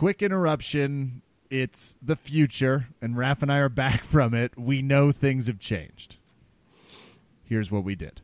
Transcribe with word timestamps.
quick 0.00 0.22
interruption. 0.22 1.20
It's 1.50 1.94
the 2.00 2.16
future, 2.16 2.86
and 3.02 3.16
Raph 3.16 3.42
and 3.42 3.52
I 3.52 3.58
are 3.58 3.68
back 3.68 4.02
from 4.14 4.32
it. 4.32 4.58
We 4.58 4.80
know 4.80 5.12
things 5.12 5.46
have 5.46 5.58
changed. 5.58 6.16
Here's 7.44 7.70
what 7.70 7.84
we 7.84 7.94
did 7.94 8.22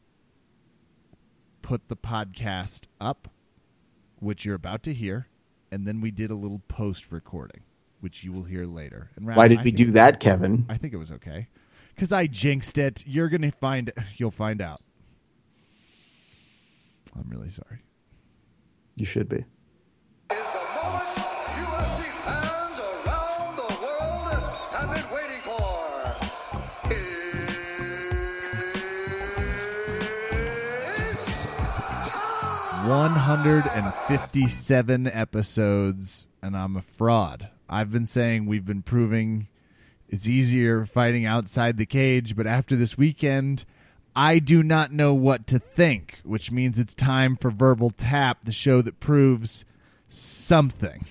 put 1.61 1.89
the 1.89 1.97
podcast 1.97 2.85
up, 2.99 3.29
which 4.21 4.47
you're 4.47 4.55
about 4.55 4.85
to 4.85 4.95
hear, 4.95 5.29
and 5.71 5.87
then 5.87 6.01
we 6.01 6.11
did 6.11 6.31
a 6.31 6.35
little 6.35 6.63
post 6.67 7.13
recording, 7.13 7.61
which 8.01 8.25
you 8.25 8.33
will 8.33 8.45
hear 8.45 8.65
later. 8.65 9.11
And 9.15 9.27
Raph, 9.27 9.37
Why 9.37 9.49
did 9.49 9.59
I 9.59 9.63
we 9.65 9.71
do 9.71 9.91
that, 9.91 10.19
Kevin? 10.19 10.65
I 10.71 10.79
think 10.79 10.95
it 10.95 10.99
was 10.99 11.13
okay. 11.13 11.49
Because 11.95 12.11
I 12.11 12.27
jinxed 12.27 12.79
it. 12.79 13.05
You're 13.07 13.29
going 13.29 13.43
to 13.43 13.51
find, 13.51 13.93
you'll 14.17 14.31
find 14.31 14.63
out. 14.63 14.81
I'm 17.15 17.29
really 17.29 17.51
sorry. 17.51 17.83
You 18.95 19.05
should 19.05 19.29
be. 19.29 19.45
157 33.27 35.09
episodes, 35.09 36.29
and 36.41 36.57
I'm 36.57 36.77
a 36.77 36.83
fraud. 36.83 37.49
I've 37.69 37.91
been 37.91 38.07
saying 38.07 38.47
we've 38.47 38.65
been 38.65 38.83
proving 38.83 39.49
it's 40.09 40.29
easier 40.29 40.87
fighting 40.87 41.27
outside 41.27 41.77
the 41.77 41.87
cage, 41.87 42.37
but 42.37 42.47
after 42.47 42.77
this 42.77 42.97
weekend, 42.97 43.65
I 44.15 44.39
do 44.39 44.63
not 44.63 44.93
know 44.93 45.13
what 45.13 45.47
to 45.49 45.59
think, 45.59 46.21
which 46.23 46.53
means 46.53 46.79
it's 46.79 46.95
time 46.95 47.37
for 47.37 47.51
Verbal 47.51 47.91
Tap, 47.91 48.45
the 48.45 48.53
show 48.53 48.81
that 48.83 49.01
proves 49.01 49.65
something. 50.09 51.07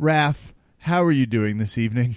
Raph, 0.00 0.52
how 0.78 1.02
are 1.02 1.12
you 1.12 1.26
doing 1.26 1.58
this 1.58 1.78
evening? 1.78 2.16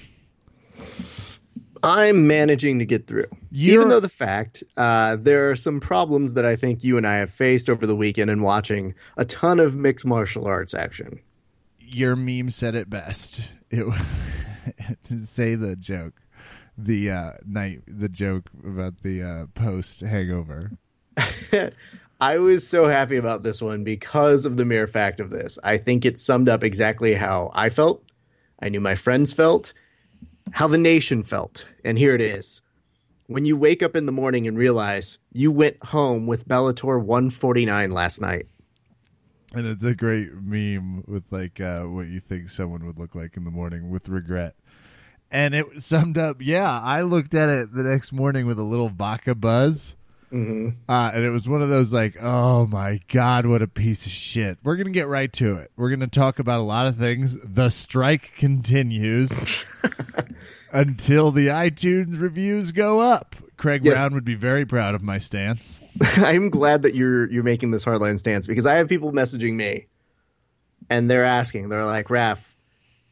I'm 1.81 2.27
managing 2.27 2.80
to 2.80 2.85
get 2.85 3.08
through. 3.08 3.27
You're- 3.52 3.75
Even 3.75 3.88
though 3.89 4.02
the 4.02 4.09
fact 4.09 4.63
uh, 4.75 5.16
there 5.17 5.49
are 5.49 5.55
some 5.55 5.80
problems 5.80 6.33
that 6.33 6.45
I 6.45 6.55
think 6.55 6.83
you 6.83 6.97
and 6.97 7.07
I 7.07 7.16
have 7.16 7.31
faced 7.31 7.69
over 7.69 7.85
the 7.88 7.95
weekend 7.95 8.30
in 8.30 8.41
watching 8.41 8.95
a 9.16 9.23
ton 9.25 9.59
of 9.59 9.75
mixed 9.75 10.05
martial 10.05 10.45
arts 10.45 10.73
action. 10.73 11.19
Your 11.80 12.16
meme 12.16 12.50
said 12.50 12.75
it 12.75 12.89
best. 12.89 13.50
It 13.72 13.85
to 15.05 15.19
say 15.25 15.55
the 15.55 15.75
joke, 15.77 16.22
the 16.77 17.09
uh, 17.11 17.31
night, 17.47 17.81
the 17.88 18.09
joke 18.09 18.50
about 18.66 19.02
the 19.02 19.23
uh, 19.23 19.45
post 19.55 20.02
hangover. 20.02 20.72
I 22.22 22.38
was 22.38 22.67
so 22.67 22.88
happy 22.88 23.16
about 23.16 23.44
this 23.44 23.62
one 23.62 23.86
because 23.86 24.44
of 24.44 24.58
the 24.58 24.66
mere 24.66 24.88
fact 24.88 25.22
of 25.22 25.30
this. 25.30 25.58
I 25.64 25.78
think 25.78 26.03
it 26.06 26.20
summed 26.20 26.50
up 26.50 26.66
exactly 26.66 27.14
how 27.14 27.50
I 27.53 27.70
felt, 27.70 28.03
I 28.62 28.67
knew 28.67 28.81
my 28.81 28.95
friends 28.95 29.31
felt, 29.31 29.72
how 30.52 30.67
the 30.67 30.78
nation 30.78 31.23
felt. 31.23 31.66
And 31.86 31.97
here 31.97 32.14
it 32.16 32.22
is. 32.22 32.62
When 33.28 33.45
you 33.45 33.56
wake 33.56 33.81
up 33.81 33.95
in 33.95 34.06
the 34.06 34.12
morning 34.12 34.47
and 34.47 34.58
realize 34.58 35.17
you 35.31 35.50
went 35.52 35.81
home 35.86 36.28
with 36.28 36.47
Bellator 36.47 37.02
149 37.02 37.92
last 37.92 38.20
night. 38.20 38.47
And 39.53 39.66
it's 39.66 39.84
a 39.84 39.95
great 39.95 40.34
meme 40.34 41.06
with 41.08 41.23
like 41.31 41.62
uh, 41.62 41.84
what 41.84 42.08
you 42.08 42.20
think 42.20 42.50
someone 42.50 42.86
would 42.86 43.00
look 43.00 43.16
like 43.16 43.38
in 43.38 43.45
the 43.45 43.52
morning 43.52 43.90
with 43.90 44.09
regret. 44.09 44.56
And 45.31 45.56
it 45.56 45.81
summed 45.81 46.17
up, 46.17 46.38
yeah, 46.42 46.81
I 46.81 47.02
looked 47.02 47.34
at 47.34 47.50
it 47.50 47.72
the 47.72 47.84
next 47.84 48.12
morning 48.12 48.45
with 48.45 48.59
a 48.59 48.64
little 48.64 48.90
vodka 48.90 49.36
buzz. 49.36 49.95
Mm-hmm. 50.31 50.69
Uh, 50.88 51.11
and 51.13 51.23
it 51.23 51.31
was 51.31 51.49
one 51.49 51.61
of 51.61 51.69
those 51.69 51.91
like, 51.91 52.16
oh 52.22 52.67
my 52.67 52.99
God, 53.08 53.45
what 53.45 53.61
a 53.61 53.67
piece 53.67 54.05
of 54.05 54.11
shit. 54.11 54.58
We're 54.63 54.75
going 54.75 54.85
to 54.88 54.91
get 54.91 55.08
right 55.08 55.31
to 55.33 55.55
it. 55.55 55.72
We're 55.75 55.89
going 55.89 56.02
to 56.02 56.08
talk 56.08 56.39
about 56.39 56.59
a 56.59 56.63
lot 56.63 56.85
of 56.88 56.97
things. 56.97 57.35
The 57.44 57.69
strike 57.69 58.33
continues 58.38 59.66
until 60.72 61.31
the 61.31 61.47
iTunes 61.47 62.22
reviews 62.22 62.72
go 62.72 63.00
up. 63.00 63.35
Craig 63.57 63.84
Yes. 63.84 63.95
Brown 63.95 64.13
would 64.13 64.23
be 64.23 64.35
very 64.35 64.66
proud 64.66 64.95
of 64.95 65.01
my 65.01 65.17
stance. 65.17 65.81
I'm 66.17 66.50
glad 66.50 66.84
that 66.84 66.96
you're 66.96 67.29
you're 67.29 67.44
making 67.44 67.72
this 67.72 67.84
hardline 67.84 68.17
stance 68.17 68.47
because 68.47 68.66
I 68.66 68.75
have 68.75 68.88
people 68.88 69.11
messaging 69.11 69.56
me 69.56 69.88
and 70.90 71.09
they're 71.09 71.25
asking, 71.25 71.67
they're 71.69 71.85
like, 71.85 72.09
Raf, 72.09 72.56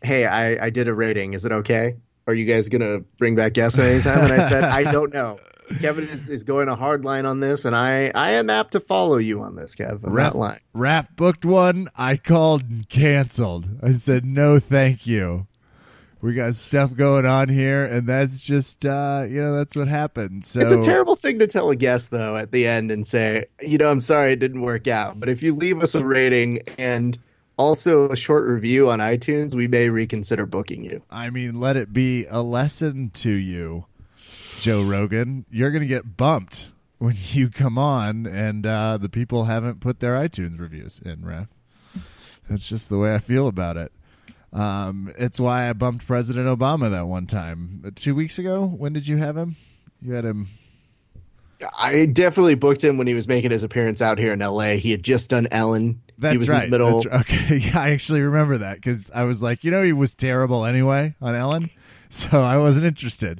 hey, 0.01 0.25
I, 0.25 0.67
I 0.67 0.69
did 0.69 0.87
a 0.87 0.93
rating. 0.93 1.33
Is 1.33 1.43
it 1.43 1.51
okay? 1.51 1.95
Are 2.27 2.33
you 2.33 2.45
guys 2.45 2.69
gonna 2.69 2.99
bring 3.17 3.35
back 3.35 3.53
guests 3.53 3.77
at 3.77 3.85
any 3.85 4.01
time? 4.01 4.19
And 4.21 4.33
I 4.33 4.47
said, 4.47 4.63
I 4.63 4.83
don't 4.89 5.13
know. 5.13 5.37
Kevin 5.81 6.07
is, 6.07 6.29
is 6.29 6.43
going 6.43 6.69
a 6.69 6.75
hard 6.75 7.03
line 7.03 7.25
on 7.25 7.39
this, 7.39 7.65
and 7.65 7.75
I, 7.75 8.11
I 8.15 8.31
am 8.31 8.49
apt 8.49 8.71
to 8.73 8.79
follow 8.79 9.17
you 9.17 9.41
on 9.41 9.55
this, 9.55 9.75
Kevin. 9.75 9.99
I'm 10.05 10.13
Raf, 10.13 10.33
not 10.33 11.15
booked 11.15 11.45
one. 11.45 11.89
I 11.97 12.17
called 12.17 12.63
and 12.63 12.87
canceled. 12.89 13.67
I 13.83 13.91
said, 13.91 14.25
no, 14.25 14.59
thank 14.59 15.05
you. 15.05 15.47
We 16.19 16.33
got 16.33 16.55
stuff 16.55 16.95
going 16.95 17.27
on 17.27 17.49
here, 17.49 17.85
and 17.85 18.07
that's 18.07 18.41
just, 18.41 18.85
uh, 18.85 19.25
you 19.29 19.39
know, 19.39 19.55
that's 19.55 19.75
what 19.75 19.87
happened. 19.87 20.45
So 20.45 20.59
It's 20.59 20.71
a 20.71 20.81
terrible 20.81 21.15
thing 21.15 21.37
to 21.39 21.47
tell 21.47 21.69
a 21.69 21.75
guest 21.75 22.09
though 22.09 22.35
at 22.35 22.51
the 22.51 22.65
end 22.65 22.89
and 22.89 23.05
say, 23.05 23.45
you 23.61 23.77
know, 23.77 23.91
I'm 23.91 24.01
sorry 24.01 24.31
it 24.31 24.39
didn't 24.39 24.61
work 24.61 24.87
out. 24.87 25.19
But 25.19 25.29
if 25.29 25.43
you 25.43 25.53
leave 25.53 25.83
us 25.83 25.93
a 25.93 26.03
rating 26.03 26.61
and 26.79 27.19
also 27.57 28.09
a 28.09 28.15
short 28.15 28.47
review 28.47 28.89
on 28.89 28.99
iTunes, 28.99 29.53
we 29.53 29.67
may 29.67 29.89
reconsider 29.89 30.47
booking 30.47 30.83
you. 30.83 31.03
I 31.11 31.29
mean, 31.29 31.59
let 31.59 31.75
it 31.75 31.93
be 31.93 32.25
a 32.29 32.41
lesson 32.41 33.11
to 33.15 33.31
you, 33.31 33.85
Joe 34.67 34.83
Rogan. 34.83 35.45
You're 35.49 35.71
going 35.71 35.81
to 35.81 35.87
get 35.87 36.17
bumped 36.17 36.71
when 36.97 37.15
you 37.17 37.49
come 37.49 37.77
on, 37.77 38.25
and 38.25 38.67
uh, 38.67 38.97
the 38.97 39.07
people 39.07 39.45
haven't 39.45 39.79
put 39.79 40.01
their 40.01 40.15
iTunes 40.15 40.59
reviews 40.59 40.99
in, 40.99 41.23
Raf. 41.23 41.47
That's 42.49 42.67
just 42.67 42.89
the 42.89 42.97
way 42.97 43.15
I 43.15 43.19
feel 43.19 43.47
about 43.47 43.77
it. 43.77 43.93
Um, 44.51 45.13
it's 45.17 45.39
why 45.39 45.69
I 45.69 45.71
bumped 45.71 46.05
President 46.05 46.47
Obama 46.47 46.91
that 46.91 47.07
one 47.07 47.27
time. 47.27 47.81
Uh, 47.87 47.91
Two 47.95 48.13
weeks 48.13 48.39
ago? 48.39 48.65
When 48.65 48.91
did 48.91 49.07
you 49.07 49.15
have 49.15 49.37
him? 49.37 49.55
You 50.01 50.11
had 50.11 50.25
him. 50.25 50.49
I 51.79 52.05
definitely 52.05 52.55
booked 52.55 52.83
him 52.83 52.97
when 52.97 53.07
he 53.07 53.13
was 53.13 53.25
making 53.25 53.51
his 53.51 53.63
appearance 53.63 54.01
out 54.01 54.19
here 54.19 54.33
in 54.33 54.39
LA. 54.39 54.75
He 54.75 54.91
had 54.91 55.01
just 55.01 55.29
done 55.29 55.47
Ellen. 55.49 56.01
That's 56.17 56.33
he 56.33 56.37
was 56.39 56.49
right. 56.49 56.65
in 56.65 56.71
the 56.71 56.77
middle. 56.77 56.99
That's. 56.99 57.15
Okay, 57.21 57.55
yeah, 57.55 57.79
I 57.79 57.91
actually 57.91 58.19
remember 58.19 58.57
that 58.57 58.75
because 58.75 59.11
I 59.11 59.23
was 59.23 59.41
like, 59.41 59.63
you 59.63 59.71
know, 59.71 59.81
he 59.81 59.93
was 59.93 60.13
terrible 60.13 60.65
anyway 60.65 61.15
on 61.21 61.35
Ellen, 61.35 61.69
so 62.09 62.41
I 62.41 62.57
wasn't 62.57 62.85
interested. 62.85 63.39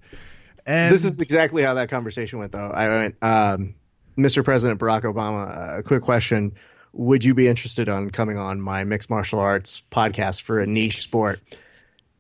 And 0.68 0.94
This 0.94 1.06
is 1.06 1.22
exactly 1.22 1.64
how 1.64 1.74
that 1.76 1.90
conversation 1.90 2.40
went, 2.40 2.52
though. 2.52 2.70
I 2.70 2.88
went, 2.90 3.16
um, 3.24 3.74
Mr. 4.18 4.44
President 4.44 4.80
Barack 4.80 5.04
Obama, 5.04 5.76
uh, 5.76 5.80
a 5.80 5.84
quick 5.84 6.04
question. 6.04 6.54
Would 6.94 7.24
you 7.24 7.34
be 7.34 7.48
interested 7.48 7.88
on 7.88 8.10
coming 8.10 8.38
on 8.38 8.60
my 8.60 8.84
mixed 8.84 9.10
martial 9.10 9.40
arts 9.40 9.82
podcast 9.92 10.42
for 10.42 10.60
a 10.60 10.68
niche 10.68 11.02
sport? 11.02 11.40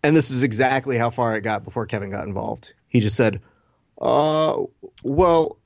And 0.03 0.15
this 0.15 0.31
is 0.31 0.43
exactly 0.43 0.97
how 0.97 1.09
far 1.09 1.35
it 1.35 1.41
got 1.41 1.63
before 1.65 1.85
Kevin 1.85 2.09
got 2.09 2.25
involved. 2.25 2.73
He 2.87 3.01
just 3.01 3.17
said, 3.17 3.41
uh, 3.99 4.63
well, 5.03 5.57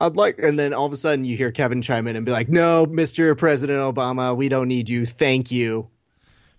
I'd 0.00 0.16
like, 0.16 0.38
and 0.38 0.58
then 0.58 0.74
all 0.74 0.84
of 0.86 0.92
a 0.92 0.96
sudden 0.96 1.24
you 1.24 1.36
hear 1.36 1.50
Kevin 1.50 1.80
chime 1.80 2.06
in 2.08 2.16
and 2.16 2.26
be 2.26 2.32
like, 2.32 2.48
no, 2.48 2.84
Mr. 2.86 3.36
President 3.38 3.78
Obama, 3.78 4.36
we 4.36 4.48
don't 4.48 4.68
need 4.68 4.88
you. 4.88 5.06
Thank 5.06 5.50
you. 5.50 5.88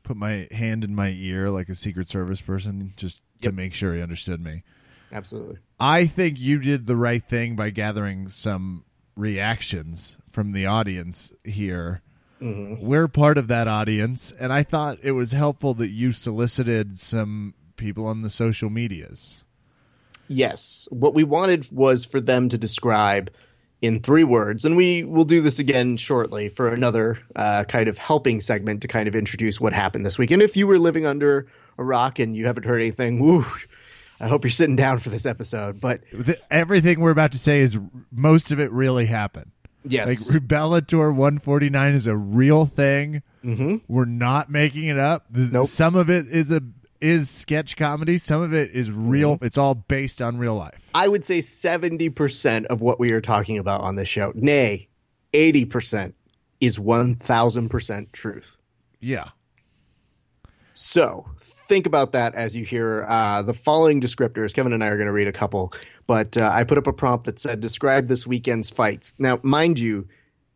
put 0.03 0.17
my 0.17 0.47
hand 0.51 0.83
in 0.83 0.95
my 0.95 1.09
ear 1.09 1.49
like 1.51 1.69
a 1.69 1.75
Secret 1.75 2.07
Service 2.07 2.41
person 2.41 2.93
just 2.95 3.21
to 3.41 3.51
make 3.51 3.73
sure 3.73 3.93
he 3.93 4.01
understood 4.01 4.43
me. 4.43 4.63
Absolutely. 5.11 5.57
I 5.79 6.05
think 6.05 6.39
you 6.39 6.59
did 6.59 6.87
the 6.87 6.95
right 6.95 7.23
thing 7.23 7.55
by 7.55 7.69
gathering 7.69 8.27
some 8.29 8.85
reactions 9.15 10.17
from 10.31 10.51
the 10.51 10.65
audience 10.65 11.33
here. 11.43 12.01
We're 12.41 13.09
part 13.09 13.37
of 13.37 13.47
that 13.49 13.67
audience, 13.67 14.31
and 14.31 14.53
I 14.53 14.63
thought 14.63 14.99
it 15.03 15.11
was 15.11 15.33
helpful 15.33 15.73
that 15.73 15.89
you 15.89 16.13
solicited 16.13 16.97
some 16.97 17.53
people 17.75 18.05
on 18.05 18.21
the 18.21 18.29
social 18.29 18.69
medias. 18.69 19.43
Yes. 20.29 20.87
What 20.89 21.13
we 21.13 21.25
wanted 21.25 21.69
was 21.69 22.05
for 22.05 22.21
them 22.21 22.47
to 22.49 22.57
describe 22.57 23.29
in 23.81 24.01
three 24.01 24.23
words, 24.23 24.63
and 24.63 24.77
we 24.77 25.03
will 25.03 25.25
do 25.25 25.41
this 25.41 25.59
again 25.59 25.97
shortly 25.97 26.47
for 26.47 26.69
another 26.69 27.19
uh, 27.35 27.63
kind 27.65 27.89
of 27.89 27.97
helping 27.97 28.39
segment 28.39 28.81
to 28.83 28.87
kind 28.87 29.07
of 29.07 29.15
introduce 29.15 29.59
what 29.59 29.73
happened 29.73 30.05
this 30.05 30.17
week. 30.17 30.31
And 30.31 30.41
if 30.41 30.55
you 30.55 30.67
were 30.67 30.79
living 30.79 31.05
under 31.05 31.47
a 31.77 31.83
rock 31.83 32.19
and 32.19 32.35
you 32.35 32.45
haven't 32.45 32.63
heard 32.65 32.81
anything, 32.81 33.19
woo, 33.23 33.45
I 34.19 34.27
hope 34.27 34.43
you're 34.43 34.51
sitting 34.51 34.75
down 34.75 34.97
for 34.99 35.09
this 35.09 35.25
episode. 35.25 35.79
But 35.79 36.01
Th- 36.11 36.37
Everything 36.51 36.99
we're 36.99 37.11
about 37.11 37.31
to 37.33 37.37
say 37.37 37.61
is 37.61 37.77
most 38.11 38.51
of 38.51 38.59
it 38.59 38.71
really 38.71 39.05
happened. 39.05 39.51
yes, 39.85 40.07
Like 40.29 40.41
Bellator 40.43 41.13
149 41.13 41.93
is 41.93 42.05
a 42.07 42.15
real 42.17 42.65
thing. 42.65 43.21
Mm-hmm. 43.43 43.77
We're 43.87 44.05
not 44.05 44.49
making 44.51 44.85
it 44.85 44.99
up. 44.99 45.25
Nope. 45.31 45.67
Some 45.67 45.95
of 45.95 46.09
it 46.09 46.27
is 46.27 46.51
a 46.51 46.61
is 46.99 47.29
sketch 47.29 47.77
comedy. 47.77 48.17
Some 48.17 48.41
of 48.41 48.53
it 48.53 48.71
is 48.71 48.91
real. 48.91 49.37
It's 49.41 49.57
all 49.57 49.73
based 49.73 50.21
on 50.21 50.37
real 50.37 50.55
life. 50.55 50.89
I 50.93 51.07
would 51.07 51.23
say 51.23 51.39
70% 51.39 52.65
of 52.65 52.81
what 52.81 52.99
we 52.99 53.13
are 53.13 53.21
talking 53.21 53.57
about 53.57 53.79
on 53.79 53.95
this 53.95 54.09
show, 54.09 54.33
nay, 54.35 54.89
80% 55.31 56.11
is 56.59 56.77
1000% 56.77 58.11
truth. 58.11 58.57
Yeah. 58.99 59.29
So 60.73 61.29
think 61.69 61.85
about 61.85 62.13
that 62.13 62.33
as 62.33 62.55
you 62.55 62.65
hear 62.65 63.05
uh, 63.07 63.43
the 63.43 63.53
following 63.53 64.01
descriptors. 64.01 64.53
Kevin 64.53 64.73
and 64.73 64.83
I 64.83 64.87
are 64.87 64.97
going 64.97 65.07
to 65.07 65.13
read 65.13 65.27
a 65.27 65.31
couple, 65.31 65.71
but 66.07 66.35
uh, 66.35 66.49
I 66.51 66.63
put 66.63 66.79
up 66.79 66.87
a 66.87 66.91
prompt 66.91 67.27
that 67.27 67.39
said, 67.39 67.61
describe 67.61 68.07
this 68.07 68.25
weekend's 68.25 68.71
fights. 68.71 69.13
Now, 69.19 69.39
mind 69.43 69.77
you, 69.77 70.07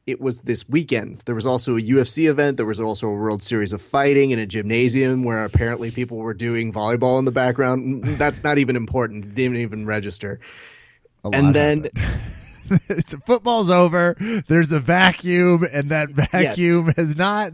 it 0.07 0.19
was 0.19 0.41
this 0.41 0.67
weekend. 0.67 1.17
There 1.17 1.35
was 1.35 1.45
also 1.45 1.77
a 1.77 1.81
UFC 1.81 2.27
event. 2.27 2.57
There 2.57 2.65
was 2.65 2.81
also 2.81 3.07
a 3.07 3.13
World 3.13 3.43
Series 3.43 3.71
of 3.71 3.81
Fighting 3.81 4.31
in 4.31 4.39
a 4.39 4.45
gymnasium 4.45 5.23
where 5.23 5.45
apparently 5.45 5.91
people 5.91 6.17
were 6.17 6.33
doing 6.33 6.73
volleyball 6.73 7.19
in 7.19 7.25
the 7.25 7.31
background. 7.31 8.03
That's 8.17 8.43
not 8.43 8.57
even 8.57 8.75
important. 8.75 9.23
It 9.23 9.35
didn't 9.35 9.57
even 9.57 9.85
register. 9.85 10.39
A 11.23 11.29
lot 11.29 11.35
And 11.35 11.55
then 11.55 11.89
it's 12.89 13.13
football's 13.25 13.69
over. 13.69 14.17
There's 14.47 14.71
a 14.71 14.79
vacuum, 14.79 15.65
and 15.71 15.91
that 15.91 16.09
vacuum 16.09 16.91
has 16.97 17.15
not 17.15 17.53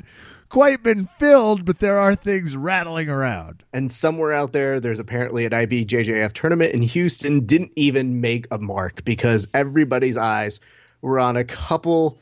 quite 0.49 0.83
been 0.83 1.07
filled, 1.17 1.65
but 1.65 1.79
there 1.79 1.97
are 1.97 2.15
things 2.15 2.55
rattling 2.55 3.09
around. 3.09 3.63
and 3.71 3.91
somewhere 3.91 4.33
out 4.33 4.51
there, 4.51 4.79
there's 4.79 4.99
apparently 4.99 5.45
an 5.45 5.51
IBJJF 5.51 6.33
tournament 6.33 6.73
in 6.73 6.81
Houston. 6.81 7.45
Didn't 7.45 7.71
even 7.75 8.19
make 8.21 8.47
a 8.51 8.57
mark 8.57 9.05
because 9.05 9.47
everybody's 9.53 10.17
eyes 10.17 10.59
were 11.01 11.19
on 11.19 11.37
a 11.37 11.43
couple 11.43 12.19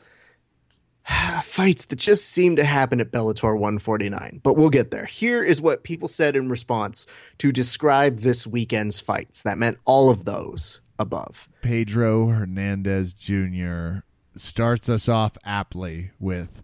fights 1.42 1.86
that 1.86 1.98
just 1.98 2.28
seem 2.28 2.56
to 2.56 2.64
happen 2.64 3.00
at 3.00 3.10
Bellator 3.10 3.54
149. 3.54 4.40
But 4.42 4.56
we'll 4.56 4.70
get 4.70 4.90
there. 4.90 5.06
Here 5.06 5.42
is 5.42 5.60
what 5.60 5.82
people 5.82 6.08
said 6.08 6.36
in 6.36 6.48
response 6.48 7.06
to 7.38 7.52
describe 7.52 8.20
this 8.20 8.46
weekend's 8.46 9.00
fights. 9.00 9.42
That 9.42 9.58
meant 9.58 9.78
all 9.84 10.10
of 10.10 10.24
those 10.24 10.80
above. 10.98 11.48
Pedro 11.62 12.26
Hernandez 12.26 13.12
Jr. 13.14 13.98
starts 14.36 14.88
us 14.88 15.08
off 15.08 15.36
aptly 15.44 16.10
with 16.18 16.62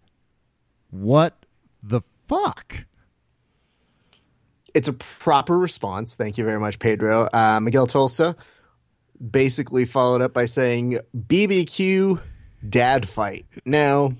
what 0.90 1.43
the 1.88 2.00
fuck? 2.28 2.84
It's 4.74 4.88
a 4.88 4.92
proper 4.92 5.56
response. 5.56 6.16
Thank 6.16 6.36
you 6.36 6.44
very 6.44 6.58
much, 6.58 6.78
Pedro. 6.78 7.28
Uh, 7.32 7.60
Miguel 7.62 7.86
Tulsa 7.86 8.34
basically 9.30 9.84
followed 9.84 10.20
up 10.20 10.32
by 10.32 10.46
saying 10.46 10.98
BBQ 11.16 12.20
dad 12.68 13.08
fight. 13.08 13.46
Now, 13.64 14.14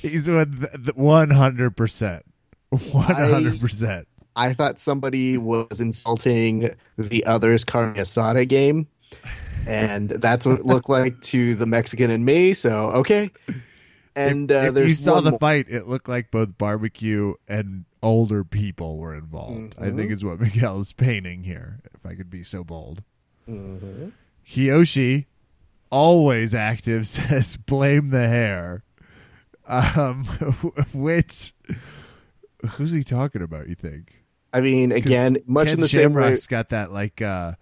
He's 0.00 0.28
one 0.28 1.30
hundred 1.30 1.76
percent, 1.76 2.24
one 2.70 3.04
hundred 3.04 3.60
percent. 3.60 4.08
I 4.36 4.54
thought 4.54 4.78
somebody 4.78 5.38
was 5.38 5.80
insulting 5.80 6.70
the 6.96 7.24
other's 7.24 7.64
carne 7.64 7.94
asada 7.94 8.46
game, 8.48 8.86
and 9.66 10.08
that's 10.10 10.46
what 10.46 10.60
it 10.60 10.66
looked 10.66 10.88
like 10.88 11.20
to 11.22 11.54
the 11.54 11.66
Mexican 11.66 12.10
and 12.10 12.24
me. 12.24 12.54
So 12.54 12.90
okay, 12.90 13.30
and 14.18 14.50
uh, 14.52 14.54
if 14.56 14.74
there's 14.74 14.88
you 14.88 14.94
saw 14.94 15.20
the 15.20 15.30
more- 15.32 15.38
fight, 15.38 15.66
it 15.68 15.86
looked 15.86 16.08
like 16.08 16.30
both 16.30 16.56
barbecue 16.58 17.34
and 17.46 17.84
older 18.02 18.44
people 18.44 18.96
were 18.98 19.14
involved. 19.14 19.74
I 19.78 19.90
think 19.90 20.10
is 20.10 20.24
what 20.24 20.40
Miguel 20.40 20.80
is 20.80 20.92
painting 20.92 21.44
here. 21.44 21.80
If 21.94 22.04
I 22.06 22.14
could 22.14 22.30
be 22.30 22.42
so 22.42 22.62
bold, 22.64 23.02
Kiyoshi, 24.46 25.26
always 25.90 26.54
active, 26.54 27.06
says 27.08 27.56
blame 27.56 28.10
the 28.10 28.28
hair. 28.28 28.82
Um, 29.66 30.24
which 30.94 31.52
who's 32.70 32.92
he 32.92 33.04
talking 33.04 33.42
about? 33.42 33.68
You 33.68 33.74
think? 33.74 34.14
I 34.52 34.60
mean, 34.62 34.92
again, 34.92 35.38
much 35.46 35.66
Ken 35.66 35.74
in 35.74 35.80
the 35.80 35.88
same 35.88 36.14
way. 36.14 36.22
Shamrock's 36.22 36.46
got 36.46 36.70
that 36.70 36.90
like 36.90 37.20
uh, 37.20 37.52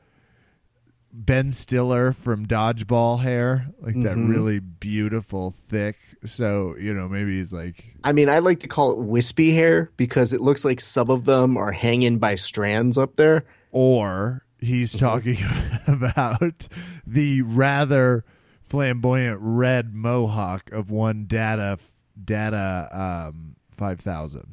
Ben 1.13 1.51
Stiller 1.51 2.13
from 2.13 2.47
Dodgeball 2.47 3.21
hair, 3.23 3.67
like 3.81 3.95
that 4.03 4.17
Mm-hmm. 4.17 4.31
really 4.31 4.61
beautiful, 4.61 5.55
thick. 5.69 5.97
So 6.27 6.77
you 6.79 6.93
know, 6.93 7.09
maybe 7.09 7.37
he's 7.39 7.53
like, 7.53 7.85
I 8.05 8.13
mean, 8.13 8.29
I 8.29 8.41
like 8.41 8.61
to 8.61 8.69
call 8.69 8.93
it 8.93 8.99
wispy 8.99 9.53
hair 9.53 9.89
because 9.97 10.33
it 10.33 10.41
looks 10.41 10.65
like 10.65 10.81
some 10.81 11.11
of 11.11 11.25
them 11.25 11.57
are 11.57 11.73
hanging 11.73 12.19
by 12.19 12.35
strands 12.35 12.99
up 12.99 13.17
there. 13.17 13.45
or 13.73 14.43
he's 14.59 14.95
Mm-hmm. 14.95 15.05
talking 15.07 15.39
about 15.87 16.69
the 17.07 17.43
rather 17.43 18.25
flamboyant 18.63 19.39
red 19.41 19.95
mohawk 19.95 20.71
of 20.73 20.91
one 20.91 21.27
Dada 21.27 21.79
Dada 22.23 22.89
um 22.93 23.57
five 23.71 24.01
thousand. 24.01 24.49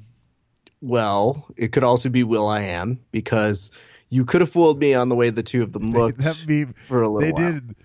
Well, 0.81 1.47
it 1.55 1.71
could 1.71 1.83
also 1.83 2.09
be 2.09 2.23
Will 2.23 2.47
I 2.47 2.61
Am 2.63 2.99
because 3.11 3.71
you 4.09 4.25
could 4.25 4.41
have 4.41 4.51
fooled 4.51 4.79
me 4.79 4.93
on 4.93 5.07
the 5.09 5.15
way 5.15 5.29
the 5.29 5.41
two 5.43 5.63
of 5.63 5.71
them 5.73 5.91
looked 5.91 6.25
meme, 6.47 6.73
for 6.73 7.01
a 7.01 7.07
little 7.09 7.21
they 7.21 7.31
while. 7.31 7.51
did. 7.53 7.75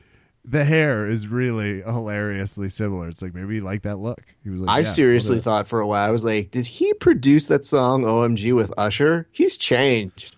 The 0.50 0.64
hair 0.64 1.10
is 1.10 1.28
really 1.28 1.82
hilariously 1.82 2.70
similar. 2.70 3.08
It's 3.08 3.20
like 3.20 3.34
maybe 3.34 3.56
he 3.56 3.60
liked 3.60 3.82
that 3.82 3.98
look. 3.98 4.22
He 4.42 4.50
was 4.50 4.62
like, 4.62 4.74
I 4.74 4.78
yeah, 4.78 4.86
seriously 4.86 5.40
thought 5.40 5.68
for 5.68 5.80
a 5.80 5.86
while, 5.86 6.08
I 6.08 6.10
was 6.10 6.24
like, 6.24 6.50
did 6.50 6.66
he 6.66 6.94
produce 6.94 7.48
that 7.48 7.66
song 7.66 8.02
OMG 8.02 8.54
with 8.54 8.72
Usher? 8.78 9.28
He's 9.30 9.56
changed. 9.58 10.36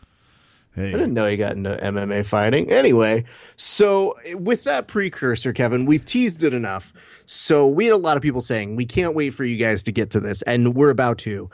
Hey, 0.75 0.89
I 0.89 0.93
didn't 0.93 1.15
know 1.15 1.27
he 1.27 1.37
got 1.37 1.57
into 1.57 1.77
MMA 1.77 2.27
fighting. 2.27 2.71
Anyway, 2.71 3.25
so 3.57 4.17
with 4.35 4.65
that 4.65 4.89
precursor, 4.89 5.53
Kevin, 5.53 5.85
we've 5.85 6.05
teased 6.05 6.43
it 6.43 6.55
enough. 6.55 6.93
So 7.27 7.67
we 7.69 7.87
had 7.87 7.95
a 7.95 7.99
lot 7.99 8.17
of 8.17 8.23
people 8.23 8.41
saying, 8.41 8.77
we 8.77 8.87
can't 8.87 9.15
wait 9.15 9.31
for 9.31 9.45
you 9.45 9.57
guys 9.57 9.83
to 9.85 9.93
get 9.93 10.11
to 10.11 10.21
this, 10.21 10.43
and 10.43 10.75
we're 10.75 10.91
about 10.91 11.19
to. 11.19 11.51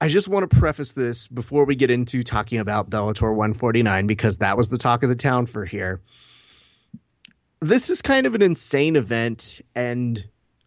I 0.00 0.08
just 0.08 0.28
want 0.28 0.50
to 0.50 0.56
preface 0.56 0.92
this 0.92 1.28
before 1.28 1.64
we 1.64 1.76
get 1.76 1.90
into 1.90 2.22
talking 2.22 2.58
about 2.58 2.90
Bellator 2.90 3.34
149 3.34 4.06
because 4.06 4.38
that 4.38 4.56
was 4.56 4.68
the 4.68 4.78
talk 4.78 5.02
of 5.02 5.08
the 5.08 5.14
town 5.14 5.46
for 5.46 5.64
here. 5.64 6.00
This 7.64 7.88
is 7.88 8.02
kind 8.02 8.26
of 8.26 8.34
an 8.34 8.42
insane 8.42 8.94
event, 8.94 9.62
and 9.74 10.22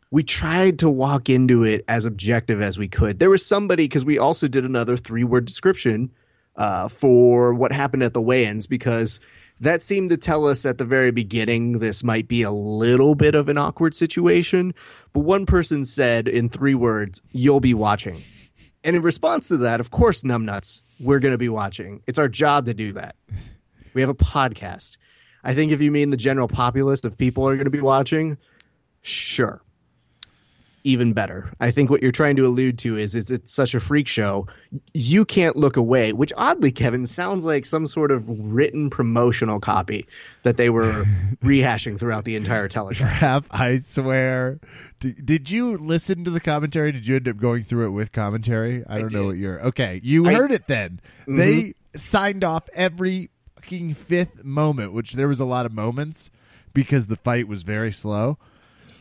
we 0.09 0.23
tried 0.23 0.79
to 0.79 0.89
walk 0.89 1.29
into 1.29 1.63
it 1.63 1.85
as 1.87 2.05
objective 2.05 2.59
as 2.59 2.79
we 2.79 2.87
could. 2.87 3.19
There 3.19 3.29
was 3.29 3.45
somebody 3.45 3.83
because 3.83 4.03
we 4.03 4.17
also 4.17 4.47
did 4.47 4.65
another 4.65 4.97
three 4.97 5.23
word 5.23 5.45
description 5.45 6.09
uh, 6.55 6.87
for 6.87 7.53
what 7.53 7.71
happened 7.71 8.01
at 8.01 8.15
the 8.15 8.21
weigh-ins 8.21 8.65
because 8.65 9.19
that 9.59 9.83
seemed 9.83 10.09
to 10.09 10.17
tell 10.17 10.47
us 10.47 10.65
at 10.65 10.79
the 10.79 10.85
very 10.85 11.11
beginning 11.11 11.73
this 11.73 12.03
might 12.03 12.27
be 12.27 12.41
a 12.41 12.49
little 12.49 13.13
bit 13.13 13.35
of 13.35 13.47
an 13.47 13.59
awkward 13.59 13.95
situation. 13.95 14.73
But 15.13 15.19
one 15.19 15.45
person 15.45 15.85
said 15.85 16.27
in 16.27 16.49
three 16.49 16.73
words, 16.73 17.21
"You'll 17.31 17.59
be 17.59 17.75
watching," 17.75 18.23
and 18.83 18.95
in 18.95 19.03
response 19.03 19.49
to 19.49 19.57
that, 19.57 19.79
of 19.79 19.91
course, 19.91 20.23
numbnuts, 20.23 20.81
we're 20.99 21.19
going 21.19 21.35
to 21.35 21.37
be 21.37 21.47
watching. 21.47 22.01
It's 22.07 22.17
our 22.17 22.27
job 22.27 22.65
to 22.65 22.73
do 22.73 22.91
that. 22.93 23.15
We 23.93 24.01
have 24.01 24.09
a 24.09 24.15
podcast. 24.15 24.97
I 25.43 25.53
think 25.53 25.71
if 25.71 25.81
you 25.81 25.91
mean 25.91 26.09
the 26.09 26.17
general 26.17 26.47
populace 26.47 27.03
of 27.03 27.17
people 27.17 27.47
are 27.47 27.55
going 27.55 27.65
to 27.65 27.71
be 27.71 27.81
watching, 27.81 28.37
sure 29.01 29.61
even 30.87 31.11
better. 31.11 31.51
I 31.59 31.69
think 31.69 31.89
what 31.89 32.01
you're 32.01 32.13
trying 32.13 32.37
to 32.37 32.45
allude 32.45 32.79
to 32.79 32.95
is, 32.97 33.13
is 33.13 33.29
it's 33.29 33.51
such 33.51 33.75
a 33.75 33.79
freak 33.81 34.07
show. 34.07 34.47
You 34.93 35.25
can't 35.25 35.57
look 35.57 35.75
away, 35.75 36.13
which 36.13 36.31
oddly, 36.37 36.71
Kevin, 36.71 37.05
sounds 37.05 37.43
like 37.43 37.65
some 37.65 37.87
sort 37.87 38.09
of 38.09 38.25
written 38.29 38.89
promotional 38.89 39.59
copy 39.59 40.07
that 40.43 40.55
they 40.55 40.69
were 40.69 41.03
rehashing 41.43 41.99
throughout 41.99 42.23
the 42.23 42.37
entire. 42.37 42.69
Crap, 42.69 43.45
I 43.51 43.77
swear. 43.77 44.61
Did, 45.01 45.25
did 45.25 45.51
you 45.51 45.75
listen 45.75 46.23
to 46.23 46.31
the 46.31 46.39
commentary? 46.39 46.93
Did 46.93 47.05
you 47.05 47.17
end 47.17 47.27
up 47.27 47.35
going 47.35 47.65
through 47.65 47.87
it 47.87 47.91
with 47.91 48.13
commentary? 48.13 48.85
I 48.87 48.99
don't 48.99 49.11
know 49.11 49.25
what 49.25 49.37
you're. 49.37 49.59
Okay, 49.67 49.99
you 50.03 50.25
I- 50.25 50.33
heard 50.33 50.51
it 50.51 50.67
then. 50.67 51.01
They 51.27 51.61
mm-hmm. 51.61 51.97
signed 51.97 52.45
off 52.45 52.63
every 52.73 53.29
fucking 53.67 53.93
fifth 53.93 54.45
moment, 54.45 54.93
which 54.93 55.13
there 55.13 55.27
was 55.27 55.41
a 55.41 55.45
lot 55.45 55.65
of 55.65 55.73
moments 55.73 56.31
because 56.73 57.07
the 57.07 57.17
fight 57.17 57.49
was 57.49 57.63
very 57.63 57.91
slow. 57.91 58.37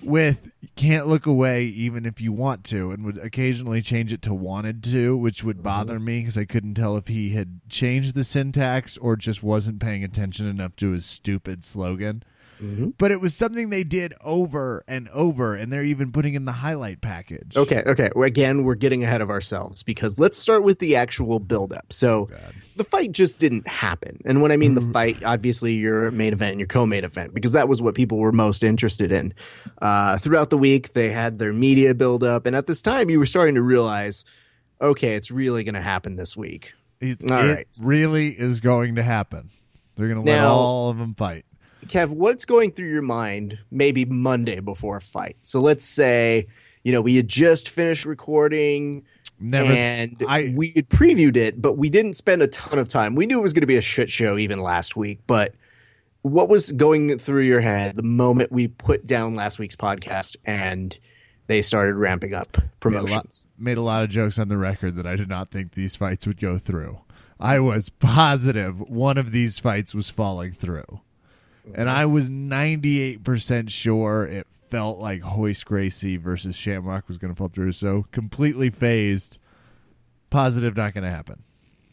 With 0.02 0.50
can't 0.74 1.06
look 1.06 1.24
away 1.24 1.66
even 1.66 2.04
if 2.04 2.20
you 2.20 2.32
want 2.32 2.64
to, 2.64 2.90
and 2.90 3.04
would 3.04 3.16
occasionally 3.18 3.80
change 3.80 4.12
it 4.12 4.22
to 4.22 4.34
wanted 4.34 4.82
to, 4.84 5.16
which 5.16 5.44
would 5.44 5.58
mm-hmm. 5.58 5.64
bother 5.64 6.00
me 6.00 6.18
because 6.18 6.36
I 6.36 6.46
couldn't 6.46 6.74
tell 6.74 6.96
if 6.96 7.06
he 7.06 7.30
had 7.30 7.60
changed 7.68 8.16
the 8.16 8.24
syntax 8.24 8.98
or 8.98 9.14
just 9.14 9.40
wasn't 9.40 9.78
paying 9.78 10.02
attention 10.02 10.48
enough 10.48 10.74
to 10.76 10.90
his 10.90 11.06
stupid 11.06 11.62
slogan 11.62 12.24
but 12.98 13.10
it 13.10 13.20
was 13.20 13.34
something 13.34 13.70
they 13.70 13.84
did 13.84 14.14
over 14.22 14.84
and 14.88 15.08
over, 15.10 15.54
and 15.54 15.72
they're 15.72 15.84
even 15.84 16.12
putting 16.12 16.34
in 16.34 16.44
the 16.44 16.52
highlight 16.52 17.00
package. 17.00 17.56
Okay, 17.56 17.82
okay. 17.86 18.10
Again, 18.16 18.64
we're 18.64 18.74
getting 18.74 19.04
ahead 19.04 19.20
of 19.20 19.30
ourselves 19.30 19.82
because 19.82 20.18
let's 20.18 20.38
start 20.38 20.62
with 20.62 20.78
the 20.78 20.96
actual 20.96 21.38
buildup. 21.38 21.92
So 21.92 22.30
the 22.76 22.84
fight 22.84 23.12
just 23.12 23.40
didn't 23.40 23.66
happen. 23.66 24.20
And 24.24 24.42
when 24.42 24.52
I 24.52 24.56
mean 24.56 24.74
the 24.74 24.80
fight, 24.92 25.24
obviously 25.24 25.74
your 25.74 26.10
main 26.10 26.32
event 26.32 26.52
and 26.52 26.60
your 26.60 26.66
co-main 26.66 27.04
event, 27.04 27.34
because 27.34 27.52
that 27.52 27.68
was 27.68 27.80
what 27.80 27.94
people 27.94 28.18
were 28.18 28.32
most 28.32 28.62
interested 28.62 29.12
in. 29.12 29.34
Uh, 29.80 30.18
throughout 30.18 30.50
the 30.50 30.58
week, 30.58 30.92
they 30.92 31.10
had 31.10 31.38
their 31.38 31.52
media 31.52 31.94
buildup. 31.94 32.46
And 32.46 32.54
at 32.54 32.66
this 32.66 32.82
time, 32.82 33.10
you 33.10 33.18
were 33.18 33.26
starting 33.26 33.54
to 33.54 33.62
realize, 33.62 34.24
okay, 34.80 35.14
it's 35.14 35.30
really 35.30 35.64
going 35.64 35.74
to 35.74 35.80
happen 35.80 36.16
this 36.16 36.36
week. 36.36 36.72
It, 37.00 37.22
it 37.22 37.30
right. 37.30 37.66
really 37.80 38.28
is 38.28 38.60
going 38.60 38.96
to 38.96 39.02
happen. 39.02 39.50
They're 39.94 40.08
going 40.08 40.24
to 40.24 40.30
let 40.30 40.44
all 40.44 40.90
of 40.90 40.98
them 40.98 41.14
fight. 41.14 41.46
Kev, 41.86 42.08
what's 42.10 42.44
going 42.44 42.72
through 42.72 42.90
your 42.90 43.02
mind 43.02 43.58
maybe 43.70 44.04
Monday 44.04 44.60
before 44.60 44.96
a 44.96 45.00
fight? 45.00 45.36
So 45.42 45.60
let's 45.60 45.84
say, 45.84 46.46
you 46.84 46.92
know, 46.92 47.00
we 47.00 47.16
had 47.16 47.28
just 47.28 47.68
finished 47.68 48.04
recording 48.04 49.04
Never. 49.40 49.72
and 49.72 50.16
I- 50.28 50.52
we 50.56 50.72
had 50.76 50.88
previewed 50.88 51.36
it, 51.36 51.60
but 51.60 51.76
we 51.76 51.90
didn't 51.90 52.14
spend 52.14 52.42
a 52.42 52.46
ton 52.46 52.78
of 52.78 52.88
time. 52.88 53.14
We 53.14 53.26
knew 53.26 53.38
it 53.38 53.42
was 53.42 53.52
going 53.52 53.62
to 53.62 53.66
be 53.66 53.76
a 53.76 53.82
shit 53.82 54.10
show 54.10 54.38
even 54.38 54.60
last 54.60 54.96
week, 54.96 55.20
but 55.26 55.54
what 56.22 56.48
was 56.48 56.72
going 56.72 57.18
through 57.18 57.42
your 57.42 57.60
head 57.60 57.96
the 57.96 58.02
moment 58.02 58.50
we 58.50 58.68
put 58.68 59.06
down 59.06 59.34
last 59.34 59.58
week's 59.58 59.76
podcast 59.76 60.36
and 60.44 60.98
they 61.46 61.62
started 61.62 61.94
ramping 61.94 62.34
up 62.34 62.56
made 62.56 62.64
a, 62.64 62.66
lot, 62.66 62.70
promotions? 62.80 63.46
made 63.56 63.78
a 63.78 63.82
lot 63.82 64.02
of 64.02 64.10
jokes 64.10 64.38
on 64.38 64.48
the 64.48 64.56
record 64.56 64.96
that 64.96 65.06
I 65.06 65.14
did 65.14 65.28
not 65.28 65.50
think 65.52 65.72
these 65.72 65.94
fights 65.94 66.26
would 66.26 66.40
go 66.40 66.58
through. 66.58 66.98
I 67.38 67.60
was 67.60 67.90
positive 67.90 68.80
one 68.80 69.18
of 69.18 69.30
these 69.30 69.58
fights 69.58 69.94
was 69.94 70.10
falling 70.10 70.52
through. 70.52 71.00
And 71.74 71.90
I 71.90 72.06
was 72.06 72.30
98% 72.30 73.70
sure 73.70 74.26
it 74.26 74.46
felt 74.70 74.98
like 74.98 75.24
Royce 75.24 75.64
Gracie 75.64 76.16
versus 76.16 76.56
Shamrock 76.56 77.08
was 77.08 77.18
going 77.18 77.32
to 77.32 77.36
fall 77.36 77.48
through. 77.48 77.72
So 77.72 78.06
completely 78.12 78.70
phased. 78.70 79.38
Positive, 80.30 80.76
not 80.76 80.92
going 80.92 81.04
to 81.04 81.10
happen. 81.10 81.42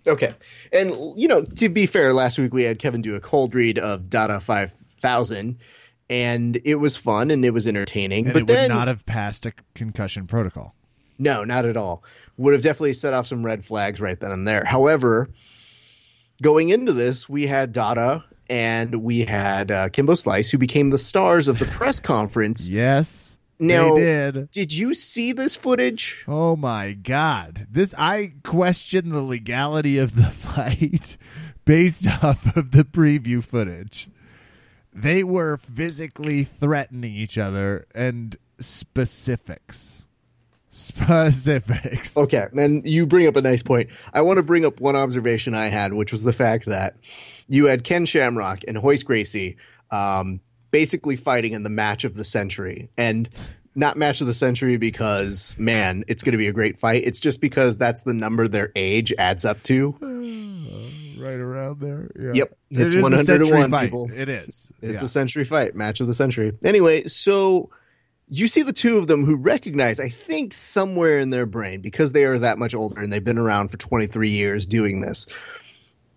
Okay. 0.05 0.33
And, 0.71 0.91
you 1.17 1.27
know, 1.27 1.43
to 1.43 1.69
be 1.69 1.85
fair, 1.85 2.13
last 2.13 2.37
week 2.37 2.53
we 2.53 2.63
had 2.63 2.79
Kevin 2.79 3.01
do 3.01 3.15
a 3.15 3.19
cold 3.19 3.55
read 3.55 3.79
of 3.79 4.09
Dada 4.09 4.39
5000, 4.41 5.57
and 6.09 6.61
it 6.65 6.75
was 6.75 6.97
fun 6.97 7.31
and 7.31 7.45
it 7.45 7.51
was 7.51 7.67
entertaining. 7.67 8.25
And 8.25 8.33
but 8.33 8.41
it 8.43 8.47
then, 8.47 8.69
would 8.69 8.75
not 8.75 8.87
have 8.87 9.05
passed 9.05 9.45
a 9.45 9.53
concussion 9.75 10.27
protocol. 10.27 10.75
no, 11.17 11.43
not 11.43 11.65
at 11.65 11.77
all. 11.77 12.03
Would 12.37 12.53
have 12.53 12.63
definitely 12.63 12.93
set 12.93 13.13
off 13.13 13.27
some 13.27 13.45
red 13.45 13.63
flags 13.63 14.01
right 14.01 14.19
then 14.19 14.31
and 14.31 14.47
there. 14.47 14.65
However, 14.65 15.29
going 16.41 16.69
into 16.69 16.91
this, 16.93 17.29
we 17.29 17.47
had 17.47 17.71
Dada 17.71 18.25
and 18.53 19.01
we 19.01 19.21
had 19.21 19.71
uh, 19.71 19.89
Kimbo 19.89 20.13
Slice, 20.13 20.51
who 20.51 20.59
became 20.59 20.91
the 20.91 20.97
stars 20.99 21.47
of 21.47 21.57
the 21.57 21.65
press 21.65 21.99
conference. 21.99 22.69
Yes, 22.69 23.39
Now- 23.57 23.95
did. 23.95 24.51
Did 24.51 24.71
you 24.75 24.93
see 24.93 25.31
this 25.31 25.55
footage? 25.55 26.23
Oh 26.27 26.55
my 26.55 26.91
god. 26.93 27.65
This 27.71 27.95
I 27.97 28.33
question 28.43 29.09
the 29.09 29.23
legality 29.23 29.97
of 29.97 30.15
the 30.15 30.29
fight 30.29 31.17
based 31.65 32.07
off 32.23 32.55
of 32.55 32.69
the 32.71 32.83
preview 32.83 33.43
footage. 33.43 34.07
They 34.93 35.23
were 35.23 35.57
physically 35.57 36.43
threatening 36.43 37.15
each 37.15 37.39
other 37.39 37.87
and 37.95 38.37
specifics. 38.59 40.05
Specifics. 40.73 42.17
Okay, 42.17 42.47
and 42.53 42.85
you 42.85 43.05
bring 43.05 43.27
up 43.27 43.35
a 43.35 43.41
nice 43.41 43.61
point. 43.61 43.89
I 44.13 44.21
want 44.21 44.37
to 44.37 44.43
bring 44.43 44.65
up 44.65 44.79
one 44.79 44.95
observation 44.95 45.53
I 45.53 45.67
had, 45.67 45.93
which 45.93 46.11
was 46.11 46.23
the 46.23 46.33
fact 46.33 46.65
that 46.65 46.95
you 47.47 47.65
had 47.65 47.83
Ken 47.83 48.05
Shamrock 48.05 48.61
and 48.67 48.83
Royce 48.83 49.03
Gracie 49.03 49.57
um, 49.91 50.39
basically 50.71 51.15
fighting 51.15 51.53
in 51.53 51.63
the 51.63 51.69
match 51.69 52.03
of 52.03 52.15
the 52.15 52.23
century. 52.23 52.89
And 52.97 53.29
not 53.75 53.97
match 53.97 54.21
of 54.21 54.27
the 54.27 54.33
century 54.33 54.77
because, 54.77 55.55
man, 55.57 56.03
it's 56.07 56.23
going 56.23 56.31
to 56.33 56.37
be 56.37 56.47
a 56.47 56.51
great 56.53 56.79
fight. 56.79 57.03
It's 57.05 57.19
just 57.19 57.41
because 57.41 57.77
that's 57.77 58.01
the 58.03 58.13
number 58.13 58.47
their 58.47 58.71
age 58.75 59.13
adds 59.17 59.45
up 59.45 59.61
to. 59.63 59.91
Right 61.17 61.39
around 61.39 61.79
there. 61.79 62.09
Yeah. 62.19 62.31
Yep. 62.33 62.57
It's 62.71 62.79
is 62.93 62.95
a 62.95 63.01
100 63.01 63.19
to 63.21 63.25
century 63.25 63.57
1, 63.59 63.71
fight. 63.71 63.83
people. 63.85 64.11
It 64.11 64.29
is. 64.29 64.71
It's 64.81 64.93
Yeah. 65.01 65.05
a 65.05 65.07
century 65.07 65.45
fight, 65.45 65.75
match 65.75 66.01
of 66.01 66.07
the 66.07 66.13
century. 66.13 66.53
Anyway, 66.63 67.03
so 67.05 67.69
you 68.33 68.47
see 68.47 68.63
the 68.63 68.73
two 68.73 68.97
of 68.97 69.05
them 69.05 69.25
who 69.25 69.35
recognize, 69.35 69.99
I 69.99 70.09
think, 70.09 70.53
somewhere 70.53 71.19
in 71.19 71.29
their 71.29 71.45
brain, 71.45 71.81
because 71.81 72.13
they 72.13 72.25
are 72.25 72.39
that 72.39 72.57
much 72.57 72.73
older 72.73 72.99
and 72.99 73.13
they've 73.13 73.23
been 73.23 73.37
around 73.37 73.67
for 73.67 73.77
23 73.77 74.31
years 74.31 74.65
doing 74.65 75.01
this, 75.01 75.27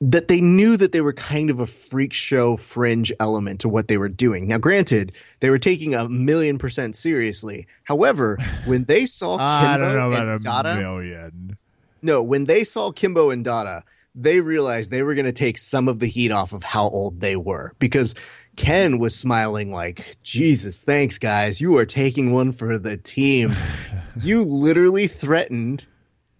that 0.00 0.28
they 0.28 0.40
knew 0.40 0.78
that 0.78 0.92
they 0.92 1.02
were 1.02 1.12
kind 1.12 1.50
of 1.50 1.60
a 1.60 1.66
freak 1.66 2.14
show 2.14 2.56
fringe 2.56 3.12
element 3.20 3.60
to 3.60 3.68
what 3.68 3.88
they 3.88 3.98
were 3.98 4.08
doing. 4.08 4.48
Now, 4.48 4.56
granted, 4.56 5.12
they 5.40 5.50
were 5.50 5.58
taking 5.58 5.94
a 5.94 6.08
million 6.08 6.56
percent 6.56 6.96
seriously. 6.96 7.66
However, 7.84 8.38
when 8.64 8.84
they 8.84 9.04
saw 9.04 9.36
Kimbo 9.36 9.44
I 9.44 9.76
don't 9.76 9.94
know 9.94 10.32
and 10.32 10.42
Dada, 10.42 10.76
million. 10.76 11.58
no, 12.00 12.22
when 12.22 12.46
they 12.46 12.64
saw 12.64 12.92
Kimbo 12.92 13.28
and 13.28 13.44
Dada, 13.44 13.84
they 14.14 14.40
realized 14.40 14.90
they 14.90 15.02
were 15.02 15.14
going 15.14 15.26
to 15.26 15.32
take 15.32 15.58
some 15.58 15.86
of 15.86 15.98
the 15.98 16.06
heat 16.06 16.32
off 16.32 16.54
of 16.54 16.62
how 16.62 16.88
old 16.88 17.20
they 17.20 17.36
were 17.36 17.74
because 17.78 18.14
Ken 18.56 18.98
was 18.98 19.14
smiling 19.14 19.70
like, 19.70 20.16
Jesus, 20.22 20.82
thanks, 20.82 21.18
guys. 21.18 21.60
You 21.60 21.76
are 21.76 21.86
taking 21.86 22.32
one 22.32 22.52
for 22.52 22.78
the 22.78 22.96
team. 22.96 23.54
you 24.22 24.42
literally 24.42 25.06
threatened 25.06 25.86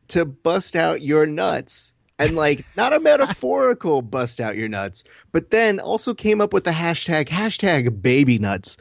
to 0.08 0.25
bust 0.25 0.75
out 0.76 1.02
your 1.02 1.26
nuts. 1.26 1.92
And 2.18 2.35
like, 2.35 2.64
not 2.76 2.94
a 2.94 3.00
metaphorical 3.00 4.00
bust 4.02 4.40
out 4.40 4.56
your 4.56 4.68
nuts, 4.68 5.04
but 5.32 5.50
then 5.50 5.78
also 5.78 6.14
came 6.14 6.40
up 6.40 6.52
with 6.54 6.64
the 6.64 6.70
hashtag, 6.70 7.28
hashtag 7.28 8.00
baby 8.00 8.38
nuts 8.38 8.78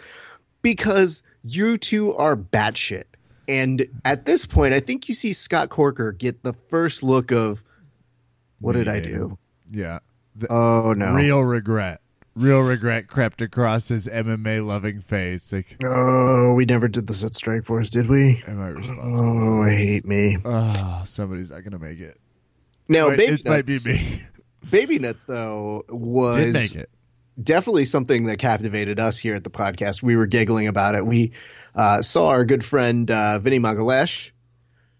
because 0.61 1.21
you 1.43 1.77
two 1.77 2.13
are 2.15 2.37
batshit. 2.37 3.03
And 3.47 3.85
at 4.05 4.25
this 4.25 4.45
point, 4.45 4.73
I 4.73 4.79
think 4.79 5.07
you 5.09 5.13
see 5.13 5.33
Scott 5.33 5.69
Coker 5.69 6.11
get 6.13 6.43
the 6.43 6.53
first 6.53 7.03
look 7.03 7.31
of, 7.31 7.63
what 8.59 8.73
did 8.73 8.87
I 8.87 9.01
do? 9.01 9.37
Yeah. 9.69 9.99
The 10.35 10.51
Oh 10.51 10.93
no. 10.93 11.13
real 11.13 11.41
regret. 11.43 12.01
Real 12.35 12.61
regret 12.61 13.07
crept 13.07 13.41
across 13.41 13.87
his 13.87 14.07
MMA 14.07 14.65
loving 14.65 14.99
face. 15.01 15.53
Like, 15.53 15.77
Oh, 15.85 16.53
we 16.53 16.65
never 16.65 16.87
did 16.89 17.07
this 17.07 17.23
at 17.23 17.31
Strikeforce, 17.31 17.89
did 17.89 18.07
we? 18.09 18.43
am 18.45 18.61
I 18.61 18.67
responsible? 18.69 19.19
Oh, 19.59 19.63
I 19.63 19.69
hate 19.73 20.05
me. 20.05 20.37
Oh, 20.43 21.01
somebody's 21.05 21.49
not 21.49 21.63
gonna 21.63 21.79
make 21.79 21.99
it. 21.99 22.19
Now, 22.89 23.09
Baby 23.09 23.33
it 23.35 23.45
might 23.45 23.65
be 23.65 23.79
me. 23.85 24.21
Baby 24.69 24.99
Nuts, 24.99 25.23
though, 25.25 25.85
was 25.89 26.43
Did 26.43 26.53
make 26.53 26.75
it. 26.75 26.89
definitely 27.41 27.85
something 27.85 28.25
that 28.25 28.37
captivated 28.37 28.99
us 28.99 29.17
here 29.17 29.35
at 29.35 29.43
the 29.45 29.49
podcast. 29.49 30.03
We 30.03 30.15
were 30.17 30.27
giggling 30.27 30.67
about 30.67 30.95
it. 30.95 31.05
We 31.05 31.31
uh, 31.73 32.01
saw 32.01 32.27
our 32.29 32.43
good 32.43 32.65
friend 32.65 33.09
uh, 33.09 33.39
Vinny 33.39 33.59
Magalhães. 33.59 34.31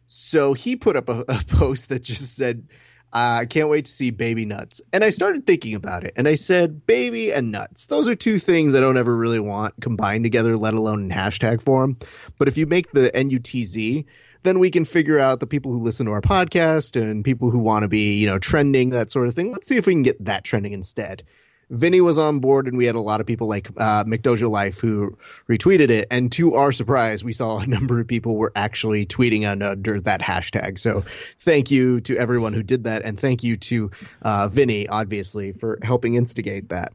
So 0.08 0.54
he 0.54 0.76
put 0.76 0.96
up 0.96 1.10
a, 1.10 1.22
a 1.28 1.44
post 1.48 1.90
that 1.90 2.04
just 2.04 2.36
said, 2.36 2.68
I 3.16 3.46
can't 3.46 3.70
wait 3.70 3.86
to 3.86 3.92
see 3.92 4.12
baby 4.12 4.46
nuts. 4.46 4.82
And 4.92 5.02
I 5.02 5.10
started 5.10 5.48
thinking 5.48 5.74
about 5.74 6.04
it 6.04 6.12
and 6.18 6.28
I 6.28 6.36
said, 6.36 6.86
baby 6.86 7.32
and 7.32 7.50
nuts. 7.50 7.86
Those 7.86 8.10
are 8.10 8.16
two 8.16 8.40
things 8.40 8.76
I 8.76 8.82
don't 8.82 8.98
ever 8.98 9.16
really 9.16 9.40
want 9.40 9.74
combined 9.80 10.26
together, 10.26 10.58
let 10.58 10.74
alone 10.74 11.06
in 11.06 11.18
hashtag 11.18 11.62
form. 11.62 11.98
But 12.38 12.50
if 12.50 12.58
you 12.58 12.66
make 12.66 12.92
the 12.92 13.10
NUTZ, 13.16 14.04
then 14.44 14.60
we 14.60 14.70
can 14.70 14.84
figure 14.84 15.18
out 15.18 15.40
the 15.40 15.48
people 15.48 15.72
who 15.72 15.80
listen 15.80 16.06
to 16.08 16.12
our 16.12 16.20
podcast 16.20 17.02
and 17.02 17.24
people 17.24 17.52
who 17.52 17.58
want 17.58 17.84
to 17.84 17.88
be, 17.88 18.18
you 18.18 18.28
know, 18.28 18.38
trending, 18.38 18.90
that 18.90 19.12
sort 19.12 19.30
of 19.30 19.34
thing. 19.34 19.50
Let's 19.50 19.70
see 19.70 19.78
if 19.78 19.88
we 19.88 19.94
can 19.94 20.04
get 20.04 20.24
that 20.26 20.44
trending 20.44 20.74
instead. 20.74 21.24
Vinny 21.70 22.02
was 22.02 22.18
on 22.18 22.40
board, 22.40 22.68
and 22.68 22.78
we 22.78 22.86
had 22.86 22.96
a 22.96 23.02
lot 23.02 23.22
of 23.22 23.28
people 23.28 23.48
like 23.48 23.70
uh, 23.78 24.04
McDojo 24.04 24.50
Life 24.50 24.80
who 24.80 25.18
retweeted 25.50 25.90
it. 25.90 26.08
And 26.12 26.32
to 26.34 26.56
our 26.56 26.72
surprise, 26.72 27.24
we 27.24 27.34
saw 27.34 27.60
a 27.60 27.68
number 27.68 28.00
of 28.00 28.08
people 28.08 28.36
were 28.36 28.52
actually 28.56 29.06
tweeting 29.06 29.50
under 29.50 30.00
that 30.02 30.22
hashtag. 30.22 30.80
So 30.80 31.04
thank 31.40 31.72
you 31.72 32.02
to 32.02 32.18
everyone 32.18 32.54
who 32.54 32.64
did 32.64 32.84
that, 32.84 33.04
and 33.04 33.20
thank 33.20 33.44
you 33.44 33.58
to 33.58 33.92
uh, 34.22 34.48
Vinny, 34.48 34.88
obviously, 34.88 35.52
for 35.54 35.80
helping 35.82 36.16
instigate 36.16 36.70
that. 36.70 36.94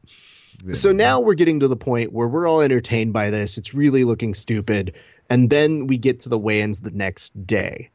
So 0.73 0.91
now 0.91 1.19
we're 1.19 1.33
getting 1.33 1.59
to 1.61 1.67
the 1.67 1.75
point 1.75 2.13
where 2.13 2.27
we're 2.27 2.47
all 2.47 2.61
entertained 2.61 3.13
by 3.13 3.29
this. 3.29 3.57
It's 3.57 3.73
really 3.73 4.03
looking 4.03 4.33
stupid. 4.33 4.93
And 5.29 5.49
then 5.49 5.87
we 5.87 5.97
get 5.97 6.19
to 6.21 6.29
the 6.29 6.37
weigh 6.37 6.61
ins 6.61 6.81
the 6.81 6.91
next 6.91 7.47
day. 7.47 7.89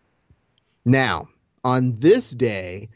Now, 0.84 1.28
on 1.62 1.96
this 1.96 2.30
day, 2.30 2.88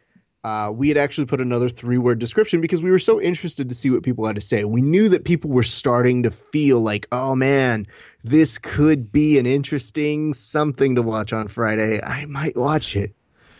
uh, 0.42 0.72
we 0.74 0.88
had 0.88 0.96
actually 0.96 1.26
put 1.26 1.40
another 1.40 1.68
three 1.68 1.98
word 1.98 2.18
description 2.18 2.60
because 2.60 2.82
we 2.82 2.90
were 2.90 2.98
so 2.98 3.20
interested 3.20 3.68
to 3.68 3.74
see 3.74 3.90
what 3.90 4.02
people 4.02 4.26
had 4.26 4.36
to 4.36 4.40
say. 4.40 4.64
We 4.64 4.80
knew 4.82 5.08
that 5.10 5.24
people 5.24 5.50
were 5.50 5.62
starting 5.62 6.22
to 6.22 6.30
feel 6.30 6.80
like, 6.80 7.06
oh 7.12 7.34
man, 7.34 7.86
this 8.24 8.58
could 8.58 9.12
be 9.12 9.38
an 9.38 9.46
interesting 9.46 10.32
something 10.32 10.94
to 10.94 11.02
watch 11.02 11.32
on 11.32 11.48
Friday. 11.48 12.00
I 12.02 12.24
might 12.24 12.56
watch 12.56 12.96
it. 12.96 13.14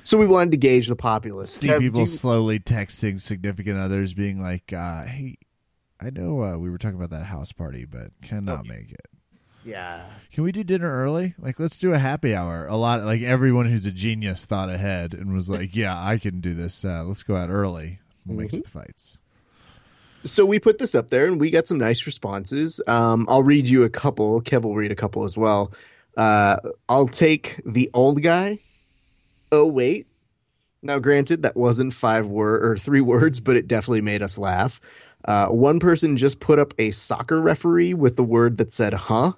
So 0.04 0.16
we 0.16 0.26
wanted 0.26 0.52
to 0.52 0.56
gauge 0.56 0.88
the 0.88 0.96
populace. 0.96 1.52
See 1.52 1.68
Kev, 1.68 1.80
people 1.80 2.00
you- 2.00 2.06
slowly 2.06 2.58
texting 2.58 3.20
significant 3.20 3.78
others, 3.78 4.14
being 4.14 4.40
like, 4.42 4.72
uh, 4.72 5.04
"Hey, 5.04 5.36
I 6.00 6.08
know 6.08 6.42
uh, 6.42 6.56
we 6.56 6.70
were 6.70 6.78
talking 6.78 6.96
about 6.96 7.10
that 7.10 7.26
house 7.26 7.52
party, 7.52 7.84
but 7.84 8.10
cannot 8.22 8.66
make 8.66 8.90
it. 8.90 9.06
Yeah. 9.64 10.04
Can 10.32 10.44
we 10.44 10.52
do 10.52 10.64
dinner 10.64 10.90
early? 10.90 11.34
Like, 11.38 11.58
let's 11.58 11.78
do 11.78 11.92
a 11.92 11.98
happy 11.98 12.34
hour. 12.34 12.66
A 12.66 12.76
lot, 12.76 13.02
like 13.04 13.22
everyone 13.22 13.66
who's 13.66 13.86
a 13.86 13.90
genius 13.90 14.46
thought 14.46 14.70
ahead 14.70 15.14
and 15.14 15.32
was 15.32 15.48
like, 15.48 15.74
"Yeah, 15.74 15.96
I 15.98 16.18
can 16.18 16.40
do 16.40 16.54
this. 16.54 16.84
Uh, 16.84 17.04
let's 17.04 17.22
go 17.22 17.36
out 17.36 17.50
early. 17.50 17.98
We'll 18.26 18.38
make 18.38 18.52
it 18.52 18.64
the 18.64 18.70
fights." 18.70 19.20
So 20.24 20.44
we 20.44 20.60
put 20.60 20.78
this 20.78 20.94
up 20.94 21.08
there 21.08 21.26
and 21.26 21.40
we 21.40 21.50
got 21.50 21.66
some 21.66 21.78
nice 21.78 22.04
responses. 22.04 22.80
Um, 22.86 23.26
I'll 23.28 23.42
read 23.42 23.68
you 23.68 23.84
a 23.84 23.90
couple. 23.90 24.42
Kev 24.42 24.62
will 24.62 24.76
read 24.76 24.92
a 24.92 24.96
couple 24.96 25.24
as 25.24 25.36
well. 25.36 25.72
Uh, 26.16 26.58
I'll 26.88 27.08
take 27.08 27.60
the 27.64 27.90
old 27.94 28.22
guy. 28.22 28.58
Oh, 29.50 29.66
wait. 29.66 30.06
Now, 30.82 30.98
granted, 30.98 31.42
that 31.42 31.56
wasn't 31.56 31.94
five 31.94 32.26
word 32.26 32.62
or 32.62 32.76
three 32.76 33.00
words, 33.00 33.40
but 33.40 33.56
it 33.56 33.66
definitely 33.66 34.02
made 34.02 34.22
us 34.22 34.36
laugh. 34.38 34.80
Uh, 35.24 35.46
one 35.48 35.80
person 35.80 36.16
just 36.16 36.40
put 36.40 36.58
up 36.58 36.74
a 36.78 36.90
soccer 36.90 37.40
referee 37.40 37.94
with 37.94 38.16
the 38.16 38.24
word 38.24 38.58
that 38.58 38.72
said, 38.72 38.92
huh, 38.94 39.32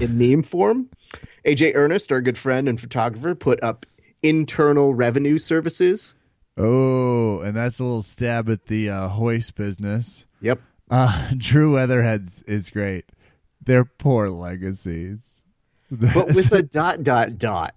in 0.00 0.18
meme 0.18 0.42
form. 0.42 0.90
AJ 1.44 1.72
Ernest, 1.74 2.10
our 2.10 2.20
good 2.20 2.38
friend 2.38 2.68
and 2.68 2.80
photographer, 2.80 3.34
put 3.34 3.62
up 3.62 3.86
internal 4.22 4.94
revenue 4.94 5.38
services. 5.38 6.14
Oh, 6.56 7.40
and 7.40 7.54
that's 7.54 7.78
a 7.78 7.84
little 7.84 8.02
stab 8.02 8.48
at 8.48 8.66
the 8.66 8.90
uh, 8.90 9.08
Royce 9.16 9.50
business. 9.50 10.26
Yep. 10.40 10.60
Uh, 10.90 11.30
Drew 11.36 11.74
Weatherhead's 11.74 12.42
is 12.42 12.70
great. 12.70 13.06
They're 13.64 13.84
poor 13.84 14.28
legacies. 14.28 15.44
But 15.88 16.34
with 16.34 16.50
a 16.50 16.62
dot, 16.62 17.04
dot, 17.04 17.38
dot. 17.38 17.76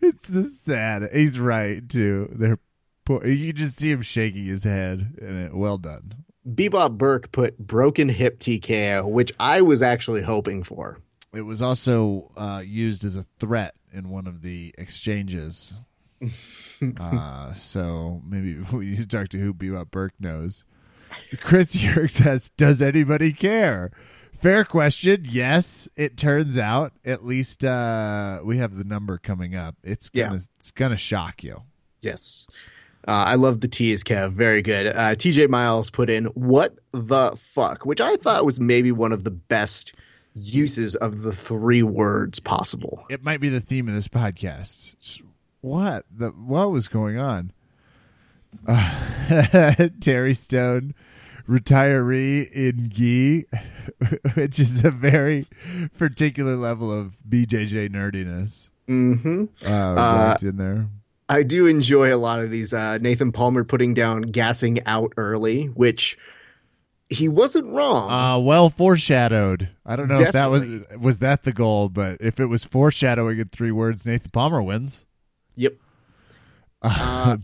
it's 0.00 0.26
the 0.26 0.44
sad. 0.44 1.10
He's 1.12 1.38
right 1.38 1.86
too. 1.86 2.30
They're 2.32 2.58
poor. 3.04 3.26
You 3.26 3.48
can 3.48 3.56
just 3.56 3.78
see 3.78 3.90
him 3.90 4.00
shaking 4.00 4.46
his 4.46 4.64
head, 4.64 5.18
and 5.20 5.44
it, 5.44 5.54
well 5.54 5.76
done. 5.76 6.14
Bebop 6.48 6.96
Burke 6.96 7.30
put 7.30 7.58
broken 7.58 8.08
hip 8.08 8.38
TKO, 8.38 9.06
which 9.06 9.32
I 9.38 9.60
was 9.60 9.82
actually 9.82 10.22
hoping 10.22 10.62
for. 10.62 10.98
It 11.34 11.42
was 11.42 11.62
also 11.62 12.30
uh, 12.36 12.62
used 12.64 13.04
as 13.04 13.16
a 13.16 13.24
threat 13.38 13.74
in 13.92 14.10
one 14.10 14.26
of 14.26 14.42
the 14.42 14.74
exchanges. 14.76 15.74
uh, 17.00 17.52
so 17.54 18.20
maybe 18.26 18.58
we 18.72 18.86
need 18.90 18.98
to 18.98 19.06
talk 19.06 19.28
to 19.30 19.38
who 19.38 19.54
Bebop 19.54 19.90
Burke 19.90 20.14
knows. 20.20 20.64
Chris 21.40 21.74
Yerk 21.82 22.10
says, 22.10 22.50
"Does 22.56 22.80
anybody 22.80 23.32
care?" 23.32 23.90
Fair 24.36 24.64
question. 24.64 25.24
Yes, 25.28 25.88
it 25.96 26.16
turns 26.16 26.58
out 26.58 26.92
at 27.04 27.24
least 27.24 27.64
uh, 27.64 28.40
we 28.44 28.58
have 28.58 28.76
the 28.76 28.84
number 28.84 29.16
coming 29.18 29.54
up. 29.54 29.76
It's 29.84 30.08
gonna 30.08 30.34
Yeah. 30.34 30.40
it's 30.58 30.70
gonna 30.70 30.96
shock 30.96 31.44
you. 31.44 31.62
Yes. 32.00 32.46
Uh, 33.06 33.10
I 33.10 33.34
love 33.34 33.60
the 33.60 33.68
tease, 33.68 34.04
Kev. 34.04 34.32
Very 34.32 34.62
good. 34.62 34.86
Uh, 34.86 35.14
TJ 35.16 35.48
Miles 35.48 35.90
put 35.90 36.08
in, 36.08 36.26
what 36.26 36.76
the 36.92 37.36
fuck? 37.36 37.84
Which 37.84 38.00
I 38.00 38.14
thought 38.16 38.44
was 38.44 38.60
maybe 38.60 38.92
one 38.92 39.10
of 39.12 39.24
the 39.24 39.30
best 39.32 39.92
uses 40.34 40.94
of 40.96 41.22
the 41.22 41.32
three 41.32 41.82
words 41.82 42.40
possible. 42.40 43.04
It 43.10 43.22
might 43.22 43.40
be 43.40 43.48
the 43.48 43.60
theme 43.60 43.88
of 43.88 43.94
this 43.94 44.08
podcast. 44.08 45.22
What 45.60 46.06
the 46.10 46.30
what 46.30 46.70
was 46.70 46.88
going 46.88 47.18
on? 47.18 47.52
Uh, 48.66 49.88
Terry 50.00 50.34
Stone, 50.34 50.94
retiree 51.48 52.50
in 52.50 52.90
gi, 52.90 53.46
which 54.34 54.58
is 54.58 54.84
a 54.84 54.90
very 54.90 55.46
particular 55.98 56.56
level 56.56 56.90
of 56.90 57.16
BJJ 57.28 57.90
nerdiness. 57.90 58.70
Mm-hmm. 58.88 59.44
Uh, 59.66 59.94
right 59.94 60.42
in 60.42 60.56
there. 60.56 60.88
I 61.28 61.44
do 61.44 61.66
enjoy 61.66 62.14
a 62.14 62.18
lot 62.18 62.40
of 62.40 62.50
these. 62.50 62.74
Uh, 62.74 62.98
Nathan 62.98 63.32
Palmer 63.32 63.64
putting 63.64 63.94
down 63.94 64.22
gassing 64.22 64.84
out 64.84 65.12
early, 65.16 65.66
which 65.66 66.18
he 67.12 67.28
wasn't 67.28 67.66
wrong. 67.68 68.10
Uh, 68.10 68.38
well 68.38 68.68
foreshadowed. 68.70 69.68
I 69.86 69.96
don't 69.96 70.08
know 70.08 70.20
if 70.20 70.32
that 70.32 70.50
was 70.50 70.84
was 70.98 71.18
that 71.20 71.44
the 71.44 71.52
goal, 71.52 71.88
but 71.88 72.20
if 72.20 72.40
it 72.40 72.46
was 72.46 72.64
foreshadowing 72.64 73.38
in 73.38 73.48
three 73.48 73.70
words, 73.72 74.04
Nathan 74.04 74.30
Palmer 74.30 74.62
wins. 74.62 75.06
yep. 75.56 75.74
Uh, 76.84 77.36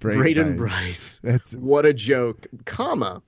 Braden 0.00 0.56
Bryce. 0.56 1.20
That's 1.22 1.54
What 1.54 1.84
a 1.84 1.92
joke, 1.92 2.46
comma. 2.64 3.22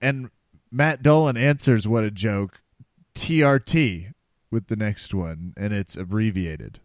and 0.00 0.30
Matt 0.70 1.02
Dolan 1.02 1.36
answers 1.36 1.88
what 1.88 2.04
a 2.04 2.10
joke. 2.12 2.60
TRT 3.16 4.12
with 4.50 4.68
the 4.68 4.76
next 4.76 5.12
one, 5.12 5.52
and 5.56 5.72
it's 5.72 5.96
abbreviated. 5.96 6.78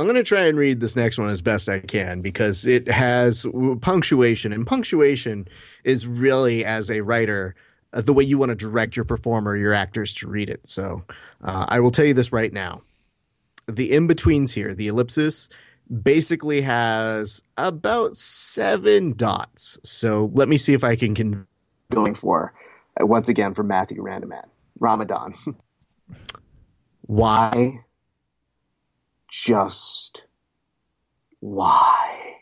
I'm 0.00 0.06
going 0.06 0.16
to 0.16 0.22
try 0.22 0.46
and 0.46 0.56
read 0.56 0.80
this 0.80 0.96
next 0.96 1.18
one 1.18 1.28
as 1.28 1.42
best 1.42 1.68
I 1.68 1.78
can 1.78 2.22
because 2.22 2.64
it 2.64 2.88
has 2.88 3.44
punctuation, 3.82 4.50
and 4.50 4.66
punctuation 4.66 5.46
is 5.84 6.06
really, 6.06 6.64
as 6.64 6.90
a 6.90 7.02
writer, 7.02 7.54
uh, 7.92 8.00
the 8.00 8.14
way 8.14 8.24
you 8.24 8.38
want 8.38 8.48
to 8.48 8.54
direct 8.54 8.96
your 8.96 9.04
performer, 9.04 9.54
your 9.58 9.74
actors 9.74 10.14
to 10.14 10.26
read 10.26 10.48
it. 10.48 10.66
So 10.66 11.04
uh, 11.44 11.66
I 11.68 11.80
will 11.80 11.90
tell 11.90 12.06
you 12.06 12.14
this 12.14 12.32
right 12.32 12.50
now. 12.50 12.80
The 13.68 13.92
in 13.92 14.06
betweens 14.06 14.54
here, 14.54 14.74
the 14.74 14.88
ellipsis, 14.88 15.50
basically 16.02 16.62
has 16.62 17.42
about 17.58 18.16
seven 18.16 19.12
dots. 19.12 19.78
So 19.84 20.30
let 20.32 20.48
me 20.48 20.56
see 20.56 20.72
if 20.72 20.82
I 20.82 20.96
can. 20.96 21.46
Going 21.90 22.14
for 22.14 22.54
uh, 22.98 23.04
once 23.04 23.28
again 23.28 23.52
from 23.52 23.66
Matthew 23.66 24.02
Randaman, 24.02 24.48
Ramadan. 24.78 25.34
Why? 27.02 27.84
Just 29.30 30.24
why? 31.40 32.36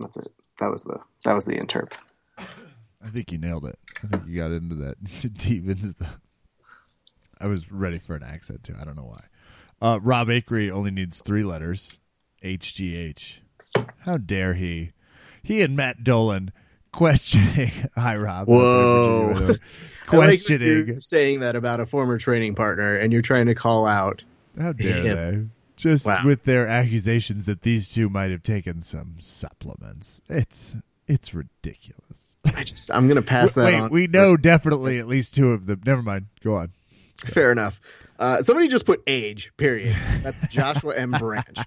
That's 0.00 0.16
it. 0.16 0.32
That 0.60 0.70
was 0.70 0.84
the 0.84 0.98
that 1.24 1.34
was 1.34 1.44
the 1.44 1.54
interp. 1.54 1.92
I 2.38 3.08
think 3.08 3.30
you 3.30 3.38
nailed 3.38 3.66
it. 3.66 3.78
I 4.02 4.06
think 4.08 4.24
you 4.26 4.36
got 4.36 4.50
into 4.50 4.74
that 4.76 4.96
deep 5.38 5.68
into 5.68 5.94
the. 5.98 6.06
I 7.38 7.46
was 7.46 7.70
ready 7.70 7.98
for 7.98 8.16
an 8.16 8.22
accent 8.22 8.64
too. 8.64 8.74
I 8.80 8.84
don't 8.84 8.96
know 8.96 9.04
why. 9.04 9.24
Uh, 9.80 10.00
Rob 10.02 10.28
Akery 10.28 10.70
only 10.70 10.90
needs 10.90 11.20
three 11.20 11.44
letters. 11.44 11.98
HGH. 12.42 13.40
How 14.00 14.16
dare 14.16 14.54
he? 14.54 14.92
He 15.42 15.60
and 15.62 15.76
Matt 15.76 16.02
Dolan 16.02 16.52
questioning. 16.92 17.70
Hi, 17.94 18.16
Rob. 18.16 18.48
Whoa. 18.48 19.56
By 20.06 20.12
the 20.12 20.18
way. 20.20 20.24
I 20.26 20.28
like 20.30 20.38
questioning. 20.38 20.86
you're 20.86 21.00
saying 21.00 21.40
that 21.40 21.56
about 21.56 21.80
a 21.80 21.86
former 21.86 22.18
training 22.18 22.54
partner, 22.54 22.94
and 22.94 23.12
you're 23.12 23.22
trying 23.22 23.46
to 23.46 23.54
call 23.54 23.86
out. 23.86 24.22
How 24.58 24.72
dare 24.72 25.02
him. 25.02 25.16
they? 25.16 25.48
Just 25.76 26.06
Wow. 26.06 26.22
with 26.24 26.44
their 26.44 26.66
accusations 26.66 27.44
that 27.44 27.62
these 27.62 27.92
two 27.92 28.08
might 28.08 28.30
have 28.30 28.42
taken 28.42 28.80
some 28.80 29.16
supplements. 29.18 30.20
It's 30.28 30.76
it's 31.06 31.34
ridiculous. 31.34 32.36
I 32.54 32.64
just 32.64 32.90
I'm 32.90 33.08
gonna 33.08 33.20
pass 33.22 33.52
that 33.54 33.66
Wait, 33.66 33.74
on. 33.74 33.90
we 33.90 34.06
know 34.06 34.36
definitely 34.36 34.98
at 34.98 35.06
least 35.06 35.34
two 35.34 35.52
of 35.52 35.66
them. 35.66 35.82
Never 35.84 36.02
mind. 36.02 36.26
Go 36.42 36.54
on. 36.54 36.70
Fair 37.16 37.52
enough. 37.52 37.80
Uh, 38.18 38.42
somebody 38.42 38.68
just 38.68 38.86
put 38.86 39.02
age. 39.06 39.52
Period. 39.58 39.94
That's 40.22 40.46
Joshua 40.50 40.96
M. 40.96 41.10
Branch, 41.12 41.58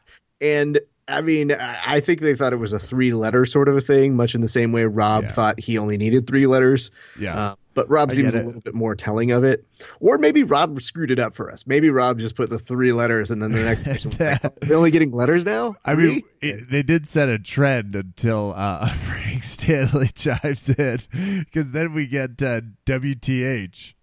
and 0.41 0.79
I 1.07 1.21
mean, 1.21 1.51
I 1.51 1.99
think 1.99 2.21
they 2.21 2.33
thought 2.35 2.53
it 2.53 2.57
was 2.57 2.73
a 2.73 2.79
three 2.79 3.13
letter 3.13 3.45
sort 3.45 3.67
of 3.67 3.75
a 3.75 3.81
thing, 3.81 4.15
much 4.15 4.33
in 4.35 4.41
the 4.41 4.47
same 4.49 4.71
way 4.71 4.85
Rob 4.85 5.23
Yeah. 5.23 5.29
thought 5.31 5.59
he 5.59 5.77
only 5.77 5.97
needed 5.97 6.25
three 6.27 6.47
letters. 6.47 6.89
Yeah. 7.19 7.35
Uh, 7.37 7.55
but 7.73 7.89
Rob 7.89 8.11
seems 8.11 8.35
a 8.35 8.43
little 8.43 8.61
bit 8.61 8.73
more 8.73 8.95
telling 8.95 9.31
of 9.31 9.43
it. 9.43 9.65
Or 9.99 10.17
maybe 10.17 10.43
Rob 10.43 10.81
screwed 10.81 11.11
it 11.11 11.19
up 11.19 11.35
for 11.35 11.51
us. 11.51 11.65
Maybe 11.67 11.89
Rob 11.89 12.19
just 12.19 12.35
put 12.35 12.49
the 12.49 12.59
three 12.59 12.91
letters 12.91 13.31
and 13.31 13.41
then 13.41 13.51
the 13.51 13.61
next 13.63 13.83
person 13.83 14.11
like, 14.19 14.39
"Oh, 14.43 14.49
they're 14.61 14.75
only 14.77 14.91
getting 14.91 15.11
letters 15.11 15.45
now? 15.45 15.75
I 15.85 15.95
mean, 15.95 16.23
it, 16.41 16.69
they 16.69 16.83
did 16.83 17.07
set 17.07 17.29
a 17.29 17.39
trend 17.39 17.95
until 17.95 18.53
uh, 18.55 18.87
Frank 19.05 19.43
Stanley 19.43 20.07
chimes 20.15 20.69
in, 20.69 20.99
because 21.45 21.71
then 21.71 21.93
we 21.93 22.07
get 22.07 22.41
uh, 22.43 22.61
WTH, 22.85 23.93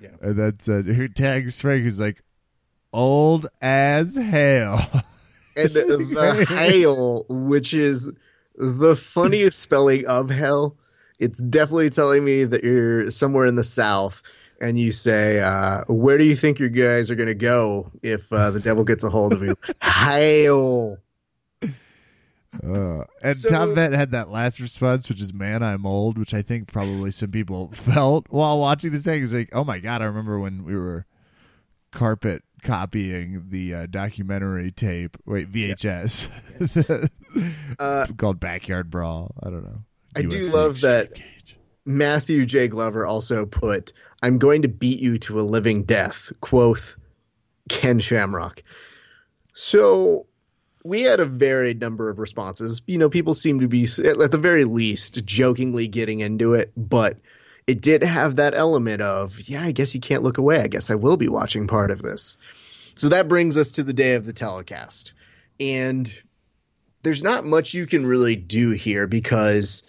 Yeah. 0.00 0.08
and 0.20 0.36
that's 0.38 0.68
uh, 0.68 0.82
who 0.84 1.08
tags 1.08 1.60
Frank, 1.60 1.82
who's 1.82 1.98
like 2.00 2.22
old 2.92 3.46
as 3.60 4.14
hell. 4.16 5.02
and 5.56 5.70
the, 5.70 5.96
the 6.14 6.46
hail, 6.48 7.24
which 7.28 7.74
is 7.74 8.10
the 8.56 8.94
funniest 8.96 9.58
spelling 9.58 10.06
of 10.06 10.30
hell. 10.30 10.76
It's 11.18 11.40
definitely 11.40 11.90
telling 11.90 12.24
me 12.24 12.44
that 12.44 12.62
you're 12.62 13.10
somewhere 13.10 13.46
in 13.46 13.56
the 13.56 13.64
south, 13.64 14.22
and 14.60 14.78
you 14.78 14.92
say, 14.92 15.40
uh, 15.40 15.84
"Where 15.88 16.16
do 16.18 16.24
you 16.24 16.36
think 16.36 16.58
your 16.58 16.68
guys 16.68 17.10
are 17.10 17.14
going 17.16 17.28
to 17.28 17.34
go 17.34 17.90
if 18.02 18.32
uh, 18.32 18.50
the 18.50 18.60
devil 18.60 18.84
gets 18.84 19.02
a 19.04 19.10
hold 19.10 19.32
of 19.32 19.42
you?" 19.42 19.56
hail. 19.82 20.98
Uh, 22.64 23.04
and 23.22 23.36
So- 23.36 23.50
Tom 23.50 23.74
Vett 23.74 23.92
had 23.92 24.12
that 24.12 24.30
last 24.30 24.58
response, 24.60 25.08
which 25.08 25.20
is 25.20 25.34
"Man, 25.34 25.62
I'm 25.62 25.84
old," 25.84 26.16
which 26.18 26.32
I 26.34 26.42
think 26.42 26.66
probably 26.72 27.10
some 27.10 27.30
people 27.30 27.68
felt 27.72 28.26
while 28.30 28.58
watching 28.58 28.90
this 28.92 29.04
thing. 29.04 29.22
It's 29.22 29.32
like, 29.32 29.50
oh 29.52 29.64
my 29.64 29.78
god, 29.80 30.02
I 30.02 30.06
remember 30.06 30.38
when 30.38 30.64
we 30.64 30.74
were 30.74 31.04
carpet 31.92 32.42
copying 32.62 33.46
the 33.50 33.74
uh, 33.74 33.86
documentary 33.86 34.70
tape. 34.72 35.16
Wait, 35.26 35.50
VHS 35.52 36.28
Uh, 37.78 38.06
called 38.16 38.40
Backyard 38.40 38.90
Brawl. 38.90 39.32
I 39.42 39.50
don't 39.50 39.62
know. 39.62 39.80
I 40.16 40.22
do 40.22 40.44
love 40.44 40.80
that- 40.82 41.14
Cage. 41.14 41.56
Matthew 41.84 42.44
J. 42.44 42.68
Glover 42.68 43.06
also 43.06 43.46
put, 43.46 43.92
"I'm 44.22 44.38
going 44.38 44.62
to 44.62 44.68
beat 44.68 45.00
you 45.00 45.18
to 45.20 45.40
a 45.40 45.42
living 45.42 45.84
death." 45.84 46.32
Quoth 46.40 46.96
Ken 47.68 47.98
Shamrock. 47.98 48.62
So 49.54 50.26
we 50.84 51.02
had 51.02 51.18
a 51.20 51.24
varied 51.24 51.80
number 51.80 52.08
of 52.08 52.18
responses. 52.18 52.82
You 52.86 52.98
know, 52.98 53.08
people 53.08 53.34
seem 53.34 53.60
to 53.60 53.68
be, 53.68 53.84
at 53.84 54.30
the 54.30 54.38
very 54.38 54.64
least, 54.64 55.24
jokingly 55.24 55.88
getting 55.88 56.20
into 56.20 56.54
it, 56.54 56.72
but 56.76 57.18
it 57.66 57.80
did 57.80 58.02
have 58.02 58.36
that 58.36 58.54
element 58.54 59.02
of, 59.02 59.40
yeah, 59.48 59.62
I 59.62 59.72
guess 59.72 59.94
you 59.94 60.00
can't 60.00 60.22
look 60.22 60.38
away. 60.38 60.60
I 60.60 60.68
guess 60.68 60.90
I 60.90 60.94
will 60.94 61.16
be 61.16 61.28
watching 61.28 61.66
part 61.66 61.90
of 61.90 62.02
this. 62.02 62.36
So 62.94 63.08
that 63.08 63.28
brings 63.28 63.56
us 63.56 63.70
to 63.72 63.82
the 63.82 63.92
day 63.92 64.14
of 64.14 64.24
the 64.26 64.32
telecast. 64.32 65.12
And 65.60 66.12
there's 67.02 67.22
not 67.22 67.44
much 67.44 67.74
you 67.74 67.86
can 67.86 68.06
really 68.06 68.36
do 68.36 68.70
here 68.70 69.06
because 69.06 69.82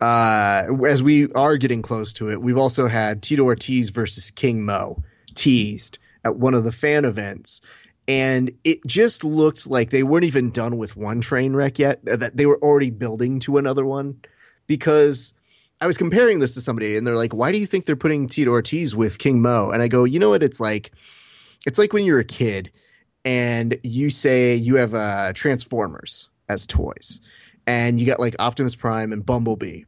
uh, 0.00 0.66
as 0.86 1.02
we 1.02 1.32
are 1.32 1.56
getting 1.56 1.82
close 1.82 2.12
to 2.14 2.30
it, 2.30 2.42
we've 2.42 2.58
also 2.58 2.86
had 2.86 3.22
Tito 3.22 3.44
Ortiz 3.44 3.90
versus 3.90 4.30
King 4.30 4.64
Mo 4.64 5.02
teased 5.34 5.98
at 6.24 6.36
one 6.36 6.54
of 6.54 6.64
the 6.64 6.72
fan 6.72 7.04
events. 7.04 7.60
And 8.08 8.52
it 8.62 8.84
just 8.86 9.24
looked 9.24 9.68
like 9.68 9.90
they 9.90 10.02
weren't 10.02 10.24
even 10.24 10.50
done 10.50 10.76
with 10.76 10.96
one 10.96 11.20
train 11.20 11.54
wreck 11.54 11.78
yet, 11.78 12.04
that 12.04 12.36
they 12.36 12.46
were 12.46 12.58
already 12.58 12.90
building 12.90 13.40
to 13.40 13.58
another 13.58 13.84
one. 13.84 14.20
Because 14.66 15.34
I 15.80 15.86
was 15.86 15.96
comparing 15.96 16.38
this 16.38 16.54
to 16.54 16.60
somebody 16.60 16.96
and 16.96 17.06
they're 17.06 17.16
like, 17.16 17.34
why 17.34 17.52
do 17.52 17.58
you 17.58 17.66
think 17.66 17.84
they're 17.84 17.96
putting 17.96 18.28
Tito 18.28 18.50
Ortiz 18.50 18.94
with 18.94 19.18
King 19.18 19.42
Mo? 19.42 19.70
And 19.70 19.82
I 19.82 19.88
go, 19.88 20.04
you 20.04 20.18
know 20.18 20.30
what? 20.30 20.42
It's 20.42 20.60
like, 20.60 20.92
it's 21.66 21.78
like 21.78 21.92
when 21.92 22.04
you're 22.04 22.18
a 22.18 22.24
kid 22.24 22.70
and 23.24 23.78
you 23.82 24.10
say 24.10 24.54
you 24.54 24.76
have 24.76 24.94
uh, 24.94 25.32
Transformers 25.32 26.28
as 26.48 26.66
toys, 26.66 27.20
and 27.66 27.98
you 27.98 28.06
got 28.06 28.20
like 28.20 28.36
Optimus 28.38 28.74
Prime 28.74 29.12
and 29.12 29.24
Bumblebee, 29.24 29.84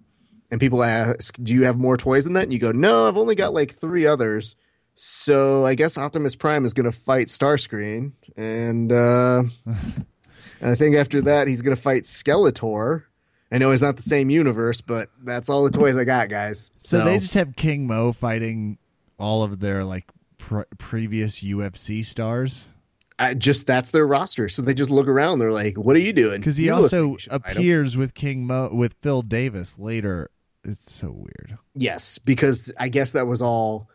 and 0.50 0.60
people 0.60 0.82
ask, 0.82 1.36
"Do 1.42 1.52
you 1.52 1.64
have 1.64 1.76
more 1.78 1.96
toys 1.96 2.24
than 2.24 2.34
that?" 2.34 2.44
And 2.44 2.52
you 2.52 2.58
go, 2.58 2.72
"No, 2.72 3.08
I've 3.08 3.16
only 3.16 3.34
got 3.34 3.54
like 3.54 3.72
three 3.72 4.06
others." 4.06 4.56
So 4.94 5.64
I 5.64 5.74
guess 5.74 5.96
Optimus 5.96 6.34
Prime 6.34 6.64
is 6.64 6.72
going 6.72 6.90
to 6.90 6.92
fight 6.92 7.28
Starscream, 7.28 8.12
and 8.36 8.90
uh, 8.90 9.44
and 9.66 10.70
I 10.70 10.74
think 10.74 10.96
after 10.96 11.22
that 11.22 11.46
he's 11.46 11.62
going 11.62 11.76
to 11.76 11.80
fight 11.80 12.04
Skeletor. 12.04 13.04
I 13.50 13.58
know 13.58 13.70
it's 13.70 13.80
not 13.80 13.96
the 13.96 14.02
same 14.02 14.28
universe, 14.28 14.82
but 14.82 15.08
that's 15.24 15.48
all 15.48 15.64
the 15.64 15.70
toys 15.70 15.96
I 15.96 16.04
got, 16.04 16.28
guys. 16.28 16.70
So 16.76 17.02
they 17.04 17.18
just 17.18 17.34
have 17.34 17.56
King 17.56 17.86
Mo 17.86 18.12
fighting 18.12 18.76
all 19.18 19.42
of 19.42 19.60
their 19.60 19.84
like 19.84 20.04
pr- 20.36 20.62
previous 20.78 21.40
UFC 21.42 22.04
stars 22.04 22.68
I 23.18 23.34
just 23.34 23.66
that's 23.66 23.90
their 23.90 24.06
roster. 24.06 24.48
So 24.48 24.62
they 24.62 24.74
just 24.74 24.90
look 24.90 25.08
around. 25.08 25.38
They're 25.40 25.52
like, 25.52 25.76
"What 25.76 25.96
are 25.96 26.00
you 26.00 26.12
doing?" 26.12 26.40
because 26.40 26.56
he 26.56 26.66
You 26.66 26.74
also 26.74 27.08
like 27.08 27.12
you 27.12 27.18
should 27.18 27.30
fight 27.32 27.56
him. 27.56 27.56
appears 27.58 27.96
with 27.96 28.14
King 28.14 28.46
Mo 28.46 28.70
with 28.72 28.94
Phil 29.02 29.22
Davis 29.22 29.78
later 29.78 30.30
It's 30.64 30.92
so 30.92 31.10
weird. 31.10 31.58
Yes, 31.74 32.18
because 32.18 32.72
I 32.78 32.88
guess 32.88 33.12
that 33.12 33.26
was 33.26 33.40
all 33.42 33.88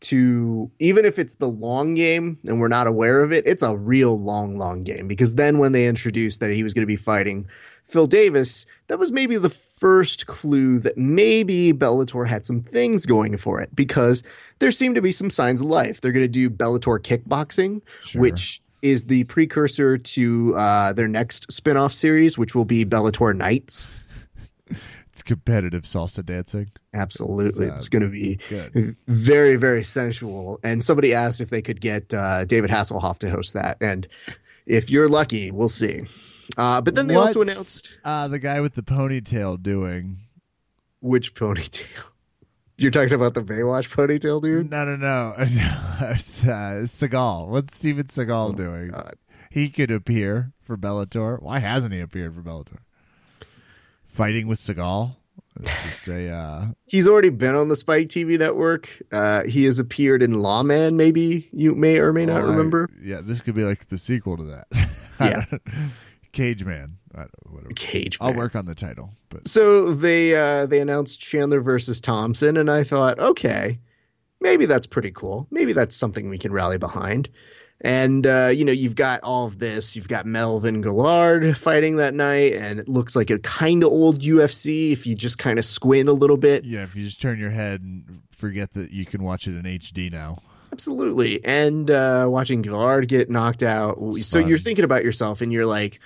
to 0.00 0.70
even 0.80 1.04
if 1.04 1.18
it's 1.18 1.36
the 1.36 1.48
long 1.48 1.94
game 1.94 2.38
and 2.46 2.60
we're 2.60 2.68
not 2.68 2.86
aware 2.86 3.22
of 3.22 3.32
it, 3.32 3.46
it's 3.46 3.62
a 3.62 3.76
real 3.76 4.18
long, 4.20 4.58
long 4.58 4.80
game. 4.82 5.06
Because 5.06 5.36
then 5.36 5.58
when 5.58 5.72
they 5.72 5.86
introduced 5.86 6.40
that 6.40 6.50
he 6.50 6.62
was 6.62 6.74
going 6.74 6.82
to 6.82 6.86
be 6.86 6.96
fighting 6.96 7.46
Phil 7.84 8.06
Davis, 8.06 8.64
that 8.88 8.98
was 8.98 9.12
maybe 9.12 9.36
the 9.36 9.48
first 9.50 10.26
clue 10.26 10.78
that 10.80 10.96
maybe 10.96 11.72
Bellator 11.72 12.26
had 12.28 12.44
some 12.44 12.62
things 12.62 13.06
going 13.06 13.36
for 13.36 13.60
it 13.60 13.74
because 13.76 14.22
there 14.60 14.72
seemed 14.72 14.94
to 14.94 15.02
be 15.02 15.12
some 15.12 15.30
signs 15.30 15.60
of 15.60 15.66
life. 15.66 16.00
They're 16.00 16.12
going 16.12 16.24
to 16.24 16.28
do 16.28 16.48
Bellator 16.50 16.98
kickboxing, 17.00 17.82
Sure. 18.02 18.22
which 18.22 18.61
is 18.82 19.06
the 19.06 19.24
precursor 19.24 19.96
to 19.96 20.54
uh, 20.56 20.92
their 20.92 21.08
next 21.08 21.50
spin-off 21.50 21.92
series, 21.92 22.36
which 22.36 22.54
will 22.54 22.64
be 22.64 22.84
Bellator 22.84 23.34
Nights. 23.34 23.86
It's 25.12 25.22
competitive 25.22 25.82
salsa 25.82 26.24
dancing. 26.24 26.70
Absolutely. 26.94 27.66
It's, 27.66 27.72
uh, 27.72 27.76
It's 27.76 27.88
going 27.88 28.02
to 28.02 28.08
be 28.08 28.38
good. 28.48 28.96
very, 29.06 29.56
very 29.56 29.84
sensual. 29.84 30.58
And 30.64 30.82
somebody 30.82 31.12
asked 31.14 31.40
if 31.40 31.50
they 31.50 31.60
could 31.62 31.80
get 31.80 32.12
uh, 32.14 32.44
David 32.46 32.70
Hasselhoff 32.70 33.18
to 33.18 33.30
host 33.30 33.52
that. 33.54 33.76
And 33.82 34.08
if 34.64 34.88
you're 34.90 35.08
lucky, 35.08 35.50
we'll 35.50 35.68
see. 35.68 36.04
Uh, 36.56 36.80
but 36.80 36.94
then 36.94 37.08
they 37.08 37.14
also 37.14 37.42
announced 37.42 37.92
uh, 38.04 38.26
the 38.28 38.38
guy 38.38 38.60
with 38.60 38.74
the 38.74 38.82
ponytail 38.82 39.62
doing. 39.62 40.18
which 41.00 41.34
ponytail. 41.34 42.11
You're 42.78 42.90
talking 42.90 43.12
about 43.12 43.34
the 43.34 43.42
Baywatch 43.42 43.88
ponytail, 43.94 44.42
dude? 44.42 44.70
No, 44.70 44.84
no, 44.84 44.96
no. 44.96 45.34
it's 45.38 46.42
uh, 46.42 46.82
Seagal. 46.84 47.48
What's 47.48 47.76
Steven 47.76 48.04
Seagal 48.06 48.56
doing? 48.56 48.90
Oh, 48.92 48.96
God. 48.98 49.14
He 49.50 49.68
could 49.68 49.90
appear 49.90 50.52
for 50.62 50.76
Bellator. 50.76 51.40
Why 51.40 51.58
hasn't 51.58 51.92
he 51.92 52.00
appeared 52.00 52.34
for 52.34 52.40
Bellator? 52.40 52.78
Fighting 54.06 54.46
with 54.48 54.58
Seagal. 54.58 55.16
It's 55.60 55.82
just 55.84 56.08
a. 56.08 56.28
Uh, 56.30 56.66
He's 56.86 57.06
already 57.06 57.28
been 57.28 57.54
on 57.54 57.68
the 57.68 57.76
Spike 57.76 58.08
TV 58.08 58.38
network. 58.38 58.88
Uh, 59.12 59.44
he 59.44 59.64
has 59.64 59.78
appeared 59.78 60.22
in 60.22 60.40
Lawman, 60.42 60.96
maybe 60.96 61.48
you 61.52 61.74
may 61.74 61.98
or 61.98 62.12
may 62.12 62.24
not 62.26 62.42
well, 62.42 62.46
I- 62.52 62.54
remember. 62.56 62.88
yeah, 63.02 63.20
this 63.22 63.40
could 63.42 63.54
be 63.54 63.64
like 63.64 63.88
the 63.90 63.98
sequel 63.98 64.36
to 64.38 64.44
that. 64.44 64.66
Yeah. 65.20 65.44
Cage 66.32 66.64
Man. 66.64 66.98
Whatever. 67.44 67.74
Cage 67.74 68.16
I'll 68.20 68.32
work 68.32 68.56
on 68.56 68.64
the 68.64 68.74
title, 68.74 69.10
but 69.28 69.46
So 69.46 69.92
they 69.94 70.34
uh, 70.34 70.66
they 70.66 70.80
announced 70.80 71.20
Chandler 71.20 71.60
versus 71.60 72.00
Thompson, 72.00 72.56
and 72.56 72.70
I 72.70 72.84
thought, 72.84 73.18
okay, 73.18 73.78
maybe 74.40 74.64
that's 74.64 74.86
pretty 74.86 75.10
cool. 75.10 75.46
Maybe 75.50 75.72
that's 75.74 75.94
something 75.94 76.30
we 76.30 76.38
can 76.38 76.52
rally 76.52 76.78
behind. 76.78 77.28
And 77.82 78.26
uh, 78.26 78.50
you 78.54 78.64
know, 78.64 78.72
you've 78.72 78.94
got 78.94 79.20
all 79.22 79.46
of 79.46 79.58
this. 79.58 79.94
You've 79.94 80.08
got 80.08 80.24
Melvin 80.24 80.82
Guillard 80.82 81.56
fighting 81.56 81.96
that 81.96 82.14
night, 82.14 82.54
and 82.54 82.78
it 82.78 82.88
looks 82.88 83.14
like 83.14 83.28
a 83.28 83.38
kind 83.40 83.82
of 83.82 83.90
old 83.90 84.20
UFC 84.20 84.92
if 84.92 85.06
you 85.06 85.14
just 85.14 85.38
kind 85.38 85.58
of 85.58 85.64
squint 85.64 86.08
a 86.08 86.12
little 86.12 86.36
bit. 86.38 86.64
yeah, 86.64 86.84
if 86.84 86.94
you 86.96 87.02
just 87.04 87.20
turn 87.20 87.38
your 87.38 87.50
head 87.50 87.82
and 87.82 88.22
forget 88.30 88.72
that 88.72 88.90
you 88.90 89.04
can 89.04 89.22
watch 89.22 89.46
it 89.46 89.56
in 89.56 89.64
HD 89.64 90.10
now. 90.10 90.38
Absolutely. 90.72 91.44
And 91.44 91.90
uh, 91.90 92.26
watching 92.30 92.62
Guillard 92.62 93.06
get 93.06 93.28
knocked 93.28 93.62
out. 93.62 93.98
So 94.22 94.38
you're 94.38 94.56
thinking 94.56 94.84
about 94.84 95.04
yourself 95.04 95.42
and 95.42 95.52
you're 95.52 95.66
like, 95.66 96.00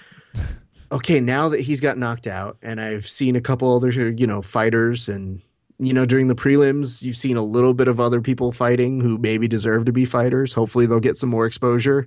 okay, 0.92 1.20
now 1.20 1.48
that 1.48 1.60
he's 1.60 1.80
got 1.80 1.98
knocked 1.98 2.26
out, 2.26 2.56
and 2.62 2.80
I've 2.80 3.06
seen 3.06 3.36
a 3.36 3.40
couple 3.40 3.74
other, 3.74 3.90
you 4.10 4.26
know, 4.26 4.42
fighters, 4.42 5.08
and, 5.08 5.40
you 5.78 5.92
know, 5.92 6.06
during 6.06 6.28
the 6.28 6.34
prelims, 6.34 7.02
you've 7.02 7.16
seen 7.16 7.36
a 7.36 7.42
little 7.42 7.74
bit 7.74 7.88
of 7.88 8.00
other 8.00 8.20
people 8.20 8.52
fighting 8.52 9.00
who 9.00 9.18
maybe 9.18 9.48
deserve 9.48 9.84
to 9.86 9.92
be 9.92 10.04
fighters. 10.04 10.52
Hopefully 10.52 10.86
they'll 10.86 11.00
get 11.00 11.18
some 11.18 11.28
more 11.28 11.46
exposure. 11.46 12.06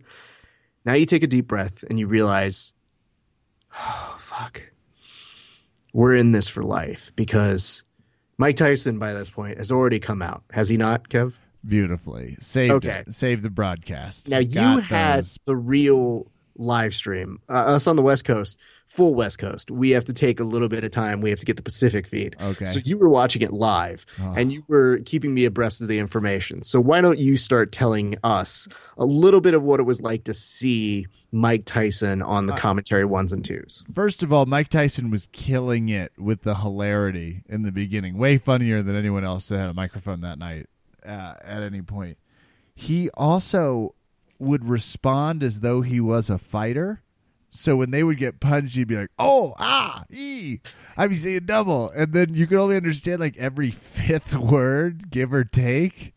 Now 0.85 0.93
you 0.93 1.05
take 1.05 1.23
a 1.23 1.27
deep 1.27 1.47
breath 1.47 1.83
and 1.89 1.99
you 1.99 2.07
realize, 2.07 2.73
oh, 3.77 4.15
fuck. 4.19 4.63
We're 5.91 6.13
in 6.13 6.31
this 6.31 6.47
for 6.47 6.63
life 6.63 7.11
because 7.15 7.83
Mike 8.37 8.55
Tyson, 8.55 8.99
by 8.99 9.13
this 9.13 9.29
point, 9.29 9.57
has 9.57 9.71
already 9.71 9.99
come 9.99 10.21
out. 10.21 10.43
Has 10.51 10.69
he 10.69 10.77
not, 10.77 11.09
Kev? 11.09 11.33
Beautifully 11.67 12.37
saved. 12.39 12.85
Okay. 12.85 13.03
it. 13.05 13.13
saved 13.13 13.43
the 13.43 13.49
broadcast. 13.49 14.29
Now 14.29 14.37
you 14.37 14.53
Got 14.53 14.83
had 14.83 15.17
those. 15.19 15.39
the 15.45 15.55
real 15.55 16.31
live 16.59 16.93
stream. 16.93 17.39
Uh, 17.49 17.53
us 17.53 17.87
on 17.87 17.95
the 17.95 18.01
West 18.01 18.25
Coast, 18.25 18.59
full 18.85 19.15
West 19.15 19.39
Coast. 19.39 19.71
We 19.71 19.91
have 19.91 20.03
to 20.05 20.13
take 20.13 20.39
a 20.39 20.43
little 20.43 20.67
bit 20.67 20.83
of 20.83 20.91
time. 20.91 21.21
We 21.21 21.29
have 21.31 21.39
to 21.39 21.45
get 21.45 21.55
the 21.55 21.63
Pacific 21.63 22.05
feed. 22.07 22.35
Okay. 22.39 22.65
So 22.65 22.79
you 22.83 22.97
were 22.97 23.09
watching 23.09 23.41
it 23.41 23.53
live, 23.53 24.05
Oh. 24.21 24.33
and 24.35 24.51
you 24.51 24.63
were 24.67 24.99
keeping 25.05 25.33
me 25.33 25.45
abreast 25.45 25.81
of 25.81 25.87
the 25.87 25.97
information. 25.99 26.61
So 26.61 26.79
why 26.81 27.01
don't 27.01 27.17
you 27.17 27.37
start 27.37 27.71
telling 27.71 28.17
us 28.23 28.67
a 28.97 29.05
little 29.05 29.41
bit 29.41 29.53
of 29.53 29.63
what 29.63 29.79
it 29.79 29.83
was 29.83 30.01
like 30.01 30.25
to 30.25 30.33
see 30.33 31.07
Mike 31.31 31.63
Tyson 31.65 32.21
on 32.21 32.49
Uh, 32.49 32.53
the 32.55 32.59
commentary 32.59 33.05
ones 33.05 33.31
and 33.31 33.45
twos? 33.45 33.83
First 33.93 34.21
of 34.21 34.33
all, 34.33 34.45
Mike 34.45 34.67
Tyson 34.69 35.09
was 35.09 35.29
killing 35.31 35.87
it 35.89 36.11
with 36.17 36.41
the 36.41 36.55
hilarity 36.55 37.43
in 37.47 37.61
the 37.63 37.71
beginning. 37.71 38.17
Way 38.17 38.37
funnier 38.37 38.81
than 38.83 38.95
anyone 38.95 39.23
else 39.23 39.47
that 39.47 39.57
had 39.59 39.69
a 39.69 39.73
microphone 39.73 40.21
that 40.21 40.37
night 40.39 40.67
uh, 41.05 41.35
at 41.43 41.63
any 41.63 41.81
point. 41.81 42.17
He 42.75 43.09
also 43.11 43.93
would 44.39 44.67
respond 44.67 45.43
as 45.43 45.59
though 45.59 45.81
he 45.81 45.99
was 45.99 46.29
a 46.29 46.37
fighter. 46.37 47.01
So 47.51 47.75
when 47.77 47.91
they 47.91 48.03
would 48.03 48.17
get 48.17 48.39
punched, 48.39 48.75
he'd 48.75 48.87
be 48.87 48.95
like, 48.95 49.09
"Oh, 49.17 49.55
ah, 49.57 50.03
I'm 50.97 51.15
seeing 51.15 51.45
double," 51.45 51.89
and 51.89 52.13
then 52.13 52.35
you 52.35 52.45
could 52.47 52.59
only 52.59 52.75
understand 52.75 53.19
like 53.19 53.37
every 53.37 53.71
fifth 53.71 54.35
word, 54.35 55.09
give 55.09 55.33
or 55.33 55.43
take. 55.43 56.13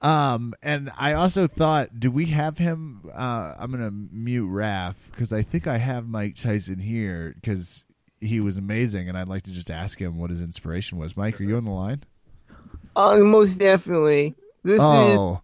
Um, 0.00 0.52
and 0.62 0.90
I 0.98 1.12
also 1.12 1.46
thought, 1.46 2.00
do 2.00 2.10
we 2.10 2.26
have 2.26 2.58
him? 2.58 3.08
Uh, 3.14 3.54
I'm 3.56 3.70
gonna 3.70 3.92
mute 3.92 4.48
Raph 4.48 4.96
because 5.12 5.32
I 5.32 5.42
think 5.42 5.66
I 5.66 5.76
have 5.78 6.08
Mike 6.08 6.34
Tyson 6.34 6.80
here 6.80 7.34
because 7.40 7.84
he 8.20 8.40
was 8.40 8.56
amazing, 8.56 9.08
and 9.08 9.16
I'd 9.16 9.28
like 9.28 9.42
to 9.42 9.52
just 9.52 9.70
ask 9.70 10.00
him 10.00 10.18
what 10.18 10.30
his 10.30 10.40
inspiration 10.42 10.98
was. 10.98 11.16
Mike, 11.16 11.40
are 11.40 11.44
you 11.44 11.56
on 11.56 11.64
the 11.64 11.70
line? 11.70 12.02
Oh, 12.96 13.22
most 13.24 13.58
definitely. 13.58 14.34
This 14.64 14.80
Oh, 14.82 15.34
is 15.34 15.40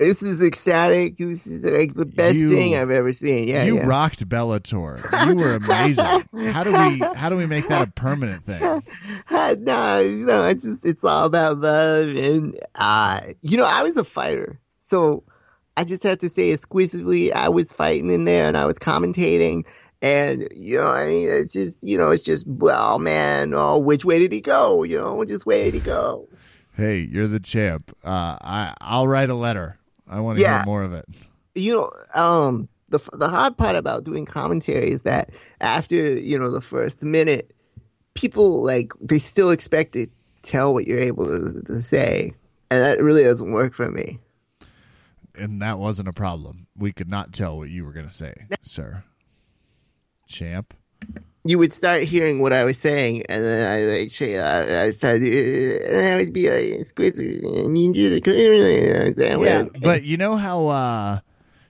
this 0.00 0.22
is 0.22 0.42
ecstatic. 0.42 1.18
This 1.18 1.46
is 1.46 1.62
like 1.64 1.94
the 1.94 2.06
best 2.06 2.34
You- 2.34 2.50
thing 2.50 2.74
I've 2.74 2.90
ever 2.90 3.12
seen. 3.12 3.46
Yeah, 3.46 3.62
you 3.64 3.76
yeah. 3.76 3.86
rocked 3.86 4.28
Bellator. 4.28 4.98
You 5.28 5.36
were 5.36 5.54
amazing. 5.54 6.24
how 6.52 6.64
do 6.64 6.72
we? 6.72 6.98
How 7.14 7.28
do 7.28 7.36
we 7.36 7.46
make 7.46 7.68
that 7.68 7.86
a 7.88 7.92
permanent 7.92 8.44
thing? 8.46 8.60
no, 9.64 9.98
you 10.00 10.24
know, 10.26 10.44
it's 10.46 10.64
just 10.64 10.84
it's 10.84 11.04
all 11.04 11.26
about 11.26 11.58
love 11.58 12.08
and 12.08 12.58
uh 12.74 13.20
you 13.42 13.56
know, 13.56 13.66
I 13.66 13.82
was 13.82 13.96
a 13.96 14.04
fighter. 14.04 14.58
So 14.78 15.22
I 15.76 15.84
just 15.84 16.02
have 16.02 16.18
to 16.18 16.28
say 16.28 16.50
exquisitely 16.52 17.32
I 17.32 17.48
was 17.48 17.70
fighting 17.72 18.10
in 18.10 18.24
there 18.24 18.46
and 18.46 18.56
I 18.56 18.66
was 18.66 18.78
commentating 18.78 19.64
and 20.02 20.48
you 20.56 20.78
know, 20.78 20.86
I 20.86 21.06
mean 21.06 21.28
it's 21.30 21.52
just 21.52 21.82
you 21.82 21.98
know, 21.98 22.10
it's 22.10 22.22
just 22.22 22.46
well 22.46 22.98
man, 22.98 23.52
oh 23.54 23.78
which 23.78 24.04
way 24.04 24.18
did 24.18 24.32
he 24.32 24.40
go? 24.40 24.82
You 24.82 24.98
know, 24.98 25.14
which 25.16 25.30
way 25.44 25.64
did 25.64 25.74
he 25.74 25.80
go? 25.80 26.26
Hey, 26.76 27.00
you're 27.00 27.26
the 27.28 27.40
champ. 27.40 27.94
Uh, 28.02 28.38
I 28.40 28.74
I'll 28.80 29.06
write 29.06 29.28
a 29.28 29.34
letter. 29.34 29.76
I 30.10 30.20
want 30.20 30.36
to 30.36 30.42
Yeah. 30.42 30.58
hear 30.58 30.66
more 30.66 30.82
of 30.82 30.92
it. 30.92 31.06
you 31.54 31.72
know, 31.72 31.90
um, 32.20 32.68
the 32.90 32.98
the 33.14 33.28
hard 33.28 33.56
part 33.56 33.76
about 33.76 34.04
doing 34.04 34.26
commentary 34.26 34.90
is 34.90 35.02
that 35.02 35.30
after 35.60 35.94
you 35.94 36.38
know 36.38 36.50
the 36.50 36.60
first 36.60 37.02
minute, 37.02 37.54
people 38.14 38.62
like 38.62 38.92
they 39.00 39.18
still 39.18 39.50
expect 39.50 39.92
to 39.92 40.06
tell 40.42 40.74
what 40.74 40.86
you're 40.86 40.98
able 40.98 41.26
to, 41.26 41.62
to 41.62 41.76
say, 41.78 42.32
and 42.70 42.82
that 42.82 43.00
really 43.02 43.22
doesn't 43.24 43.52
work 43.52 43.72
for 43.74 43.90
me. 43.90 44.18
and 45.36 45.62
that 45.62 45.78
wasn't 45.78 46.08
a 46.08 46.12
problem. 46.12 46.66
We 46.76 46.92
could 46.92 47.08
not 47.08 47.32
tell 47.32 47.56
what 47.56 47.68
you 47.70 47.84
were 47.84 47.92
going 47.92 48.08
to 48.08 48.12
say, 48.12 48.34
sir. 48.62 49.04
Champ. 50.26 50.74
You 51.44 51.58
would 51.58 51.72
start 51.72 52.02
hearing 52.02 52.40
what 52.40 52.52
I 52.52 52.64
was 52.64 52.76
saying, 52.76 53.24
and 53.28 53.42
then 53.42 53.66
I 53.66 53.80
like 54.00 54.10
say, 54.10 54.38
I, 54.38 54.84
I 54.84 54.90
started, 54.90 55.82
uh, 55.82 55.86
and 55.88 56.06
I 56.06 56.16
would 56.16 56.32
be 56.34 56.50
like, 56.50 56.86
"Squid, 56.86 57.18
and 57.18 57.78
you 57.78 57.92
do 57.94 58.10
the 58.10 58.20
Yeah, 59.42 59.64
but 59.82 60.02
you 60.02 60.18
know 60.18 60.36
how 60.36 60.66
uh, 60.66 61.20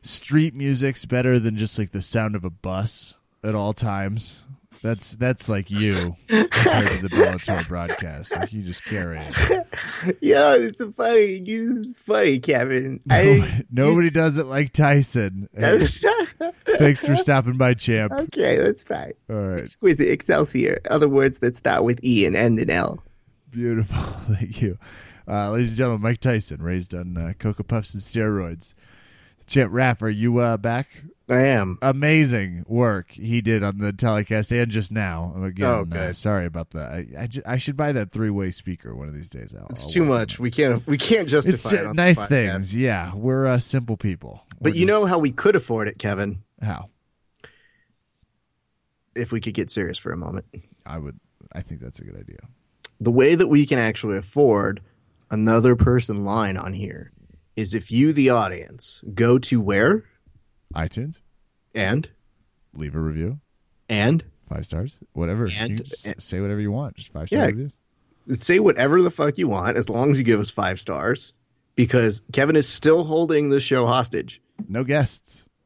street 0.03 0.55
music's 0.55 1.05
better 1.05 1.39
than 1.39 1.57
just 1.57 1.79
like 1.79 1.91
the 1.93 2.03
sound 2.03 2.35
of 2.35 2.45
a 2.45 2.51
bus 2.51 3.17
at 3.45 3.55
all 3.55 3.73
times. 3.73 4.43
That's 4.83 5.13
that's 5.17 5.47
like 5.49 5.71
you 5.71 6.17
compared 6.27 6.89
to 6.89 7.03
the 7.03 7.09
Bellator 7.09 7.69
broadcast. 7.69 8.35
Like 8.35 8.51
you 8.53 8.63
just 8.63 8.83
carry 8.85 9.19
it. 9.21 9.67
yeah, 10.23 10.55
it's 10.55 10.81
a 10.81 10.91
funny, 10.91 11.41
this 11.41 11.61
is 11.61 11.99
funny, 11.99 12.39
Kevin. 12.39 13.01
I, 13.11 13.65
Nobody 13.71 14.09
does 14.09 14.39
it 14.39 14.47
like 14.47 14.73
Tyson. 14.73 15.51
Thanks 15.59 17.05
for 17.05 17.15
stopping 17.17 17.59
by, 17.59 17.75
champ. 17.75 18.13
okay, 18.13 18.57
that's 18.57 18.83
fine. 18.83 19.13
All 19.29 19.37
right, 19.37 19.61
Exquisite 19.61 20.09
Excelsior. 20.11 20.81
Other 20.91 21.09
words 21.09 21.41
that 21.41 21.59
start 21.59 21.85
with 21.85 22.03
E 22.03 22.25
and 22.25 22.35
end 22.35 22.59
in 22.59 22.71
L. 22.71 23.03
beautiful. 23.51 24.03
Thank 24.35 24.63
you, 24.63 24.79
uh, 25.29 25.51
ladies 25.51 25.69
and 25.69 25.77
gentlemen. 25.77 26.03
Mike 26.03 26.21
Tyson, 26.21 26.63
raised 26.63 26.95
on 26.95 27.19
uh, 27.19 27.33
cocoa 27.39 27.65
puffs 27.65 27.93
and 27.93 28.03
steroids. 28.03 28.73
Champ 29.47 29.73
Raff, 29.75 30.01
are 30.01 30.09
you 30.09 30.39
uh, 30.39 30.57
back? 30.57 30.89
I 31.31 31.41
am. 31.43 31.79
amazing 31.83 32.65
work 32.67 33.11
he 33.13 33.41
did 33.41 33.63
on 33.63 33.79
the 33.79 33.93
telecast 33.93 34.51
and 34.53 34.71
just 34.71 34.91
now. 34.93 35.35
Again, 35.43 35.67
Oh, 35.69 35.81
uh, 35.81 35.85
good. 35.85 36.17
sorry 36.17 36.47
about 36.47 36.71
that. 36.71 36.93
I, 36.93 37.07
I, 37.19 37.27
ju- 37.27 37.43
I 37.47 37.57
should 37.59 37.77
buy 37.77 37.93
that 37.93 38.13
three 38.13 38.31
way 38.31 38.51
speaker 38.51 38.95
one 38.95 39.09
of 39.09 39.15
these 39.15 39.29
days. 39.31 39.55
I'll, 39.59 39.67
It's 39.71 39.85
I'll 39.85 39.91
too 39.91 40.05
much. 40.05 40.35
it. 40.35 40.41
We 40.41 40.51
can't. 40.51 40.87
We 40.87 40.99
can't 40.99 41.29
justify 41.29 41.69
It's 41.71 41.73
it. 41.73 41.95
nice 41.95 42.25
things. 42.27 42.75
Yeah, 42.75 43.15
we're 43.15 43.47
uh, 43.47 43.59
simple 43.59 43.97
people. 43.97 44.45
But 44.61 44.73
We're 44.73 44.79
you 44.79 44.87
know 44.87 45.07
how 45.07 45.19
we 45.19 45.31
could 45.33 45.57
afford 45.57 45.89
it, 45.89 45.99
Kevin, 45.99 46.43
how 46.61 46.91
if 49.15 49.33
we 49.33 49.41
could 49.41 49.55
get 49.55 49.71
serious 49.71 49.99
for 49.99 50.13
a 50.13 50.17
moment. 50.17 50.47
I 50.87 50.99
would. 50.99 51.19
I 51.53 51.63
think 51.63 51.81
that's 51.81 51.99
a 51.99 52.05
good 52.05 52.17
idea. 52.17 52.39
the 53.01 53.11
way 53.11 53.35
that 53.35 53.49
we 53.49 53.67
can 53.67 53.79
actually 53.79 54.17
afford 54.17 54.81
another 55.31 55.75
person 55.75 56.25
line 56.25 56.57
on 56.57 56.75
here 56.75 57.11
is 57.57 57.75
if 57.75 57.91
you, 57.91 58.13
the 58.13 58.31
audience, 58.31 59.03
go 59.15 59.39
to 59.39 59.61
where 59.61 60.05
iTunes, 60.75 61.21
and 61.75 62.09
leave 62.75 62.95
a 62.95 63.01
review, 63.01 63.41
and 63.89 64.25
five 64.49 64.67
stars, 64.67 64.99
whatever. 65.13 65.45
And- 65.45 65.71
you 65.73 65.77
can 65.79 65.85
just 65.85 66.21
say 66.23 66.41
whatever 66.41 66.61
you 66.61 66.71
want. 66.73 66.97
Just 66.97 67.13
five 67.13 67.29
star 67.29 67.41
Yeah. 67.41 67.47
reviews. 67.47 67.73
say 68.33 68.59
whatever 68.61 69.03
the 69.03 69.11
fuck 69.11 69.39
you 69.39 69.49
want 69.49 69.77
as 69.77 69.89
long 69.89 70.11
as 70.11 70.19
you 70.19 70.25
give 70.25 70.39
us 70.41 70.51
five 70.51 70.79
stars 70.79 71.33
because 71.75 72.23
Kevin 72.33 72.55
is 72.55 72.69
still 72.69 73.05
holding 73.05 73.49
this 73.49 73.63
show 73.65 73.87
hostage. 73.87 74.41
No 74.69 74.85
guests. 74.85 75.47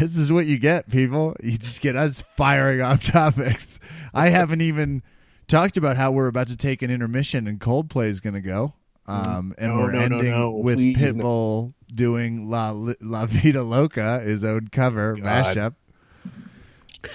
This 0.00 0.16
is 0.16 0.32
what 0.32 0.46
you 0.46 0.58
get, 0.58 0.90
people. 0.90 1.36
You 1.42 1.56
just 1.56 1.80
get 1.80 1.94
us 1.96 2.22
firing 2.36 2.80
off 2.80 3.04
topics. 3.12 3.78
I 4.12 4.28
haven't 4.30 4.60
even 4.62 5.02
talked 5.46 5.76
about 5.76 5.96
how 5.96 6.10
we're 6.10 6.26
about 6.26 6.48
to 6.48 6.56
take 6.56 6.82
an 6.82 6.90
intermission 6.90 7.46
and 7.46 7.60
Coldplay 7.60 8.08
is 8.08 8.18
going 8.20 8.34
to 8.34 8.40
go. 8.40 8.74
Um, 9.06 9.54
and 9.58 9.72
No, 9.72 9.78
we're 9.78 9.92
no, 9.92 10.08
no, 10.08 10.16
ending 10.18 10.30
no. 10.32 10.50
with 10.56 10.76
Please, 10.78 11.14
no. 11.16 11.24
Pitbull 11.24 11.72
doing 11.94 12.50
La, 12.50 12.74
La 13.00 13.26
Vida 13.26 13.62
Loca, 13.62 14.20
his 14.20 14.44
own 14.44 14.68
cover 14.68 15.16
God. 15.16 15.56
mashup. 15.56 15.74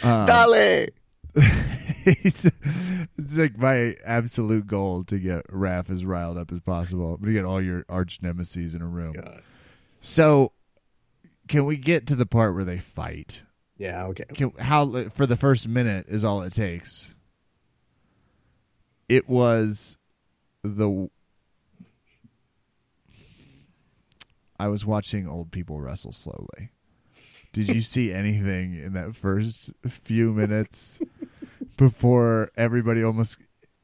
Um, 0.03 0.25
Dale! 0.25 0.87
it's, 2.05 2.45
it's 2.45 3.35
like 3.35 3.57
my 3.57 3.95
absolute 4.05 4.67
goal 4.67 5.03
to 5.05 5.19
get 5.19 5.47
Raph 5.47 5.89
as 5.89 6.05
riled 6.05 6.37
up 6.37 6.51
as 6.51 6.59
possible. 6.61 7.17
But 7.19 7.27
To 7.27 7.33
get 7.33 7.45
all 7.45 7.61
your 7.61 7.83
arch 7.89 8.19
nemesis 8.21 8.73
in 8.73 8.81
a 8.81 8.87
room. 8.87 9.15
So, 10.01 10.51
can 11.47 11.65
we 11.65 11.77
get 11.77 12.07
to 12.07 12.15
the 12.15 12.25
part 12.25 12.55
where 12.55 12.63
they 12.63 12.79
fight? 12.79 13.43
Yeah, 13.77 14.05
okay. 14.07 14.25
Can, 14.33 14.51
how 14.59 15.09
for 15.09 15.25
the 15.25 15.35
first 15.35 15.67
minute 15.67 16.05
is 16.07 16.23
all 16.23 16.41
it 16.41 16.53
takes. 16.53 17.15
It 19.09 19.27
was 19.27 19.97
the. 20.63 21.09
I 24.59 24.67
was 24.67 24.85
watching 24.85 25.27
old 25.27 25.51
people 25.51 25.79
wrestle 25.81 26.11
slowly. 26.11 26.71
Did 27.53 27.69
you 27.69 27.81
see 27.81 28.11
anything 28.11 28.75
in 28.75 28.93
that 28.93 29.15
first 29.15 29.71
few 29.87 30.33
minutes 30.33 30.99
before 31.77 32.49
everybody 32.57 33.03
almost? 33.03 33.37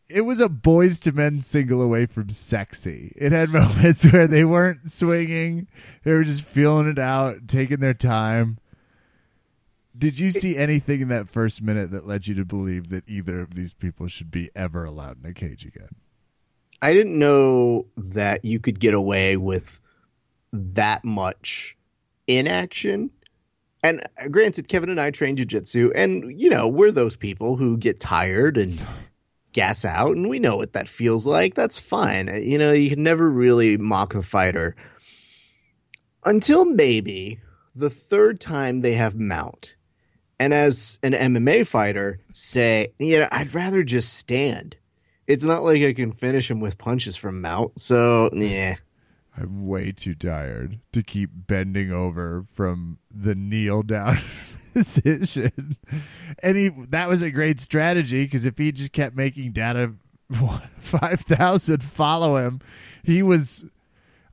It 0.09 0.21
was 0.21 0.41
a 0.41 0.49
boys 0.49 0.99
to 1.01 1.13
men 1.13 1.41
single 1.41 1.81
away 1.81 2.05
from 2.05 2.29
sexy. 2.29 3.13
It 3.15 3.31
had 3.31 3.49
moments 3.53 4.05
where 4.05 4.27
they 4.27 4.43
weren't 4.43 4.91
swinging; 4.91 5.67
they 6.03 6.11
were 6.13 6.23
just 6.23 6.43
feeling 6.43 6.87
it 6.87 6.99
out, 6.99 7.47
taking 7.47 7.79
their 7.79 7.93
time. 7.93 8.57
Did 9.97 10.19
you 10.19 10.31
see 10.31 10.57
anything 10.57 11.01
in 11.01 11.09
that 11.09 11.27
first 11.29 11.61
minute 11.61 11.91
that 11.91 12.07
led 12.07 12.25
you 12.25 12.33
to 12.35 12.45
believe 12.45 12.89
that 12.89 13.07
either 13.07 13.41
of 13.41 13.55
these 13.55 13.73
people 13.73 14.07
should 14.07 14.31
be 14.31 14.49
ever 14.55 14.85
allowed 14.85 15.23
in 15.23 15.29
a 15.29 15.33
cage 15.33 15.65
again? 15.65 15.95
I 16.81 16.93
didn't 16.93 17.19
know 17.19 17.87
that 17.97 18.43
you 18.45 18.59
could 18.59 18.79
get 18.79 18.93
away 18.93 19.37
with 19.37 19.80
that 20.51 21.03
much 21.03 21.77
inaction. 22.27 23.11
And 23.83 24.01
uh, 24.23 24.27
granted, 24.29 24.67
Kevin 24.67 24.89
and 24.89 25.01
I 25.01 25.11
train 25.11 25.37
jujitsu, 25.37 25.91
and 25.95 26.39
you 26.39 26.49
know 26.49 26.67
we're 26.67 26.91
those 26.91 27.15
people 27.15 27.57
who 27.57 27.77
get 27.77 27.99
tired 27.99 28.57
and 28.57 28.81
gas 29.53 29.83
out, 29.83 30.11
and 30.11 30.29
we 30.29 30.39
know 30.39 30.55
what 30.55 30.73
that 30.73 30.87
feels 30.87 31.25
like. 31.25 31.55
That's 31.55 31.79
fine. 31.79 32.29
Uh, 32.29 32.35
You 32.35 32.57
know, 32.57 32.71
you 32.71 32.89
can 32.89 33.03
never 33.03 33.29
really 33.29 33.77
mock 33.77 34.13
the 34.13 34.23
fighter 34.23 34.75
until 36.25 36.65
maybe 36.65 37.39
the 37.75 37.89
third 37.89 38.39
time 38.39 38.79
they 38.79 38.93
have 38.93 39.15
mount. 39.15 39.75
And 40.39 40.53
as 40.53 40.97
an 41.03 41.13
MMA 41.13 41.67
fighter, 41.67 42.19
say, 42.33 42.93
you 42.97 43.19
know, 43.19 43.27
I'd 43.31 43.53
rather 43.53 43.83
just 43.83 44.13
stand. 44.13 44.75
It's 45.27 45.43
not 45.43 45.63
like 45.63 45.83
I 45.83 45.93
can 45.93 46.11
finish 46.11 46.49
him 46.49 46.59
with 46.59 46.79
punches 46.79 47.15
from 47.15 47.41
mount. 47.41 47.79
So, 47.79 48.29
yeah. 48.33 48.77
I'm 49.37 49.65
way 49.67 49.91
too 49.91 50.13
tired 50.13 50.79
to 50.91 51.03
keep 51.03 51.29
bending 51.33 51.91
over 51.91 52.45
from 52.53 52.97
the 53.09 53.33
kneel 53.35 53.81
down 53.83 54.17
position. 54.73 55.77
And 56.43 56.57
he 56.57 56.69
that 56.89 57.07
was 57.07 57.21
a 57.21 57.31
great 57.31 57.61
strategy 57.61 58.25
because 58.25 58.45
if 58.45 58.57
he 58.57 58.71
just 58.71 58.91
kept 58.91 59.15
making 59.15 59.51
Dada 59.53 59.93
5000 60.79 61.83
follow 61.83 62.37
him, 62.37 62.59
he 63.03 63.23
was 63.23 63.65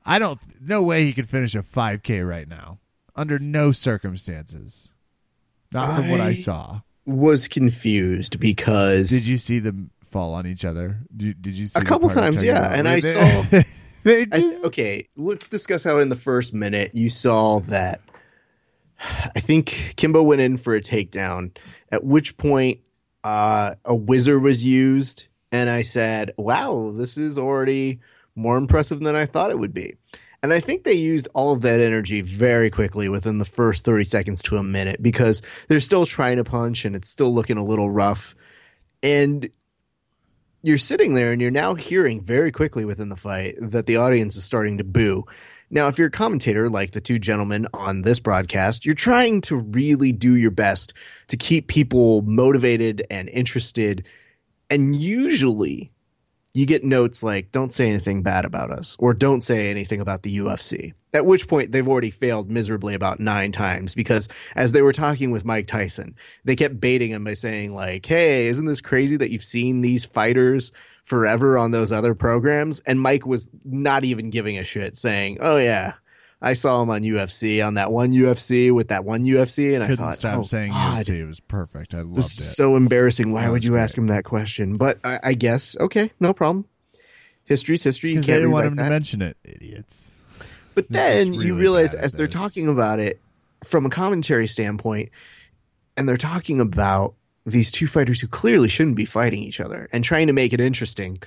I 0.05 0.19
don't 0.19 0.39
no 0.61 0.81
way 0.83 1.05
he 1.05 1.13
could 1.13 1.29
finish 1.29 1.55
a 1.55 1.59
5k 1.61 2.27
right 2.27 2.47
now 2.47 2.79
under 3.15 3.39
no 3.39 3.71
circumstances. 3.71 4.93
Not 5.71 5.95
from 5.95 6.09
what 6.09 6.19
I 6.21 6.27
I- 6.29 6.33
saw. 6.33 6.81
Was 7.05 7.47
confused 7.47 8.39
because 8.39 9.09
Did 9.09 9.25
you 9.25 9.37
see 9.37 9.57
them 9.57 9.89
fall 10.11 10.35
on 10.35 10.45
each 10.45 10.63
other? 10.63 10.99
Did, 11.15 11.41
did 11.41 11.55
you 11.55 11.65
see 11.65 11.79
A 11.79 11.83
couple 11.83 12.07
times, 12.09 12.43
yeah, 12.43 12.71
and 12.71 12.87
I 12.87 12.99
saw- 12.99 13.45
they 14.03 14.27
I, 14.31 14.61
okay, 14.65 15.07
let's 15.15 15.47
discuss 15.47 15.83
how 15.83 15.99
in 15.99 16.09
the 16.09 16.15
first 16.15 16.53
minute 16.53 16.91
you 16.93 17.09
saw 17.09 17.59
that 17.61 18.01
I 18.99 19.39
think 19.39 19.93
Kimbo 19.95 20.21
went 20.23 20.41
in 20.41 20.57
for 20.57 20.75
a 20.75 20.81
takedown, 20.81 21.55
at 21.91 22.03
which 22.03 22.37
point 22.37 22.79
uh, 23.23 23.75
a 23.85 23.95
whizzer 23.95 24.39
was 24.39 24.63
used, 24.63 25.27
and 25.51 25.69
I 25.69 25.81
said, 25.83 26.33
wow, 26.37 26.91
this 26.93 27.17
is 27.17 27.37
already 27.37 27.99
more 28.35 28.57
impressive 28.57 28.99
than 28.99 29.15
I 29.15 29.25
thought 29.25 29.51
it 29.51 29.59
would 29.59 29.73
be. 29.73 29.95
And 30.41 30.53
I 30.53 30.59
think 30.61 30.83
they 30.83 30.93
used 30.93 31.27
all 31.33 31.51
of 31.51 31.61
that 31.61 31.81
energy 31.81 32.21
very 32.21 32.69
quickly 32.69 33.09
within 33.09 33.39
the 33.39 33.45
first 33.45 33.83
30 33.83 34.05
seconds 34.05 34.41
to 34.43 34.55
a 34.55 34.63
minute 34.63 35.03
because 35.03 35.41
they're 35.67 35.81
still 35.81 36.05
trying 36.05 36.37
to 36.37 36.45
punch 36.45 36.85
and 36.85 36.95
it's 36.95 37.09
still 37.09 37.33
looking 37.33 37.57
a 37.57 37.63
little 37.63 37.89
rough. 37.89 38.35
And 39.03 39.49
you're 40.61 40.77
sitting 40.77 41.13
there 41.13 41.31
and 41.31 41.41
you're 41.41 41.51
now 41.51 41.75
hearing 41.75 42.21
very 42.21 42.51
quickly 42.51 42.85
within 42.85 43.09
the 43.09 43.15
fight 43.15 43.55
that 43.59 43.85
the 43.85 43.97
audience 43.97 44.35
is 44.35 44.43
starting 44.43 44.77
to 44.77 44.83
boo. 44.83 45.25
Now, 45.71 45.87
if 45.87 45.97
you're 45.97 46.07
a 46.07 46.11
commentator 46.11 46.69
like 46.69 46.91
the 46.91 47.01
two 47.01 47.19
gentlemen 47.19 47.67
on 47.73 48.01
this 48.01 48.19
broadcast, 48.19 48.85
you're 48.85 48.95
trying 48.95 49.41
to 49.41 49.55
really 49.55 50.11
do 50.11 50.35
your 50.35 50.51
best 50.51 50.93
to 51.27 51.37
keep 51.37 51.67
people 51.67 52.23
motivated 52.23 53.05
and 53.11 53.29
interested. 53.29 54.05
And 54.69 54.95
usually 54.95 55.91
you 56.53 56.65
get 56.65 56.83
notes 56.83 57.21
like, 57.21 57.51
don't 57.51 57.73
say 57.73 57.89
anything 57.89 58.23
bad 58.23 58.45
about 58.45 58.71
us 58.71 58.95
or 58.99 59.13
don't 59.13 59.41
say 59.41 59.69
anything 59.69 60.01
about 60.01 60.23
the 60.23 60.37
UFC. 60.39 60.93
At 61.13 61.25
which 61.25 61.47
point 61.47 61.71
they've 61.71 61.87
already 61.87 62.11
failed 62.11 62.49
miserably 62.49 62.93
about 62.93 63.19
nine 63.19 63.51
times 63.51 63.95
because 63.95 64.27
as 64.55 64.71
they 64.71 64.81
were 64.81 64.93
talking 64.93 65.31
with 65.31 65.45
Mike 65.45 65.67
Tyson, 65.67 66.15
they 66.45 66.55
kept 66.55 66.79
baiting 66.79 67.11
him 67.11 67.23
by 67.23 67.33
saying 67.33 67.73
like, 67.73 68.05
Hey, 68.05 68.47
isn't 68.47 68.65
this 68.65 68.81
crazy 68.81 69.17
that 69.17 69.31
you've 69.31 69.43
seen 69.43 69.81
these 69.81 70.05
fighters 70.05 70.71
forever 71.05 71.57
on 71.57 71.71
those 71.71 71.91
other 71.91 72.13
programs? 72.13 72.79
And 72.81 73.01
Mike 73.01 73.25
was 73.25 73.49
not 73.63 74.03
even 74.03 74.29
giving 74.29 74.57
a 74.57 74.63
shit 74.63 74.97
saying, 74.97 75.37
Oh 75.41 75.57
yeah, 75.57 75.93
I 76.41 76.53
saw 76.53 76.81
him 76.81 76.89
on 76.89 77.01
UFC 77.01 77.65
on 77.65 77.73
that 77.73 77.91
one 77.91 78.11
UFC 78.13 78.71
with 78.71 78.87
that 78.89 79.03
one 79.03 79.23
UFC. 79.25 79.73
And 79.73 79.83
I 79.83 79.87
couldn't 79.87 80.05
thought, 80.05 80.15
stop 80.15 80.39
oh, 80.39 80.43
saying 80.43 80.71
God. 80.71 81.05
UFC. 81.05 81.19
It 81.19 81.25
was 81.25 81.39
perfect. 81.41 81.93
I 81.93 81.99
loved 81.99 82.15
This 82.15 82.37
it. 82.37 82.41
is 82.41 82.55
so 82.55 82.75
embarrassing. 82.75 83.31
Why 83.33 83.49
would 83.49 83.63
you 83.63 83.71
great. 83.71 83.81
ask 83.81 83.97
him 83.97 84.07
that 84.07 84.23
question? 84.23 84.77
But 84.77 84.99
I, 85.03 85.19
I 85.23 85.33
guess 85.33 85.75
okay, 85.79 86.11
no 86.19 86.33
problem. 86.33 86.65
History's 87.45 87.83
history. 87.83 88.11
You 88.11 88.17
can't 88.17 88.27
didn't 88.27 88.51
want 88.51 88.67
him 88.67 88.75
that. 88.75 88.83
to 88.83 88.89
mention 88.89 89.21
it, 89.21 89.35
idiots. 89.43 90.11
But 90.75 90.87
They're 90.89 91.23
then 91.25 91.33
just 91.33 91.45
you 91.45 91.57
realize 91.57 91.93
as 91.93 92.13
they're 92.13 92.27
talking 92.27 92.67
about 92.67 92.99
it 92.99 93.19
from 93.63 93.85
a 93.85 93.89
commentary 93.89 94.47
standpoint, 94.47 95.09
and 95.97 96.07
they're 96.07 96.15
talking 96.15 96.61
about 96.61 97.15
these 97.45 97.71
two 97.71 97.87
fighters 97.87 98.21
who 98.21 98.27
clearly 98.27 98.69
shouldn't 98.69 98.95
be 98.95 99.05
fighting 99.05 99.41
each 99.41 99.59
other 99.59 99.89
and 99.91 100.03
trying 100.03 100.27
to 100.27 100.33
make 100.33 100.53
it 100.53 100.61
interesting. 100.61 101.17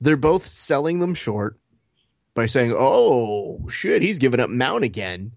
They're 0.00 0.16
both 0.16 0.46
selling 0.46 1.00
them 1.00 1.14
short 1.14 1.58
by 2.40 2.46
saying, 2.46 2.74
"Oh 2.76 3.66
shit, 3.68 4.00
he's 4.02 4.18
giving 4.18 4.40
up 4.40 4.48
Mount 4.50 4.82
again." 4.82 5.32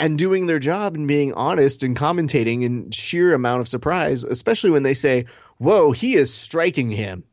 And 0.00 0.16
doing 0.18 0.46
their 0.46 0.58
job 0.60 0.94
and 0.94 1.06
being 1.08 1.32
honest 1.34 1.82
and 1.82 1.96
commentating 1.96 2.62
in 2.62 2.90
sheer 2.92 3.34
amount 3.34 3.60
of 3.60 3.68
surprise, 3.68 4.22
especially 4.24 4.70
when 4.70 4.82
they 4.82 4.94
say, 4.94 5.26
"Whoa, 5.58 5.92
he 5.92 6.14
is 6.14 6.32
striking 6.34 6.90
him." 6.90 7.24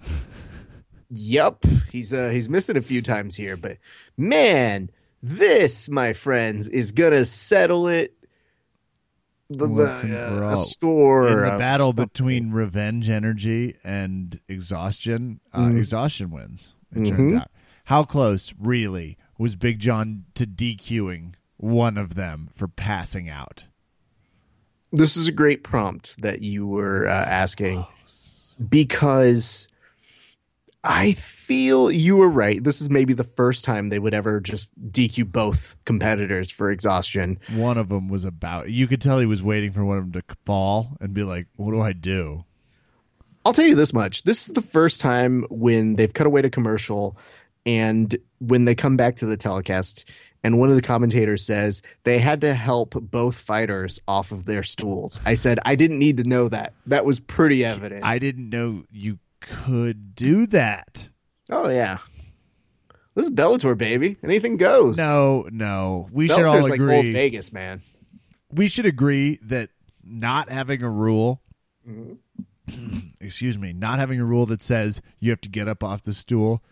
Yep, 1.08 1.64
he's 1.92 2.12
uh 2.12 2.30
he's 2.30 2.48
missing 2.48 2.76
a 2.76 2.82
few 2.82 3.00
times 3.00 3.36
here, 3.36 3.56
but 3.56 3.78
man, 4.16 4.90
this, 5.22 5.88
my 5.88 6.12
friends, 6.12 6.66
is 6.68 6.90
gonna 6.90 7.24
settle 7.24 7.86
it. 7.86 8.12
The, 9.48 9.68
the, 9.68 10.44
uh, 10.44 10.50
a 10.50 10.56
score 10.56 11.28
In 11.28 11.52
the 11.52 11.58
battle 11.58 11.92
something. 11.92 12.08
between 12.12 12.50
revenge 12.50 13.08
energy 13.08 13.76
and 13.84 14.40
exhaustion, 14.48 15.38
uh, 15.52 15.66
Mm. 15.68 15.78
exhaustion 15.78 16.32
wins. 16.32 16.74
It 16.94 17.04
turns 17.06 17.32
Mhm. 17.32 17.40
out. 17.40 17.50
How 17.84 18.04
close, 18.04 18.52
really, 18.58 19.16
was 19.38 19.54
Big 19.56 19.78
John 19.78 20.24
to 20.34 20.46
DQing 20.46 21.34
one 21.56 21.96
of 21.98 22.14
them 22.14 22.48
for 22.54 22.68
passing 22.68 23.28
out? 23.28 23.64
This 24.92 25.16
is 25.16 25.28
a 25.28 25.32
great 25.32 25.62
prompt 25.62 26.14
that 26.22 26.42
you 26.42 26.66
were 26.66 27.06
uh, 27.06 27.12
asking 27.12 27.84
because 28.68 29.68
I 30.82 31.12
feel 31.12 31.90
you 31.90 32.16
were 32.16 32.28
right. 32.28 32.62
This 32.62 32.80
is 32.80 32.88
maybe 32.88 33.12
the 33.12 33.24
first 33.24 33.64
time 33.64 33.88
they 33.88 33.98
would 33.98 34.14
ever 34.14 34.40
just 34.40 34.70
DQ 34.92 35.24
both 35.30 35.76
competitors 35.84 36.50
for 36.50 36.70
exhaustion. 36.70 37.38
One 37.52 37.76
of 37.76 37.88
them 37.88 38.08
was 38.08 38.24
about. 38.24 38.70
You 38.70 38.86
could 38.86 39.00
tell 39.02 39.18
he 39.18 39.26
was 39.26 39.42
waiting 39.42 39.72
for 39.72 39.84
one 39.84 39.98
of 39.98 40.12
them 40.12 40.22
to 40.22 40.36
fall 40.44 40.96
and 41.00 41.12
be 41.12 41.24
like, 41.24 41.48
"What 41.56 41.72
do 41.72 41.80
I 41.80 41.92
do?" 41.92 42.44
I'll 43.46 43.52
tell 43.52 43.64
you 43.64 43.76
this 43.76 43.92
much. 43.92 44.24
This 44.24 44.48
is 44.48 44.54
the 44.54 44.60
first 44.60 45.00
time 45.00 45.46
when 45.50 45.94
they've 45.94 46.12
cut 46.12 46.26
away 46.26 46.42
to 46.42 46.50
commercial 46.50 47.16
and 47.64 48.18
when 48.40 48.64
they 48.64 48.74
come 48.74 48.96
back 48.96 49.14
to 49.18 49.26
the 49.26 49.36
telecast 49.36 50.10
and 50.42 50.58
one 50.58 50.68
of 50.68 50.74
the 50.74 50.82
commentators 50.82 51.44
says 51.44 51.80
they 52.02 52.18
had 52.18 52.40
to 52.40 52.54
help 52.54 52.94
both 52.94 53.36
fighters 53.36 54.00
off 54.08 54.32
of 54.32 54.46
their 54.46 54.64
stools. 54.64 55.20
I 55.24 55.34
said 55.34 55.60
I 55.64 55.76
didn't 55.76 56.00
need 56.00 56.16
to 56.16 56.24
know 56.24 56.48
that. 56.48 56.72
That 56.86 57.04
was 57.04 57.20
pretty 57.20 57.64
evident. 57.64 58.04
I 58.04 58.18
didn't 58.18 58.50
know 58.50 58.82
you 58.90 59.20
could 59.40 60.16
do 60.16 60.48
that. 60.48 61.08
oh 61.48 61.68
yeah. 61.68 61.98
This 63.14 63.28
is 63.28 63.30
Bellator, 63.30 63.78
baby. 63.78 64.16
Anything 64.24 64.56
goes. 64.56 64.96
No, 64.98 65.46
no. 65.52 66.08
We 66.10 66.26
should 66.26 66.44
all 66.44 66.56
Bellator's 66.56 66.70
like 66.70 66.80
old 66.80 66.90
agree. 66.90 67.12
Vegas, 67.12 67.52
man. 67.52 67.82
we 68.50 68.66
should 68.66 68.86
agree 68.86 69.38
that 69.42 69.70
not 70.02 70.48
having 70.48 70.82
a 70.82 70.90
rule 70.90 71.40
Mm-hmm. 71.88 72.14
excuse 73.20 73.58
me 73.58 73.72
not 73.72 73.98
having 73.98 74.20
a 74.20 74.24
rule 74.24 74.46
that 74.46 74.62
says 74.62 75.00
you 75.20 75.30
have 75.30 75.40
to 75.40 75.48
get 75.48 75.68
up 75.68 75.82
off 75.82 76.02
the 76.02 76.14
stool 76.14 76.62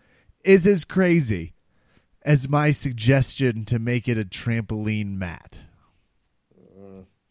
is 0.43 0.67
as 0.67 0.83
crazy 0.83 1.53
as 2.23 2.49
my 2.49 2.71
suggestion 2.71 3.65
to 3.65 3.79
make 3.79 4.07
it 4.07 4.17
a 4.17 4.25
trampoline 4.25 5.15
mat. 5.17 5.59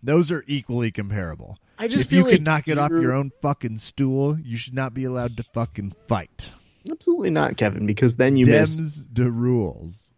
Those 0.03 0.31
are 0.31 0.45
equally 0.47 0.91
comparable. 0.91 1.59
I 1.79 1.89
just 1.89 2.03
if 2.03 2.13
you 2.13 2.25
like 2.25 2.37
cannot 2.37 2.65
get 2.65 2.79
off 2.79 2.91
your 2.91 3.13
own 3.13 3.33
fucking 3.43 3.79
stool 3.79 4.39
you 4.39 4.57
should 4.57 4.75
not 4.75 4.95
be 4.95 5.05
allowed 5.05 5.37
to 5.39 5.43
fucking 5.43 5.95
fight. 6.07 6.53
Absolutely 6.91 7.31
not, 7.31 7.57
Kevin, 7.57 7.87
because 7.87 8.17
then 8.17 8.37
you 8.37 8.47
miss 8.47 9.07
the 9.11 9.31
rules. 9.31 10.13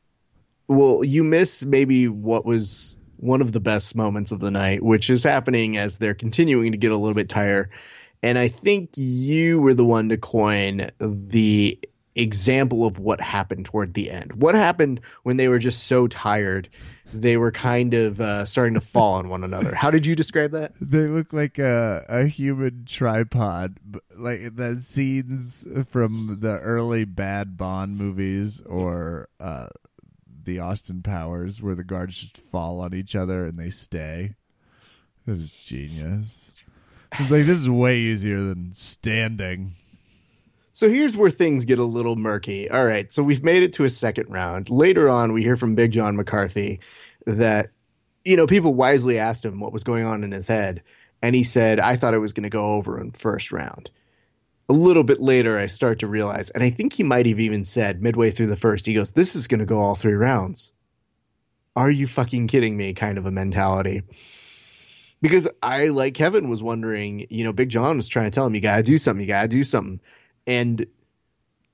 Well, 0.69 1.05
you 1.05 1.23
miss 1.23 1.65
maybe 1.65 2.09
what 2.09 2.45
was 2.45 2.99
one 3.19 3.41
of 3.41 3.53
the 3.53 3.61
best 3.61 3.95
moments 3.95 4.33
of 4.33 4.41
the 4.41 4.51
night, 4.51 4.83
which 4.83 5.09
is 5.09 5.23
happening 5.23 5.77
as 5.77 5.99
they're 5.99 6.15
continuing 6.15 6.73
to 6.73 6.79
get 6.79 6.93
a 6.93 6.97
little 6.97 7.15
bit 7.15 7.29
tired. 7.29 7.71
And 8.27 8.41
I 8.41 8.49
think 8.49 8.91
you 8.97 9.61
were 9.61 9.73
the 9.73 9.85
one 9.85 10.09
to 10.09 10.17
coin 10.17 10.91
the 10.99 11.79
example 12.17 12.85
of 12.85 12.99
what 12.99 13.21
happened 13.21 13.67
toward 13.67 13.95
the 13.95 14.11
end. 14.11 14.33
What 14.33 14.57
happened 14.57 15.01
when 15.23 15.37
they 15.37 15.47
were 15.47 15.61
just 15.61 15.85
so 15.85 16.09
tired, 16.09 16.69
they 17.13 17.37
were 17.37 17.53
kind 17.53 17.95
of 17.95 18.21
uh, 18.21 18.45
starting 18.45 18.75
to 18.75 18.81
fall 18.81 19.15
on 19.15 19.29
one 19.29 19.45
another. 19.45 19.77
How 19.77 19.93
did 19.93 20.07
you 20.07 20.17
describe 20.17 20.51
that? 20.51 20.73
They 20.81 21.07
look 21.07 21.33
like 21.33 21.61
a, 21.61 22.05
a 22.09 22.25
human 22.25 22.85
tripod, 22.85 23.79
like 24.17 24.57
the 24.57 24.81
scenes 24.81 25.65
from 25.89 26.39
the 26.41 26.59
early 26.59 27.05
bad 27.05 27.57
Bond 27.57 27.97
movies 27.97 28.61
or 28.63 29.29
uh, 29.39 29.69
the 30.43 30.59
Austin 30.59 31.01
Powers, 31.01 31.63
where 31.63 31.77
the 31.77 31.85
guards 31.85 32.19
just 32.19 32.39
fall 32.39 32.81
on 32.81 32.93
each 32.93 33.15
other 33.15 33.47
and 33.47 33.57
they 33.57 33.71
stay. 33.71 34.35
It 35.29 35.31
was 35.31 35.53
genius. 35.53 36.53
It's 37.19 37.31
like 37.31 37.47
this 37.47 37.59
is 37.59 37.71
way 37.71 37.99
easier 37.99 38.41
than 38.41 38.75
standing. 38.75 39.75
So 40.73 40.91
here's 40.91 41.17
where 41.17 41.31
things 41.31 41.65
get 41.65 41.79
a 41.79 41.85
little 41.85 42.17
murky. 42.17 42.71
All 42.71 42.85
right, 42.85 43.11
so 43.11 43.23
we've 43.23 43.43
made 43.43 43.63
it 43.63 43.73
to 43.75 43.85
a 43.85 43.91
second 43.91 44.31
round. 44.31 44.69
Later 44.69 45.09
on, 45.09 45.33
we 45.33 45.43
hear 45.43 45.57
from 45.57 45.75
Big 45.75 45.93
John 45.93 46.17
McCarthy 46.17 46.81
that, 47.25 47.71
you 48.27 48.37
know, 48.37 48.47
people 48.47 48.75
wisely 48.75 49.19
asked 49.19 49.47
him 49.47 49.61
what 49.61 49.73
was 49.73 49.83
going 49.83 50.05
on 50.05 50.25
in 50.25 50.33
his 50.33 50.47
head. 50.47 50.83
And 51.23 51.35
he 51.35 51.43
said, 51.43 51.81
I 51.81 51.97
thought 51.97 52.13
it 52.13 52.19
was 52.19 52.35
going 52.35 52.43
to 52.43 52.51
go 52.51 52.75
over 52.75 53.01
in 53.01 53.13
first 53.13 53.51
round. 53.51 53.89
A 54.69 54.75
little 54.75 55.05
bit 55.05 55.23
later, 55.23 55.59
I 55.59 55.69
start 55.69 56.01
to 56.01 56.07
realize, 56.07 56.51
and 56.51 56.63
I 56.63 56.69
think 56.69 56.93
he 56.93 57.03
might 57.03 57.25
have 57.25 57.41
even 57.41 57.65
said 57.65 58.03
midway 58.03 58.31
through 58.31 58.49
the 58.49 58.57
first, 58.57 58.85
he 58.85 58.93
goes, 58.93 59.13
This 59.13 59.35
is 59.35 59.47
going 59.47 59.61
to 59.61 59.65
go 59.65 59.79
all 59.79 59.95
three 59.95 60.13
rounds. 60.13 60.73
Are 61.75 61.91
you 61.91 62.07
fucking 62.07 62.49
kidding 62.49 62.77
me? 62.77 62.93
Kind 62.93 63.17
of 63.17 63.25
a 63.25 63.31
mentality. 63.31 64.03
Because 65.23 65.49
I, 65.63 65.87
like 65.89 66.15
Kevin, 66.15 66.49
was 66.49 66.63
wondering, 66.63 67.27
you 67.31 67.43
know, 67.45 67.53
Big 67.53 67.69
John 67.71 67.97
was 67.97 68.09
trying 68.09 68.27
to 68.27 68.31
tell 68.31 68.47
him, 68.47 68.55
you 68.55 68.61
got 68.61 68.77
to 68.77 68.83
do 68.83 68.99
something, 68.99 69.21
you 69.23 69.27
got 69.27 69.43
to 69.43 69.49
do 69.49 69.65
something 69.65 70.01
and 70.47 70.87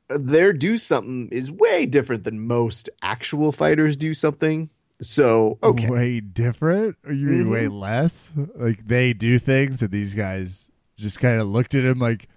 their 0.09 0.52
do 0.52 0.78
something 0.78 1.28
is 1.31 1.50
way 1.50 1.87
different 1.87 2.24
than 2.24 2.40
most 2.40 2.88
actual 3.02 3.52
fighters 3.52 3.96
do 3.96 4.14
something. 4.14 4.70
So 5.00 5.59
okay, 5.62 5.88
Way 5.88 6.20
different? 6.20 6.96
Or 7.05 7.12
you 7.12 7.26
mean 7.26 7.46
Mhm. 7.46 7.50
way 7.50 7.68
less? 7.68 8.31
Like 8.55 8.87
they 8.87 9.12
do 9.12 9.38
things 9.38 9.83
and 9.83 9.90
these 9.90 10.14
guys 10.14 10.70
just 10.96 11.18
kind 11.18 11.40
of 11.40 11.48
looked 11.48 11.74
at 11.74 11.85
him 11.85 11.98
like 11.98 12.28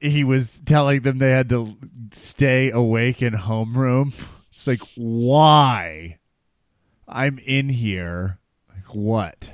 he 0.00 0.24
was 0.24 0.60
telling 0.64 1.00
them 1.02 1.18
they 1.18 1.30
had 1.30 1.48
to 1.50 1.76
stay 2.12 2.70
awake 2.70 3.22
in 3.22 3.34
homeroom. 3.34 4.12
It's 4.50 4.66
like, 4.66 4.80
why? 4.94 6.16
I'm 7.06 7.38
in 7.40 7.68
here. 7.68 8.38
Like, 8.70 8.94
what? 8.96 9.50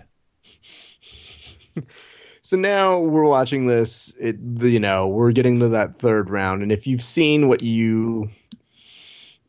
so 2.42 2.56
now 2.56 2.98
we're 2.98 3.24
watching 3.24 3.66
this. 3.66 4.12
It, 4.20 4.38
you 4.60 4.80
know, 4.80 5.08
we're 5.08 5.32
getting 5.32 5.60
to 5.60 5.68
that 5.68 5.98
third 5.98 6.30
round, 6.30 6.62
and 6.62 6.72
if 6.72 6.86
you've 6.86 7.02
seen 7.02 7.48
what 7.48 7.62
you 7.62 8.30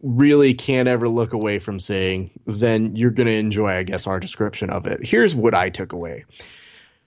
really 0.04 0.54
can't 0.54 0.90
ever 0.90 1.08
look 1.08 1.32
away 1.32 1.60
from 1.60 1.80
seeing, 1.80 2.30
then 2.46 2.96
you're 2.96 3.10
going 3.10 3.28
to 3.28 3.34
enjoy, 3.34 3.70
I 3.70 3.84
guess, 3.84 4.06
our 4.06 4.20
description 4.20 4.70
of 4.70 4.86
it. 4.86 5.00
Here's 5.02 5.34
what 5.34 5.56
I 5.56 5.70
took 5.70 5.94
away. 5.94 6.26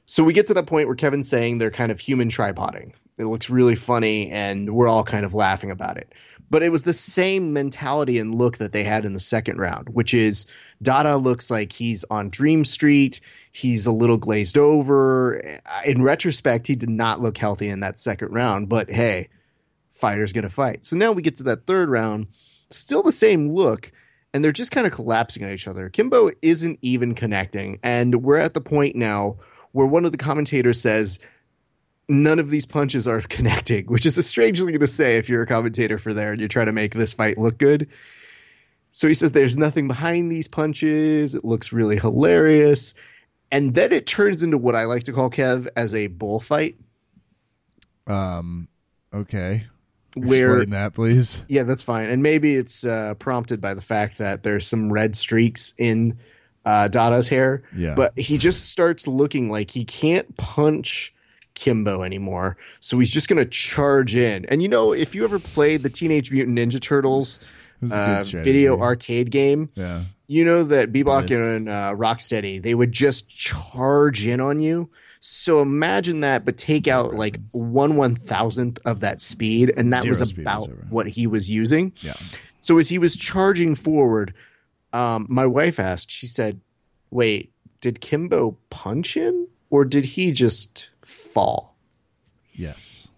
So 0.06 0.24
we 0.24 0.32
get 0.32 0.46
to 0.46 0.54
that 0.54 0.66
point 0.66 0.88
where 0.88 0.96
Kevin's 0.96 1.28
saying 1.28 1.58
they're 1.58 1.70
kind 1.70 1.92
of 1.92 2.00
human 2.00 2.28
tripoding. 2.28 2.92
It 3.18 3.24
looks 3.24 3.50
really 3.50 3.74
funny, 3.74 4.30
and 4.30 4.74
we're 4.74 4.88
all 4.88 5.04
kind 5.04 5.26
of 5.26 5.34
laughing 5.34 5.70
about 5.70 5.98
it. 5.98 6.12
But 6.48 6.62
it 6.62 6.70
was 6.70 6.84
the 6.84 6.94
same 6.94 7.52
mentality 7.52 8.18
and 8.18 8.34
look 8.34 8.58
that 8.58 8.72
they 8.72 8.84
had 8.84 9.04
in 9.04 9.14
the 9.14 9.20
second 9.20 9.58
round, 9.58 9.88
which 9.88 10.14
is 10.14 10.46
Dada 10.80 11.16
looks 11.16 11.50
like 11.50 11.72
he's 11.72 12.04
on 12.04 12.30
Dream 12.30 12.64
Street. 12.64 13.20
He's 13.50 13.86
a 13.86 13.92
little 13.92 14.16
glazed 14.16 14.56
over. 14.56 15.42
In 15.84 16.02
retrospect, 16.02 16.68
he 16.68 16.76
did 16.76 16.90
not 16.90 17.20
look 17.20 17.36
healthy 17.36 17.68
in 17.68 17.80
that 17.80 17.98
second 17.98 18.32
round, 18.32 18.68
but 18.68 18.90
hey, 18.90 19.28
fighter's 19.90 20.32
going 20.32 20.44
to 20.44 20.48
fight. 20.48 20.86
So 20.86 20.96
now 20.96 21.12
we 21.12 21.22
get 21.22 21.36
to 21.36 21.42
that 21.44 21.66
third 21.66 21.88
round, 21.88 22.28
still 22.70 23.02
the 23.02 23.12
same 23.12 23.48
look, 23.48 23.90
and 24.32 24.44
they're 24.44 24.52
just 24.52 24.70
kind 24.70 24.86
of 24.86 24.92
collapsing 24.92 25.42
on 25.42 25.50
each 25.50 25.66
other. 25.66 25.88
Kimbo 25.88 26.30
isn't 26.42 26.78
even 26.82 27.14
connecting, 27.14 27.80
and 27.82 28.22
we're 28.22 28.36
at 28.36 28.54
the 28.54 28.60
point 28.60 28.94
now 28.94 29.36
where 29.72 29.86
one 29.86 30.04
of 30.04 30.12
the 30.12 30.18
commentators 30.18 30.80
says, 30.80 31.18
None 32.08 32.38
of 32.38 32.50
these 32.50 32.66
punches 32.66 33.08
are 33.08 33.20
connecting, 33.28 33.86
which 33.86 34.06
is 34.06 34.16
a 34.18 34.22
strange 34.22 34.60
thing 34.60 34.78
to 34.78 34.86
say 34.86 35.16
if 35.16 35.28
you're 35.28 35.42
a 35.42 35.46
commentator 35.46 35.98
for 35.98 36.14
there 36.14 36.32
and 36.32 36.40
you're 36.40 36.48
trying 36.48 36.66
to 36.66 36.72
make 36.72 36.94
this 36.94 37.12
fight 37.12 37.36
look 37.38 37.58
good. 37.58 37.88
So 38.90 39.08
he 39.08 39.14
says 39.14 39.32
there's 39.32 39.56
nothing 39.56 39.88
behind 39.88 40.32
these 40.32 40.48
punches. 40.48 41.34
It 41.34 41.44
looks 41.44 41.72
really 41.72 41.98
hilarious. 41.98 42.94
And 43.52 43.74
then 43.74 43.92
it 43.92 44.06
turns 44.06 44.42
into 44.42 44.56
what 44.58 44.74
I 44.74 44.84
like 44.84 45.04
to 45.04 45.12
call 45.12 45.30
Kev 45.30 45.68
as 45.76 45.94
a 45.94 46.06
bullfight, 46.06 46.76
Um, 48.06 48.68
okay. 49.12 49.66
where 50.14 50.52
Explain 50.56 50.70
that, 50.70 50.94
please. 50.94 51.44
Yeah, 51.48 51.64
that's 51.64 51.82
fine. 51.82 52.08
And 52.08 52.22
maybe 52.22 52.54
it's 52.54 52.84
uh, 52.84 53.14
prompted 53.18 53.60
by 53.60 53.74
the 53.74 53.80
fact 53.82 54.18
that 54.18 54.42
there's 54.42 54.66
some 54.66 54.92
red 54.92 55.14
streaks 55.14 55.74
in 55.78 56.18
uh, 56.64 56.88
Dada's 56.88 57.28
hair. 57.28 57.62
Yeah. 57.76 57.94
But 57.94 58.18
he 58.18 58.38
just 58.38 58.70
starts 58.70 59.06
looking 59.06 59.50
like 59.50 59.70
he 59.70 59.84
can't 59.84 60.36
punch 60.36 61.12
Kimbo 61.56 62.02
anymore. 62.04 62.56
So 62.78 62.96
he's 63.00 63.10
just 63.10 63.28
going 63.28 63.38
to 63.42 63.50
charge 63.50 64.14
in. 64.14 64.44
And 64.44 64.62
you 64.62 64.68
know, 64.68 64.92
if 64.92 65.12
you 65.16 65.24
ever 65.24 65.40
played 65.40 65.80
the 65.82 65.90
Teenage 65.90 66.30
Mutant 66.30 66.56
Ninja 66.56 66.80
Turtles 66.80 67.40
It 67.82 67.90
was 67.90 67.90
a 67.92 67.94
good 68.30 68.38
uh, 68.38 68.42
video 68.44 68.78
arcade 68.80 69.32
game, 69.32 69.70
Yeah. 69.74 70.02
you 70.28 70.44
know 70.44 70.62
that 70.62 70.92
Bebop 70.92 71.28
and 71.30 71.68
uh, 71.68 71.92
Rocksteady, 71.96 72.62
they 72.62 72.74
would 72.76 72.92
just 72.92 73.28
charge 73.28 74.24
in 74.24 74.40
on 74.40 74.60
you. 74.60 74.88
So 75.18 75.60
imagine 75.62 76.20
that, 76.20 76.44
but 76.44 76.56
take 76.56 76.86
out 76.86 77.14
like 77.14 77.40
one 77.50 77.96
one 77.96 78.14
thousandth 78.14 78.78
of 78.84 79.00
that 79.00 79.20
speed, 79.20 79.72
and 79.76 79.92
that 79.92 80.02
Zero 80.02 80.12
was 80.12 80.30
about 80.38 80.68
what 80.90 81.08
he 81.08 81.26
was 81.26 81.50
using. 81.50 81.92
Yeah. 82.00 82.14
So 82.60 82.78
as 82.78 82.88
he 82.90 82.98
was 82.98 83.16
charging 83.16 83.74
forward, 83.74 84.34
um, 84.92 85.26
my 85.28 85.46
wife 85.46 85.80
asked, 85.80 86.10
she 86.10 86.26
said, 86.26 86.60
Wait, 87.10 87.50
did 87.80 88.00
Kimbo 88.00 88.56
punch 88.70 89.16
him 89.16 89.48
or 89.70 89.84
did 89.84 90.04
he 90.04 90.32
just 90.32 90.90
fall? 91.36 91.76
Yes. 92.54 93.08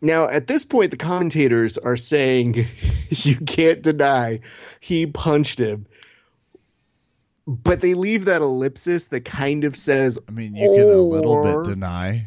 Now, 0.00 0.28
at 0.28 0.46
this 0.46 0.64
point, 0.64 0.92
the 0.92 0.96
commentators 0.96 1.76
are 1.78 1.96
saying 1.96 2.66
you 3.10 3.34
can't 3.40 3.82
deny 3.82 4.38
he 4.78 5.04
punched 5.06 5.58
him. 5.58 5.86
But 7.48 7.80
they 7.80 7.94
leave 7.94 8.24
that 8.26 8.40
ellipsis 8.40 9.06
that 9.06 9.24
kind 9.24 9.64
of 9.64 9.74
says, 9.74 10.16
I 10.28 10.30
mean, 10.30 10.54
you 10.54 10.70
can 10.72 10.90
a 10.92 11.00
little 11.00 11.42
bit 11.42 11.64
deny. 11.64 12.26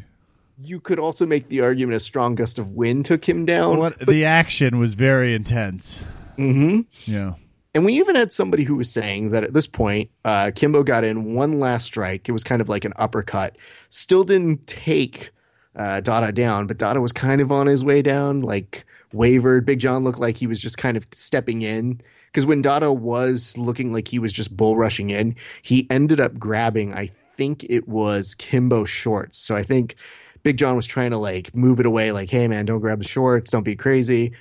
you 0.62 0.78
could 0.78 0.98
also 0.98 1.24
make 1.24 1.48
the 1.48 1.60
argument 1.62 1.96
a 1.96 2.00
strong 2.00 2.34
gust 2.34 2.58
of 2.58 2.70
wind 2.72 3.06
took 3.06 3.26
him 3.26 3.46
down. 3.46 3.78
What 3.78 3.98
the 4.06 4.26
action 4.26 4.78
was 4.78 4.92
very 4.94 5.32
intense. 5.34 6.04
hmm 6.36 6.80
Yeah. 7.06 7.34
And 7.74 7.84
we 7.84 7.94
even 7.94 8.16
had 8.16 8.32
somebody 8.32 8.64
who 8.64 8.76
was 8.76 8.90
saying 8.90 9.30
that 9.30 9.44
at 9.44 9.54
this 9.54 9.66
point, 9.66 10.10
uh, 10.24 10.50
Kimbo 10.54 10.82
got 10.82 11.04
in 11.04 11.34
one 11.34 11.60
last 11.60 11.84
strike. 11.84 12.28
It 12.28 12.32
was 12.32 12.42
kind 12.42 12.60
of 12.60 12.68
like 12.68 12.84
an 12.84 12.92
uppercut. 12.96 13.56
Still 13.90 14.24
didn't 14.24 14.66
take 14.66 15.30
uh, 15.76 16.00
Dada 16.00 16.32
down, 16.32 16.66
but 16.66 16.78
Dada 16.78 17.00
was 17.00 17.12
kind 17.12 17.40
of 17.40 17.52
on 17.52 17.68
his 17.68 17.84
way 17.84 18.02
down, 18.02 18.40
like 18.40 18.84
wavered. 19.12 19.64
Big 19.64 19.78
John 19.78 20.02
looked 20.02 20.18
like 20.18 20.36
he 20.36 20.48
was 20.48 20.58
just 20.58 20.78
kind 20.78 20.96
of 20.96 21.06
stepping 21.12 21.62
in. 21.62 22.00
Because 22.26 22.46
when 22.46 22.62
Dada 22.62 22.92
was 22.92 23.56
looking 23.56 23.92
like 23.92 24.08
he 24.08 24.18
was 24.18 24.32
just 24.32 24.56
bull 24.56 24.76
rushing 24.76 25.10
in, 25.10 25.36
he 25.62 25.86
ended 25.90 26.20
up 26.20 26.38
grabbing, 26.38 26.94
I 26.94 27.10
think 27.34 27.64
it 27.68 27.88
was 27.88 28.34
Kimbo 28.34 28.84
shorts. 28.84 29.38
So 29.38 29.56
I 29.56 29.62
think 29.62 29.96
Big 30.42 30.56
John 30.56 30.76
was 30.76 30.86
trying 30.86 31.10
to 31.10 31.16
like 31.16 31.54
move 31.54 31.80
it 31.80 31.86
away, 31.86 32.12
like, 32.12 32.30
hey 32.30 32.46
man, 32.48 32.66
don't 32.66 32.80
grab 32.80 32.98
the 32.98 33.08
shorts, 33.08 33.50
don't 33.50 33.64
be 33.64 33.76
crazy. 33.76 34.32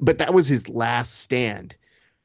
But 0.00 0.18
that 0.18 0.34
was 0.34 0.48
his 0.48 0.68
last 0.68 1.20
stand. 1.20 1.76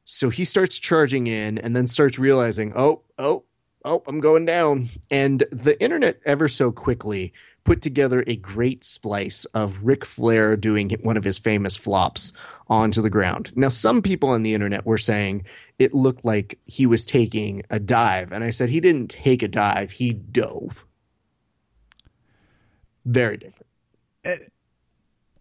So 0.09 0.29
he 0.29 0.45
starts 0.45 0.79
charging 0.79 1.27
in 1.27 1.57
and 1.57 1.75
then 1.75 1.85
starts 1.85 2.17
realizing, 2.17 2.71
oh, 2.77 3.01
oh, 3.17 3.43
oh, 3.83 4.03
I'm 4.07 4.21
going 4.21 4.45
down. 4.45 4.87
And 5.11 5.43
the 5.51 5.75
internet 5.83 6.21
ever 6.25 6.47
so 6.47 6.71
quickly 6.71 7.33
put 7.65 7.81
together 7.81 8.23
a 8.25 8.37
great 8.37 8.85
splice 8.85 9.43
of 9.53 9.79
Ric 9.83 10.05
Flair 10.05 10.55
doing 10.55 10.91
one 11.03 11.17
of 11.17 11.25
his 11.25 11.37
famous 11.37 11.75
flops 11.75 12.31
onto 12.69 13.01
the 13.01 13.09
ground. 13.09 13.51
Now, 13.57 13.67
some 13.67 14.01
people 14.01 14.29
on 14.29 14.43
the 14.43 14.53
internet 14.53 14.85
were 14.85 14.97
saying 14.97 15.43
it 15.77 15.93
looked 15.93 16.23
like 16.23 16.57
he 16.63 16.85
was 16.85 17.05
taking 17.05 17.63
a 17.69 17.77
dive. 17.77 18.31
And 18.31 18.45
I 18.45 18.51
said 18.51 18.69
he 18.69 18.79
didn't 18.79 19.09
take 19.09 19.43
a 19.43 19.49
dive, 19.49 19.91
he 19.91 20.13
dove. 20.13 20.85
Very 23.03 23.35
different. 23.35 23.67
It 24.23 24.53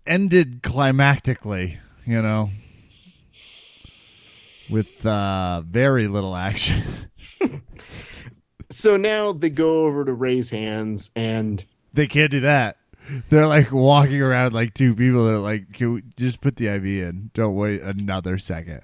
Ended 0.08 0.64
climactically, 0.64 1.78
you 2.04 2.20
know, 2.20 2.50
with 4.70 5.04
uh, 5.06 5.62
very 5.66 6.08
little 6.08 6.34
action. 6.36 6.82
So 8.68 8.96
now 8.96 9.32
they 9.32 9.50
go 9.50 9.84
over 9.84 10.04
to 10.04 10.12
raise 10.12 10.50
hands 10.50 11.10
and 11.14 11.64
they 11.94 12.08
can't 12.08 12.32
do 12.32 12.40
that. 12.40 12.78
They're 13.30 13.46
like 13.46 13.70
walking 13.70 14.20
around 14.20 14.54
like 14.54 14.74
two 14.74 14.94
people 14.94 15.24
that 15.26 15.34
are 15.34 15.38
like, 15.38 15.72
Can 15.72 15.92
we 15.94 16.02
just 16.16 16.40
put 16.40 16.56
the 16.56 16.66
IV 16.66 16.84
in. 16.84 17.30
Don't 17.32 17.54
wait 17.54 17.80
another 17.80 18.38
second. 18.38 18.80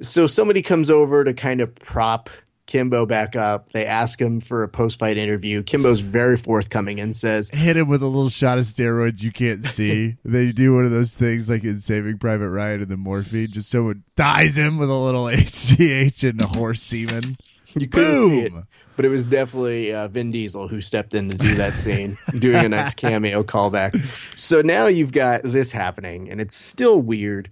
so 0.00 0.28
somebody 0.28 0.62
comes 0.62 0.88
over 0.88 1.24
to 1.24 1.34
kind 1.34 1.60
of 1.60 1.74
prop 1.74 2.30
Kimbo 2.66 3.06
back 3.06 3.36
up. 3.36 3.72
They 3.72 3.86
ask 3.86 4.20
him 4.20 4.40
for 4.40 4.62
a 4.62 4.68
post 4.68 4.98
fight 4.98 5.16
interview. 5.16 5.62
Kimbo's 5.62 6.00
very 6.00 6.36
forthcoming 6.36 7.00
and 7.00 7.14
says, 7.14 7.48
Hit 7.50 7.76
him 7.76 7.88
with 7.88 8.02
a 8.02 8.06
little 8.06 8.28
shot 8.28 8.58
of 8.58 8.64
steroids 8.64 9.22
you 9.22 9.32
can't 9.32 9.64
see. 9.66 10.16
they 10.24 10.52
do 10.52 10.74
one 10.74 10.84
of 10.84 10.90
those 10.90 11.14
things 11.14 11.48
like 11.48 11.64
in 11.64 11.78
Saving 11.78 12.18
Private 12.18 12.50
Ryan 12.50 12.82
and 12.82 12.90
the 12.90 12.96
morphine. 12.96 13.48
Just 13.48 13.70
someone 13.70 14.02
dies 14.16 14.56
him 14.56 14.78
with 14.78 14.90
a 14.90 14.94
little 14.94 15.24
HGH 15.26 16.28
and 16.28 16.42
a 16.42 16.46
horse 16.46 16.82
semen. 16.82 17.36
You 17.74 17.86
couldn't 17.86 18.30
see 18.30 18.40
it, 18.40 18.52
but 18.96 19.04
it 19.04 19.08
was 19.10 19.26
definitely 19.26 19.92
uh, 19.94 20.08
Vin 20.08 20.30
Diesel 20.30 20.66
who 20.66 20.80
stepped 20.80 21.12
in 21.14 21.28
to 21.30 21.36
do 21.36 21.56
that 21.56 21.78
scene, 21.78 22.16
doing 22.38 22.64
a 22.64 22.68
nice 22.70 22.94
cameo 22.94 23.42
callback. 23.42 24.02
So 24.34 24.62
now 24.62 24.86
you've 24.86 25.12
got 25.12 25.42
this 25.42 25.72
happening, 25.72 26.30
and 26.30 26.40
it's 26.40 26.56
still 26.56 27.00
weird. 27.02 27.50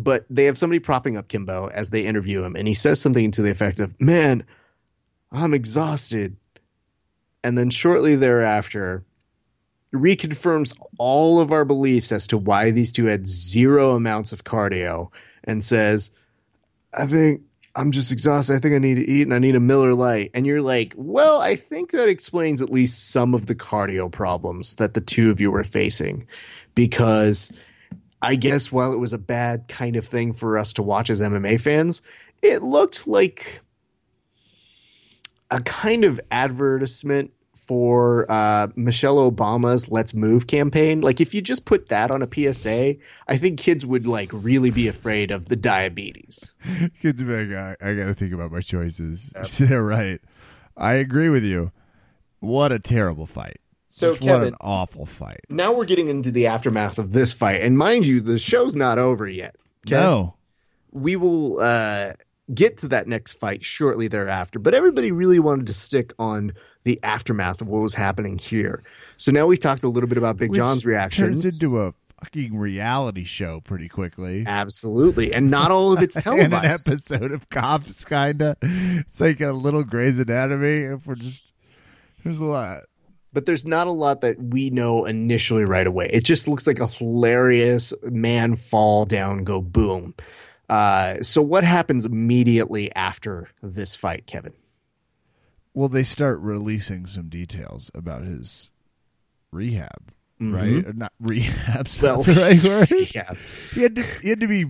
But 0.00 0.24
they 0.30 0.44
have 0.44 0.56
somebody 0.56 0.78
propping 0.78 1.16
up 1.16 1.28
Kimbo 1.28 1.66
as 1.68 1.90
they 1.90 2.06
interview 2.06 2.44
him, 2.44 2.54
and 2.54 2.68
he 2.68 2.74
says 2.74 3.00
something 3.00 3.30
to 3.32 3.42
the 3.42 3.50
effect 3.50 3.80
of, 3.80 4.00
"Man, 4.00 4.44
I'm 5.32 5.52
exhausted." 5.52 6.36
And 7.42 7.58
then 7.58 7.70
shortly 7.70 8.14
thereafter, 8.14 9.04
reconfirms 9.92 10.76
all 10.98 11.40
of 11.40 11.50
our 11.50 11.64
beliefs 11.64 12.12
as 12.12 12.26
to 12.28 12.38
why 12.38 12.70
these 12.70 12.92
two 12.92 13.06
had 13.06 13.26
zero 13.26 13.96
amounts 13.96 14.32
of 14.32 14.44
cardio, 14.44 15.08
and 15.42 15.64
says, 15.64 16.12
"I 16.96 17.06
think 17.06 17.42
I'm 17.78 17.92
just 17.92 18.10
exhausted. 18.10 18.56
I 18.56 18.58
think 18.58 18.74
I 18.74 18.78
need 18.78 18.96
to 18.96 19.08
eat 19.08 19.22
and 19.22 19.32
I 19.32 19.38
need 19.38 19.54
a 19.54 19.60
Miller 19.60 19.94
Lite. 19.94 20.32
And 20.34 20.44
you're 20.46 20.62
like, 20.62 20.94
well, 20.96 21.40
I 21.40 21.54
think 21.54 21.92
that 21.92 22.08
explains 22.08 22.60
at 22.60 22.70
least 22.70 23.10
some 23.10 23.34
of 23.34 23.46
the 23.46 23.54
cardio 23.54 24.10
problems 24.10 24.74
that 24.76 24.94
the 24.94 25.00
two 25.00 25.30
of 25.30 25.40
you 25.40 25.52
were 25.52 25.62
facing. 25.62 26.26
Because 26.74 27.52
I 28.20 28.34
guess 28.34 28.72
while 28.72 28.92
it 28.92 28.98
was 28.98 29.12
a 29.12 29.18
bad 29.18 29.68
kind 29.68 29.96
of 29.96 30.06
thing 30.06 30.32
for 30.32 30.58
us 30.58 30.72
to 30.74 30.82
watch 30.82 31.10
as 31.10 31.20
MMA 31.20 31.60
fans, 31.60 32.02
it 32.42 32.62
looked 32.62 33.06
like 33.06 33.60
a 35.50 35.60
kind 35.60 36.04
of 36.04 36.20
advertisement 36.30 37.32
for 37.68 38.30
uh, 38.30 38.68
Michelle 38.76 39.30
Obama's 39.30 39.90
Let's 39.90 40.14
Move 40.14 40.46
campaign. 40.46 41.02
Like 41.02 41.20
if 41.20 41.34
you 41.34 41.42
just 41.42 41.66
put 41.66 41.90
that 41.90 42.10
on 42.10 42.22
a 42.22 42.26
PSA, 42.26 42.96
I 43.28 43.36
think 43.36 43.58
kids 43.58 43.84
would 43.84 44.06
like 44.06 44.30
really 44.32 44.70
be 44.70 44.88
afraid 44.88 45.30
of 45.30 45.46
the 45.46 45.56
diabetes. 45.56 46.54
Kids 47.02 47.20
be 47.20 47.44
like, 47.44 47.54
I, 47.54 47.90
I 47.90 47.94
got 47.94 48.06
to 48.06 48.14
think 48.14 48.32
about 48.32 48.50
my 48.50 48.60
choices. 48.60 49.30
They're 49.58 49.82
right. 49.84 50.18
I 50.78 50.94
agree 50.94 51.28
with 51.28 51.44
you. 51.44 51.72
What 52.40 52.72
a 52.72 52.78
terrible 52.78 53.26
fight. 53.26 53.58
So, 53.90 54.10
Just 54.12 54.22
what 54.22 54.28
Kevin- 54.28 54.48
an 54.48 54.54
awful 54.60 55.06
fight. 55.06 55.40
now 55.48 55.72
we're 55.72 55.84
getting 55.86 56.08
into 56.08 56.30
the 56.30 56.46
aftermath 56.46 56.98
of 56.98 57.12
this 57.12 57.32
fight 57.32 57.62
and 57.62 57.78
mind 57.78 58.06
you 58.06 58.20
the 58.20 58.38
show's 58.38 58.76
not 58.76 58.98
over 58.98 59.26
yet 59.28 59.56
okay? 59.86 59.96
No. 59.96 60.34
we 60.92 61.16
will 61.16 61.58
uh, 61.60 62.12
get 62.54 62.76
to 62.78 62.88
that 62.88 63.06
next 63.08 63.34
fight 63.34 63.64
shortly 63.64 64.06
thereafter 64.08 64.58
but 64.58 64.74
everybody 64.74 65.10
really 65.10 65.38
wanted 65.38 65.66
to 65.68 65.74
stick 65.74 66.12
on 66.18 66.52
the 66.84 66.98
aftermath 67.02 67.60
of 67.62 67.68
what 67.68 67.80
was 67.82 67.94
happening 67.94 68.36
here 68.38 68.82
so 69.16 69.32
now 69.32 69.46
we've 69.46 69.60
talked 69.60 69.82
a 69.82 69.88
little 69.88 70.08
bit 70.08 70.18
about 70.18 70.36
big 70.36 70.50
Which 70.50 70.58
john's 70.58 70.84
reactions 70.84 71.42
Turns 71.42 71.54
into 71.60 71.80
a 71.80 71.94
fucking 72.22 72.58
reality 72.58 73.24
show 73.24 73.60
pretty 73.60 73.88
quickly. 73.88 74.44
absolutely 74.46 75.32
and 75.32 75.50
not 75.50 75.70
all 75.70 75.92
of 75.92 76.02
it's 76.02 76.16
and 76.24 76.24
televised 76.24 76.88
an 76.88 76.92
episode 76.92 77.32
of 77.32 77.48
Cops, 77.48 78.04
kinda. 78.04 78.56
It's 78.60 79.20
like 79.20 79.40
a 79.40 79.52
little 79.52 79.84
Grey's 79.84 80.18
Anatomy. 80.18 80.80
If 80.94 81.06
we're 81.06 81.14
just 81.14 81.52
there's 82.24 82.40
a 82.40 82.44
lot. 82.44 82.82
But 83.32 83.46
there's 83.46 83.66
not 83.66 83.86
a 83.86 83.92
lot 83.92 84.20
that 84.22 84.42
we 84.42 84.70
know 84.70 85.04
initially 85.04 85.64
right 85.64 85.86
away. 85.86 86.08
It 86.12 86.24
just 86.24 86.48
looks 86.48 86.66
like 86.66 86.80
a 86.80 86.86
hilarious 86.86 87.92
man 88.04 88.56
fall 88.56 89.04
down, 89.04 89.44
go 89.44 89.60
boom. 89.60 90.14
Uh, 90.68 91.22
so 91.22 91.40
what 91.40 91.64
happens 91.64 92.04
immediately 92.04 92.94
after 92.94 93.48
this 93.62 93.94
fight, 93.94 94.26
Kevin? 94.26 94.52
Well, 95.74 95.88
they 95.88 96.02
start 96.02 96.40
releasing 96.40 97.06
some 97.06 97.28
details 97.28 97.90
about 97.94 98.22
his 98.24 98.70
rehab, 99.52 100.12
Mhm. 100.40 100.52
right? 100.54 100.86
Or 100.86 100.92
not 100.92 101.12
rehab's 101.20 102.00
Well, 102.02 102.16
not 102.18 102.26
the 102.26 102.32
right 102.32 102.64
word. 102.90 103.08
yeah, 103.14 103.32
He 103.74 103.82
had 103.82 103.96
to 103.96 104.02
he 104.22 104.28
had 104.30 104.40
to 104.40 104.48
be 104.48 104.64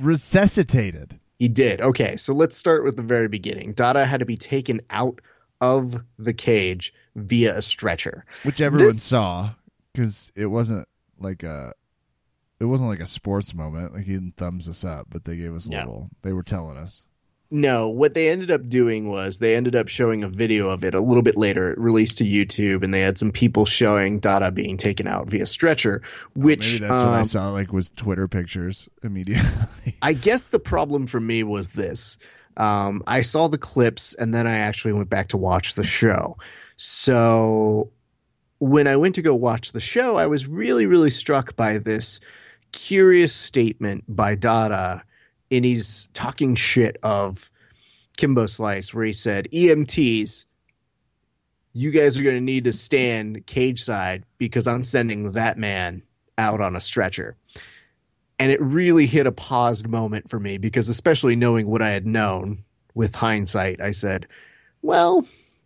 resuscitated. 0.00 1.18
he 1.38 1.48
did. 1.48 1.80
Okay, 1.80 2.16
so 2.16 2.32
let's 2.32 2.56
start 2.56 2.84
with 2.84 2.96
the 2.96 3.02
very 3.02 3.28
beginning. 3.28 3.72
Dada 3.74 4.06
had 4.06 4.20
to 4.20 4.26
be 4.26 4.36
taken 4.36 4.80
out 4.90 5.20
of 5.60 6.02
the 6.18 6.32
cage 6.32 6.92
via 7.16 7.56
a 7.56 7.62
stretcher. 7.62 8.24
which 8.42 8.60
everyone 8.60 8.88
This- 8.88 9.02
saw 9.02 9.50
because 9.92 10.32
it 10.34 10.46
wasn't 10.46 10.86
like 11.18 11.42
a 11.42 11.72
it 12.60 12.64
wasn't 12.64 12.90
like 12.90 13.00
a 13.00 13.06
sports 13.06 13.54
moment 13.54 13.94
like 13.94 14.04
he 14.04 14.12
didn't 14.14 14.36
thumbs 14.36 14.68
us 14.68 14.84
up 14.84 15.06
but 15.10 15.24
they 15.24 15.36
gave 15.36 15.54
us 15.54 15.66
a 15.66 15.70
No. 15.70 15.78
little 15.78 16.10
they 16.22 16.32
were 16.32 16.42
telling 16.42 16.76
us 16.76 17.04
No, 17.50 17.88
what 17.88 18.14
they 18.14 18.30
ended 18.30 18.50
up 18.50 18.68
doing 18.68 19.08
was 19.08 19.38
they 19.38 19.54
ended 19.54 19.76
up 19.76 19.86
showing 19.86 20.24
a 20.24 20.28
video 20.28 20.70
of 20.70 20.82
it 20.82 20.92
a 20.94 21.00
little 21.00 21.22
bit 21.22 21.36
later. 21.36 21.70
It 21.70 21.78
released 21.78 22.18
to 22.18 22.24
YouTube, 22.24 22.82
and 22.82 22.92
they 22.92 23.02
had 23.02 23.16
some 23.16 23.30
people 23.30 23.64
showing 23.64 24.18
Dada 24.18 24.50
being 24.50 24.76
taken 24.76 25.06
out 25.06 25.30
via 25.30 25.46
stretcher. 25.46 26.02
Which 26.34 26.80
maybe 26.80 26.88
that's 26.88 26.90
what 27.04 27.14
i 27.14 27.20
um, 27.20 27.24
saw 27.26 27.50
like 27.50 27.72
was 27.72 27.90
twitter 27.90 28.26
pictures 28.26 28.88
immediately 29.04 29.96
I 30.02 30.14
guess 30.14 30.48
the 30.48 30.58
problem 30.58 31.06
for 31.06 31.20
me 31.20 31.44
was 31.44 31.68
this. 31.70 32.18
Um, 32.56 33.02
I 33.06 33.22
saw 33.22 33.46
the 33.46 33.58
clips 33.58 34.14
and 34.14 34.34
then 34.34 34.46
I 34.48 34.58
actually 34.58 34.94
went 34.94 35.10
back 35.10 35.28
to 35.28 35.36
watch 35.36 35.74
the 35.74 35.84
show. 35.84 36.36
So 36.76 37.90
when 38.58 38.86
I 38.86 38.96
went 38.96 39.14
to 39.16 39.22
go 39.22 39.34
watch 39.34 39.72
the 39.72 39.80
show, 39.80 40.16
I 40.16 40.26
was 40.26 40.46
really, 40.46 40.86
really 40.86 41.10
struck 41.10 41.56
by 41.56 41.78
this 41.78 42.20
curious 42.72 43.34
statement 43.34 44.04
by 44.08 44.34
Dada 44.34 45.04
in 45.50 45.64
he's 45.64 46.08
talking 46.12 46.54
shit 46.54 46.96
of 47.02 47.50
Kimbo 48.16 48.46
Slice, 48.46 48.92
where 48.92 49.04
he 49.04 49.12
said, 49.12 49.48
EMTs, 49.52 50.46
you 51.72 51.90
guys 51.90 52.16
are 52.16 52.22
going 52.22 52.36
to 52.36 52.40
need 52.40 52.64
to 52.64 52.72
stand 52.72 53.46
cage 53.46 53.82
side 53.82 54.24
because 54.38 54.66
I'm 54.66 54.84
sending 54.84 55.32
that 55.32 55.58
man 55.58 56.02
out 56.38 56.60
on 56.60 56.76
a 56.76 56.80
stretcher. 56.80 57.36
And 58.38 58.50
it 58.50 58.60
really 58.60 59.06
hit 59.06 59.26
a 59.26 59.32
paused 59.32 59.88
moment 59.88 60.28
for 60.28 60.40
me 60.40 60.58
because 60.58 60.88
especially 60.88 61.36
knowing 61.36 61.66
what 61.68 61.82
I 61.82 61.90
had 61.90 62.06
known 62.06 62.64
with 62.94 63.14
hindsight, 63.14 63.80
I 63.80 63.92
said, 63.92 64.26
"Well, 64.82 65.24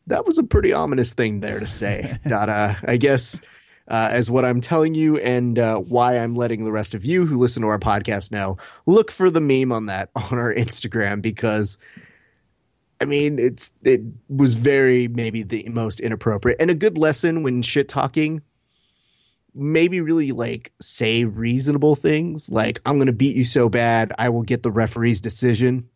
that 0.09 0.27
was 0.27 0.39
a 0.39 0.43
pretty 0.43 0.73
ominous 0.73 1.15
thing 1.15 1.41
there 1.41 1.61
to 1.61 1.67
say." 1.67 2.19
Dada, 2.27 2.79
I 2.83 2.97
guess, 2.97 3.41
uh, 3.89 4.09
as 4.11 4.31
what 4.31 4.45
I'm 4.45 4.61
telling 4.61 4.95
you 4.95 5.19
and 5.19 5.59
uh, 5.59 5.79
why 5.79 6.19
I'm 6.19 6.35
letting 6.35 6.65
the 6.65 6.73
rest 6.73 6.95
of 6.95 7.05
you 7.05 7.27
who 7.27 7.39
listen 7.39 7.63
to 7.63 7.69
our 7.69 7.79
podcast 7.79 8.33
know 8.33 8.59
look 8.87 9.11
for 9.11 9.31
the 9.31 9.41
meme 9.41 9.73
on 9.73 9.87
that 9.87 10.11
on 10.17 10.39
our 10.39 10.55
Instagram 10.55 11.23
because. 11.23 11.79
I 13.01 13.05
mean, 13.05 13.39
it's 13.39 13.75
it 13.85 14.01
was 14.29 14.55
very 14.55 15.07
maybe 15.07 15.45
the 15.45 15.69
most 15.69 16.01
inappropriate 16.01 16.61
and 16.61 16.69
a 16.69 16.75
good 16.75 16.99
lesson 16.99 17.45
when 17.45 17.63
shit 17.63 17.89
talking 17.89 18.43
maybe 19.55 20.01
really 20.01 20.33
like 20.33 20.73
say 20.81 21.25
reasonable 21.25 21.97
things 21.97 22.51
like 22.51 22.81
i'm 22.87 22.97
going 22.97 23.07
to 23.07 23.13
beat 23.13 23.35
you 23.35 23.45
so 23.45 23.69
bad 23.69 24.13
i 24.19 24.29
will 24.29 24.43
get 24.43 24.63
the 24.63 24.71
referee's 24.71 25.21
decision 25.21 25.89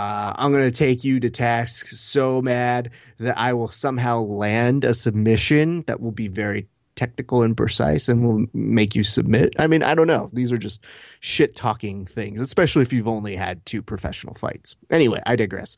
uh, 0.00 0.34
i'm 0.38 0.52
going 0.52 0.64
to 0.64 0.78
take 0.78 1.04
you 1.04 1.20
to 1.20 1.30
task 1.30 1.88
so 1.88 2.40
mad 2.42 2.90
that 3.18 3.36
i 3.38 3.52
will 3.52 3.68
somehow 3.68 4.20
land 4.20 4.84
a 4.84 4.94
submission 4.94 5.82
that 5.86 6.00
will 6.00 6.12
be 6.12 6.28
very 6.28 6.66
technical 6.96 7.42
and 7.42 7.56
precise 7.56 8.08
and 8.08 8.24
will 8.24 8.46
make 8.54 8.94
you 8.94 9.04
submit 9.04 9.54
i 9.58 9.66
mean 9.66 9.82
i 9.82 9.94
don't 9.94 10.06
know 10.06 10.28
these 10.32 10.52
are 10.52 10.58
just 10.58 10.84
shit 11.20 11.56
talking 11.56 12.06
things 12.06 12.40
especially 12.40 12.82
if 12.82 12.92
you've 12.92 13.08
only 13.08 13.36
had 13.36 13.64
two 13.66 13.82
professional 13.82 14.34
fights 14.34 14.76
anyway 14.90 15.20
i 15.26 15.36
digress 15.36 15.76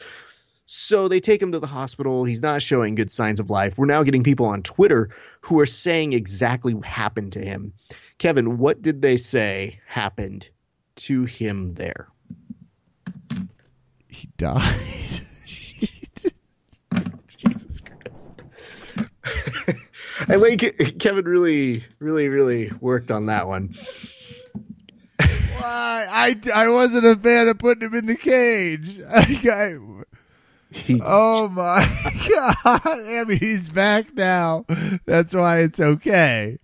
So 0.66 1.08
they 1.08 1.20
take 1.20 1.42
him 1.42 1.52
to 1.52 1.58
the 1.58 1.66
hospital. 1.66 2.24
He's 2.24 2.42
not 2.42 2.62
showing 2.62 2.94
good 2.94 3.10
signs 3.10 3.40
of 3.40 3.50
life. 3.50 3.76
We're 3.76 3.86
now 3.86 4.02
getting 4.04 4.22
people 4.24 4.46
on 4.46 4.62
Twitter 4.62 5.10
who 5.42 5.60
are 5.60 5.66
saying 5.66 6.14
exactly 6.14 6.74
what 6.74 6.86
happened 6.86 7.32
to 7.32 7.40
him. 7.40 7.74
Kevin, 8.18 8.58
what 8.58 8.80
did 8.82 9.02
they 9.02 9.18
say 9.18 9.80
happened 9.86 10.48
to 10.96 11.24
him 11.24 11.74
there? 11.74 12.08
He 14.12 14.28
died. 14.36 14.78
Jesus 17.26 17.80
Christ. 17.80 18.30
I 20.28 20.36
like 20.36 20.98
Kevin 20.98 21.24
really, 21.24 21.84
really, 21.98 22.28
really 22.28 22.70
worked 22.80 23.10
on 23.10 23.26
that 23.26 23.48
one. 23.48 23.74
Why? 25.18 26.06
I, 26.10 26.36
I 26.54 26.68
wasn't 26.68 27.06
a 27.06 27.16
fan 27.16 27.48
of 27.48 27.58
putting 27.58 27.88
him 27.88 27.94
in 27.94 28.06
the 28.06 28.16
cage. 28.16 29.00
I, 29.10 29.40
I, 29.50 29.78
oh 31.02 31.48
my 31.48 31.86
god! 32.28 32.80
I 32.84 33.24
mean, 33.26 33.38
he's 33.38 33.70
back 33.70 34.14
now. 34.14 34.66
That's 35.06 35.34
why 35.34 35.60
it's 35.60 35.80
okay. 35.80 36.58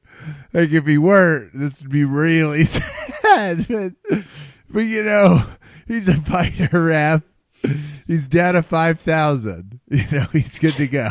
Like 0.53 0.71
if 0.71 0.87
he 0.87 0.99
weren't, 0.99 1.53
this 1.55 1.81
would 1.81 1.91
be 1.91 2.05
really 2.05 2.65
sad. 2.65 3.67
But, 3.69 3.93
but 4.69 4.81
you 4.81 5.03
know, 5.03 5.45
he's 5.87 6.09
a 6.09 6.15
fighter 6.15 6.85
ref. 6.85 7.23
He's 8.07 8.27
down 8.29 8.55
to 8.55 8.63
five 8.63 9.01
thousand. 9.01 9.81
You 9.91 10.05
know, 10.13 10.27
he's 10.33 10.59
good 10.59 10.75
to 10.75 10.87
go. 10.87 11.11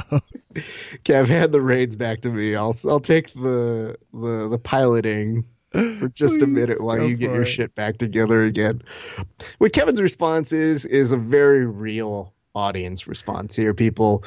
Kev, 1.04 1.28
hand 1.28 1.52
the 1.52 1.62
reins 1.62 1.96
back 1.96 2.22
to 2.22 2.30
me. 2.30 2.56
I'll 2.56 2.76
I'll 2.88 3.00
take 3.00 3.34
the 3.34 3.98
the, 4.14 4.48
the 4.50 4.60
piloting 4.60 5.46
for 5.72 6.10
just 6.10 6.42
a 6.44 6.48
minute 6.48 6.80
while 6.80 7.02
you 7.02 7.16
get 7.16 7.32
your 7.34 7.42
it. 7.42 7.48
shit 7.48 7.74
back 7.76 7.98
together 7.98 8.44
again. 8.44 8.82
What 9.58 9.74
Kevin's 9.74 10.02
response 10.02 10.52
is 10.52 10.86
is 10.86 11.12
a 11.12 11.18
very 11.18 11.66
real 11.66 12.34
audience 12.56 13.08
response 13.08 13.56
here, 13.56 13.74
people. 13.74 14.24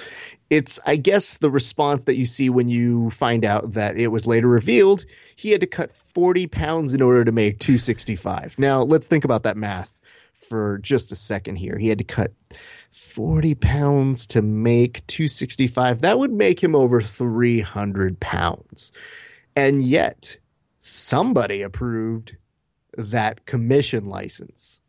It's 0.51 0.81
I 0.87 0.97
guess 0.97 1.39
the 1.39 1.51
response 1.51 2.05
that 2.05 2.17
you 2.17 2.27
see 2.27 2.51
when 2.51 2.69
you 2.69 3.11
find 3.11 3.45
out 3.45 3.73
that 3.73 3.97
it 3.97 4.09
was 4.09 4.27
later 4.27 4.49
revealed 4.49 5.05
he 5.37 5.51
had 5.51 5.61
to 5.61 5.67
cut 5.67 5.95
40 5.95 6.47
pounds 6.49 6.93
in 6.93 7.01
order 7.01 7.25
to 7.25 7.33
make 7.33 7.59
265. 7.61 8.59
Now, 8.59 8.83
let's 8.83 9.07
think 9.07 9.25
about 9.25 9.43
that 9.45 9.57
math 9.57 9.93
for 10.41 10.79
just 10.79 11.13
a 11.13 11.17
second 11.17 11.57
here. 11.57 11.79
He 11.79 11.89
had 11.89 11.99
to 11.99 12.05
cut 12.05 12.33
40 12.93 13.55
pounds 13.57 14.27
to 14.29 14.43
make 14.43 15.07
265. 15.07 16.01
That 16.01 16.19
would 16.19 16.33
make 16.33 16.63
him 16.63 16.75
over 16.75 17.01
300 17.01 18.19
pounds. 18.21 18.93
And 19.55 19.83
yet, 19.83 20.37
somebody 20.81 21.63
approved 21.63 22.37
that 22.97 23.47
commission 23.47 24.05
license. 24.05 24.80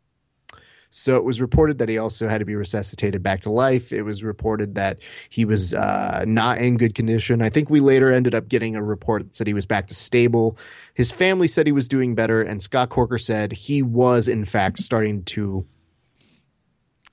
So 0.94 1.16
it 1.16 1.24
was 1.24 1.40
reported 1.40 1.78
that 1.78 1.88
he 1.88 1.96
also 1.96 2.28
had 2.28 2.38
to 2.38 2.44
be 2.44 2.54
resuscitated 2.54 3.22
back 3.22 3.40
to 3.40 3.50
life. 3.50 3.94
It 3.94 4.02
was 4.02 4.22
reported 4.22 4.74
that 4.74 5.00
he 5.30 5.46
was 5.46 5.72
uh, 5.72 6.22
not 6.26 6.58
in 6.58 6.76
good 6.76 6.94
condition. 6.94 7.40
I 7.40 7.48
think 7.48 7.70
we 7.70 7.80
later 7.80 8.12
ended 8.12 8.34
up 8.34 8.46
getting 8.46 8.76
a 8.76 8.82
report 8.82 9.22
that 9.22 9.34
said 9.34 9.46
he 9.46 9.54
was 9.54 9.64
back 9.64 9.86
to 9.86 9.94
stable. 9.94 10.58
His 10.92 11.10
family 11.10 11.48
said 11.48 11.66
he 11.66 11.72
was 11.72 11.88
doing 11.88 12.14
better, 12.14 12.42
and 12.42 12.60
Scott 12.62 12.90
Coker 12.90 13.16
said 13.16 13.52
he 13.52 13.82
was, 13.82 14.28
in 14.28 14.44
fact, 14.44 14.80
starting 14.80 15.24
to 15.24 15.66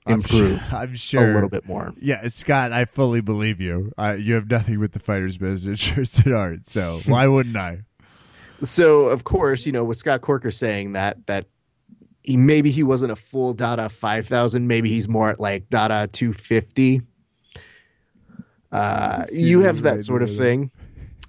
improve 0.06 0.60
I'm, 0.60 0.68
sure, 0.68 0.78
I'm 0.78 0.94
sure 0.94 1.30
a 1.30 1.34
little 1.34 1.48
bit 1.48 1.66
more. 1.66 1.94
Yeah, 1.98 2.28
Scott, 2.28 2.72
I 2.72 2.84
fully 2.84 3.22
believe 3.22 3.62
you. 3.62 3.92
Uh, 3.96 4.14
you 4.18 4.34
have 4.34 4.50
nothing 4.50 4.78
with 4.78 4.92
the 4.92 5.00
fighter's 5.00 5.38
best 5.38 5.66
interests 5.66 6.18
at 6.18 6.26
heart, 6.26 6.66
so 6.66 7.00
why 7.06 7.26
wouldn't 7.26 7.56
I? 7.56 7.80
So 8.62 9.06
of 9.06 9.24
course, 9.24 9.64
you 9.64 9.72
know, 9.72 9.84
with 9.84 9.96
Scott 9.96 10.20
Coker 10.20 10.50
saying 10.50 10.92
that 10.92 11.26
that 11.28 11.46
he 12.22 12.36
maybe 12.36 12.70
he 12.70 12.82
wasn't 12.82 13.12
a 13.12 13.16
full 13.16 13.54
Dada 13.54 13.88
five 13.88 14.26
thousand, 14.26 14.66
maybe 14.66 14.88
he's 14.88 15.08
more 15.08 15.30
at 15.30 15.40
like 15.40 15.68
Dada 15.70 16.06
two 16.06 16.32
fifty. 16.32 17.02
Uh, 18.72 19.24
you 19.32 19.60
have 19.60 19.82
that 19.82 20.04
sort 20.04 20.22
of 20.22 20.34
thing. 20.34 20.70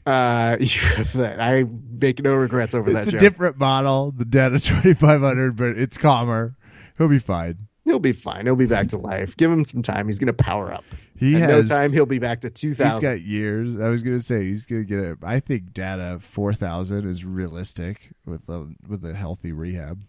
Uh, 0.05 0.57
you 0.59 0.79
have 0.95 1.13
that. 1.13 1.39
I 1.39 1.65
make 1.99 2.21
no 2.23 2.33
regrets 2.33 2.75
over 2.75 2.91
that. 2.93 3.01
It's 3.01 3.09
a 3.09 3.11
Joe. 3.13 3.19
different 3.19 3.57
model, 3.57 4.11
the 4.11 4.25
Dada 4.25 4.59
2500, 4.59 5.55
but 5.55 5.77
it's 5.77 5.97
calmer. 5.97 6.55
He'll 6.97 7.07
be 7.07 7.19
fine. 7.19 7.67
He'll 7.83 7.99
be 7.99 8.11
fine. 8.11 8.45
He'll 8.45 8.55
be 8.55 8.67
back 8.67 8.89
to 8.89 8.97
life. 8.97 9.35
Give 9.37 9.51
him 9.51 9.65
some 9.65 9.81
time. 9.81 10.07
He's 10.07 10.19
going 10.19 10.27
to 10.27 10.33
power 10.33 10.71
up. 10.71 10.83
He 11.15 11.33
has 11.33 11.69
no 11.69 11.75
time, 11.75 11.93
he'll 11.93 12.07
be 12.07 12.17
back 12.17 12.41
to 12.41 12.49
two 12.49 12.69
He's 12.69 12.77
thousand. 12.77 13.01
got 13.03 13.21
years. 13.21 13.79
I 13.79 13.89
was 13.89 14.01
gonna 14.01 14.19
say 14.21 14.43
he's 14.45 14.65
gonna 14.65 14.83
get 14.85 14.97
it. 14.97 15.17
I 15.21 15.39
think 15.39 15.71
Dada 15.71 16.17
4000 16.19 17.07
is 17.07 17.23
realistic 17.23 18.09
with 18.25 18.49
a 18.49 18.73
with 18.87 19.05
a 19.05 19.13
healthy 19.13 19.51
rehab. 19.51 20.01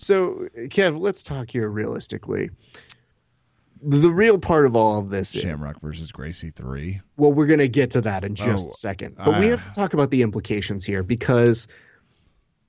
So, 0.00 0.48
Kev, 0.56 0.98
let's 0.98 1.22
talk 1.22 1.50
here 1.50 1.68
realistically. 1.68 2.48
The 3.82 4.10
real 4.10 4.38
part 4.38 4.64
of 4.64 4.74
all 4.74 4.98
of 4.98 5.10
this 5.10 5.34
is 5.34 5.42
Shamrock 5.42 5.80
versus 5.80 6.10
Gracie 6.10 6.50
three. 6.50 7.00
Well, 7.16 7.32
we're 7.32 7.46
going 7.46 7.60
to 7.60 7.68
get 7.68 7.90
to 7.92 8.00
that 8.02 8.24
in 8.24 8.34
just 8.34 8.66
Oh, 8.66 8.70
a 8.70 8.74
second. 8.74 9.16
But 9.16 9.38
we 9.40 9.46
uh. 9.52 9.56
have 9.56 9.64
to 9.66 9.72
talk 9.72 9.92
about 9.94 10.10
the 10.10 10.22
implications 10.22 10.84
here 10.84 11.02
because 11.02 11.68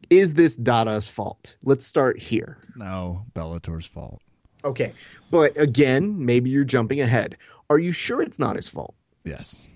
is 0.09 0.33
this 0.33 0.55
Dada's 0.57 1.07
fault? 1.07 1.55
Let's 1.63 1.85
start 1.87 2.19
here. 2.19 2.57
No, 2.75 3.25
Bellator's 3.33 3.85
fault. 3.85 4.21
Okay. 4.65 4.93
But 5.29 5.57
again, 5.59 6.25
maybe 6.25 6.49
you're 6.49 6.63
jumping 6.65 6.99
ahead. 7.01 7.37
Are 7.69 7.79
you 7.79 7.93
sure 7.93 8.21
it's 8.21 8.39
not 8.39 8.57
his 8.57 8.67
fault? 8.67 8.93
Yes, 9.23 9.69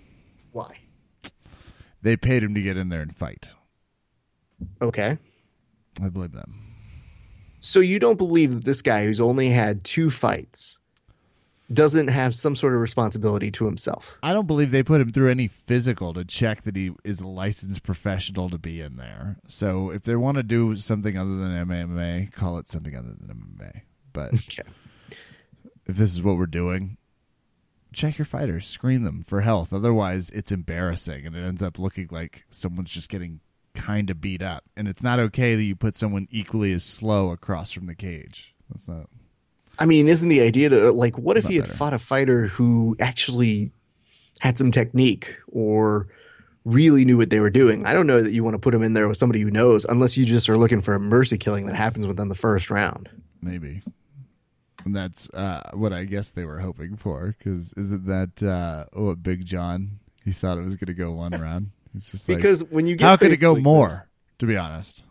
Why? 0.51 0.77
they 2.01 2.17
paid 2.17 2.43
him 2.43 2.53
to 2.55 2.61
get 2.61 2.75
in 2.77 2.89
there 2.89 3.01
and 3.01 3.15
fight. 3.15 3.55
Okay. 4.81 5.17
I 6.01 6.09
blame 6.09 6.31
them. 6.31 6.64
So 7.65 7.79
you 7.79 7.97
don't 7.97 8.17
believe 8.19 8.53
that 8.53 8.63
this 8.63 8.83
guy 8.83 9.05
who's 9.05 9.19
only 9.19 9.49
had 9.49 9.83
two 9.83 10.11
fights 10.11 10.77
doesn't 11.73 12.09
have 12.09 12.35
some 12.35 12.55
sort 12.55 12.75
of 12.75 12.79
responsibility 12.79 13.49
to 13.49 13.65
himself? 13.65 14.19
I 14.21 14.33
don't 14.33 14.45
believe 14.45 14.69
they 14.69 14.83
put 14.83 15.01
him 15.01 15.11
through 15.11 15.31
any 15.31 15.47
physical 15.47 16.13
to 16.13 16.23
check 16.23 16.61
that 16.65 16.75
he 16.75 16.91
is 17.03 17.21
a 17.21 17.27
licensed 17.27 17.81
professional 17.81 18.51
to 18.51 18.59
be 18.59 18.81
in 18.81 18.97
there. 18.97 19.37
So 19.47 19.89
if 19.89 20.03
they 20.03 20.15
want 20.15 20.37
to 20.37 20.43
do 20.43 20.75
something 20.75 21.17
other 21.17 21.35
than 21.37 21.67
MMA, 21.67 22.31
call 22.33 22.59
it 22.59 22.69
something 22.69 22.95
other 22.95 23.15
than 23.19 23.35
MMA. 23.59 23.81
But 24.13 24.33
Okay. 24.35 24.61
if 25.87 25.97
this 25.97 26.13
is 26.13 26.21
what 26.21 26.37
we're 26.37 26.45
doing, 26.45 26.97
check 27.93 28.19
your 28.19 28.25
fighters, 28.25 28.67
screen 28.67 29.03
them 29.05 29.23
for 29.23 29.41
health. 29.41 29.73
Otherwise, 29.73 30.29
it's 30.29 30.51
embarrassing 30.51 31.25
and 31.25 31.35
it 31.35 31.43
ends 31.43 31.63
up 31.63 31.79
looking 31.79 32.09
like 32.11 32.43
someone's 32.51 32.91
just 32.91 33.09
getting 33.09 33.39
kind 33.75 34.09
of 34.09 34.21
beat 34.21 34.41
up. 34.41 34.63
And 34.75 34.87
it's 34.87 35.03
not 35.03 35.19
okay 35.19 35.55
that 35.55 35.63
you 35.63 35.75
put 35.75 35.95
someone 35.95 36.27
equally 36.31 36.73
as 36.73 36.83
slow 36.83 37.31
across 37.31 37.71
from 37.71 37.87
the 37.87 37.95
cage. 37.95 38.55
That's 38.69 38.87
not. 38.87 39.09
I 39.77 39.85
mean, 39.85 40.07
isn't 40.07 40.29
the 40.29 40.41
idea 40.41 40.69
to 40.69 40.91
like 40.91 41.17
what 41.17 41.37
if 41.37 41.45
he 41.45 41.55
had 41.55 41.65
better. 41.65 41.75
fought 41.75 41.93
a 41.93 41.99
fighter 41.99 42.47
who 42.47 42.95
actually 42.99 43.71
had 44.39 44.57
some 44.57 44.71
technique 44.71 45.37
or 45.47 46.07
really 46.63 47.05
knew 47.05 47.17
what 47.17 47.29
they 47.29 47.39
were 47.39 47.49
doing? 47.49 47.85
I 47.85 47.93
don't 47.93 48.07
know 48.07 48.21
that 48.21 48.31
you 48.31 48.43
want 48.43 48.53
to 48.55 48.59
put 48.59 48.73
him 48.73 48.83
in 48.83 48.93
there 48.93 49.07
with 49.07 49.17
somebody 49.17 49.41
who 49.41 49.51
knows 49.51 49.85
unless 49.85 50.17
you 50.17 50.25
just 50.25 50.49
are 50.49 50.57
looking 50.57 50.81
for 50.81 50.95
a 50.95 50.99
mercy 50.99 51.37
killing 51.37 51.65
that 51.65 51.75
happens 51.75 52.07
within 52.07 52.29
the 52.29 52.35
first 52.35 52.69
round. 52.69 53.09
Maybe. 53.41 53.83
And 54.85 54.95
that's 54.95 55.27
uh, 55.31 55.71
what 55.73 55.93
I 55.93 56.05
guess 56.05 56.29
they 56.29 56.45
were 56.45 56.59
hoping 56.59 56.95
for. 56.95 57.35
Because 57.37 57.73
isn't 57.73 58.05
that 58.05 58.41
uh, 58.43 58.85
oh, 58.93 59.13
Big 59.15 59.45
John? 59.45 59.99
He 60.23 60.31
thought 60.31 60.57
it 60.57 60.63
was 60.63 60.75
going 60.75 60.87
to 60.87 60.93
go 60.93 61.11
one 61.11 61.31
round. 61.41 61.71
It's 61.95 62.11
just 62.11 62.27
like, 62.29 62.37
Because 62.37 62.63
when 62.65 62.85
you 62.85 62.95
get 62.95 63.05
how 63.05 63.17
could 63.17 63.31
it 63.31 63.37
go 63.37 63.53
like 63.53 63.63
more? 63.63 63.87
this- 63.89 64.01
to 64.39 64.45
be 64.45 64.57
honest, 64.57 65.03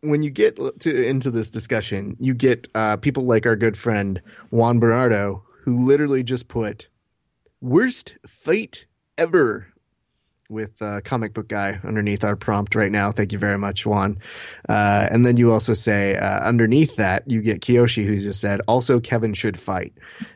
when 0.00 0.22
you 0.22 0.30
get 0.30 0.56
to 0.80 1.06
into 1.06 1.30
this 1.30 1.50
discussion, 1.50 2.16
you 2.18 2.34
get 2.34 2.68
uh, 2.74 2.96
people 2.96 3.24
like 3.24 3.46
our 3.46 3.56
good 3.56 3.76
friend 3.76 4.20
Juan 4.50 4.78
Bernardo, 4.78 5.44
who 5.64 5.84
literally 5.86 6.22
just 6.22 6.48
put 6.48 6.88
"worst 7.60 8.16
fight 8.26 8.86
ever" 9.16 9.68
with 10.48 10.80
uh, 10.80 11.00
comic 11.00 11.34
book 11.34 11.48
guy 11.48 11.80
underneath 11.84 12.22
our 12.22 12.36
prompt 12.36 12.74
right 12.76 12.92
now. 12.92 13.10
Thank 13.10 13.32
you 13.32 13.38
very 13.38 13.58
much, 13.58 13.84
Juan. 13.86 14.18
Uh, 14.68 15.08
and 15.10 15.26
then 15.26 15.36
you 15.36 15.52
also 15.52 15.74
say 15.74 16.16
uh, 16.16 16.40
underneath 16.40 16.94
that 16.96 17.24
you 17.28 17.40
get 17.42 17.60
Kiyoshi, 17.60 18.04
who 18.04 18.20
just 18.20 18.40
said 18.40 18.60
also 18.68 19.00
Kevin 19.00 19.34
should 19.34 19.58
fight. 19.58 19.92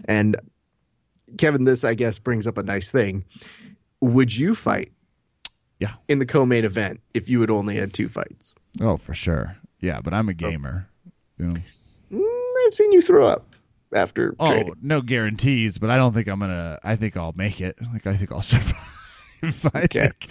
And 0.07 0.37
Kevin, 1.39 1.65
this 1.65 1.85
I 1.85 1.95
guess 1.95 2.19
brings 2.19 2.47
up 2.47 2.59
a 2.59 2.63
nice 2.65 2.91
thing. 2.91 3.25
Would 4.01 4.37
you 4.37 4.55
fight? 4.55 4.93
Yeah. 5.81 5.95
In 6.09 6.19
the 6.21 6.27
co-main 6.27 6.65
event, 6.65 7.01
if 7.15 7.29
you 7.29 7.41
had 7.41 7.51
only 7.51 7.75
had 7.77 7.93
two 7.93 8.09
fights. 8.09 8.55
oh 8.81 8.97
for 8.99 9.15
sure, 9.15 9.57
yeah. 9.81 10.01
But 10.01 10.15
I'm 10.15 10.29
a 10.29 10.35
gamer. 10.35 10.89
You 11.39 11.47
know? 11.47 11.61
Mm, 12.13 12.67
I've 12.67 12.75
seen 12.75 12.93
you 12.93 13.01
throw 13.01 13.27
up 13.27 13.47
after 13.93 14.37
Oh, 14.39 14.49
training. 14.51 14.75
no 14.83 15.01
guarantees, 15.01 15.79
but 15.79 15.89
I 15.91 15.97
don't 15.97 16.13
think 16.13 16.29
I'm 16.29 16.39
gonna. 16.41 16.79
I 16.85 16.97
think 16.97 17.17
I'll 17.17 17.33
make 17.35 17.61
it. 17.61 17.79
Like 17.93 18.07
I 18.07 18.15
think 18.17 18.31
I'll 18.31 18.43
survive. 18.43 19.71
I 19.75 19.83
Okay. 19.85 20.01
think. 20.09 20.29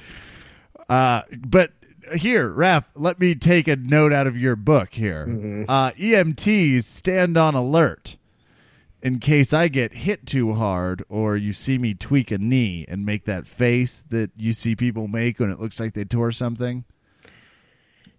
Uh, 0.88 1.24
but 1.36 1.72
here, 2.16 2.50
Raph, 2.52 2.86
let 2.96 3.20
me 3.20 3.34
take 3.36 3.68
a 3.68 3.76
note 3.76 4.14
out 4.14 4.28
of 4.28 4.38
your 4.38 4.56
book 4.56 4.94
here. 4.94 5.26
Uh, 5.68 5.92
EMTs 5.92 6.84
stand 6.84 7.38
on 7.38 7.56
alert 7.56 8.18
in 9.02 9.20
case 9.20 9.54
I 9.54 9.68
get 9.68 9.94
hit 9.94 10.26
too 10.26 10.54
hard 10.54 11.04
or 11.10 11.38
you 11.38 11.54
see 11.54 11.78
me 11.78 11.94
tweak 11.94 12.32
a 12.32 12.38
knee 12.38 12.86
and 12.88 13.06
make 13.06 13.26
that 13.26 13.48
face 13.48 14.04
that 14.10 14.32
you 14.36 14.54
see 14.54 14.76
people 14.76 15.08
make 15.08 15.40
when 15.40 15.52
it 15.52 15.60
looks 15.60 15.80
like 15.80 15.94
they 15.94 16.04
tore 16.06 16.32
something. 16.32 16.84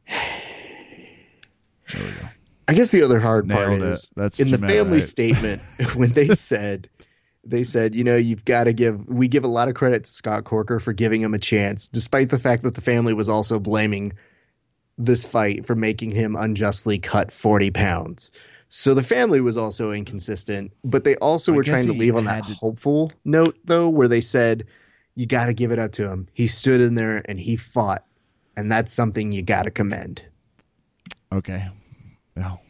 There 0.09 2.05
we 2.05 2.11
go. 2.13 2.29
I 2.69 2.75
guess 2.75 2.91
the 2.91 3.03
other 3.03 3.19
hard 3.19 3.49
part 3.49 3.71
Nailed 3.71 3.83
it. 3.83 3.93
is 3.93 4.11
That's 4.15 4.39
in 4.39 4.51
the 4.51 4.59
family 4.59 4.99
right? 4.99 5.03
statement 5.03 5.61
when 5.95 6.13
they 6.13 6.29
said 6.35 6.89
they 7.45 7.65
said, 7.65 7.95
you 7.95 8.05
know, 8.05 8.17
you've 8.17 8.45
got 8.45 8.65
to 8.65 8.73
give, 8.73 9.09
we 9.09 9.29
give 9.29 9.45
a 9.45 9.49
lot 9.49 9.69
of 9.69 9.75
credit 9.75 10.05
to 10.05 10.11
Scott 10.11 10.45
Coker 10.45 10.79
for 10.79 10.93
giving 10.93 11.23
him 11.23 11.35
a 11.35 11.39
chance, 11.39 11.89
despite 11.89 12.31
the 12.31 12.39
fact 12.39 12.63
that 12.65 12.75
the 12.75 12.81
family 12.81 13.15
was 13.15 13.29
also 13.29 13.59
blaming 13.59 14.13
this 14.99 15.25
fight 15.25 15.65
for 15.65 15.75
making 15.75 16.11
him 16.11 16.37
unjustly 16.37 16.99
cut 16.99 17.33
40 17.33 17.71
pounds. 17.71 18.31
So 18.73 18.95
the 18.95 19.03
family 19.03 19.41
was 19.41 19.57
also 19.57 19.91
inconsistent, 19.91 20.73
but 20.85 21.03
they 21.03 21.17
also 21.17 21.53
I 21.53 21.57
were 21.57 21.65
trying 21.65 21.87
to 21.87 21.93
leave 21.93 22.15
on 22.15 22.25
that 22.27 22.45
to- 22.45 22.55
hopeful 22.55 23.11
note, 23.25 23.59
though, 23.65 23.89
where 23.89 24.07
they 24.07 24.21
said, 24.21 24.65
you 25.17 25.27
got 25.27 25.47
to 25.47 25.53
give 25.53 25.73
it 25.73 25.79
up 25.81 25.91
to 25.93 26.09
him. 26.09 26.29
He 26.35 26.47
stood 26.47 26.81
in 26.81 26.95
there 26.95 27.23
and 27.25 27.41
he 27.41 27.57
fought. 27.57 28.05
And 28.57 28.71
that's 28.71 28.93
something 28.93 29.33
you 29.33 29.43
got 29.43 29.65
to 29.65 29.73
commend. 29.73 30.23
Okay. 31.33 31.69
No. 32.37 32.61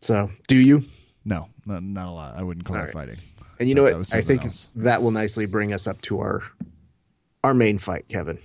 So, 0.00 0.28
do 0.48 0.56
you? 0.56 0.84
No, 1.24 1.48
not, 1.64 1.84
not 1.84 2.08
a 2.08 2.10
lot. 2.10 2.36
I 2.36 2.42
wouldn't 2.42 2.66
call 2.66 2.76
All 2.76 2.82
it 2.82 2.86
right. 2.86 2.94
fighting. 2.94 3.18
And 3.60 3.68
you 3.68 3.76
know 3.76 3.84
what? 3.84 4.12
I 4.12 4.22
think 4.22 4.44
else. 4.44 4.68
that 4.74 5.02
will 5.02 5.10
nicely 5.12 5.46
bring 5.46 5.72
us 5.72 5.86
up 5.86 6.00
to 6.02 6.18
our 6.20 6.42
our 7.44 7.54
main 7.54 7.78
fight, 7.78 8.08
Kevin. 8.08 8.38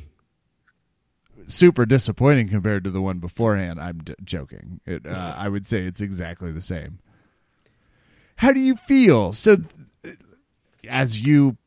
Super 1.48 1.86
disappointing 1.86 2.48
compared 2.50 2.84
to 2.84 2.92
the 2.92 3.02
one 3.02 3.20
beforehand. 3.20 3.80
I'm 3.80 4.00
d- 4.00 4.16
joking. 4.24 4.82
It, 4.86 5.06
uh, 5.06 5.36
I 5.38 5.50
would 5.50 5.66
say 5.66 5.80
it's 5.80 6.02
exactly 6.02 6.52
the 6.52 6.62
same. 6.62 7.00
How 8.38 8.52
do 8.52 8.60
you 8.60 8.76
feel? 8.76 9.34
So, 9.34 9.58
as 10.90 11.26
you 11.26 11.58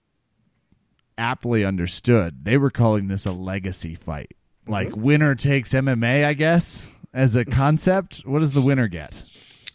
aptly 1.18 1.64
understood, 1.64 2.44
they 2.44 2.56
were 2.58 2.70
calling 2.70 3.08
this 3.08 3.26
a 3.26 3.32
legacy 3.32 3.94
fight. 3.94 4.32
Like 4.66 4.94
winner 4.96 5.34
takes 5.34 5.72
MMA, 5.72 6.24
I 6.24 6.34
guess, 6.34 6.86
as 7.14 7.36
a 7.36 7.44
concept. 7.44 8.18
What 8.26 8.40
does 8.40 8.52
the 8.52 8.60
winner 8.60 8.88
get? 8.88 9.22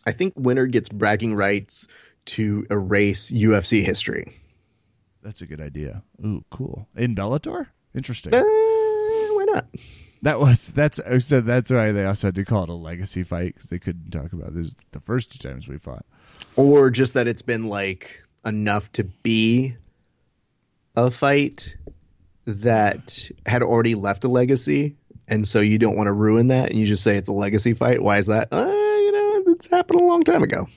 I 0.06 0.12
think 0.12 0.34
winner 0.36 0.66
gets 0.66 0.90
bragging 0.90 1.36
rights 1.36 1.88
to 2.26 2.66
erase 2.70 3.32
UFC 3.32 3.84
history. 3.84 4.38
That's 5.24 5.42
a 5.42 5.46
good 5.46 5.62
idea. 5.62 6.04
Ooh, 6.26 6.44
cool. 6.50 6.88
In 6.96 7.16
Bellator? 7.16 7.68
Interesting. 7.96 8.34
Uh, 8.34 8.44
not? 9.54 9.66
That 10.24 10.40
was 10.40 10.68
that's 10.68 11.00
oh, 11.06 11.20
so 11.20 11.42
that's 11.42 11.72
why 11.72 11.92
they 11.92 12.06
also 12.06 12.28
had 12.28 12.36
to 12.36 12.46
call 12.46 12.64
it 12.64 12.70
a 12.70 12.74
legacy 12.74 13.24
fight 13.24 13.56
because 13.56 13.70
they 13.70 13.80
couldn't 13.80 14.12
talk 14.12 14.34
about 14.34 14.54
this 14.54 14.76
the 14.92 15.00
first 15.00 15.32
two 15.32 15.48
times 15.48 15.68
we 15.68 15.78
fought. 15.78 16.06
Or 16.56 16.90
just 16.90 17.16
that 17.16 17.28
it's 17.28 17.42
been 17.42 17.64
like 17.64 18.24
enough 18.46 18.92
to 18.94 19.04
be 19.04 19.78
a 20.96 21.10
fight 21.10 21.76
that 22.46 23.30
had 23.46 23.64
already 23.64 23.96
left 23.96 24.24
a 24.24 24.28
legacy, 24.28 24.96
and 25.28 25.48
so 25.48 25.60
you 25.60 25.80
don't 25.80 25.98
want 25.98 26.08
to 26.08 26.14
ruin 26.14 26.48
that, 26.48 26.70
and 26.70 26.80
you 26.80 26.86
just 26.86 27.04
say 27.04 27.16
it's 27.16 27.30
a 27.30 27.34
legacy 27.34 27.74
fight. 27.74 28.04
Why 28.04 28.18
is 28.18 28.28
that? 28.28 28.50
Uh, 28.52 28.66
you 28.66 29.12
know, 29.12 29.52
it's 29.52 29.70
happened 29.70 30.02
a 30.02 30.04
long 30.04 30.24
time 30.24 30.44
ago. 30.44 30.68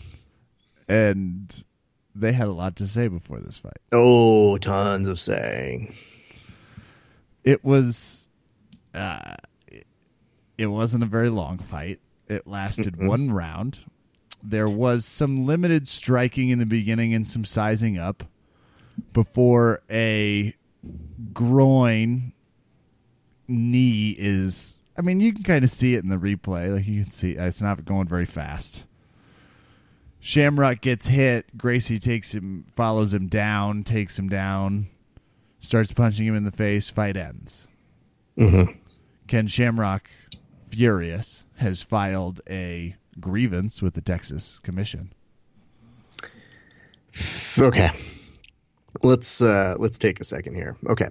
And 0.88 1.64
they 2.14 2.32
had 2.32 2.48
a 2.48 2.52
lot 2.52 2.76
to 2.76 2.86
say 2.86 3.08
before 3.08 3.40
this 3.40 3.58
fight. 3.58 3.78
Oh, 3.92 4.56
tons 4.58 5.08
of 5.08 5.18
saying. 5.18 5.94
It 7.42 7.64
was 7.64 8.23
uh 8.95 9.34
it, 9.68 9.86
it 10.59 10.66
wasn't 10.66 11.03
a 11.03 11.07
very 11.07 11.30
long 11.30 11.59
fight. 11.59 12.01
It 12.28 12.47
lasted 12.47 12.95
mm-hmm. 12.95 13.07
one 13.07 13.30
round. 13.30 13.80
There 14.42 14.68
was 14.68 15.05
some 15.05 15.47
limited 15.47 15.88
striking 15.88 16.51
in 16.51 16.59
the 16.59 16.66
beginning 16.66 17.14
and 17.14 17.26
some 17.26 17.45
sizing 17.45 17.99
up 17.99 18.24
before 19.12 19.82
a 19.90 20.55
groin 21.32 22.32
knee 23.49 24.14
is 24.18 24.80
I 24.97 25.03
mean 25.03 25.20
you 25.20 25.32
can 25.32 25.42
kind 25.42 25.64
of 25.64 25.70
see 25.70 25.95
it 25.95 26.03
in 26.03 26.09
the 26.09 26.16
replay 26.16 26.72
like 26.74 26.86
you 26.86 27.03
can 27.03 27.11
see 27.11 27.36
uh, 27.36 27.47
it's 27.47 27.62
not 27.62 27.84
going 27.84 28.09
very 28.09 28.26
fast. 28.26 28.84
Shamrock 30.20 30.80
gets 30.80 31.07
hit, 31.07 31.57
Gracie 31.59 31.99
takes 31.99 32.32
him 32.32 32.64
follows 32.74 33.12
him 33.12 33.26
down, 33.26 33.84
takes 33.84 34.18
him 34.18 34.28
down, 34.28 34.88
starts 35.61 35.92
punching 35.92 36.26
him 36.26 36.34
in 36.34 36.45
the 36.45 36.51
face, 36.51 36.88
fight 36.88 37.16
ends. 37.16 37.68
Mm-hmm. 38.38 38.72
Ken 39.26 39.46
Shamrock 39.46 40.10
furious 40.68 41.44
has 41.56 41.82
filed 41.82 42.40
a 42.48 42.96
grievance 43.20 43.80
with 43.80 43.94
the 43.94 44.00
Texas 44.00 44.58
Commission. 44.58 45.12
Okay. 47.58 47.90
Let's 49.02 49.40
uh 49.40 49.76
let's 49.78 49.98
take 49.98 50.20
a 50.20 50.24
second 50.24 50.54
here. 50.54 50.76
Okay. 50.88 51.08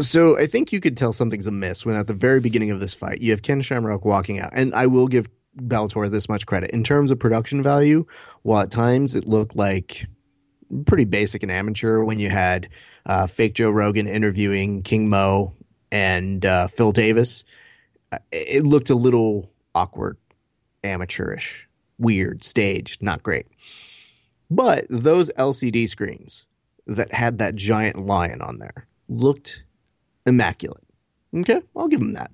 So 0.00 0.38
I 0.38 0.46
think 0.46 0.72
you 0.72 0.80
could 0.80 0.96
tell 0.96 1.12
something's 1.12 1.46
amiss 1.46 1.84
when 1.84 1.96
at 1.96 2.06
the 2.06 2.14
very 2.14 2.40
beginning 2.40 2.70
of 2.70 2.80
this 2.80 2.94
fight 2.94 3.20
you 3.20 3.30
have 3.32 3.42
Ken 3.42 3.60
Shamrock 3.60 4.04
walking 4.04 4.40
out, 4.40 4.50
and 4.52 4.74
I 4.74 4.86
will 4.86 5.08
give 5.08 5.28
Bellator 5.56 6.10
this 6.10 6.28
much 6.28 6.46
credit 6.46 6.70
in 6.70 6.82
terms 6.82 7.10
of 7.10 7.18
production 7.18 7.62
value. 7.62 8.06
While 8.42 8.62
at 8.62 8.70
times 8.70 9.14
it 9.14 9.26
looked 9.26 9.54
like 9.54 10.06
pretty 10.86 11.04
basic 11.04 11.42
and 11.42 11.52
amateur 11.52 12.02
when 12.02 12.18
you 12.18 12.30
had 12.30 12.68
uh, 13.04 13.26
fake 13.26 13.54
Joe 13.54 13.70
Rogan 13.70 14.06
interviewing 14.06 14.82
King 14.82 15.10
Mo 15.10 15.54
and 15.92 16.44
uh, 16.44 16.66
Phil 16.66 16.90
Davis, 16.90 17.44
uh, 18.10 18.18
it 18.32 18.66
looked 18.66 18.90
a 18.90 18.96
little 18.96 19.48
awkward, 19.74 20.16
amateurish, 20.82 21.68
weird, 21.98 22.42
staged, 22.42 23.02
not 23.02 23.22
great. 23.22 23.46
But 24.50 24.86
those 24.88 25.30
LCD 25.38 25.88
screens 25.88 26.46
that 26.86 27.12
had 27.12 27.38
that 27.38 27.54
giant 27.54 28.04
lion 28.04 28.40
on 28.42 28.58
there 28.58 28.88
looked 29.08 29.64
immaculate. 30.26 30.82
Okay, 31.34 31.62
I'll 31.76 31.88
give 31.88 32.00
him 32.00 32.12
that. 32.12 32.30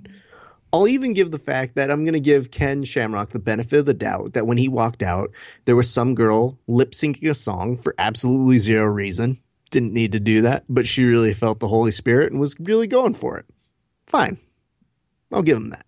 I'll 0.73 0.89
even 0.89 1.15
give 1.15 1.31
the 1.31 1.39
fact 1.39 1.77
that 1.77 1.91
I'm 1.91 2.05
going 2.05 2.15
to 2.15 2.21
give 2.21 2.51
Ken 2.51 2.85
Shamrock 2.85 3.31
the 3.31 3.39
benefit 3.39 3.81
of 3.81 3.87
the 3.87 3.95
doubt 3.95 4.35
that 4.35 4.47
when 4.47 4.59
he 4.59 4.69
walked 4.69 5.03
out, 5.03 5.31
there 5.65 5.77
was 5.77 5.91
some 5.91 6.15
girl 6.15 6.59
lip 6.67 6.93
syncing 6.93 7.31
a 7.31 7.35
song 7.35 7.77
for 7.77 7.95
absolutely 7.99 8.59
zero 8.59 8.85
reason. 8.85 9.39
Didn't 9.71 9.93
need 9.93 10.13
to 10.13 10.21
do 10.21 10.43
that, 10.43 10.65
but 10.69 10.87
she 10.87 11.05
really 11.05 11.35
felt 11.35 11.61
the 11.61 11.69
Holy 11.69 11.91
Spirit 11.91 12.33
and 12.33 12.41
was 12.41 12.57
really 12.59 12.87
going 12.87 13.15
for 13.15 13.39
it. 13.39 13.47
Fine. 14.07 14.39
I'll 15.31 15.43
give 15.43 15.59
him 15.59 15.71
that. 15.71 15.85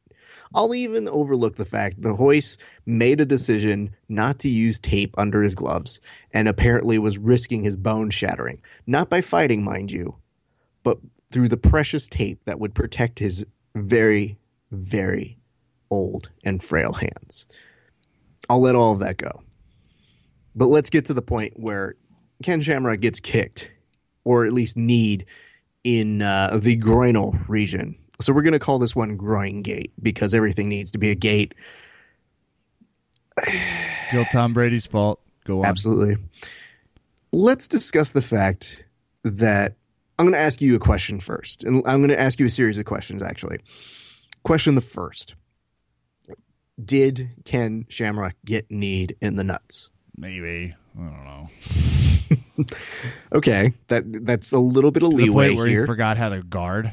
I'll 0.55 0.75
even 0.75 1.09
overlook 1.09 1.57
the 1.57 1.65
fact 1.65 2.03
that 2.03 2.13
Royce 2.13 2.57
made 2.85 3.21
a 3.21 3.27
decision 3.27 3.95
not 4.09 4.41
to 4.41 4.49
use 4.49 4.81
tape 4.81 5.15
under 5.17 5.43
his 5.43 5.55
gloves 5.55 6.01
and 6.33 6.49
apparently 6.49 6.99
was 6.99 7.19
risking 7.19 7.63
his 7.63 7.77
bone 7.77 8.11
shattering. 8.11 8.61
Not 8.87 9.09
by 9.09 9.21
fighting, 9.21 9.65
mind 9.65 9.93
you, 9.93 10.17
but 10.83 10.99
through 11.31 11.49
the 11.49 11.57
precious 11.57 12.09
tape 12.09 12.45
that 12.45 12.59
would 12.59 12.75
protect 12.75 13.21
his 13.21 13.47
very, 13.77 14.39
very 14.73 15.39
old 15.89 16.31
and 16.45 16.63
frail 16.63 16.95
hands. 16.95 17.47
I'll 18.49 18.61
let 18.61 18.75
all 18.75 18.93
of 18.93 18.99
that 18.99 19.17
go. 19.17 19.43
But 20.57 20.67
let's 20.67 20.91
get 20.91 21.05
to 21.07 21.15
the 21.15 21.23
point 21.23 21.53
where 21.57 21.95
Ken 22.43 22.61
Shamrock 22.61 23.01
gets 23.01 23.21
kicked, 23.21 23.71
or 24.25 24.45
at 24.45 24.53
least 24.53 24.77
kneed, 24.77 25.27
in 25.85 26.23
uh, 26.23 26.59
the 26.61 26.77
groinal 26.77 27.39
region. 27.49 27.97
So 28.21 28.33
we're 28.33 28.43
going 28.43 28.53
to 28.53 28.59
call 28.59 28.79
this 28.79 28.95
one 28.95 29.17
groin 29.17 29.63
gate 29.63 29.93
because 30.03 30.35
everything 30.35 30.69
needs 30.69 30.91
to 30.93 30.99
be 30.99 31.11
a 31.11 31.15
gate. 31.15 31.55
Still 34.09 34.25
Tom 34.27 34.53
Brady's 34.53 34.87
fault. 34.87 35.21
Go 35.45 35.61
on. 35.61 35.67
Absolutely. 35.67 36.17
Let's 37.33 37.69
discuss 37.69 38.13
the 38.13 38.23
fact 38.23 38.85
that 39.23 39.77
I'm 40.19 40.27
going 40.27 40.35
to 40.35 40.41
ask 40.41 40.61
you 40.61 40.77
a 40.77 40.81
question 40.81 41.21
first. 41.21 41.65
And 41.65 41.83
I'm 41.87 42.01
going 42.01 42.11
to 42.11 42.21
ask 42.21 42.39
you 42.39 42.47
a 42.47 42.51
series 42.51 42.77
of 42.77 42.85
questions, 42.85 43.23
actually. 43.23 43.59
Question 44.43 44.75
the 44.75 44.81
first 44.81 45.35
Did 46.83 47.31
Ken 47.45 47.87
Shamrock 47.89 48.35
get 48.45 48.71
kneed 48.71 49.17
in 49.21 49.37
the 49.37 49.45
nuts? 49.45 49.91
Maybe. 50.17 50.75
I 50.99 51.01
don't 51.01 51.25
know. 51.25 52.00
Okay, 53.33 53.73
that 53.89 54.05
that's 54.27 54.53
a 54.53 54.59
little 54.59 54.91
bit 54.91 55.03
of 55.03 55.13
leeway 55.13 55.55
where 55.55 55.67
here. 55.67 55.81
he 55.83 55.87
forgot 55.87 56.17
how 56.17 56.29
to 56.29 56.43
guard 56.43 56.93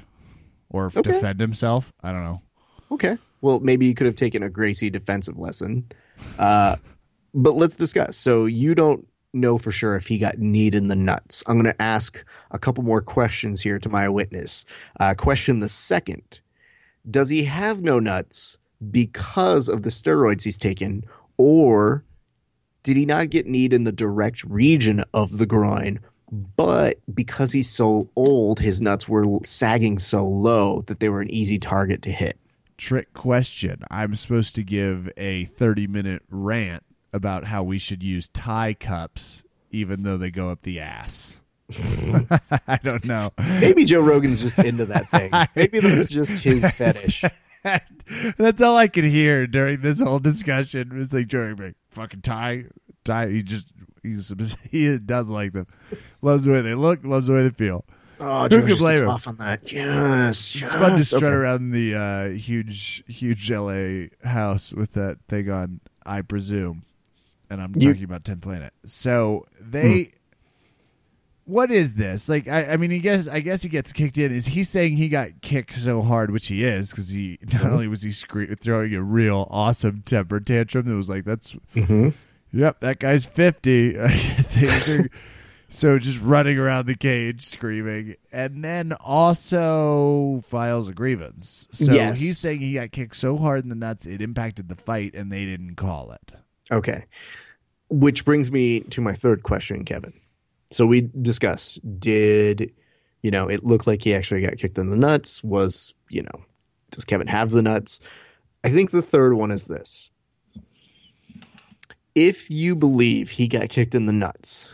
or 0.69 0.85
Okay. 0.87 1.01
defend 1.01 1.39
himself. 1.39 1.91
I 2.03 2.11
don't 2.11 2.23
know. 2.23 2.41
Okay. 2.91 3.17
Well, 3.41 3.59
maybe 3.59 3.85
you 3.85 3.93
could 3.93 4.05
have 4.07 4.15
taken 4.15 4.43
a 4.43 4.49
Gracie 4.49 4.89
defensive 4.89 5.37
lesson. 5.37 5.91
Uh, 6.39 6.75
but 7.33 7.55
let's 7.55 7.75
discuss. 7.75 8.15
So 8.17 8.45
you 8.45 8.73
don't 8.75 9.05
know 9.33 9.57
for 9.57 9.71
sure 9.71 9.95
if 9.95 10.07
he 10.07 10.17
got 10.17 10.37
kneed 10.39 10.73
in 10.73 10.87
the 10.87 10.95
nuts. 10.95 11.43
I'm 11.47 11.59
going 11.59 11.71
to 11.71 11.81
ask 11.81 12.23
a 12.51 12.57
couple 12.57 12.83
more 12.83 13.01
questions 13.01 13.61
here 13.61 13.77
to 13.79 13.89
my 13.89 14.07
witness. 14.09 14.65
Uh, 14.99 15.13
question 15.15 15.59
the 15.59 15.69
second 15.69 16.39
Does 17.09 17.29
he 17.29 17.43
have 17.43 17.81
no 17.81 17.99
nuts 17.99 18.57
because 18.91 19.67
of 19.69 19.83
the 19.83 19.89
steroids 19.89 20.43
he's 20.43 20.57
taken, 20.57 21.03
or 21.37 22.03
did 22.87 22.95
he 22.95 23.05
not 23.05 23.29
get 23.29 23.45
kneed 23.45 23.73
in 23.73 23.83
the 23.83 23.91
direct 23.91 24.45
region 24.45 25.03
of 25.13 25.39
the 25.39 25.45
groin? 25.45 25.99
But 26.31 26.99
because 27.13 27.51
he's 27.51 27.69
so 27.69 28.09
old, 28.15 28.61
his 28.61 28.81
nuts 28.81 29.09
were 29.09 29.25
sagging 29.43 29.99
so 29.99 30.25
low 30.25 30.83
that 30.83 31.01
they 31.01 31.09
were 31.09 31.19
an 31.19 31.29
easy 31.29 31.59
target 31.59 32.01
to 32.03 32.11
hit. 32.11 32.39
Trick 32.77 33.13
question. 33.13 33.81
I'm 33.91 34.15
supposed 34.15 34.55
to 34.55 34.63
give 34.63 35.11
a 35.17 35.43
30 35.43 35.87
minute 35.87 36.23
rant 36.29 36.83
about 37.11 37.43
how 37.43 37.61
we 37.61 37.77
should 37.77 38.01
use 38.01 38.29
Thai 38.29 38.73
cups 38.73 39.43
even 39.71 40.03
though 40.03 40.15
they 40.15 40.31
go 40.31 40.49
up 40.49 40.61
the 40.61 40.79
ass. 40.79 41.41
I 42.67 42.79
don't 42.81 43.03
know. 43.03 43.33
Maybe 43.37 43.83
Joe 43.83 43.99
Rogan's 43.99 44.41
just 44.41 44.59
into 44.59 44.85
that 44.85 45.09
thing. 45.09 45.29
Maybe 45.57 45.81
that's 45.81 46.07
just 46.07 46.41
his 46.41 46.71
fetish. 46.71 47.25
That's 48.37 48.61
all 48.61 48.77
I 48.77 48.87
could 48.87 49.03
hear 49.03 49.47
during 49.47 49.81
this 49.81 49.99
whole 49.99 50.19
discussion. 50.19 50.91
It 50.91 50.97
was 50.97 51.13
like 51.13 51.27
Joey 51.27 51.53
like, 51.53 51.75
fucking 51.91 52.21
tie, 52.21 52.65
tie. 53.03 53.27
He 53.29 53.43
just 53.43 53.67
He's 54.03 54.31
he 54.71 54.97
does 54.99 55.27
like 55.27 55.53
them. 55.53 55.67
Loves 56.21 56.45
the 56.45 56.51
way 56.51 56.61
they 56.61 56.75
look. 56.75 57.03
Loves 57.03 57.27
the 57.27 57.33
way 57.33 57.43
they 57.43 57.49
feel. 57.49 57.83
Oh, 58.19 58.43
Who 58.43 58.49
Joe 58.49 58.65
could 58.65 58.77
blame 58.79 58.97
him? 58.99 59.09
off 59.09 59.27
on 59.27 59.35
that. 59.37 59.71
Yes, 59.71 60.55
It's 60.55 60.73
fun 60.73 60.97
to 60.97 61.05
strut 61.05 61.23
Okay. 61.23 61.31
around 61.33 61.69
the 61.71 61.93
uh, 61.95 62.29
huge, 62.29 63.03
huge 63.07 63.51
LA 63.51 64.05
house 64.23 64.73
with 64.73 64.93
that 64.93 65.17
thing 65.27 65.51
on. 65.51 65.81
I 66.05 66.21
presume, 66.21 66.83
and 67.49 67.61
I'm 67.61 67.73
You- 67.75 67.91
talking 67.91 68.05
about 68.05 68.23
10th 68.23 68.41
Planet. 68.41 68.73
So 68.85 69.45
they, 69.61 70.11
what 71.47 71.71
is 71.71 71.95
this? 71.95 72.29
Like, 72.29 72.47
I, 72.47 72.73
I 72.73 72.77
mean, 72.77 72.91
he 72.91 72.99
guess 72.99 73.27
I 73.27 73.39
guess 73.39 73.61
he 73.63 73.69
gets 73.69 73.91
kicked 73.93 74.17
in. 74.17 74.31
Is 74.31 74.45
he 74.47 74.63
saying 74.63 74.97
he 74.97 75.09
got 75.09 75.41
kicked 75.41 75.73
so 75.73 76.01
hard, 76.01 76.29
which 76.31 76.47
he 76.47 76.63
is, 76.63 76.91
because 76.91 77.09
he 77.09 77.39
not 77.53 77.63
only 77.71 77.87
was 77.87 78.01
he 78.03 78.11
scre- 78.11 78.53
throwing 78.59 78.93
a 78.93 79.01
real 79.01 79.47
awesome 79.49 80.03
temper 80.05 80.39
tantrum. 80.39 80.91
It 80.91 80.95
was 80.95 81.09
like 81.09 81.23
that's, 81.25 81.55
Mhm. 81.75 82.13
yep, 82.51 82.79
that 82.81 82.99
guy's 82.99 83.25
50. 83.25 83.97
Are. 83.97 85.09
So 85.69 85.99
just 85.99 86.21
running 86.21 86.57
around 86.57 86.85
the 86.85 86.95
cage 86.95 87.45
screaming, 87.45 88.15
and 88.31 88.63
then 88.63 88.93
also 89.01 90.41
files 90.47 90.87
a 90.87 90.93
grievance. 90.93 91.67
So 91.71 91.91
Yes. 91.91 92.21
he's 92.21 92.37
saying 92.37 92.61
he 92.61 92.71
got 92.75 92.93
kicked 92.93 93.17
so 93.17 93.35
hard 93.35 93.63
in 93.63 93.69
the 93.69 93.75
nuts 93.75 94.05
it 94.05 94.21
impacted 94.21 94.69
the 94.69 94.75
fight, 94.77 95.13
and 95.13 95.29
they 95.29 95.43
didn't 95.43 95.75
call 95.75 96.11
it. 96.11 96.31
Okay. 96.71 97.03
Which 97.89 98.23
brings 98.23 98.49
me 98.49 98.79
to 98.79 99.01
my 99.01 99.13
third 99.13 99.43
question, 99.43 99.83
Kevin. 99.83 100.13
So 100.71 100.85
we 100.85 101.09
discuss 101.21 101.75
did, 101.99 102.73
you 103.21 103.31
know, 103.31 103.47
it 103.47 103.63
looked 103.63 103.87
like 103.87 104.03
he 104.03 104.13
actually 104.13 104.41
got 104.41 104.57
kicked 104.57 104.77
in 104.77 104.89
the 104.89 104.97
nuts? 104.97 105.43
Was, 105.43 105.93
you 106.09 106.23
know, 106.23 106.45
does 106.91 107.05
Kevin 107.05 107.27
have 107.27 107.51
the 107.51 107.61
nuts? 107.61 107.99
I 108.63 108.69
think 108.69 108.91
the 108.91 109.01
third 109.01 109.33
one 109.33 109.51
is 109.51 109.65
this. 109.65 110.09
If 112.15 112.49
you 112.49 112.75
believe 112.75 113.31
he 113.31 113.47
got 113.47 113.69
kicked 113.69 113.93
in 113.93 114.07
the 114.07 114.13
nuts, 114.13 114.71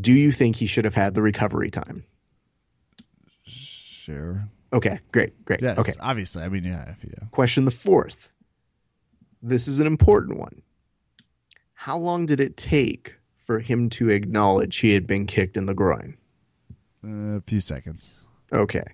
do 0.00 0.12
you 0.12 0.30
think 0.30 0.56
he 0.56 0.66
should 0.66 0.84
have 0.84 0.94
had 0.94 1.14
the 1.14 1.22
recovery 1.22 1.70
time? 1.70 2.04
Sure. 3.44 4.48
Okay, 4.72 4.98
great, 5.12 5.44
great. 5.44 5.60
Yes. 5.60 5.78
Okay. 5.78 5.92
Obviously, 6.00 6.42
I 6.42 6.48
mean, 6.48 6.64
yeah. 6.64 6.90
If 6.90 7.04
you, 7.04 7.10
Question 7.30 7.64
the 7.66 7.70
fourth. 7.70 8.32
This 9.42 9.68
is 9.68 9.80
an 9.80 9.86
important 9.86 10.38
one. 10.38 10.62
How 11.74 11.98
long 11.98 12.26
did 12.26 12.40
it 12.40 12.56
take 12.56 13.16
for 13.44 13.58
him 13.58 13.90
to 13.90 14.08
acknowledge 14.08 14.78
he 14.78 14.94
had 14.94 15.06
been 15.06 15.26
kicked 15.26 15.56
in 15.56 15.66
the 15.66 15.74
groin? 15.74 16.16
uh, 17.04 17.36
a 17.36 17.40
few 17.42 17.60
seconds. 17.60 18.14
Okay. 18.52 18.84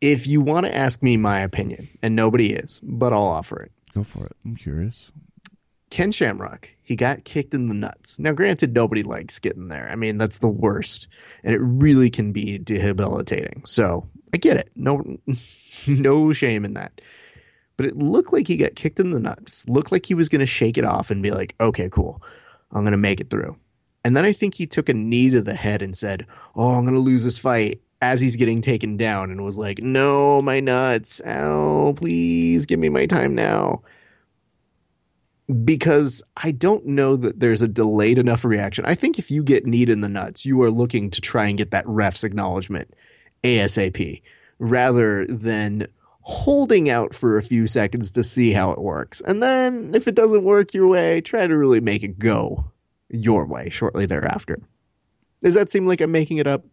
If 0.00 0.26
you 0.26 0.40
want 0.40 0.66
to 0.66 0.76
ask 0.76 1.02
me 1.02 1.16
my 1.16 1.40
opinion, 1.40 1.88
and 2.02 2.14
nobody 2.14 2.52
is, 2.52 2.80
but 2.82 3.12
I'll 3.12 3.22
offer 3.22 3.62
it. 3.62 3.72
Go 3.94 4.02
for 4.02 4.26
it. 4.26 4.36
I'm 4.44 4.56
curious. 4.56 5.12
Ken 5.90 6.10
Shamrock, 6.10 6.70
he 6.82 6.96
got 6.96 7.24
kicked 7.24 7.54
in 7.54 7.68
the 7.68 7.74
nuts. 7.74 8.18
Now, 8.18 8.32
granted, 8.32 8.74
nobody 8.74 9.02
likes 9.04 9.38
getting 9.38 9.68
there. 9.68 9.88
I 9.88 9.94
mean, 9.94 10.18
that's 10.18 10.38
the 10.38 10.48
worst, 10.48 11.06
and 11.44 11.54
it 11.54 11.60
really 11.60 12.10
can 12.10 12.32
be 12.32 12.58
debilitating. 12.58 13.62
So 13.64 14.08
I 14.32 14.38
get 14.38 14.56
it. 14.56 14.70
No, 14.74 15.18
no 15.86 16.32
shame 16.32 16.64
in 16.64 16.74
that. 16.74 17.00
But 17.76 17.86
it 17.86 17.96
looked 17.96 18.32
like 18.32 18.48
he 18.48 18.56
got 18.56 18.74
kicked 18.74 19.00
in 19.00 19.10
the 19.10 19.20
nuts. 19.20 19.68
Looked 19.68 19.92
like 19.92 20.06
he 20.06 20.14
was 20.14 20.28
going 20.28 20.40
to 20.40 20.46
shake 20.46 20.76
it 20.76 20.84
off 20.84 21.10
and 21.10 21.22
be 21.22 21.30
like, 21.30 21.54
"Okay, 21.60 21.88
cool, 21.90 22.20
I'm 22.72 22.82
going 22.82 22.92
to 22.92 22.98
make 22.98 23.20
it 23.20 23.30
through." 23.30 23.56
And 24.04 24.16
then 24.16 24.24
I 24.24 24.32
think 24.32 24.54
he 24.54 24.66
took 24.66 24.88
a 24.88 24.94
knee 24.94 25.30
to 25.30 25.40
the 25.40 25.54
head 25.54 25.82
and 25.82 25.96
said, 25.96 26.26
"Oh, 26.54 26.74
I'm 26.74 26.84
going 26.84 26.94
to 26.94 27.00
lose 27.00 27.24
this 27.24 27.38
fight." 27.38 27.80
As 28.02 28.20
he's 28.20 28.36
getting 28.36 28.60
taken 28.60 28.98
down, 28.98 29.30
and 29.30 29.44
was 29.44 29.56
like, 29.56 29.78
"No, 29.78 30.42
my 30.42 30.60
nuts! 30.60 31.22
Ow! 31.26 31.94
Please 31.96 32.66
give 32.66 32.78
me 32.78 32.88
my 32.90 33.06
time 33.06 33.34
now." 33.34 33.82
because 35.64 36.22
I 36.36 36.52
don't 36.52 36.86
know 36.86 37.16
that 37.16 37.40
there's 37.40 37.62
a 37.62 37.68
delayed 37.68 38.18
enough 38.18 38.44
reaction. 38.44 38.84
I 38.86 38.94
think 38.94 39.18
if 39.18 39.30
you 39.30 39.42
get 39.42 39.66
kneed 39.66 39.90
in 39.90 40.00
the 40.00 40.08
nuts, 40.08 40.46
you 40.46 40.62
are 40.62 40.70
looking 40.70 41.10
to 41.10 41.20
try 41.20 41.46
and 41.46 41.58
get 41.58 41.70
that 41.70 41.86
ref's 41.86 42.24
acknowledgement 42.24 42.94
ASAP 43.42 44.22
rather 44.58 45.26
than 45.26 45.86
holding 46.26 46.88
out 46.88 47.14
for 47.14 47.36
a 47.36 47.42
few 47.42 47.66
seconds 47.68 48.10
to 48.12 48.24
see 48.24 48.52
how 48.52 48.70
it 48.72 48.80
works. 48.80 49.20
And 49.20 49.42
then 49.42 49.94
if 49.94 50.08
it 50.08 50.14
doesn't 50.14 50.42
work 50.42 50.72
your 50.72 50.88
way, 50.88 51.20
try 51.20 51.46
to 51.46 51.56
really 51.56 51.80
make 51.82 52.02
it 52.02 52.18
go 52.18 52.72
your 53.10 53.44
way 53.46 53.68
shortly 53.68 54.06
thereafter. 54.06 54.58
Does 55.42 55.52
that 55.54 55.68
seem 55.70 55.86
like 55.86 56.00
I'm 56.00 56.10
making 56.12 56.38
it 56.38 56.46
up? 56.46 56.64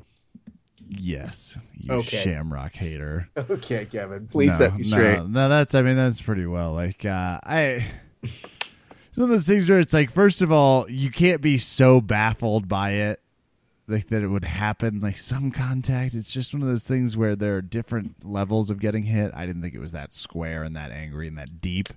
Yes. 0.88 1.58
You 1.74 1.96
Okay. 1.96 2.18
shamrock 2.18 2.74
hater. 2.74 3.30
Okay, 3.38 3.86
Kevin. 3.86 4.28
Please 4.28 4.52
no, 4.60 4.66
set 4.66 4.76
me 4.78 4.84
straight. 4.84 5.18
No, 5.18 5.28
no, 5.28 5.50
that's 5.50 5.76
I 5.76 5.82
mean 5.82 5.96
that's 5.98 6.22
pretty 6.22 6.46
well. 6.46 6.74
Like 6.74 7.04
uh 7.06 7.40
I 7.44 7.86
it's 8.24 9.18
one 9.18 9.24
of 9.26 9.30
those 9.30 9.48
things 9.48 9.70
where 9.70 9.80
it's 9.80 9.94
like 9.94 10.12
first 10.12 10.42
of 10.42 10.52
all, 10.52 10.90
you 10.90 11.12
can't 11.12 11.42
be 11.42 11.58
so 11.58 12.00
baffled 12.02 12.68
by 12.68 12.92
it 12.92 13.21
like 13.92 14.08
that 14.08 14.24
it 14.24 14.28
would 14.28 14.46
happen 14.46 15.00
like 15.00 15.18
some 15.18 15.52
contact. 15.52 16.14
It's 16.14 16.32
just 16.32 16.54
one 16.54 16.62
of 16.62 16.68
those 16.68 16.84
things 16.84 17.16
where 17.16 17.36
there 17.36 17.58
are 17.58 17.62
different 17.62 18.26
levels 18.26 18.70
of 18.70 18.80
getting 18.80 19.04
hit. 19.04 19.32
I 19.36 19.46
didn't 19.46 19.62
think 19.62 19.76
it 19.76 19.80
was 19.80 19.92
that 19.92 20.14
square 20.14 20.64
and 20.64 20.76
that 20.76 20.92
angry 20.92 21.28
and 21.28 21.38
that 21.38 21.62
deep 21.62 21.90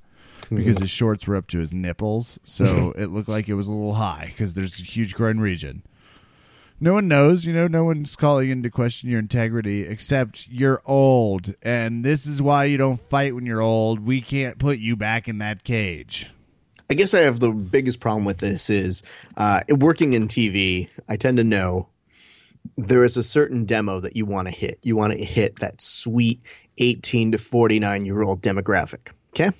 because 0.51 0.77
hmm. 0.77 0.83
his 0.83 0.91
shorts 0.91 1.27
were 1.27 1.37
up 1.37 1.47
to 1.49 1.59
his 1.59 1.73
nipples, 1.73 2.39
so 2.45 2.93
it 2.97 3.07
looked 3.07 3.29
like 3.29 3.49
it 3.49 3.55
was 3.55 3.69
a 3.69 3.73
little 3.73 3.95
high 3.95 4.27
because 4.29 4.55
there's 4.55 4.79
a 4.79 4.83
huge 4.83 5.15
groin 5.15 5.41
region. 5.41 5.83
No 6.81 6.95
one 6.95 7.09
knows, 7.09 7.45
you 7.45 7.53
know, 7.53 7.69
no 7.69 7.85
one's 7.85 8.17
calling 8.17 8.51
into 8.51 8.69
question 8.69 9.09
your 9.09 9.21
integrity 9.21 9.83
except 9.83 10.49
you're 10.49 10.83
old. 10.85 11.55
And 11.63 12.05
this 12.05 12.27
is 12.27 12.43
why 12.43 12.65
you 12.65 12.77
don't 12.77 13.01
fight 13.09 13.35
when 13.35 13.47
you're 13.47 13.63
old. 13.63 14.01
We 14.01 14.21
can't 14.21 14.59
put 14.59 14.79
you 14.79 14.97
back 14.97 15.29
in 15.29 15.39
that 15.39 15.63
cage. 15.63 16.33
I 16.91 16.95
guess 16.95 17.15
I 17.15 17.21
have 17.21 17.41
the 17.41 17.51
biggest 17.51 18.01
problem 18.01 18.25
with 18.25 18.39
this 18.39 18.69
is 18.69 19.03
uh, 19.37 19.61
working 19.69 20.13
in 20.13 20.29
TV. 20.29 20.89
I 21.09 21.17
tend 21.17 21.39
to 21.39 21.45
know 21.45 21.89
there 22.77 23.05
is 23.05 23.17
a 23.17 23.23
certain 23.23 23.65
demo 23.65 24.01
that 24.01 24.17
you 24.17 24.27
want 24.27 24.49
to 24.49 24.55
hit. 24.55 24.79
You 24.83 24.97
want 24.97 25.13
to 25.15 25.25
hit 25.25 25.61
that 25.61 25.81
sweet 25.81 26.43
18 26.79 27.33
to 27.33 27.39
49 27.39 28.05
year 28.05 28.23
old 28.23 28.43
demographic. 28.43 29.09
Okay. 29.31 29.51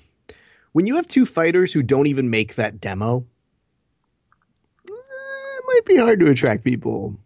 When 0.73 0.85
you 0.85 0.97
have 0.97 1.07
two 1.07 1.25
fighters 1.25 1.73
who 1.73 1.81
don't 1.81 2.07
even 2.07 2.29
make 2.29 2.55
that 2.55 2.79
demo, 2.79 3.25
eh, 4.87 4.91
it 4.91 5.63
might 5.67 5.85
be 5.85 5.95
hard 5.95 6.19
to 6.19 6.29
attract 6.29 6.63
people 6.63 7.17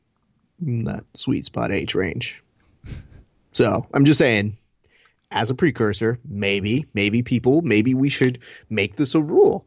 in 0.61 0.85
that 0.85 1.03
sweet 1.13 1.45
spot 1.45 1.71
age 1.71 1.95
range. 1.95 2.43
So 3.51 3.87
I'm 3.93 4.05
just 4.05 4.19
saying, 4.19 4.57
as 5.31 5.49
a 5.49 5.55
precursor, 5.55 6.19
maybe, 6.23 6.85
maybe 6.93 7.23
people, 7.23 7.61
maybe 7.63 7.93
we 7.93 8.09
should 8.09 8.39
make 8.69 8.95
this 8.95 9.15
a 9.15 9.21
rule 9.21 9.65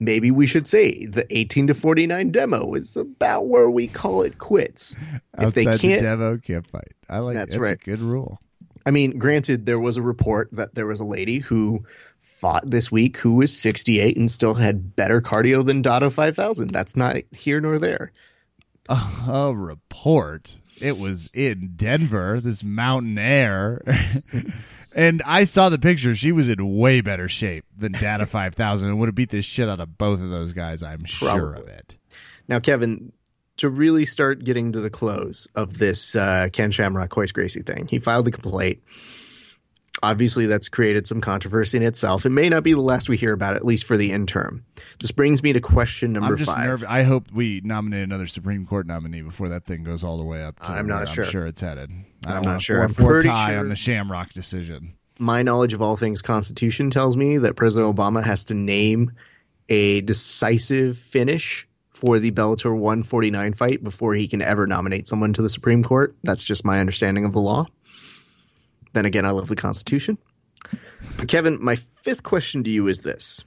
maybe 0.00 0.30
we 0.30 0.46
should 0.46 0.66
say 0.66 1.06
the 1.06 1.26
18 1.30 1.68
to 1.68 1.74
49 1.74 2.30
demo 2.30 2.74
is 2.74 2.96
about 2.96 3.46
where 3.46 3.70
we 3.70 3.86
call 3.86 4.22
it 4.22 4.38
quits. 4.38 4.96
If 5.38 5.54
they 5.54 5.64
can't, 5.64 5.80
the 5.80 6.00
demo, 6.00 6.38
can't 6.38 6.68
fight. 6.70 6.92
I 7.08 7.18
like 7.18 7.34
That's 7.34 7.54
that's 7.54 7.62
right. 7.62 7.72
a 7.80 7.84
good 7.84 8.00
rule. 8.00 8.40
I 8.86 8.90
mean, 8.90 9.18
granted, 9.18 9.66
there 9.66 9.78
was 9.78 9.96
a 9.96 10.02
report 10.02 10.50
that 10.52 10.74
there 10.74 10.86
was 10.86 11.00
a 11.00 11.04
lady 11.04 11.38
who 11.38 11.84
fought 12.20 12.68
this 12.68 12.90
week 12.92 13.16
who 13.18 13.34
was 13.34 13.56
68 13.58 14.16
and 14.16 14.30
still 14.30 14.54
had 14.54 14.94
better 14.96 15.20
cardio 15.22 15.64
than 15.64 15.82
Dada 15.82 16.10
5000. 16.10 16.68
That's 16.68 16.96
not 16.96 17.16
here 17.32 17.60
nor 17.60 17.78
there. 17.78 18.12
A 18.88 19.52
report. 19.54 20.58
It 20.80 20.98
was 20.98 21.28
in 21.34 21.72
Denver, 21.76 22.40
this 22.40 22.62
mountain 22.62 23.16
air. 23.18 23.82
and 24.94 25.22
I 25.24 25.44
saw 25.44 25.68
the 25.68 25.78
picture. 25.78 26.14
She 26.14 26.32
was 26.32 26.48
in 26.48 26.76
way 26.76 27.00
better 27.00 27.28
shape 27.28 27.64
than 27.76 27.92
Dada 27.92 28.26
5000 28.26 28.88
and 28.88 28.98
would 28.98 29.08
have 29.08 29.14
beat 29.14 29.30
the 29.30 29.42
shit 29.42 29.68
out 29.68 29.80
of 29.80 29.98
both 29.98 30.20
of 30.20 30.30
those 30.30 30.52
guys. 30.52 30.82
I'm 30.82 31.04
sure 31.04 31.54
of 31.54 31.68
it. 31.68 31.96
Now, 32.48 32.60
Kevin, 32.60 33.12
to 33.56 33.68
really 33.68 34.04
start 34.04 34.44
getting 34.44 34.72
to 34.72 34.80
the 34.80 34.90
close 34.90 35.46
of 35.54 35.78
this 35.78 36.16
uh, 36.16 36.48
Ken 36.52 36.70
Shamrock 36.70 37.16
Royce 37.16 37.32
Gracie 37.32 37.62
thing, 37.62 37.86
he 37.88 37.98
filed 37.98 38.26
the 38.26 38.30
complaint. 38.32 38.82
Obviously, 40.02 40.46
that's 40.46 40.68
created 40.68 41.06
some 41.06 41.20
controversy 41.20 41.76
in 41.78 41.82
itself. 41.82 42.26
It 42.26 42.30
may 42.30 42.48
not 42.48 42.62
be 42.62 42.72
the 42.72 42.80
last 42.80 43.08
we 43.08 43.16
hear 43.16 43.32
about, 43.32 43.54
it, 43.54 43.56
at 43.56 43.64
least 43.64 43.84
for 43.86 43.96
the 43.96 44.10
interim. 44.12 44.64
This 45.00 45.12
brings 45.12 45.42
me 45.42 45.52
to 45.52 45.60
question 45.60 46.12
number 46.12 46.32
I'm 46.32 46.36
just 46.36 46.50
five. 46.50 46.66
nervous. 46.66 46.88
I 46.88 47.04
hope 47.04 47.30
we 47.32 47.60
nominate 47.64 48.02
another 48.02 48.26
Supreme 48.26 48.66
Court 48.66 48.86
nominee 48.86 49.22
before 49.22 49.48
that 49.50 49.64
thing 49.64 49.82
goes 49.84 50.02
all 50.04 50.18
the 50.18 50.24
way 50.24 50.42
up. 50.42 50.58
To 50.60 50.66
I'm 50.66 50.86
not 50.86 51.02
uh, 51.02 51.06
sure. 51.06 51.24
I'm 51.24 51.30
sure 51.30 51.46
it's 51.46 51.60
headed. 51.60 51.90
I 52.26 52.30
I'm 52.34 52.42
don't 52.42 52.52
not 52.52 52.62
sure. 52.62 52.82
I'm 52.82 52.92
4-4 52.92 53.06
pretty 53.08 53.28
tie 53.28 53.50
sure- 53.52 53.60
on 53.60 53.68
the 53.68 53.76
Shamrock 53.76 54.32
decision. 54.32 54.94
my 55.18 55.42
knowledge 55.42 55.72
of 55.72 55.80
all 55.80 55.96
things 55.96 56.20
Constitution 56.22 56.90
tells 56.90 57.16
me 57.16 57.38
that 57.38 57.54
President 57.56 57.96
Obama 57.96 58.22
has 58.24 58.44
to 58.46 58.54
name 58.54 59.12
a 59.68 60.00
decisive 60.02 60.98
finish 60.98 61.66
for 61.90 62.18
the 62.18 62.32
Bellator 62.32 62.76
149 62.76 63.54
fight 63.54 63.82
before 63.84 64.14
he 64.14 64.26
can 64.28 64.42
ever 64.42 64.66
nominate 64.66 65.06
someone 65.06 65.32
to 65.32 65.40
the 65.40 65.48
Supreme 65.48 65.82
Court. 65.84 66.14
That's 66.24 66.44
just 66.44 66.64
my 66.64 66.80
understanding 66.80 67.24
of 67.24 67.32
the 67.32 67.40
law. 67.40 67.66
Then 68.94 69.04
again, 69.04 69.26
I 69.26 69.30
love 69.30 69.48
the 69.48 69.56
Constitution. 69.56 70.16
But 71.18 71.28
Kevin, 71.28 71.62
my 71.62 71.76
fifth 71.76 72.22
question 72.22 72.64
to 72.64 72.70
you 72.70 72.88
is 72.88 73.02
this. 73.02 73.44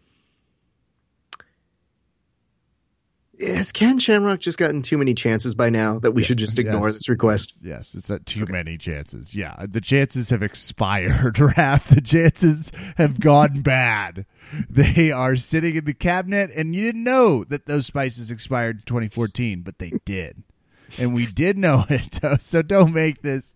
has 3.40 3.72
Ken 3.72 4.00
Shamrock 4.00 4.40
just 4.40 4.58
gotten 4.58 4.82
too 4.82 4.98
many 4.98 5.14
chances 5.14 5.54
by 5.54 5.70
now 5.70 6.00
that 6.00 6.12
we 6.14 6.24
should 6.24 6.40
just 6.40 6.58
ignore 6.58 6.88
Yes. 6.88 6.96
this 6.96 7.10
request? 7.10 7.60
Yes, 7.62 7.94
it's 7.94 8.08
that 8.08 8.26
too 8.26 8.48
many 8.48 8.80
chances. 8.80 9.36
Yeah, 9.36 9.64
the 9.70 9.80
chances 9.82 10.32
have 10.32 10.42
expired, 10.42 11.12
Raph. 11.36 11.94
The 11.94 12.02
chances 12.02 12.72
have 12.98 13.20
gone 13.20 13.62
bad. 13.62 14.26
They 14.70 15.12
are 15.12 15.36
sitting 15.36 15.76
in 15.76 15.86
the 15.86 15.94
cabinet, 15.94 16.50
and 16.56 16.76
you 16.76 16.82
didn't 16.82 17.04
know 17.04 17.44
that 17.44 17.68
those 17.68 17.86
spices 17.86 18.32
expired 18.32 18.78
in 18.78 18.84
2014, 18.88 19.62
but 19.62 19.78
they 19.78 19.92
did. 20.04 20.42
And 21.00 21.14
we 21.14 21.26
did 21.26 21.58
know 21.58 21.86
it, 21.90 22.20
so 22.42 22.62
don't 22.62 22.94
make 22.94 23.22
this. 23.22 23.56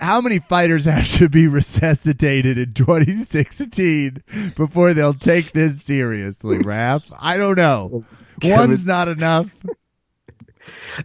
How 0.00 0.20
many 0.20 0.38
fighters 0.38 0.84
have 0.86 1.08
to 1.18 1.28
be 1.28 1.46
resuscitated 1.46 2.58
in 2.58 2.74
2016 2.74 4.22
before 4.56 4.94
they'll 4.94 5.14
take 5.14 5.52
this 5.52 5.82
seriously, 5.82 6.58
Raph? 6.58 7.12
I 7.20 7.36
don't 7.36 7.56
know. 7.56 8.04
Kevin- 8.40 8.70
One's 8.70 8.84
not 8.84 9.08
enough. 9.08 9.54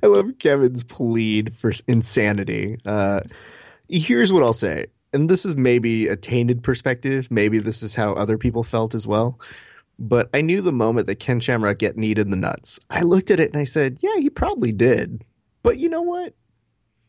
I 0.01 0.07
love 0.07 0.31
Kevin's 0.39 0.83
plead 0.83 1.53
for 1.55 1.71
insanity. 1.87 2.77
Uh, 2.85 3.21
here's 3.87 4.33
what 4.33 4.43
I'll 4.43 4.51
say, 4.53 4.87
and 5.13 5.29
this 5.29 5.45
is 5.45 5.55
maybe 5.55 6.07
a 6.07 6.15
tainted 6.15 6.63
perspective. 6.63 7.29
Maybe 7.31 7.59
this 7.59 7.81
is 7.83 7.95
how 7.95 8.13
other 8.13 8.37
people 8.37 8.63
felt 8.63 8.93
as 8.95 9.07
well. 9.07 9.39
But 9.99 10.29
I 10.33 10.41
knew 10.41 10.59
the 10.61 10.71
moment 10.73 11.07
that 11.07 11.19
Ken 11.19 11.39
Shamrock 11.39 11.77
get 11.77 11.95
kneed 11.97 12.17
in 12.17 12.29
the 12.31 12.35
nuts. 12.35 12.79
I 12.89 13.03
looked 13.03 13.29
at 13.31 13.39
it 13.39 13.51
and 13.53 13.61
I 13.61 13.63
said, 13.63 13.99
"Yeah, 14.01 14.17
he 14.17 14.29
probably 14.29 14.71
did." 14.71 15.23
But 15.63 15.79
you 15.79 15.89
know 15.89 16.01
what? 16.01 16.35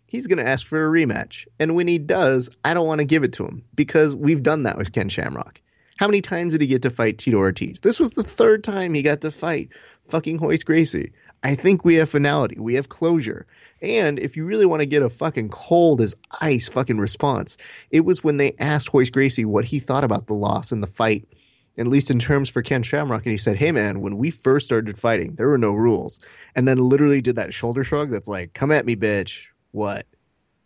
He's 0.09 0.27
going 0.29 0.39
to 0.39 0.49
ask 0.49 0.67
for 0.67 0.87
a 0.87 0.91
rematch, 0.91 1.47
and 1.59 1.75
when 1.75 1.89
he 1.89 1.99
does, 1.99 2.49
I 2.65 2.73
don't 2.73 2.87
want 2.87 3.01
to 3.01 3.05
give 3.05 3.25
it 3.25 3.33
to 3.35 3.45
him 3.45 3.65
because 3.75 4.15
we've 4.15 4.43
done 4.43 4.63
that 4.63 4.79
with 4.79 4.93
Ken 4.93 5.09
Shamrock. 5.09 5.61
How 5.97 6.07
many 6.07 6.21
times 6.21 6.53
did 6.53 6.61
he 6.61 6.67
get 6.67 6.83
to 6.83 6.91
fight 6.91 7.19
Tito 7.19 7.37
Ortiz? 7.39 7.81
This 7.81 7.99
was 7.99 8.13
the 8.13 8.23
third 8.23 8.63
time 8.63 8.95
he 8.95 9.03
got 9.03 9.21
to 9.23 9.31
fight 9.31 9.71
fucking 10.07 10.39
Royce 10.39 10.63
Gracie. 10.63 11.13
I 11.43 11.55
think 11.55 11.85
we 11.85 11.97
have 11.97 12.11
finality. 12.11 12.59
We 12.59 12.75
have 12.75 12.89
closure. 12.89 13.47
And 13.83 14.19
if 14.19 14.37
you 14.37 14.45
really 14.45 14.67
want 14.67 14.81
to 14.81 14.87
get 14.87 15.03
a 15.03 15.11
fucking 15.11 15.51
cold 15.51 16.01
as 16.01 16.17
ice 16.41 16.69
fucking 16.69 16.99
response, 16.99 17.57
it 17.91 18.01
was 18.01 18.25
when 18.25 18.39
they 18.39 18.55
asked 18.59 18.95
Royce 18.95 19.11
Gracie 19.11 19.45
what 19.45 19.67
he 19.67 19.79
thought 19.79 20.05
about 20.05 20.27
the 20.27 20.35
loss 20.35 20.73
in 20.73 20.81
the 20.81 20.87
fight, 20.87 21.29
at 21.77 21.87
least 21.87 22.11
in 22.11 22.19
terms 22.19 22.49
for 22.49 22.63
Ken 22.63 22.83
Shamrock. 22.83 23.25
And 23.25 23.33
he 23.33 23.39
said, 23.39 23.57
Hey 23.57 23.73
man, 23.73 24.01
when 24.01 24.17
we 24.17 24.31
first 24.31 24.67
started 24.67 24.99
fighting, 24.99 25.35
there 25.35 25.49
were 25.49 25.59
no 25.59 25.73
rules. 25.73 26.21
And 26.55 26.69
then 26.69 26.79
literally 26.79 27.21
did 27.21 27.37
that 27.37 27.55
shoulder 27.55 27.85
shrug 27.85 28.11
that's 28.11 28.29
like, 28.29 28.55
Come 28.55 28.71
at 28.73 28.87
me, 28.87 28.97
bitch. 28.97 29.45
What? 29.73 30.07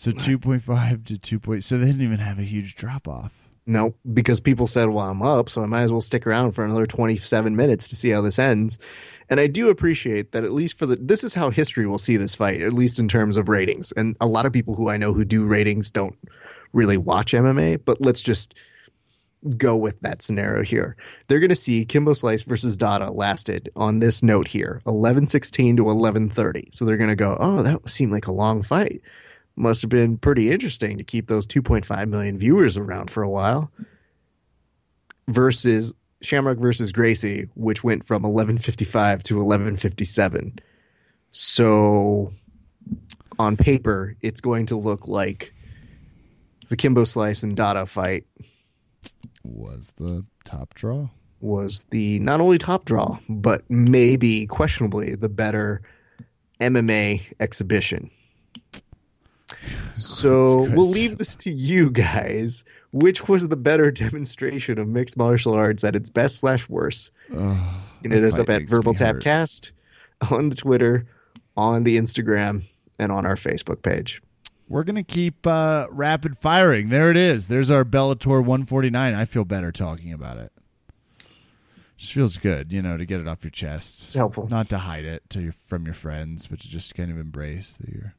So 0.04 0.10
2.5 0.10 1.06
to 1.06 1.16
2. 1.16 1.40
Point, 1.40 1.64
so 1.64 1.78
they 1.78 1.86
didn't 1.86 2.02
even 2.02 2.18
have 2.18 2.38
a 2.38 2.42
huge 2.42 2.74
drop 2.74 3.08
off. 3.08 3.32
No, 3.64 3.94
because 4.12 4.38
people 4.38 4.66
said, 4.66 4.90
well, 4.90 5.06
I'm 5.06 5.22
up, 5.22 5.48
so 5.48 5.62
I 5.62 5.66
might 5.66 5.80
as 5.80 5.92
well 5.92 6.02
stick 6.02 6.26
around 6.26 6.52
for 6.52 6.62
another 6.62 6.84
27 6.84 7.56
minutes 7.56 7.88
to 7.88 7.96
see 7.96 8.10
how 8.10 8.20
this 8.20 8.38
ends. 8.38 8.78
And 9.30 9.40
I 9.40 9.46
do 9.46 9.70
appreciate 9.70 10.32
that 10.32 10.44
at 10.44 10.52
least 10.52 10.76
for 10.76 10.84
the, 10.84 10.96
this 10.96 11.24
is 11.24 11.32
how 11.32 11.48
history 11.48 11.86
will 11.86 11.98
see 11.98 12.18
this 12.18 12.34
fight, 12.34 12.60
at 12.60 12.74
least 12.74 12.98
in 12.98 13.08
terms 13.08 13.38
of 13.38 13.48
ratings. 13.48 13.92
And 13.92 14.14
a 14.20 14.26
lot 14.26 14.44
of 14.44 14.52
people 14.52 14.74
who 14.74 14.90
I 14.90 14.98
know 14.98 15.14
who 15.14 15.24
do 15.24 15.46
ratings 15.46 15.90
don't 15.90 16.18
really 16.74 16.98
watch 16.98 17.32
MMA, 17.32 17.80
but 17.82 18.02
let's 18.02 18.20
just 18.20 18.54
go 19.56 19.74
with 19.74 19.98
that 20.00 20.20
scenario 20.20 20.64
here. 20.64 20.98
They're 21.28 21.40
going 21.40 21.48
to 21.48 21.56
see 21.56 21.86
Kimbo 21.86 22.12
Slice 22.12 22.42
versus 22.42 22.76
Dada 22.76 23.10
lasted 23.10 23.70
on 23.74 24.00
this 24.00 24.22
note 24.22 24.48
here, 24.48 24.82
1116 24.84 25.76
to 25.76 25.84
1130. 25.84 26.68
So 26.72 26.84
they're 26.84 26.98
going 26.98 27.08
to 27.08 27.16
go, 27.16 27.38
oh, 27.40 27.62
that 27.62 27.88
seemed 27.88 28.12
like 28.12 28.26
a 28.26 28.32
long 28.32 28.62
fight. 28.62 29.00
Must 29.56 29.82
have 29.82 29.88
been 29.90 30.18
pretty 30.18 30.50
interesting 30.50 30.98
to 30.98 31.04
keep 31.04 31.28
those 31.28 31.46
2.5 31.46 32.08
million 32.08 32.38
viewers 32.38 32.76
around 32.76 33.10
for 33.10 33.22
a 33.22 33.30
while. 33.30 33.70
Versus 35.28 35.94
Shamrock 36.20 36.58
versus 36.58 36.90
Gracie, 36.92 37.48
which 37.54 37.84
went 37.84 38.04
from 38.04 38.22
1155 38.22 39.22
to 39.24 39.34
1157. 39.36 40.58
So 41.30 42.32
on 43.38 43.56
paper, 43.56 44.16
it's 44.20 44.40
going 44.40 44.66
to 44.66 44.76
look 44.76 45.08
like 45.08 45.54
the 46.68 46.76
Kimbo 46.76 47.04
Slice 47.04 47.42
and 47.42 47.56
Dada 47.56 47.86
fight 47.86 48.24
Was 49.44 49.92
the 49.96 50.24
top 50.44 50.74
draw? 50.74 51.08
was 51.40 51.84
the 51.90 52.18
not 52.20 52.40
only 52.40 52.56
top 52.56 52.86
draw, 52.86 53.18
but 53.28 53.62
maybe 53.68 54.46
questionably 54.46 55.14
the 55.14 55.28
better 55.28 55.82
MMA 56.58 57.20
exhibition. 57.38 58.10
So 59.92 60.62
we'll 60.62 60.88
leave 60.88 61.18
this 61.18 61.36
to 61.36 61.50
you 61.50 61.90
guys. 61.90 62.64
Which 62.92 63.28
was 63.28 63.48
the 63.48 63.56
better 63.56 63.90
demonstration 63.90 64.78
of 64.78 64.86
mixed 64.88 65.16
martial 65.16 65.54
arts 65.54 65.82
at 65.82 65.96
its 65.96 66.10
best 66.10 66.38
slash 66.38 66.68
worst? 66.68 67.10
And 67.28 68.12
it 68.12 68.22
is 68.22 68.38
up 68.38 68.48
at 68.50 68.68
Verbal 68.68 68.94
hurt. 68.94 69.22
Tapcast 69.22 69.70
on 70.30 70.48
the 70.48 70.54
Twitter, 70.56 71.06
on 71.56 71.82
the 71.82 71.96
Instagram, 71.96 72.64
and 72.98 73.10
on 73.10 73.26
our 73.26 73.36
Facebook 73.36 73.82
page. 73.82 74.22
We're 74.68 74.84
gonna 74.84 75.02
keep 75.04 75.46
uh, 75.46 75.86
rapid 75.90 76.38
firing. 76.38 76.88
There 76.88 77.10
it 77.10 77.16
is. 77.16 77.48
There's 77.48 77.70
our 77.70 77.84
Bellator 77.84 78.38
149. 78.38 79.14
I 79.14 79.24
feel 79.24 79.44
better 79.44 79.70
talking 79.72 80.12
about 80.12 80.38
it. 80.38 80.52
Just 81.96 82.12
feels 82.12 82.38
good, 82.38 82.72
you 82.72 82.82
know, 82.82 82.96
to 82.96 83.04
get 83.04 83.20
it 83.20 83.28
off 83.28 83.44
your 83.44 83.50
chest. 83.50 84.04
It's 84.04 84.14
helpful. 84.14 84.48
Not 84.48 84.68
to 84.70 84.78
hide 84.78 85.04
it 85.04 85.28
to 85.30 85.42
your 85.42 85.52
from 85.66 85.84
your 85.84 85.94
friends, 85.94 86.46
but 86.46 86.60
to 86.60 86.68
just 86.68 86.94
kind 86.94 87.10
of 87.10 87.18
embrace 87.18 87.76
that 87.76 87.88
you're 87.90 88.14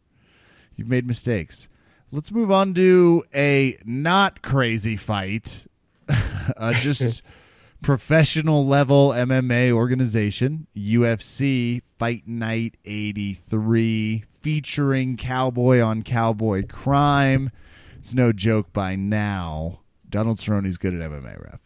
you've 0.75 0.89
made 0.89 1.07
mistakes. 1.07 1.69
Let's 2.11 2.31
move 2.31 2.51
on 2.51 2.73
to 2.75 3.23
a 3.33 3.77
not 3.83 4.41
crazy 4.41 4.95
fight. 4.95 5.65
uh, 6.57 6.73
just 6.73 7.23
professional 7.81 8.65
level 8.65 9.09
MMA 9.09 9.71
organization, 9.71 10.67
UFC 10.75 11.81
Fight 11.99 12.27
Night 12.27 12.77
83, 12.85 14.23
featuring 14.41 15.17
cowboy 15.17 15.81
on 15.81 16.03
cowboy 16.03 16.65
crime. 16.67 17.51
It's 17.97 18.13
no 18.13 18.31
joke 18.31 18.71
by 18.71 18.95
now. 18.95 19.79
Donald 20.09 20.37
Cerrone's 20.37 20.77
good 20.77 20.93
at 20.93 21.11
MMA 21.11 21.43
ref. 21.43 21.59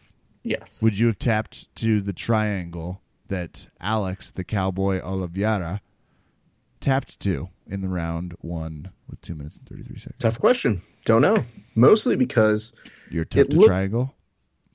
Yes. 0.44 0.62
Would 0.82 0.98
you 0.98 1.08
have 1.08 1.20
tapped 1.20 1.74
to 1.76 2.02
the 2.02 2.14
triangle 2.14 3.02
that 3.28 3.68
Alex, 3.80 4.32
the 4.32 4.44
cowboy 4.44 5.02
Oliveira, 5.02 5.82
tapped 6.80 7.20
to 7.22 7.50
in 7.68 7.82
the 7.82 7.88
round 7.90 8.36
one 8.40 8.92
with 9.10 9.22
two 9.22 9.36
minutes 9.36 9.58
and 9.58 9.68
33 9.68 9.98
seconds? 9.98 10.20
Tough 10.20 10.40
question. 10.40 10.82
Don't 11.06 11.22
know. 11.22 11.44
Mostly 11.76 12.16
because, 12.16 12.74
You're 13.10 13.26
tough 13.26 13.48
to 13.48 13.56
look- 13.56 13.68
triangle? 13.68 14.14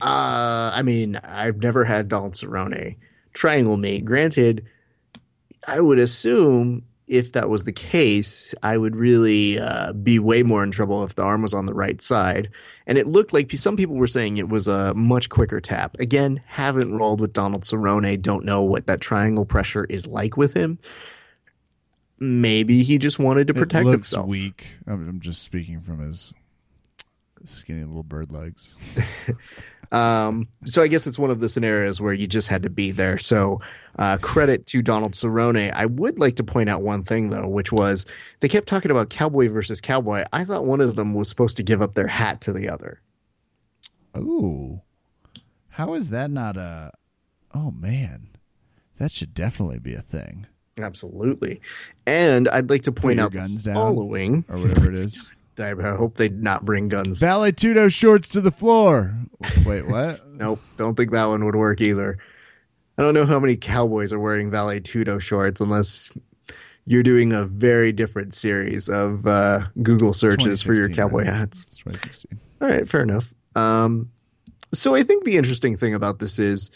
uh, 0.00 0.70
I 0.74 0.82
mean, 0.82 1.16
I've 1.16 1.58
never 1.58 1.84
had 1.84 2.08
Donald 2.08 2.34
Cerrone 2.34 2.96
triangle 3.32 3.76
me. 3.76 4.00
Granted, 4.00 4.64
I 5.68 5.80
would 5.80 5.98
assume 5.98 6.84
if 7.06 7.32
that 7.32 7.50
was 7.50 7.64
the 7.64 7.72
case, 7.72 8.54
I 8.62 8.78
would 8.78 8.96
really 8.96 9.58
uh, 9.58 9.92
be 9.92 10.18
way 10.18 10.42
more 10.42 10.62
in 10.62 10.70
trouble 10.70 11.04
if 11.04 11.14
the 11.14 11.22
arm 11.22 11.42
was 11.42 11.52
on 11.52 11.66
the 11.66 11.74
right 11.74 12.00
side. 12.00 12.48
And 12.86 12.96
it 12.96 13.06
looked 13.06 13.32
like 13.34 13.52
some 13.52 13.76
people 13.76 13.94
were 13.96 14.06
saying 14.06 14.38
it 14.38 14.48
was 14.48 14.66
a 14.68 14.94
much 14.94 15.28
quicker 15.28 15.60
tap. 15.60 15.98
Again, 16.00 16.40
haven't 16.46 16.96
rolled 16.96 17.20
with 17.20 17.34
Donald 17.34 17.62
Cerrone. 17.62 18.20
Don't 18.22 18.44
know 18.46 18.62
what 18.62 18.86
that 18.86 19.00
triangle 19.02 19.44
pressure 19.44 19.84
is 19.84 20.06
like 20.06 20.36
with 20.38 20.54
him. 20.54 20.78
Maybe 22.18 22.82
he 22.82 22.98
just 22.98 23.18
wanted 23.18 23.48
to 23.48 23.54
protect 23.54 23.82
it 23.82 23.90
looks 23.90 24.10
himself. 24.10 24.28
weak. 24.28 24.66
I'm, 24.86 25.20
just 25.20 25.42
speaking 25.42 25.80
from 25.80 26.00
his 26.00 26.32
skinny 27.44 27.84
little 27.84 28.02
bird 28.02 28.32
legs. 28.32 28.76
Um, 29.92 30.48
so 30.64 30.82
I 30.82 30.88
guess 30.88 31.06
it's 31.06 31.20
one 31.20 31.30
of 31.30 31.38
the 31.38 31.48
scenarios 31.48 32.00
where 32.00 32.12
you 32.12 32.26
just 32.26 32.48
had 32.48 32.64
to 32.64 32.70
be 32.70 32.90
there. 32.90 33.16
So 33.16 33.60
uh, 33.96 34.18
credit 34.18 34.66
to 34.66 34.82
Donald 34.82 35.12
Cerrone. 35.12 35.72
I 35.72 35.86
would 35.86 36.18
like 36.18 36.34
to 36.36 36.42
point 36.42 36.68
out 36.68 36.82
one 36.82 37.04
thing 37.04 37.30
though, 37.30 37.46
which 37.46 37.70
was 37.70 38.04
they 38.40 38.48
kept 38.48 38.66
talking 38.66 38.90
about 38.90 39.08
cowboy 39.08 39.48
versus 39.48 39.80
cowboy. 39.80 40.24
I 40.32 40.44
thought 40.44 40.64
one 40.66 40.80
of 40.80 40.96
them 40.96 41.14
was 41.14 41.28
supposed 41.28 41.56
to 41.58 41.62
give 41.62 41.80
up 41.80 41.94
their 41.94 42.08
hat 42.08 42.40
to 42.40 42.52
the 42.52 42.68
other. 42.68 43.02
Ooh. 44.16 44.80
How 45.68 45.94
is 45.94 46.10
that 46.10 46.30
not 46.30 46.56
a. 46.56 46.90
Oh, 47.54 47.70
man. 47.70 48.30
That 48.98 49.12
should 49.12 49.34
definitely 49.34 49.78
be 49.78 49.94
a 49.94 50.02
thing. 50.02 50.46
Absolutely. 50.78 51.60
And 52.06 52.48
I'd 52.48 52.70
like 52.70 52.82
to 52.82 52.92
point 52.92 53.20
out 53.20 53.32
guns 53.32 53.62
the 53.62 53.70
down. 53.70 53.74
following. 53.74 54.44
Or 54.48 54.58
whatever 54.58 54.88
it 54.88 54.96
is. 54.96 55.30
I 55.58 55.70
hope 55.70 56.16
they 56.16 56.28
not 56.30 56.64
bring 56.64 56.88
guns. 56.88 57.20
Valetudo 57.20 57.92
shorts 57.92 58.28
to 58.30 58.40
the 58.40 58.50
floor. 58.50 59.14
Wait, 59.64 59.86
what? 59.86 60.20
Nope, 60.34 60.60
don't 60.76 60.96
think 60.96 61.12
that 61.12 61.26
one 61.26 61.44
would 61.44 61.54
work 61.54 61.80
either. 61.80 62.18
I 62.98 63.02
don't 63.02 63.14
know 63.14 63.24
how 63.24 63.38
many 63.38 63.56
cowboys 63.56 64.12
are 64.12 64.18
wearing 64.18 64.50
Valetudo 64.50 65.20
shorts 65.20 65.60
unless 65.60 66.10
you're 66.86 67.04
doing 67.04 67.32
a 67.32 67.44
very 67.44 67.92
different 67.92 68.34
series 68.34 68.88
of 68.88 69.28
uh, 69.28 69.60
Google 69.80 70.12
searches 70.12 70.60
for 70.60 70.74
your 70.74 70.88
cowboy 70.88 71.18
right? 71.18 71.32
hats. 71.32 71.66
It's 71.68 71.78
2016. 71.78 72.40
All 72.60 72.68
right, 72.68 72.88
fair 72.88 73.02
enough. 73.02 73.32
Um, 73.54 74.10
so 74.72 74.96
I 74.96 75.04
think 75.04 75.24
the 75.24 75.36
interesting 75.36 75.76
thing 75.76 75.94
about 75.94 76.18
this 76.18 76.40
is 76.40 76.72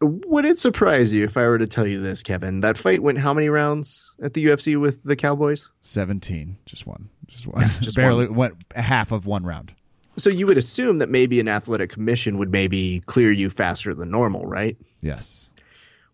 would 0.00 0.44
it 0.44 0.58
surprise 0.58 1.12
you 1.12 1.24
if 1.24 1.36
I 1.36 1.46
were 1.46 1.58
to 1.58 1.66
tell 1.66 1.86
you 1.86 2.00
this, 2.00 2.22
Kevin? 2.22 2.60
That 2.60 2.78
fight 2.78 3.02
went 3.02 3.18
how 3.18 3.32
many 3.32 3.48
rounds 3.48 4.12
at 4.22 4.34
the 4.34 4.44
UFC 4.44 4.78
with 4.80 5.02
the 5.04 5.16
Cowboys? 5.16 5.70
17. 5.82 6.56
Just 6.66 6.86
one. 6.86 7.08
Just 7.26 7.46
one. 7.46 7.68
Just 7.80 7.96
Barely 7.96 8.28
went 8.28 8.56
half 8.74 9.12
of 9.12 9.26
one 9.26 9.44
round. 9.44 9.74
So 10.16 10.30
you 10.30 10.46
would 10.46 10.58
assume 10.58 10.98
that 10.98 11.08
maybe 11.08 11.40
an 11.40 11.48
athletic 11.48 11.90
commission 11.90 12.38
would 12.38 12.50
maybe 12.50 13.02
clear 13.06 13.32
you 13.32 13.50
faster 13.50 13.94
than 13.94 14.10
normal, 14.10 14.46
right? 14.46 14.76
Yes. 15.00 15.50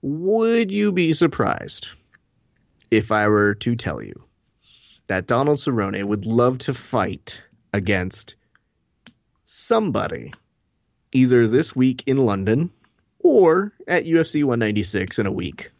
Would 0.02 0.70
you 0.70 0.92
be 0.92 1.12
surprised 1.12 1.88
if 2.90 3.12
I 3.12 3.28
were 3.28 3.54
to 3.56 3.76
tell 3.76 4.02
you 4.02 4.24
that 5.08 5.26
Donald 5.26 5.58
Cerrone 5.58 6.04
would 6.04 6.24
love 6.24 6.58
to 6.58 6.72
fight 6.72 7.42
against 7.72 8.36
somebody 9.44 10.32
either 11.12 11.46
this 11.46 11.74
week 11.76 12.02
in 12.06 12.18
London 12.18 12.70
or 13.22 13.72
at 13.86 14.04
UFC 14.04 14.42
196 14.42 15.18
in 15.18 15.26
a 15.26 15.32
week? 15.32 15.70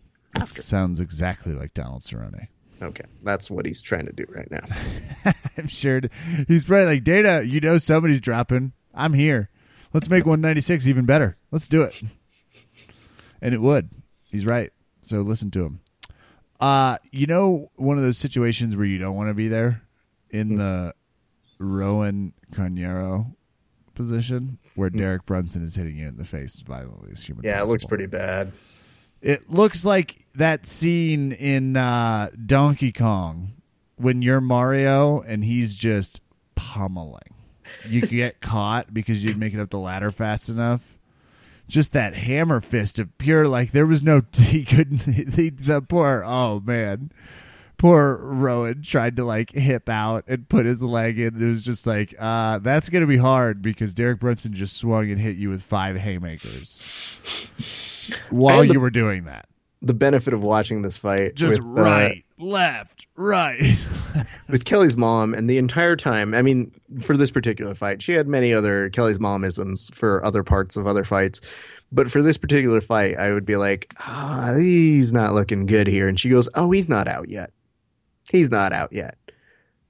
Sounds 0.47 1.01
exactly 1.01 1.53
like 1.53 1.75
Donald 1.75 2.03
Cerrone. 2.03 2.49
Okay, 2.83 3.05
that's 3.23 3.51
what 3.51 3.67
he's 3.67 3.83
trying 3.83 4.07
to 4.07 4.13
do 4.13 4.25
right 4.29 4.51
now. 4.51 5.33
I'm 5.59 5.67
sure 5.67 6.01
he's 6.49 6.65
probably 6.65 6.87
like, 6.87 7.05
Dana, 7.05 7.43
you 7.43 7.61
know 7.61 7.77
somebody's 7.79 8.21
dropping. 8.21 8.73
I'm 8.95 9.13
here. 9.13 9.51
Let's 9.93 10.09
make 10.09 10.25
196 10.25 10.87
even 10.87 11.05
better. 11.05 11.37
Let's 11.51 11.69
do 11.69 11.83
it. 11.83 12.01
And 13.43 13.55
it 13.55 13.61
would. 13.61 13.91
He's 14.31 14.47
right. 14.47 14.73
So 15.03 15.21
listen 15.21 15.51
to 15.53 15.65
him. 15.65 15.81
Uh, 16.59 16.99
you 17.11 17.27
know, 17.27 17.71
one 17.77 17.97
of 17.97 18.05
those 18.05 18.19
situations 18.19 18.77
where 18.77 18.87
you 18.87 18.99
don't 18.99 19.17
want 19.17 19.29
to 19.29 19.35
be 19.35 19.49
there 19.49 19.83
in 20.31 20.57
the 20.57 20.95
Roan 21.59 22.33
Carneiro 22.53 23.35
position 24.01 24.59
where 24.75 24.91
Derek 24.91 25.27
Brunson 25.27 25.63
is 25.63 25.75
hitting 25.75 25.97
you 25.97 26.09
in 26.09 26.17
the 26.17 26.25
face 26.25 26.61
violently 26.61 27.11
as 27.13 27.23
human 27.23 27.45
Yeah, 27.45 27.61
it 27.61 27.67
looks 27.67 27.85
pretty 27.85 28.07
bad. 28.07 28.53
It 29.21 29.51
looks 29.51 29.85
like 29.85 30.25
that 30.35 30.67
scene 30.67 31.33
in 31.33 31.77
uh, 31.77 32.31
Donkey 32.47 32.93
Kong 32.93 33.53
when 33.97 34.23
you're 34.23 34.41
Mario 34.41 35.21
and 35.21 35.45
he's 35.45 35.75
just 35.75 36.23
pummeling. 36.55 37.35
You 37.87 38.01
get 38.03 38.41
caught 38.41 38.95
because 38.95 39.23
you 39.23 39.31
didn't 39.31 39.41
make 39.41 39.53
it 39.53 39.61
up 39.61 39.71
the 39.71 39.79
ladder 39.79 40.11
fast 40.11 40.49
enough. 40.49 40.97
Just 41.69 41.93
that 41.93 42.15
hammer 42.15 42.61
fist 42.61 42.99
of 42.99 43.17
pure 43.19 43.47
like 43.47 43.73
there 43.73 43.87
was 43.87 44.03
no 44.03 44.23
he 44.33 44.65
couldn't 44.65 45.03
he, 45.35 45.51
the 45.51 45.83
poor 45.83 46.23
oh 46.27 46.61
man 46.61 47.13
poor 47.81 48.19
Roan 48.19 48.83
tried 48.83 49.17
to 49.17 49.25
like 49.25 49.53
hip 49.53 49.89
out 49.89 50.25
and 50.29 50.47
put 50.51 50.67
his 50.67 50.83
leg 50.83 51.19
in. 51.19 51.43
It 51.43 51.49
was 51.49 51.65
just 51.65 51.87
like, 51.87 52.15
uh, 52.19 52.59
that's 52.59 52.91
gonna 52.91 53.07
be 53.07 53.17
hard 53.17 53.63
because 53.63 53.95
Derek 53.95 54.21
Brunson 54.21 54.53
just 54.53 54.77
swung 54.77 55.11
and 55.11 55.19
hit 55.19 55.39
you 55.39 55.49
with 55.49 55.63
five 55.63 55.97
haymakers 55.97 56.85
while 58.29 58.61
the- 58.61 58.75
you 58.75 58.81
were 58.81 58.91
doing 58.91 59.25
that. 59.25 59.47
The 59.81 59.95
benefit 59.95 60.35
of 60.35 60.43
watching 60.43 60.83
this 60.83 60.99
fight 60.99 61.37
Just 61.37 61.63
with, 61.63 61.79
uh, 61.79 61.83
right, 61.83 62.25
left, 62.39 63.07
right. 63.17 63.79
with 64.51 64.67
Kelly's 64.67 64.95
mom, 64.95 65.33
and 65.33 65.49
the 65.49 65.57
entire 65.57 65.97
time, 65.97 66.35
I 66.35 66.43
mean, 66.43 66.73
for 67.01 67.17
this 67.17 67.31
particular 67.31 67.75
fight, 67.75 68.03
she 68.03 68.13
had 68.13 68.29
many 68.29 68.53
other 68.53 68.91
Kelly's 68.91 69.19
momisms 69.19 69.91
for 69.95 70.23
other 70.23 70.43
parts 70.43 70.77
of 70.77 70.87
other 70.87 71.03
fights. 71.05 71.41
But 71.91 72.11
for 72.11 72.21
this 72.21 72.37
particular 72.37 72.83
fight, 72.83 73.17
I 73.17 73.33
would 73.33 73.47
be 73.47 73.57
like, 73.57 73.95
ah, 74.01 74.53
he's 74.59 75.15
not 75.15 75.33
looking 75.33 75.65
good 75.65 75.87
here. 75.87 76.09
And 76.09 76.21
she 76.21 76.29
goes, 76.29 76.47
oh, 76.55 76.71
he's 76.73 76.91
not 76.91 77.09
out 77.09 77.31
yet. 77.31 77.51
He's 78.31 78.51
not 78.51 78.73
out 78.73 78.93
yet. 78.93 79.17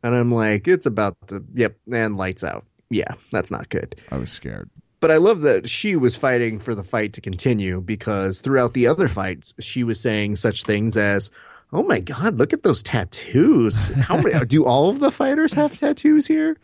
And 0.02 0.14
I'm 0.14 0.30
like, 0.30 0.66
it's 0.66 0.86
about 0.86 1.16
to, 1.28 1.44
yep, 1.52 1.76
and 1.92 2.16
lights 2.16 2.42
out. 2.42 2.64
Yeah, 2.88 3.14
that's 3.30 3.50
not 3.50 3.68
good. 3.68 3.96
I 4.10 4.16
was 4.16 4.30
scared. 4.30 4.70
But 5.00 5.10
I 5.10 5.16
love 5.16 5.42
that 5.42 5.68
she 5.68 5.96
was 5.96 6.16
fighting 6.16 6.58
for 6.58 6.74
the 6.74 6.82
fight 6.82 7.12
to 7.14 7.20
continue 7.20 7.80
because 7.80 8.40
throughout 8.40 8.74
the 8.74 8.86
other 8.86 9.08
fights, 9.08 9.54
she 9.60 9.84
was 9.84 10.00
saying 10.00 10.36
such 10.36 10.64
things 10.64 10.96
as, 10.96 11.30
"Oh 11.72 11.82
my 11.82 12.00
God, 12.00 12.36
look 12.36 12.52
at 12.52 12.62
those 12.62 12.82
tattoos! 12.82 13.88
How 13.88 14.20
many 14.20 14.44
do 14.46 14.64
all 14.64 14.90
of 14.90 15.00
the 15.00 15.10
fighters 15.10 15.54
have 15.54 15.78
tattoos 15.78 16.26
here?" 16.26 16.56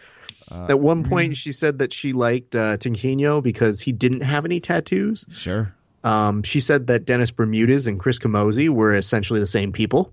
at 0.69 0.81
one 0.81 1.03
point, 1.03 1.37
she 1.37 1.53
said 1.53 1.79
that 1.79 1.93
she 1.93 2.13
liked 2.13 2.55
uh, 2.55 2.77
Tanquinho 2.77 3.43
because 3.43 3.81
he 3.81 3.93
didn't 3.93 4.21
have 4.21 4.45
any 4.45 4.61
tattoos. 4.61 5.25
Sure. 5.31 5.75
Um, 6.05 6.43
she 6.43 6.61
said 6.61 6.87
that 6.87 7.05
Dennis 7.05 7.31
Bermudez 7.31 7.87
and 7.87 7.99
Chris 7.99 8.19
Camozzi 8.19 8.69
were 8.69 8.95
essentially 8.95 9.41
the 9.41 9.47
same 9.47 9.73
people, 9.73 10.13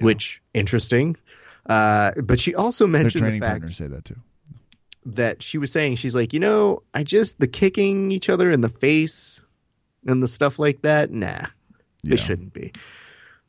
which 0.00 0.42
interesting. 0.54 1.16
Uh, 1.66 2.12
but 2.22 2.40
she 2.40 2.54
also 2.54 2.84
Their 2.86 3.02
mentioned 3.02 3.26
the 3.26 3.40
fact 3.40 3.50
partners 3.62 3.76
say 3.76 3.86
that 3.86 4.04
too. 4.04 4.16
that 5.06 5.42
she 5.42 5.56
was 5.58 5.72
saying 5.72 5.96
she's 5.96 6.14
like, 6.14 6.32
you 6.32 6.40
know, 6.40 6.82
I 6.92 7.04
just 7.04 7.40
the 7.40 7.46
kicking 7.46 8.10
each 8.10 8.28
other 8.28 8.50
in 8.50 8.60
the 8.60 8.68
face 8.68 9.40
and 10.06 10.22
the 10.22 10.28
stuff 10.28 10.58
like 10.58 10.82
that, 10.82 11.10
nah, 11.10 11.26
Yeah. 11.26 11.46
they 12.02 12.16
shouldn't 12.16 12.52
be. 12.52 12.72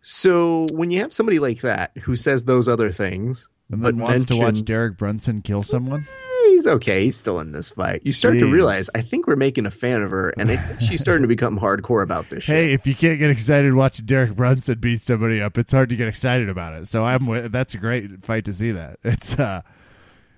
So 0.02 0.68
when 0.72 0.92
you 0.92 1.00
have 1.02 1.12
somebody 1.12 1.40
like 1.40 1.62
that 1.62 1.98
who 1.98 2.16
says 2.16 2.46
those 2.46 2.68
other 2.68 2.92
things, 2.92 3.50
And 3.72 3.82
but 3.82 3.96
then 3.98 4.04
wants 4.04 4.26
to 4.26 4.38
watch 4.38 4.62
Derek 4.64 4.98
Brunson 4.98 5.42
kill 5.42 5.64
someone. 5.64 6.06
"Eh, 6.66 6.70
he's 6.70 6.76
okay, 6.76 7.04
he's 7.04 7.16
still 7.18 7.40
in 7.40 7.52
this 7.52 7.72
fight. 7.72 8.02
You 8.04 8.14
start 8.14 8.40
to 8.40 8.52
realize, 8.52 8.90
I 8.96 9.02
think 9.02 9.28
we're 9.28 9.36
making 9.36 9.66
a 9.66 9.72
fan 9.72 10.02
of 10.02 10.12
her, 10.12 10.30
and 10.38 10.52
I 10.52 10.58
think 10.58 10.82
she's 10.82 11.02
starting 11.02 11.24
to 11.24 11.28
become 11.28 11.60
hardcore 11.60 12.04
about 12.04 12.30
this 12.30 12.44
shit. 12.44 12.56
Hey, 12.56 12.74
if 12.74 12.86
you 12.88 12.96
can't 12.96 13.20
get 13.20 13.30
excited 13.30 13.74
watching 13.74 14.06
Derek 14.06 14.36
Brunson 14.36 14.80
beat 14.80 15.02
somebody 15.02 15.42
up, 15.42 15.58
it's 15.58 15.72
hard 15.72 15.90
to 15.90 15.96
get 15.96 16.08
excited 16.08 16.50
about 16.50 16.74
it. 16.74 16.88
So 16.88 17.06
I'm 17.06 17.28
with, 17.28 17.52
that's 17.52 17.74
a 17.74 17.78
great 17.78 18.24
fight 18.26 18.46
to 18.46 18.54
see 18.54 18.72
that. 18.72 19.00
It's 19.04 19.38
uh 19.40 19.62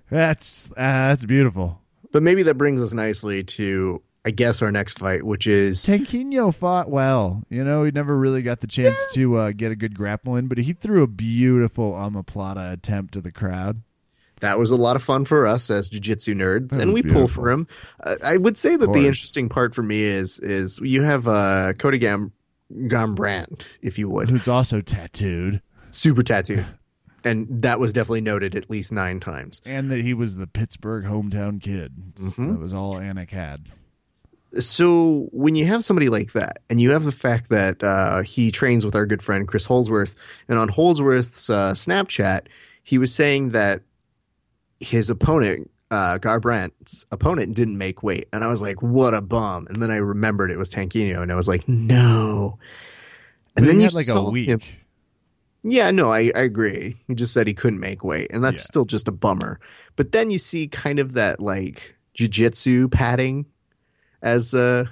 that's 0.10 0.70
uh, 0.72 0.74
that's 0.78 1.26
beautiful. 1.26 1.82
But 2.12 2.24
maybe 2.24 2.44
that 2.44 2.56
brings 2.56 2.82
us 2.82 2.94
nicely 2.94 3.44
to, 3.44 4.02
I 4.26 4.32
guess, 4.32 4.62
our 4.62 4.72
next 4.72 5.00
fight, 5.00 5.24
which 5.24 5.48
is 5.48 5.86
Tanquinho 5.86 6.54
fought 6.54 6.90
well. 6.90 7.44
You 7.50 7.64
know, 7.64 7.84
he 7.84 7.92
never 7.92 8.18
really 8.18 8.42
got 8.42 8.62
the 8.62 8.68
chance 8.68 8.98
to 9.14 9.36
uh, 9.36 9.52
get 9.52 9.72
a 9.72 9.76
good 9.76 9.96
grapple 9.96 10.36
in, 10.36 10.48
but 10.48 10.58
he 10.60 10.74
threw 10.74 11.04
a 11.04 11.08
beautiful 11.08 11.94
omoplata 11.94 12.72
attempt 12.72 13.14
to 13.16 13.22
the 13.22 13.32
crowd. 13.32 13.82
That 14.40 14.60
was 14.60 14.72
a 14.72 14.76
lot 14.76 14.96
of 14.96 15.04
fun 15.04 15.26
for 15.26 15.48
us 15.48 15.70
as 15.70 15.90
jiu-jitsu 15.90 16.36
nerds 16.36 16.70
That 16.72 16.82
and 16.82 16.94
we 16.94 17.02
pull 17.02 17.28
for 17.28 17.50
him. 17.50 17.68
Uh, 18.04 18.16
i 18.24 18.38
would 18.38 18.58
say 18.58 18.76
that 18.76 18.94
the 18.94 19.08
interesting 19.08 19.50
part 19.50 19.74
for 19.74 19.84
me 19.84 20.04
is 20.04 20.40
is 20.40 20.80
you 20.80 21.02
have 21.02 21.28
uh 21.28 21.74
cody 21.74 21.98
Gam- 21.98 22.34
Garbrandt 22.72 23.66
if 23.82 23.98
you 23.98 24.10
would. 24.10 24.30
Who's 24.30 24.48
also 24.48 24.82
tattooed, 24.82 25.62
super 25.92 26.24
tattooed. 26.24 26.66
And 27.24 27.48
that 27.64 27.80
was 27.80 27.92
definitely 27.92 28.22
noted 28.22 28.56
at 28.56 28.70
least 28.70 28.92
nine 28.92 29.20
times. 29.20 29.62
And 29.66 29.92
that 29.92 30.00
he 30.00 30.14
was 30.14 30.36
the 30.38 30.48
Pittsburgh 30.48 31.04
hometown 31.04 31.62
kid. 31.62 31.94
Mm-hmm. 32.14 32.54
That 32.54 32.60
was 32.60 32.74
all 32.74 32.96
Anik 32.96 33.32
had. 33.32 33.68
So 34.54 35.28
when 35.32 35.56
you 35.56 35.66
have 35.66 35.84
somebody 35.84 36.08
like 36.08 36.32
that, 36.32 36.60
and 36.70 36.80
you 36.80 36.92
have 36.92 37.04
the 37.04 37.12
fact 37.12 37.50
that 37.50 37.84
uh, 37.84 38.22
he 38.22 38.50
trains 38.50 38.86
with 38.86 38.96
our 38.96 39.06
good 39.06 39.22
friend 39.22 39.46
Chris 39.48 39.66
Holdsworth, 39.66 40.16
and 40.48 40.58
on 40.58 40.70
Holdsworth's 40.70 41.50
uh, 41.50 41.74
Snapchat, 41.74 42.44
he 42.84 42.98
was 42.98 43.14
saying 43.14 43.50
that 43.50 43.82
his 44.80 45.10
opponent, 45.10 45.70
uh, 45.92 46.18
Garbrandt's 46.20 47.06
opponent, 47.12 47.56
didn't 47.56 47.78
make 47.78 48.04
weight, 48.04 48.28
and 48.34 48.44
I 48.44 48.48
was 48.48 48.62
like, 48.62 48.82
"What 48.82 49.14
a 49.14 49.22
bum!" 49.22 49.68
And 49.68 49.82
then 49.82 49.90
I 49.92 49.96
remembered 49.98 50.52
it 50.52 50.58
was 50.58 50.70
Tanquinho, 50.70 51.22
and 51.22 51.32
I 51.32 51.36
was 51.36 51.48
like, 51.48 51.68
"No." 51.68 52.58
And 53.56 53.66
But 53.66 53.68
then 53.72 53.78
you 53.78 53.84
had 53.86 53.94
like 53.94 54.06
saw 54.06 54.28
a 54.28 54.32
week. 54.32 54.48
him- 54.48 54.62
yeah, 55.64 55.90
no, 55.92 56.12
I, 56.12 56.32
I 56.36 56.42
agree. 56.42 56.98
He 57.08 57.16
just 57.16 57.34
said 57.34 57.48
he 57.48 57.54
couldn't 57.54 57.80
make 57.80 58.04
weight, 58.04 58.28
and 58.32 58.44
that's 58.44 58.60
Yeah. 58.60 58.64
still 58.64 58.86
just 58.86 59.08
a 59.08 59.12
bummer. 59.12 59.60
But 59.96 60.12
then 60.12 60.30
you 60.30 60.38
see 60.38 60.68
kind 60.68 61.00
of 61.00 61.14
that 61.14 61.40
like 61.40 61.96
jujitsu 62.18 62.92
padding, 62.92 63.46
as 64.22 64.54
uh, 64.54 64.86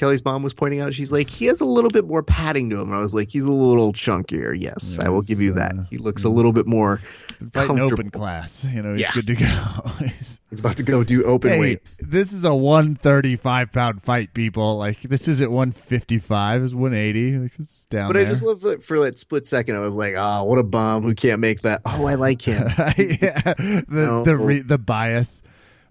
Kelly's 0.00 0.24
mom 0.24 0.42
was 0.42 0.54
pointing 0.54 0.80
out. 0.80 0.94
She's 0.94 1.12
like, 1.12 1.28
he 1.28 1.44
has 1.44 1.60
a 1.60 1.66
little 1.66 1.90
bit 1.90 2.06
more 2.06 2.22
padding 2.22 2.70
to 2.70 2.76
him. 2.80 2.88
And 2.88 2.94
I 2.98 3.02
was 3.02 3.12
like, 3.14 3.28
he's 3.28 3.44
a 3.44 3.52
little 3.52 3.92
chunkier. 3.92 4.58
Yes, 4.58 4.98
I 4.98 5.10
will 5.10 5.20
give 5.20 5.42
you 5.42 5.52
that. 5.52 5.78
uh, 5.78 5.82
He 5.90 5.98
looks 5.98 6.24
a 6.24 6.30
little 6.30 6.54
bit 6.54 6.66
more. 6.66 7.02
Fighting 7.52 7.78
open 7.80 8.10
class. 8.10 8.64
You 8.64 8.80
know, 8.82 8.92
he's 8.92 9.02
Yeah. 9.02 9.10
good 9.12 9.26
to 9.26 9.34
go. 9.34 9.46
He's- 9.98 10.40
about 10.58 10.76
to 10.78 10.82
go 10.82 11.04
do 11.04 11.22
open 11.24 11.52
hey, 11.52 11.58
weights. 11.60 11.96
this 12.02 12.32
is 12.32 12.42
a 12.44 12.52
135 12.54 13.70
pound 13.72 14.02
fight, 14.02 14.34
people. 14.34 14.78
Like, 14.78 15.00
this 15.02 15.28
isn't 15.28 15.50
155, 15.52 16.64
it's 16.64 16.74
180. 16.74 17.38
Like, 17.38 17.52
it's 17.58 17.86
down 17.86 18.08
But 18.08 18.14
there. 18.14 18.26
I 18.26 18.28
just 18.28 18.42
love 18.42 18.60
that 18.62 18.82
for 18.82 18.98
that 19.00 19.16
split 19.18 19.46
second. 19.46 19.76
I 19.76 19.78
was 19.80 19.94
like, 19.94 20.14
oh, 20.16 20.44
what 20.44 20.58
a 20.58 20.62
bum 20.64 21.02
who 21.04 21.14
can't 21.14 21.40
make 21.40 21.62
that. 21.62 21.82
Oh, 21.84 22.04
I 22.06 22.14
like 22.16 22.42
him. 22.42 22.66
yeah, 22.78 22.94
the 23.58 23.84
No. 23.88 24.24
the 24.24 24.36
re, 24.36 24.60
the 24.60 24.78
bias. 24.78 25.42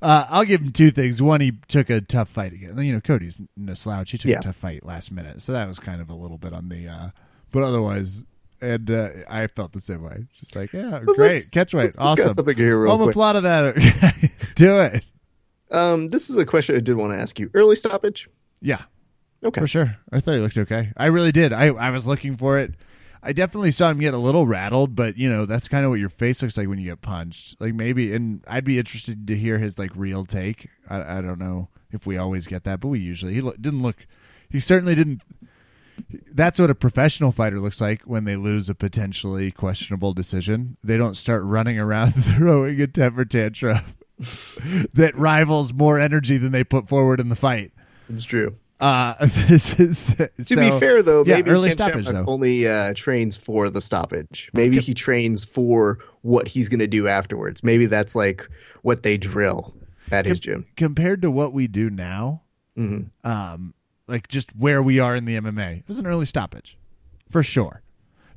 Uh, 0.02 0.26
I'll 0.30 0.46
give 0.46 0.62
him 0.62 0.72
two 0.72 0.92
things. 0.92 1.22
One, 1.22 1.42
he 1.42 1.54
took 1.68 1.90
a 1.90 2.00
tough 2.02 2.30
fight 2.30 2.54
again. 2.54 2.78
You 2.78 2.94
know, 2.94 3.02
Cody's 3.02 3.38
no 3.58 3.74
slouch. 3.74 4.12
He 4.12 4.18
took 4.18 4.30
Yeah. 4.32 4.40
a 4.40 4.42
tough 4.42 4.56
fight 4.56 4.86
last 4.86 5.12
minute, 5.12 5.42
so 5.42 5.52
that 5.52 5.68
was 5.68 5.80
kind 5.80 6.00
of 6.02 6.10
a 6.10 6.16
little 6.16 6.38
bit 6.38 6.54
on 6.54 6.70
the. 6.70 6.88
Uh, 6.88 7.10
but 7.52 7.64
otherwise, 7.64 8.24
and 8.62 8.90
uh, 8.90 9.10
I 9.30 9.48
felt 9.48 9.74
the 9.74 9.82
same 9.82 10.02
way. 10.04 10.26
Just 10.34 10.56
like, 10.56 10.72
yeah, 10.74 11.02
But 11.04 11.16
great 11.16 11.42
catch 11.54 11.74
weight, 11.74 11.96
awesome. 12.00 12.30
something 12.30 12.56
here 12.56 12.82
real 12.82 12.94
I'm 12.94 13.02
a 13.02 13.06
quick. 13.06 13.14
plot 13.14 13.36
of 13.36 13.44
that. 13.44 13.76
Do 14.56 14.80
it. 14.82 15.04
Um, 15.72 16.08
this 16.08 16.30
is 16.30 16.38
a 16.38 16.46
question 16.46 16.76
I 16.76 16.80
did 16.80 16.96
want 16.96 17.14
to 17.14 17.18
ask 17.20 17.38
you. 17.40 17.50
Early 17.54 17.76
stoppage. 17.76 18.30
Yeah, 18.62 18.82
Okay. 19.44 19.62
for 19.62 19.68
sure. 19.68 19.98
I 20.12 20.20
thought 20.20 20.34
he 20.34 20.40
looked 20.40 20.58
okay. 20.58 20.92
I 20.98 21.06
really 21.08 21.32
did. 21.32 21.54
I 21.54 21.68
I 21.68 21.90
was 21.92 22.08
looking 22.08 22.36
for 22.38 22.58
it. 22.58 22.74
I 23.22 23.34
definitely 23.34 23.72
saw 23.72 23.90
him 23.90 24.00
get 24.00 24.14
a 24.14 24.18
little 24.18 24.48
rattled, 24.48 24.96
but 24.96 25.18
you 25.18 25.30
know 25.30 25.46
that's 25.46 25.68
kind 25.68 25.84
of 25.84 25.92
what 25.92 26.00
your 26.00 26.10
face 26.10 26.42
looks 26.42 26.58
like 26.58 26.68
when 26.68 26.80
you 26.80 26.86
get 26.86 27.02
punched. 27.02 27.60
Like 27.60 27.74
maybe, 27.74 28.14
and 28.14 28.44
I'd 28.48 28.64
be 28.64 28.80
interested 28.80 29.28
to 29.28 29.36
hear 29.36 29.58
his 29.58 29.78
like 29.78 29.92
real 29.96 30.26
take. 30.26 30.70
I, 30.90 31.18
I 31.18 31.22
don't 31.22 31.40
know 31.40 31.68
if 31.92 32.06
we 32.06 32.18
always 32.18 32.48
get 32.48 32.64
that, 32.64 32.80
but 32.80 32.88
we 32.88 33.00
usually 33.00 33.34
he 33.34 33.42
lo- 33.42 33.56
didn't 33.60 33.82
look. 33.82 34.06
He 34.50 34.60
certainly 34.60 34.96
didn't. 34.96 35.22
That's 36.32 36.60
what 36.60 36.70
a 36.70 36.76
professional 36.76 37.34
fighter 37.34 37.60
looks 37.60 37.82
like 37.82 38.04
when 38.04 38.24
they 38.24 38.38
lose 38.38 38.70
a 38.70 38.76
potentially 38.76 39.52
questionable 39.52 40.14
decision. 40.14 40.78
They 40.82 40.96
don't 40.96 41.16
start 41.16 41.44
running 41.44 41.78
around 41.78 42.12
throwing 42.38 42.80
a 42.80 42.88
temper 42.88 43.26
tantrum 43.26 43.82
that 44.94 45.12
rivals 45.16 45.74
more 45.74 46.00
energy 46.00 46.38
than 46.38 46.54
they 46.54 46.64
put 46.64 46.88
forward 46.88 47.20
in 47.20 47.28
the 47.28 47.36
fight. 47.36 47.74
It's 48.08 48.24
true. 48.24 48.56
Uh, 48.80 49.14
this 49.48 49.80
is 49.80 50.16
To 50.48 50.56
be 50.56 50.72
fair, 50.80 51.04
though, 51.04 51.24
yeah, 51.26 51.36
maybe 51.36 51.50
early 51.52 51.70
Ken 51.70 51.74
stoppage 51.78 52.06
Shamrock 52.06 52.26
though. 52.26 52.32
only 52.32 52.68
uh, 52.68 52.94
trains 52.96 53.36
for 53.38 53.70
the 53.70 53.82
stoppage. 53.82 54.50
Maybe 54.54 54.80
he 54.80 54.94
trains 54.94 55.44
for 55.46 56.00
what 56.22 56.48
he's 56.50 56.70
going 56.70 56.80
to 56.80 56.88
do 56.88 57.08
afterwards. 57.08 57.64
Maybe 57.64 57.86
that's 57.88 58.16
like 58.16 58.48
what 58.82 59.04
they 59.04 59.18
drill 59.18 59.74
at 60.12 60.26
his 60.26 60.40
gym. 60.40 60.66
compared 60.78 61.22
to 61.24 61.32
what 61.32 61.54
we 61.54 61.68
do 61.68 61.90
now, 61.90 62.44
Mm-hmm. 62.78 63.30
um, 63.30 63.74
like 64.08 64.30
just 64.30 64.56
where 64.56 64.82
we 64.82 65.00
are 65.00 65.14
in 65.16 65.26
the 65.26 65.38
MMA, 65.38 65.80
it 65.80 65.88
was 65.88 66.00
an 66.00 66.08
early 66.08 66.26
stoppage, 66.26 66.78
for 67.30 67.44
sure. 67.44 67.82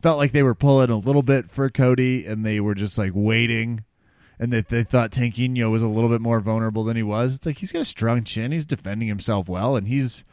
Felt 0.01 0.19
like 0.19 0.33
they 0.33 0.43
were 0.43 0.57
pulling 0.57 0.91
a 0.91 0.97
little 0.97 1.23
bit 1.23 1.49
for 1.49 1.71
Cody, 1.71 2.27
and 2.27 2.45
they 2.45 2.59
were 2.59 2.75
just 2.75 2.99
like 2.99 3.13
waiting, 3.15 3.85
and 4.41 4.53
that 4.53 4.69
they 4.69 4.83
thought 4.83 5.13
Tanquinho 5.13 5.71
was 5.71 5.81
a 5.83 5.87
little 5.89 6.11
bit 6.11 6.21
more 6.21 6.41
vulnerable 6.41 6.83
than 6.83 6.97
he 6.97 7.05
was. 7.05 7.37
It's 7.37 7.47
like 7.47 7.59
he's 7.59 7.71
got 7.71 7.83
a 7.83 7.85
strong 7.85 8.25
chin, 8.25 8.51
he's 8.51 8.67
defending 8.67 9.07
himself 9.07 9.49
well, 9.49 9.77
and 9.77 9.87
he's 9.87 10.25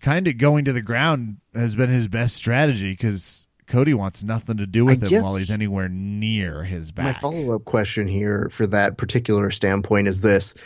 kind 0.00 0.26
of 0.26 0.38
going 0.38 0.64
to 0.64 0.72
the 0.72 0.82
ground 0.82 1.38
has 1.54 1.76
been 1.76 1.90
his 1.90 2.08
best 2.08 2.36
strategy 2.36 2.92
because. 2.92 3.46
Cody 3.66 3.94
wants 3.94 4.24
nothing 4.24 4.56
to 4.56 4.66
do 4.66 4.84
with 4.84 5.04
I 5.04 5.06
him 5.06 5.22
while 5.22 5.36
he's 5.36 5.48
anywhere 5.48 5.88
near 5.88 6.64
his 6.64 6.90
back. 6.90 7.14
My 7.14 7.20
follow 7.20 7.54
up 7.54 7.64
question 7.66 8.08
here 8.08 8.48
for 8.50 8.66
that 8.66 8.96
particular 8.96 9.52
standpoint 9.52 10.08
is 10.08 10.22
this. 10.22 10.56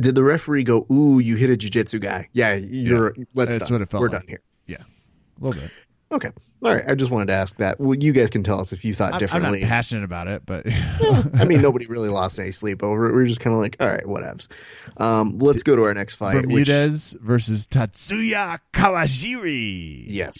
Did 0.00 0.16
the 0.16 0.24
referee 0.24 0.64
go, 0.64 0.84
ooh, 0.90 1.20
you 1.20 1.36
hit 1.36 1.48
a 1.48 1.56
jiu-jitsu 1.56 2.00
guy? 2.00 2.28
Yeah, 2.32 2.54
you're, 2.54 3.14
let's 3.34 3.52
That's 3.52 3.68
done. 3.68 3.76
what 3.76 3.82
it 3.82 3.88
felt 3.88 4.00
We're 4.00 4.08
like. 4.08 4.22
done 4.22 4.26
here. 4.26 4.40
Yeah, 4.66 4.78
a 4.78 5.44
little 5.44 5.62
bit. 5.62 5.70
Okay. 6.10 6.30
All 6.62 6.74
right. 6.74 6.84
I 6.88 6.94
just 6.94 7.10
wanted 7.10 7.26
to 7.26 7.34
ask 7.34 7.56
that. 7.58 7.78
Well, 7.78 7.94
you 7.94 8.12
guys 8.12 8.30
can 8.30 8.42
tell 8.42 8.58
us 8.60 8.72
if 8.72 8.84
you 8.84 8.94
thought 8.94 9.08
I'm, 9.08 9.14
I'm 9.14 9.18
differently. 9.20 9.60
not 9.60 9.68
passionate 9.68 10.04
about 10.04 10.26
it, 10.26 10.42
but 10.46 10.64
I 11.34 11.44
mean, 11.44 11.60
nobody 11.60 11.86
really 11.86 12.08
lost 12.08 12.38
any 12.38 12.50
sleep 12.52 12.82
over 12.82 13.08
it. 13.10 13.14
We 13.14 13.22
are 13.22 13.26
just 13.26 13.40
kind 13.40 13.54
of 13.54 13.60
like, 13.60 13.76
all 13.78 13.86
right, 13.88 14.04
whatevs. 14.04 14.48
Um, 14.96 15.38
let's 15.38 15.62
go 15.62 15.76
to 15.76 15.82
our 15.84 15.94
next 15.94 16.14
fight. 16.16 16.34
which- 16.46 16.66
Bermudez 16.68 17.12
versus 17.20 17.66
Tatsuya 17.66 18.58
Kawajiri. 18.72 20.04
yes. 20.08 20.34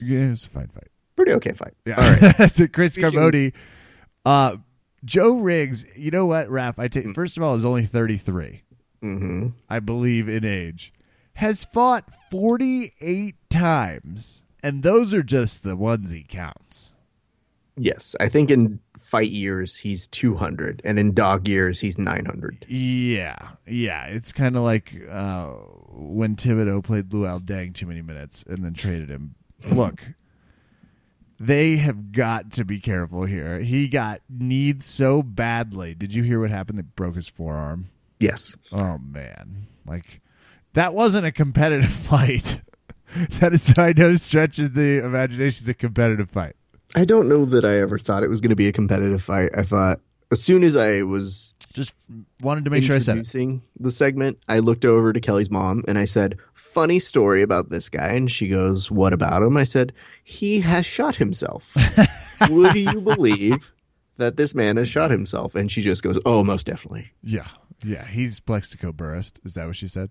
Yeah, 0.00 0.26
it 0.26 0.30
was 0.30 0.46
a 0.46 0.50
fine 0.50 0.68
fight. 0.68 0.88
Pretty 1.16 1.32
okay 1.32 1.52
fight. 1.52 1.74
Yeah. 1.86 1.94
All 1.96 2.30
right. 2.40 2.50
so 2.50 2.66
Chris 2.66 2.94
Speaking- 2.94 3.12
Camozzi. 3.12 3.52
Uh, 4.24 4.56
Joe 5.04 5.36
Riggs, 5.36 5.84
you 5.98 6.10
know 6.10 6.24
what, 6.26 6.48
Raph? 6.48 6.78
I 6.78 6.88
Mm. 6.88 6.90
take 6.90 7.14
first 7.14 7.36
of 7.36 7.42
all, 7.42 7.54
is 7.54 7.64
only 7.64 7.84
33, 7.84 8.62
hmm 9.02 9.48
I 9.68 9.78
believe, 9.80 10.28
in 10.30 10.44
age. 10.46 10.92
Has 11.34 11.64
fought 11.66 12.08
48 12.30 13.34
times, 13.54 14.44
and 14.62 14.82
those 14.82 15.14
are 15.14 15.22
just 15.22 15.62
the 15.62 15.76
ones 15.76 16.10
he 16.10 16.22
counts. 16.22 16.94
Yes. 17.76 18.14
I 18.20 18.28
think 18.28 18.50
in 18.50 18.80
fight 18.98 19.30
years, 19.30 19.78
he's 19.78 20.06
200, 20.08 20.80
and 20.84 20.98
in 20.98 21.12
dog 21.12 21.48
years, 21.48 21.80
he's 21.80 21.98
900. 21.98 22.66
Yeah, 22.68 23.36
yeah. 23.66 24.06
It's 24.06 24.32
kind 24.32 24.56
of 24.56 24.62
like 24.62 24.94
uh, 25.10 25.46
when 25.90 26.36
Thibodeau 26.36 26.84
played 26.84 27.10
Luol 27.10 27.40
Deng 27.40 27.74
too 27.74 27.86
many 27.86 28.02
minutes 28.02 28.44
and 28.46 28.64
then 28.64 28.74
traded 28.74 29.08
him. 29.08 29.34
Look, 29.70 30.02
they 31.40 31.76
have 31.76 32.12
got 32.12 32.52
to 32.52 32.64
be 32.64 32.80
careful 32.80 33.24
here. 33.24 33.58
He 33.60 33.88
got 33.88 34.20
kneed 34.28 34.82
so 34.82 35.22
badly. 35.22 35.94
Did 35.94 36.14
you 36.14 36.22
hear 36.22 36.40
what 36.40 36.50
happened? 36.50 36.78
They 36.78 36.82
broke 36.82 37.16
his 37.16 37.28
forearm. 37.28 37.90
Yes. 38.20 38.56
Oh 38.72 38.98
man, 38.98 39.66
like 39.86 40.20
that 40.74 40.94
wasn't 40.94 41.26
a 41.26 41.32
competitive 41.32 41.90
fight. 41.92 42.60
that 43.40 43.52
is 43.52 43.72
by 43.72 43.92
no 43.96 44.16
stretch 44.16 44.58
of 44.58 44.74
the 44.74 45.04
imagination 45.04 45.68
a 45.70 45.74
competitive 45.74 46.30
fight. 46.30 46.56
I 46.96 47.04
don't 47.04 47.28
know 47.28 47.44
that 47.46 47.64
I 47.64 47.78
ever 47.80 47.98
thought 47.98 48.22
it 48.22 48.30
was 48.30 48.40
going 48.40 48.50
to 48.50 48.56
be 48.56 48.68
a 48.68 48.72
competitive 48.72 49.22
fight. 49.22 49.50
I 49.56 49.62
thought 49.62 50.00
as 50.30 50.42
soon 50.42 50.62
as 50.64 50.76
I 50.76 51.02
was 51.02 51.54
Just 51.72 51.92
wanted 52.40 52.64
to 52.64 52.70
make 52.70 52.82
sure 52.84 52.94
I 52.96 52.98
said 53.00 53.16
it. 53.16 53.20
introducing 53.20 53.62
the 53.78 53.90
segment, 53.90 54.38
I 54.48 54.60
looked 54.60 54.84
over 54.84 55.12
to 55.12 55.20
Kelly's 55.20 55.50
mom 55.50 55.84
and 55.88 55.98
I 55.98 56.04
said, 56.04 56.38
"Funny 56.52 56.98
story 57.00 57.42
about 57.42 57.70
this 57.70 57.88
guy." 57.88 58.08
And 58.08 58.30
she 58.30 58.48
goes, 58.48 58.90
"What 58.90 59.12
about 59.12 59.42
him?" 59.42 59.56
I 59.56 59.64
said, 59.64 59.92
"He 60.22 60.60
has 60.60 60.86
shot 60.86 61.16
himself." 61.16 61.74
Would 62.50 62.74
you 62.74 63.00
believe 63.00 63.72
that 64.16 64.36
this 64.36 64.54
man 64.54 64.76
has 64.76 64.88
shot 64.88 65.10
himself? 65.10 65.54
And 65.54 65.70
she 65.70 65.82
just 65.82 66.02
goes, 66.02 66.18
"Oh, 66.24 66.44
most 66.44 66.66
definitely." 66.66 67.10
Yeah, 67.22 67.48
yeah. 67.82 68.04
He's 68.06 68.38
Plaxico 68.40 68.92
Burress. 68.92 69.32
Is 69.44 69.54
that 69.54 69.66
what 69.66 69.76
she 69.76 69.88
said? 69.88 70.10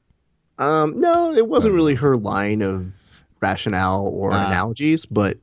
Um, 0.57 0.99
no, 0.99 1.31
it 1.33 1.47
wasn't 1.47 1.73
really 1.73 1.95
her 1.95 2.15
line 2.17 2.61
of 2.61 2.93
rationale 3.43 4.07
or 4.07 4.31
Ah. 4.33 4.47
analogies, 4.47 5.05
but 5.05 5.37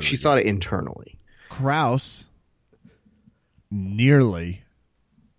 she 0.00 0.16
thought 0.16 0.38
it 0.38 0.46
internally. 0.46 1.18
Krause 1.50 2.26
nearly 3.70 4.62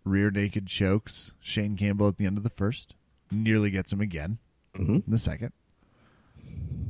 rear 0.04 0.30
naked 0.32 0.68
chokes 0.68 1.34
Shane 1.40 1.78
Campbell 1.78 2.08
at 2.08 2.18
the 2.18 2.26
end 2.26 2.38
of 2.38 2.44
the 2.44 2.50
first. 2.50 2.94
Nearly 3.32 3.72
gets 3.72 3.92
him 3.92 4.02
again 4.02 4.38
Mhm. 4.76 5.06
in 5.06 5.12
the 5.12 5.18
second. 5.18 5.54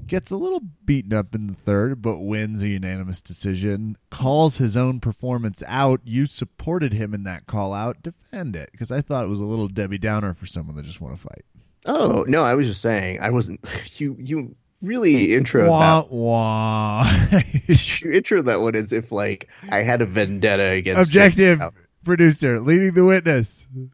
Gets 0.07 0.31
a 0.31 0.37
little 0.37 0.61
beaten 0.85 1.13
up 1.13 1.33
in 1.33 1.47
the 1.47 1.53
third, 1.53 2.01
but 2.01 2.19
wins 2.19 2.61
a 2.61 2.67
unanimous 2.67 3.21
decision. 3.21 3.97
Calls 4.09 4.57
his 4.57 4.75
own 4.75 4.99
performance 4.99 5.63
out. 5.67 6.01
You 6.03 6.25
supported 6.25 6.91
him 6.93 7.13
in 7.13 7.23
that 7.23 7.45
call 7.47 7.73
out. 7.73 8.03
Defend 8.03 8.55
it 8.55 8.69
because 8.73 8.91
I 8.91 8.99
thought 9.01 9.25
it 9.25 9.29
was 9.29 9.39
a 9.39 9.45
little 9.45 9.69
Debbie 9.69 9.97
Downer 9.97 10.33
for 10.33 10.45
someone 10.45 10.75
that 10.75 10.83
just 10.85 10.99
want 10.99 11.15
to 11.15 11.21
fight. 11.21 11.45
Oh 11.85 12.25
no, 12.27 12.43
I 12.43 12.53
was 12.55 12.67
just 12.67 12.81
saying 12.81 13.19
I 13.21 13.29
wasn't. 13.29 13.61
You 13.99 14.17
you 14.19 14.55
really 14.83 15.33
intro 15.33 15.69
Wah 15.69 16.03
wah. 16.09 17.03
that. 17.31 18.01
You 18.01 18.11
intro 18.11 18.41
that 18.43 18.61
one 18.61 18.75
as 18.75 18.91
if 18.93 19.11
like 19.11 19.49
I 19.69 19.77
had 19.79 20.01
a 20.01 20.05
vendetta 20.05 20.67
against. 20.69 21.07
Objective 21.09 21.61
producer 22.03 22.59
leading 22.59 22.93
the 22.93 23.05
witness. 23.05 23.65
Did 23.73 23.81
you 23.83 23.89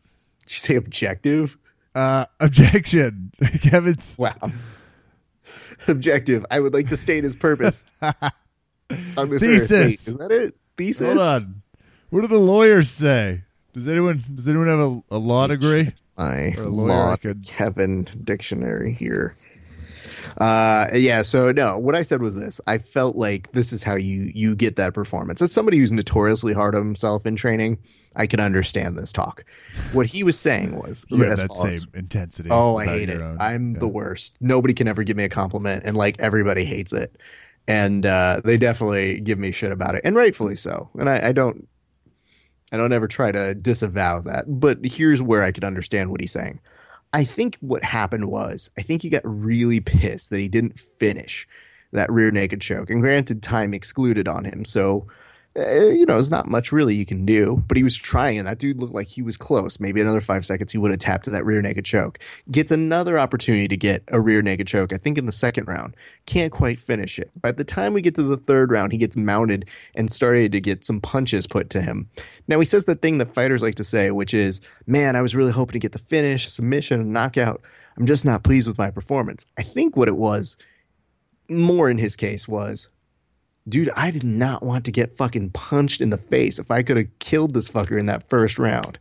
say 0.47 0.75
objective? 0.75 1.57
Uh, 1.95 2.25
objection. 2.39 3.31
Kevin's 3.61 4.15
Wow. 4.19 4.35
Objective. 5.87 6.45
I 6.51 6.59
would 6.59 6.73
like 6.73 6.89
to 6.89 6.97
state 6.97 7.23
his 7.23 7.35
purpose 7.35 7.85
on 8.01 9.29
this 9.29 9.41
Thesis. 9.41 9.71
earth. 9.71 9.81
Wait, 9.81 9.93
is 10.07 10.17
that 10.17 10.31
it? 10.31 10.55
Thesis. 10.77 11.07
hold 11.07 11.19
on. 11.19 11.61
What 12.09 12.21
do 12.21 12.27
the 12.27 12.37
lawyers 12.39 12.89
say? 12.89 13.43
Does 13.73 13.87
anyone 13.87 14.23
does 14.33 14.47
anyone 14.49 14.67
have 14.67 14.79
a, 14.79 15.01
a 15.11 15.17
law 15.17 15.47
degree? 15.47 15.93
my 16.17 16.51
For 16.55 16.63
a 16.63 16.69
lawyer, 16.69 16.91
I 16.91 16.95
law 17.09 17.15
could- 17.15 17.45
Kevin 17.45 18.07
dictionary 18.23 18.93
here. 18.93 19.35
Uh, 20.37 20.87
yeah. 20.93 21.21
So 21.21 21.51
no, 21.51 21.77
what 21.77 21.95
I 21.95 22.03
said 22.03 22.21
was 22.21 22.35
this: 22.35 22.61
I 22.67 22.77
felt 22.77 23.15
like 23.15 23.51
this 23.51 23.73
is 23.73 23.83
how 23.83 23.95
you 23.95 24.31
you 24.33 24.55
get 24.55 24.75
that 24.77 24.93
performance. 24.93 25.41
As 25.41 25.51
somebody 25.51 25.77
who's 25.77 25.91
notoriously 25.91 26.53
hard 26.53 26.75
on 26.75 26.85
himself 26.85 27.25
in 27.25 27.35
training, 27.35 27.77
I 28.15 28.27
can 28.27 28.39
understand 28.39 28.97
this 28.97 29.11
talk. 29.11 29.43
What 29.93 30.05
he 30.07 30.23
was 30.23 30.37
saying 30.39 30.75
was 30.77 31.05
You 31.09 31.23
have 31.23 31.37
that 31.37 31.47
follows. 31.47 31.79
same 31.81 31.89
intensity. 31.93 32.49
Oh, 32.51 32.77
I 32.77 32.85
hate 32.85 33.09
it. 33.09 33.21
own. 33.21 33.37
I'm 33.39 33.73
Yeah. 33.73 33.79
the 33.79 33.87
worst. 33.87 34.37
Nobody 34.41 34.73
can 34.73 34.87
ever 34.87 35.03
give 35.03 35.17
me 35.17 35.23
a 35.23 35.29
compliment, 35.29 35.83
and 35.85 35.95
like 35.97 36.19
everybody 36.19 36.65
hates 36.65 36.93
it. 36.93 37.15
And 37.67 38.03
uh, 38.05 38.41
they 38.43 38.57
definitely 38.57 39.19
give 39.19 39.37
me 39.37 39.51
shit 39.51 39.71
about 39.71 39.93
it, 39.95 40.01
and 40.03 40.15
rightfully 40.15 40.55
so. 40.55 40.89
And 40.97 41.07
I, 41.07 41.27
I 41.27 41.31
don't, 41.33 41.67
I 42.71 42.77
don't 42.77 42.93
ever 42.93 43.07
try 43.07 43.31
to 43.31 43.53
disavow 43.53 44.21
that. 44.21 44.45
But 44.47 44.79
here's 44.83 45.21
where 45.21 45.43
I 45.43 45.51
could 45.51 45.63
understand 45.63 46.09
what 46.09 46.19
he's 46.19 46.31
saying. 46.31 46.61
I 47.11 47.23
think 47.23 47.57
what 47.59 47.83
happened 47.83 48.25
was, 48.25 48.69
I 48.77 48.81
think 48.81 49.01
he 49.01 49.09
got 49.09 49.21
really 49.23 49.79
pissed 49.79 50.29
that 50.29 50.39
he 50.39 50.47
didn't 50.47 50.79
finish 50.79 51.47
that 51.91 52.11
rear 52.11 52.31
naked 52.31 52.61
choke. 52.61 52.89
And 52.89 53.01
granted, 53.01 53.41
time 53.41 53.73
excluded 53.73 54.27
on 54.27 54.45
him, 54.45 54.63
so 54.63 55.07
Uh, 55.57 55.89
you 55.89 56.05
know, 56.05 56.13
there's 56.13 56.29
not 56.29 56.47
much 56.47 56.71
really 56.71 56.93
you 56.93 57.05
can 57.05 57.25
do, 57.25 57.63
but 57.67 57.75
he 57.75 57.83
was 57.83 57.95
trying, 57.95 58.37
and 58.37 58.47
that 58.47 58.59
dude 58.59 58.79
looked 58.79 58.93
like 58.93 59.07
he 59.07 59.21
was 59.21 59.35
close. 59.35 59.79
Maybe 59.79 59.99
another 59.99 60.21
five 60.21 60.45
seconds, 60.45 60.71
he 60.71 60.77
would 60.77 60.91
have 60.91 60.99
tapped 60.99 61.25
to 61.25 61.31
that 61.31 61.43
rear 61.43 61.61
naked 61.61 61.85
choke. 61.85 62.19
Gets 62.51 62.71
another 62.71 63.17
opportunity 63.17 63.67
to 63.67 63.75
get 63.75 64.03
a 64.09 64.21
rear 64.21 64.43
naked 64.43 64.67
choke, 64.67 64.93
I 64.93 64.97
think 64.97 65.17
in 65.17 65.25
the 65.25 65.31
second 65.31 65.67
round. 65.67 65.95
Can't 66.27 66.51
quite 66.51 66.79
finish 66.79 67.17
it. 67.17 67.31
By 67.41 67.51
the 67.51 67.63
time 67.63 67.93
we 67.93 68.01
get 68.01 68.13
to 68.15 68.23
the 68.23 68.37
third 68.37 68.71
round, 68.71 68.91
he 68.91 68.99
gets 68.99 69.17
mounted 69.17 69.65
and 69.95 70.11
started 70.11 70.51
to 70.51 70.61
get 70.61 70.85
some 70.85 71.01
punches 71.01 71.47
put 71.47 71.71
to 71.71 71.81
him. 71.81 72.09
Now, 72.47 72.59
he 72.59 72.65
says 72.65 72.85
the 72.85 72.95
thing 72.95 73.17
that 73.17 73.33
fighters 73.33 73.63
like 73.63 73.75
to 73.75 73.83
say, 73.83 74.11
which 74.11 74.35
is, 74.35 74.61
man, 74.85 75.15
I 75.15 75.21
was 75.21 75.35
really 75.35 75.51
hoping 75.51 75.73
to 75.73 75.79
get 75.79 75.93
the 75.93 75.99
finish, 75.99 76.47
submission, 76.49 77.11
knockout. 77.11 77.61
I'm 77.97 78.05
just 78.05 78.23
not 78.23 78.43
pleased 78.43 78.67
with 78.67 78.77
my 78.77 78.91
performance. 78.91 79.47
I 79.57 79.63
think 79.63 79.97
what 79.97 80.07
it 80.07 80.15
was, 80.15 80.57
more 81.49 81.89
in 81.89 81.97
his 81.97 82.15
case, 82.15 82.47
was 82.47 82.89
dude, 83.69 83.89
I 83.95 84.11
did 84.11 84.23
not 84.23 84.63
want 84.63 84.85
to 84.85 84.91
get 84.91 85.15
fucking 85.17 85.51
punched 85.51 86.01
in 86.01 86.09
the 86.09 86.17
face 86.17 86.59
if 86.59 86.71
I 86.71 86.81
could 86.81 86.97
have 86.97 87.19
killed 87.19 87.53
this 87.53 87.69
fucker 87.69 87.99
in 87.99 88.05
that 88.07 88.29
first 88.29 88.57
round. 88.59 88.99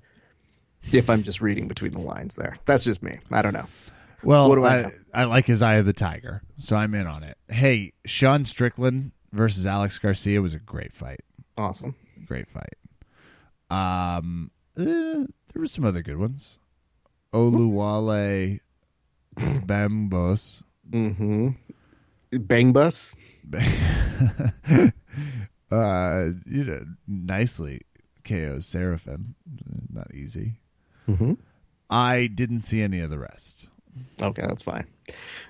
If 0.93 1.11
I'm 1.11 1.23
just 1.23 1.40
reading 1.40 1.69
between 1.69 1.93
the 1.93 1.99
lines 1.99 2.35
there. 2.36 2.57
That's 2.65 2.85
just 2.85 3.03
me. 3.03 3.19
I 3.31 3.43
don't 3.43 3.53
know. 3.53 3.66
Well, 4.23 4.49
What 4.49 4.55
do 4.57 4.65
I 4.65 4.78
I, 4.78 4.82
know? 4.82 4.90
I 5.15 5.24
like 5.24 5.47
his 5.47 5.61
Eye 5.62 5.74
of 5.74 5.86
the 5.86 5.93
Tiger, 5.93 6.43
so 6.57 6.77
I'm 6.77 6.95
in 6.95 7.07
on 7.07 7.23
it. 7.23 7.36
Hey, 7.49 7.93
Sean 8.07 8.45
Strickland 8.45 9.12
versus 9.32 9.66
Alex 9.66 9.99
Garcia 9.99 10.40
was 10.40 10.55
a 10.55 10.59
great 10.59 10.93
fight. 10.95 11.20
Awesome. 11.57 11.95
Great 12.27 12.47
fight. 12.49 12.74
Um, 13.70 14.51
eh, 14.78 14.82
there 14.85 15.27
were 15.57 15.66
some 15.66 15.85
other 15.85 16.03
good 16.03 16.16
ones. 16.16 16.59
Oluwale 17.32 18.61
Bamgbose. 19.36 20.62
Mm-hmm. 20.90 21.49
Bang 22.32 22.73
bus. 22.73 23.12
uh, 25.70 26.31
you 26.47 26.65
know, 26.65 26.85
nicely 27.07 27.83
KO 28.25 28.59
Sarafian. 28.59 29.35
Not 29.93 30.15
easy. 30.15 30.61
Mm-hmm. 31.09 31.35
I 31.91 32.27
didn't 32.27 32.61
see 32.61 32.83
any 32.83 33.01
of 33.01 33.11
the 33.11 33.19
rest. 33.19 33.69
Okay, 34.20 34.43
that's 34.47 34.62
fine. 34.62 34.87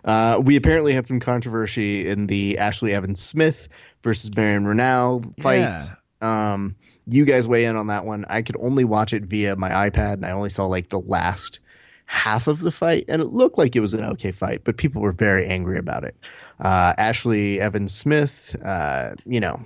Uh, 0.05 0.41
we 0.43 0.57
apparently 0.57 0.93
had 0.93 1.07
some 1.07 1.21
controversy 1.21 2.09
in 2.09 2.29
the 2.29 2.57
Ashlee 2.61 2.93
Evans 2.93 3.21
Smith 3.21 3.69
versus 4.03 4.35
Marion 4.35 4.65
Reneau 4.65 5.23
fight. 5.41 5.59
Yeah. 5.59 5.85
Um, 6.21 6.77
you 7.07 7.25
guys 7.25 7.49
weigh 7.49 7.65
in 7.65 7.77
on 7.77 7.89
that 7.89 8.05
one. 8.05 8.25
I 8.29 8.43
could 8.43 8.57
only 8.61 8.85
watch 8.85 9.13
it 9.13 9.25
via 9.25 9.57
my 9.57 9.71
iPad, 9.71 10.15
and 10.15 10.27
I 10.27 10.31
only 10.31 10.51
saw 10.51 10.67
like 10.67 10.91
the 10.91 11.01
last 11.01 11.61
half 12.07 12.47
of 12.47 12.61
the 12.61 12.71
fight, 12.71 13.05
and 13.09 13.21
it 13.21 13.27
looked 13.27 13.59
like 13.59 13.77
it 13.77 13.81
was 13.81 13.95
an 13.95 14.05
okay 14.05 14.31
fight, 14.31 14.63
but 14.65 14.77
people 14.77 15.03
were 15.03 15.13
very 15.13 15.47
angry 15.47 15.79
about 15.79 16.05
it. 16.05 16.17
Uh, 16.61 16.95
Ashlee 16.95 17.59
Evans 17.59 17.95
Smith, 17.95 18.57
uh, 18.65 19.15
you 19.25 19.41
know, 19.41 19.61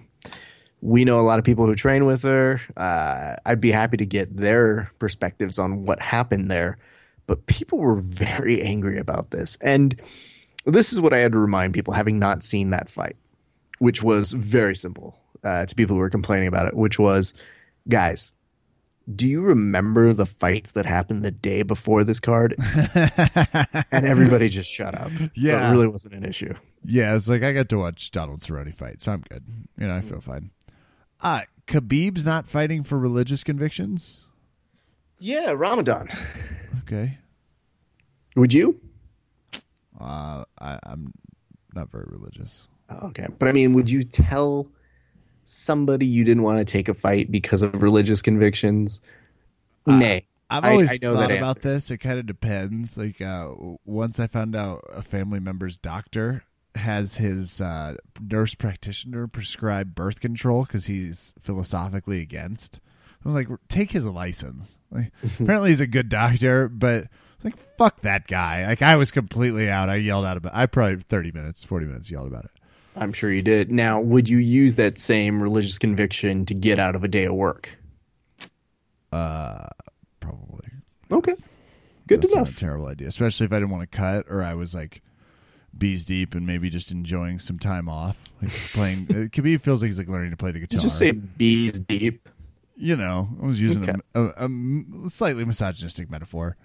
we 0.80 1.04
know 1.04 1.20
a 1.20 1.22
lot 1.22 1.38
of 1.38 1.44
people 1.44 1.66
who 1.66 1.74
train 1.74 2.04
with 2.04 2.22
her. 2.22 2.60
Uh, 2.76 3.36
I'd 3.46 3.60
be 3.60 3.70
happy 3.70 3.96
to 3.98 4.06
get 4.06 4.36
their 4.36 4.90
perspectives 4.98 5.58
on 5.58 5.84
what 5.84 6.00
happened 6.00 6.50
there, 6.50 6.78
but 7.26 7.46
people 7.46 7.78
were 7.78 7.94
very 7.96 8.60
angry 8.62 8.98
about 8.98 9.30
this. 9.30 9.56
And 9.62 10.00
this 10.66 10.92
is 10.92 11.00
what 11.00 11.12
I 11.14 11.18
had 11.18 11.32
to 11.32 11.38
remind 11.38 11.72
people, 11.72 11.94
having 11.94 12.18
not 12.18 12.42
seen 12.42 12.70
that 12.70 12.90
fight, 12.90 13.16
which 13.78 14.02
was 14.02 14.32
very 14.32 14.74
simple 14.76 15.18
uh, 15.44 15.66
to 15.66 15.74
people 15.74 15.94
who 15.96 16.00
were 16.00 16.10
complaining 16.10 16.48
about 16.48 16.66
it, 16.66 16.74
which 16.76 16.98
was, 16.98 17.32
guys, 17.88 18.32
do 19.12 19.26
you 19.26 19.40
remember 19.40 20.12
the 20.12 20.26
fights 20.26 20.72
that 20.72 20.86
happened 20.86 21.22
the 21.22 21.30
day 21.32 21.62
before 21.62 22.04
this 22.04 22.20
card? 22.20 22.54
and 22.94 24.06
everybody 24.06 24.48
just 24.48 24.70
shut 24.70 24.94
up. 24.94 25.10
So 25.12 25.28
Yeah. 25.34 25.68
it 25.68 25.72
really 25.72 25.88
wasn't 25.88 26.14
an 26.14 26.24
issue. 26.24 26.54
Yeah, 26.84 27.14
it's 27.14 27.28
like 27.28 27.42
I 27.42 27.52
got 27.52 27.68
to 27.70 27.78
watch 27.78 28.10
Donald 28.10 28.40
Cerrone 28.40 28.74
fight, 28.74 29.00
so 29.00 29.12
I'm 29.12 29.22
good. 29.28 29.44
You 29.78 29.86
know, 29.86 29.94
I 29.94 30.00
feel 30.00 30.20
fine. 30.20 30.50
Uh 31.20 31.42
Khabib's 31.66 32.24
not 32.24 32.48
fighting 32.48 32.82
for 32.82 32.98
religious 32.98 33.44
convictions. 33.44 34.22
Yeah, 35.18 35.52
Ramadan. 35.56 36.08
Okay. 36.82 37.18
Would 38.34 38.52
you? 38.52 38.80
Uh, 39.98 40.44
I, 40.60 40.78
I'm 40.82 41.14
not 41.74 41.90
very 41.90 42.06
religious. 42.08 42.66
Okay. 43.04 43.26
But 43.38 43.48
I 43.48 43.52
mean, 43.52 43.72
would 43.74 43.88
you 43.88 44.02
tell 44.02 44.66
somebody 45.44 46.06
you 46.06 46.24
didn't 46.24 46.42
want 46.42 46.58
to 46.58 46.64
take 46.64 46.88
a 46.88 46.94
fight 46.94 47.30
because 47.30 47.62
of 47.62 47.82
religious 47.82 48.20
convictions? 48.20 49.00
Nay. 49.86 50.24
I've 50.50 50.64
always 50.64 50.90
I 50.90 50.98
know 51.00 51.14
thought 51.14 51.28
that 51.28 51.38
about 51.38 51.62
this. 51.62 51.90
It 51.90 51.98
kind 51.98 52.18
of 52.18 52.26
depends. 52.26 52.98
Like 52.98 53.20
uh, 53.20 53.52
once 53.86 54.18
I 54.20 54.26
found 54.26 54.54
out 54.54 54.84
a 54.92 55.02
family 55.02 55.40
member's 55.40 55.76
doctor 55.78 56.42
has 56.74 57.16
his 57.16 57.60
uh, 57.60 57.96
nurse 58.20 58.54
practitioner 58.54 59.26
prescribe 59.26 59.94
birth 59.94 60.20
control 60.20 60.64
because 60.64 60.86
he's 60.86 61.34
philosophically 61.40 62.20
against. 62.20 62.80
I 63.24 63.28
was 63.28 63.34
like, 63.34 63.48
take 63.68 63.92
his 63.92 64.06
license. 64.06 64.78
Like, 64.90 65.12
apparently 65.40 65.70
he's 65.70 65.80
a 65.80 65.86
good 65.86 66.08
doctor, 66.08 66.68
but 66.68 67.08
like, 67.44 67.56
fuck 67.76 68.00
that 68.00 68.26
guy. 68.26 68.66
Like, 68.66 68.82
I 68.82 68.96
was 68.96 69.10
completely 69.12 69.68
out. 69.68 69.88
I 69.88 69.96
yelled 69.96 70.24
out 70.24 70.36
about. 70.36 70.54
I 70.54 70.66
probably 70.66 70.96
thirty 71.08 71.30
minutes, 71.32 71.62
forty 71.62 71.86
minutes 71.86 72.10
yelled 72.10 72.26
about 72.28 72.44
it. 72.46 72.50
I'm 72.94 73.12
sure 73.12 73.30
you 73.30 73.42
did. 73.42 73.70
Now, 73.70 74.00
would 74.00 74.28
you 74.28 74.38
use 74.38 74.74
that 74.76 74.98
same 74.98 75.42
religious 75.42 75.78
conviction 75.78 76.44
to 76.46 76.54
get 76.54 76.78
out 76.78 76.94
of 76.94 77.04
a 77.04 77.08
day 77.08 77.24
of 77.24 77.34
work? 77.34 77.70
Uh, 79.10 79.68
probably. 80.20 80.68
Okay. 81.10 81.34
Good 82.06 82.22
That's 82.22 82.34
not 82.34 82.40
enough. 82.42 82.52
a 82.56 82.58
terrible 82.58 82.86
idea, 82.86 83.08
especially 83.08 83.46
if 83.46 83.52
I 83.52 83.56
didn't 83.56 83.70
want 83.70 83.90
to 83.90 83.96
cut 83.96 84.26
or 84.28 84.42
I 84.42 84.54
was 84.54 84.74
like 84.74 85.02
bees 85.76 86.04
deep 86.04 86.34
and 86.34 86.46
maybe 86.46 86.68
just 86.70 86.90
enjoying 86.92 87.38
some 87.38 87.58
time 87.58 87.88
off, 87.88 88.16
like 88.40 88.50
playing. 88.50 89.06
uh, 89.10 89.12
Khabib 89.28 89.60
feels 89.62 89.82
like 89.82 89.88
he's 89.88 89.98
like 89.98 90.08
learning 90.08 90.30
to 90.30 90.36
play 90.36 90.50
the 90.52 90.60
guitar. 90.60 90.68
Did 90.68 90.76
you 90.76 90.82
just 90.88 90.98
say 90.98 91.12
bees 91.12 91.78
deep? 91.80 92.28
you 92.76 92.96
know, 92.96 93.28
I 93.40 93.46
was 93.46 93.60
using 93.60 93.88
Okay. 93.88 93.98
a, 94.14 94.20
a, 94.22 94.26
a 94.30 94.44
m- 94.44 95.04
slightly 95.08 95.44
misogynistic 95.44 96.10
metaphor. 96.10 96.56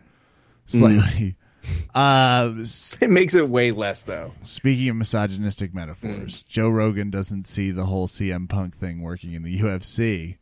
Slightly. 0.66 1.36
uh, 1.96 2.54
It 3.02 3.10
makes 3.10 3.36
it 3.36 3.50
way 3.50 3.72
less, 3.72 4.04
though. 4.04 4.34
speaking 4.42 4.90
of 4.90 4.96
misogynistic 4.96 5.74
metaphors, 5.76 6.44
Joe 6.44 6.70
Rogan 6.70 7.10
doesn't 7.12 7.46
see 7.46 7.72
the 7.72 7.86
whole 7.86 8.08
CM 8.08 8.50
Punk 8.50 8.76
thing 8.78 9.02
working 9.02 9.34
in 9.34 9.44
the 9.44 9.60
UFC. 9.60 10.38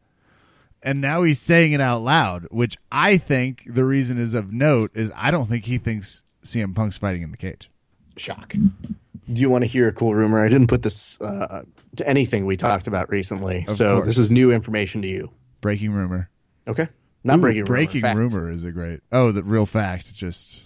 And 0.81 1.01
now 1.01 1.23
he's 1.23 1.39
saying 1.39 1.71
it 1.73 1.81
out 1.81 2.03
loud, 2.03 2.47
which 2.51 2.77
I 2.91 3.17
think 3.17 3.63
the 3.67 3.83
reason 3.83 4.19
is 4.19 4.33
of 4.33 4.53
note 4.53 4.91
is 4.93 5.11
I 5.15 5.31
don't 5.31 5.47
think 5.47 5.65
he 5.65 5.77
thinks 5.79 6.23
CM 6.43 6.75
Punk's 6.75 6.97
fighting 6.97 7.23
in 7.23 7.31
the 7.31 7.37
cage. 7.37 7.69
Shock. 8.17 8.53
Do 8.53 9.41
you 9.41 9.49
want 9.49 9.63
to 9.63 9.67
hear 9.67 9.87
a 9.87 9.91
cool 9.91 10.13
rumor? 10.13 10.43
I 10.43 10.49
didn't 10.49 10.67
put 10.67 10.83
this 10.83 11.19
uh, 11.19 11.63
to 11.95 12.07
anything 12.07 12.45
we 12.45 12.57
talked 12.57 12.87
about 12.87 13.09
recently, 13.09 13.65
so 13.69 13.95
course. 13.97 14.07
this 14.07 14.17
is 14.17 14.29
new 14.29 14.51
information 14.51 15.01
to 15.01 15.07
you. 15.07 15.31
Breaking 15.61 15.91
rumor. 15.91 16.29
Okay. 16.67 16.87
Not 17.23 17.39
Ooh, 17.39 17.41
breaking 17.41 17.61
rumor. 17.63 17.67
breaking 17.75 18.01
fact. 18.01 18.17
rumor 18.17 18.51
is 18.51 18.63
a 18.65 18.71
great. 18.71 18.99
Oh, 19.11 19.31
the 19.31 19.41
real 19.41 19.65
fact. 19.65 20.13
Just 20.13 20.65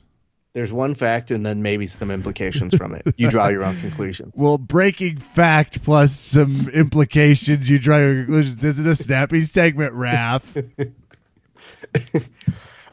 There's 0.53 0.73
one 0.73 0.93
fact 0.93 1.31
and 1.31 1.45
then 1.45 1.61
maybe 1.61 1.87
some 1.87 2.11
implications 2.11 2.75
from 2.75 2.93
it. 2.93 3.07
You 3.15 3.29
draw 3.29 3.47
your 3.47 3.63
own 3.63 3.79
conclusions. 3.81 4.33
well, 4.35 4.57
breaking 4.57 5.19
fact 5.19 5.81
plus 5.83 6.11
some 6.13 6.67
implications. 6.69 7.69
You 7.69 7.79
draw 7.79 7.97
your 7.99 8.15
conclusions. 8.25 8.57
This 8.57 8.77
is 8.77 8.85
it 8.85 8.89
a 8.89 8.95
snappy 8.95 9.41
segment, 9.43 9.93
Raph? 9.93 10.43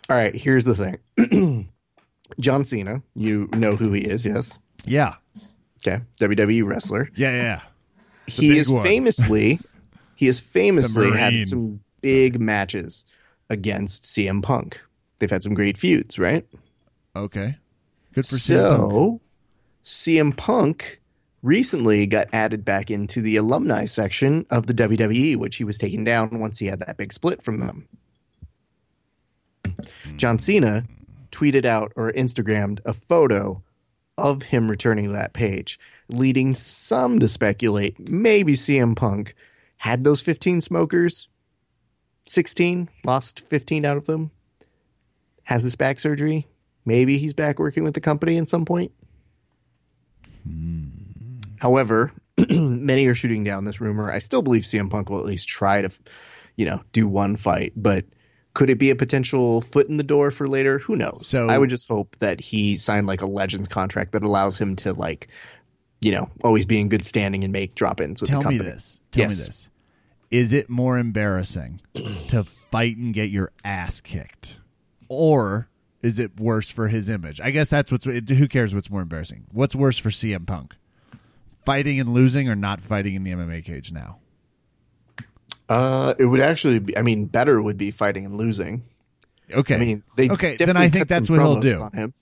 All 0.09 0.17
right, 0.17 0.35
here's 0.35 0.65
the 0.65 0.75
thing. 1.19 1.69
John 2.41 2.65
Cena, 2.65 3.03
you 3.15 3.49
know 3.55 3.77
who 3.77 3.93
he 3.93 4.03
is, 4.03 4.25
yes? 4.27 4.59
yeah, 4.85 5.15
Okay. 5.87 6.03
WWE 6.21 6.65
wrestler. 6.67 7.11
yeah, 7.15 7.33
yeah. 7.35 7.61
he 8.27 8.59
is 8.59 8.71
one. 8.71 8.83
famously 8.83 9.61
he 10.17 10.27
has 10.27 10.41
famously 10.57 11.11
had 11.13 11.49
some 11.49 11.81
big 12.01 12.41
matches 12.41 13.05
against 13.51 14.05
CM 14.05 14.43
Punk. 14.43 14.81
They've 15.19 15.31
had 15.31 15.43
some 15.43 15.55
great 15.55 15.79
feuds, 15.79 16.19
right? 16.19 16.45
Okay, 17.15 17.57
good 18.15 18.27
for 18.27 18.37
CM 18.37 18.77
Punk. 18.77 18.91
So 18.93 19.21
CM 19.85 20.37
Punk 20.37 21.01
recently 21.43 22.07
got 22.07 22.27
added 22.33 22.65
back 22.65 22.91
into 22.91 23.21
the 23.21 23.37
alumni 23.37 23.85
section 23.85 24.45
of 24.51 24.67
the 24.67 24.75
WWE, 24.75 25.37
which 25.37 25.57
he 25.57 25.65
was 25.65 25.79
taken 25.79 26.03
down 26.03 26.41
once 26.41 26.59
he 26.59 26.67
had 26.67 26.81
that 26.81 26.97
big 26.97 27.13
split 27.13 27.43
from 27.43 27.59
them. 27.59 27.89
Hmm. 29.65 30.17
John 30.17 30.39
Cena 30.41 30.85
tweeted 31.31 31.65
out 31.65 31.93
or 31.97 32.13
Instagrammed 32.13 32.81
a 32.85 32.93
photo 32.93 33.63
of 34.19 34.45
him 34.45 34.71
returning 34.71 35.07
to 35.07 35.13
that 35.13 35.33
page, 35.33 35.79
leading 36.09 36.55
some 36.55 37.21
to 37.21 37.29
speculate 37.29 38.09
maybe 38.09 38.55
CM 38.55 38.97
Punk 38.97 39.35
had 39.79 40.05
those 40.05 40.23
15 40.23 40.61
smokers, 40.61 41.29
16, 42.27 42.89
lost 43.05 43.41
15 43.41 43.85
out 43.85 43.97
of 43.97 44.07
them, 44.07 44.31
has 45.45 45.63
this 45.63 45.77
back 45.77 45.99
surgery. 45.99 46.47
Maybe 46.85 47.19
he's 47.19 47.33
back 47.33 47.59
working 47.59 47.85
with 47.85 47.95
the 47.95 48.01
company 48.01 48.39
at 48.39 48.49
some 48.49 48.65
point. 48.65 48.93
Hmm. 50.45 50.87
However, 51.59 52.13
many 52.51 53.07
are 53.07 53.15
shooting 53.15 53.45
down 53.45 53.65
this 53.65 53.81
rumor. 53.81 54.11
I 54.11 54.19
still 54.19 54.43
believe 54.43 54.63
CM 54.63 54.91
Punk 54.91 55.11
will 55.11 55.19
at 55.19 55.25
least 55.25 55.49
try 55.49 55.83
to, 55.83 55.91
you 56.57 56.67
know, 56.67 56.83
do 56.93 57.09
one 57.09 57.37
fight, 57.37 57.73
but 57.77 58.05
could 58.57 58.71
it 58.71 58.79
be 58.79 58.89
a 58.89 58.97
potential 58.97 59.61
foot 59.61 59.87
in 59.87 59.99
the 59.99 60.03
door 60.03 60.31
for 60.31 60.49
later? 60.49 60.79
Who 60.79 60.97
knows? 60.97 61.27
So- 61.27 61.47
I 61.51 61.59
would 61.59 61.69
just 61.69 61.87
hope 61.89 62.17
that 62.21 62.41
he 62.41 62.75
signed 62.75 63.07
like 63.07 63.21
a 63.21 63.27
Legends 63.27 63.69
contract 63.69 64.13
that 64.13 64.23
allows 64.23 64.57
him 64.57 64.77
to 64.77 64.95
like, 64.95 65.29
you 66.01 66.11
know, 66.11 66.31
always 66.43 66.65
be 66.65 66.81
in 66.81 66.89
good 66.89 67.05
standing 67.05 67.45
and 67.45 67.53
make 67.53 67.75
drop 67.75 68.01
ins 68.01 68.23
with 68.23 68.31
Tell 68.31 68.41
the 68.41 68.49
me 68.49 68.57
company. 68.57 68.73
this. 68.75 69.01
Tell 69.13 69.25
Yes. 69.25 69.39
me 69.39 69.45
this. 69.45 69.71
Is 70.31 70.53
it 70.55 70.71
more 70.71 70.97
embarrassing 70.97 71.83
to 72.29 72.45
fight 72.71 72.97
and 72.97 73.13
get 73.13 73.29
your 73.29 73.53
ass 73.63 74.01
kicked? 74.01 74.59
Or 75.11 75.69
is 76.03 76.19
it 76.19 76.41
worse 76.41 76.71
for 76.71 76.89
his 76.89 77.11
image? 77.11 77.43
I 77.43 77.51
guess 77.51 77.69
that's 77.69 77.93
what's 77.93 78.07
who 78.07 78.49
cares 78.49 78.75
what's 78.75 78.89
more 78.89 79.03
embarrassing. 79.03 79.45
What's 79.53 79.75
worse 79.77 79.99
for 79.99 80.09
CM 80.09 80.47
Punk? 80.47 80.75
Fighting 81.67 82.01
and 82.01 82.09
losing 82.15 82.49
or 82.49 82.57
not 82.57 82.81
fighting 82.81 83.15
in 83.17 83.23
the 83.25 83.33
MMA 83.33 83.63
cage 83.65 83.93
now? 83.93 84.19
Uh, 85.69 86.15
it 86.19 86.27
would 86.27 86.41
actually 86.41 86.79
be. 86.79 86.97
I 86.97 87.03
mean, 87.03 87.27
better 87.27 87.61
would 87.61 87.77
be 87.77 87.91
fighting 87.91 88.25
and 88.25 88.37
losing. 88.37 88.85
Okay. 89.53 89.75
I 89.75 89.79
mean, 89.79 90.03
they 90.17 90.31
Okay, 90.31 90.57
then 90.57 90.77
I 90.77 90.89
think 90.89 91.09
that's 91.09 91.31
what 91.31 91.41
he'll 91.41 91.61
do. 91.61 91.81
on 91.81 91.93
him. 91.93 92.15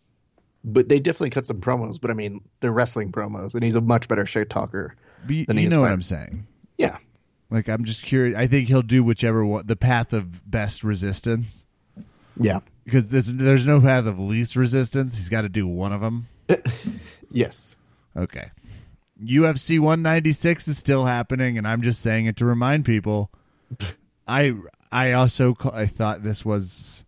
But 0.63 0.89
they 0.89 0.99
definitely 0.99 1.31
cut 1.31 1.47
some 1.47 1.61
promos. 1.61 2.01
But 2.01 2.11
I 2.11 2.15
mean, 2.15 2.41
they're 2.61 2.73
wrestling 2.73 3.13
promos, 3.13 3.55
and 3.55 3.63
he's 3.63 3.75
a 3.75 3.81
much 3.81 4.09
better 4.09 4.25
shit 4.27 4.49
talker. 4.51 4.97
But 5.27 5.47
than 5.47 5.59
you 5.59 5.69
know 5.69 5.81
what. 5.81 5.93
I'm 5.93 6.03
saying. 6.03 6.47
Yeah, 6.77 6.99
Like 7.51 7.69
I'm 7.69 7.85
just 7.85 8.03
curious. 8.03 8.37
I 8.37 8.47
think 8.47 8.69
he'll 8.69 8.83
do 8.83 9.05
whichever 9.05 9.45
one, 9.45 9.67
the 9.67 9.77
path 9.77 10.13
of 10.13 10.51
best 10.51 10.83
resistance, 10.83 11.67
yeah, 12.39 12.61
because 12.85 13.09
there's 13.09 13.33
there's 13.33 13.67
no 13.67 13.81
path 13.81 14.07
of 14.07 14.19
least 14.19 14.57
resistance. 14.57 15.17
He's 15.17 15.29
got 15.29 15.43
to 15.43 15.49
do 15.49 15.67
one 15.67 15.93
of 15.93 16.01
them. 16.01 16.27
yes. 17.31 17.77
Okay. 18.17 18.51
UFC 19.23 19.79
196 19.79 20.69
is 20.69 20.79
still 20.79 21.05
happening, 21.05 21.57
and 21.57 21.67
I'm 21.67 21.83
just 21.83 22.01
saying 22.01 22.27
it 22.27 22.37
to 22.37 22.45
remind 22.45 22.85
people. 22.85 23.31
I 24.27 24.55
I 24.91 25.13
also 25.13 25.55
ca- 25.55 25.71
I 25.75 25.87
thought 25.87 26.23
this 26.23 26.45
was 26.45 27.05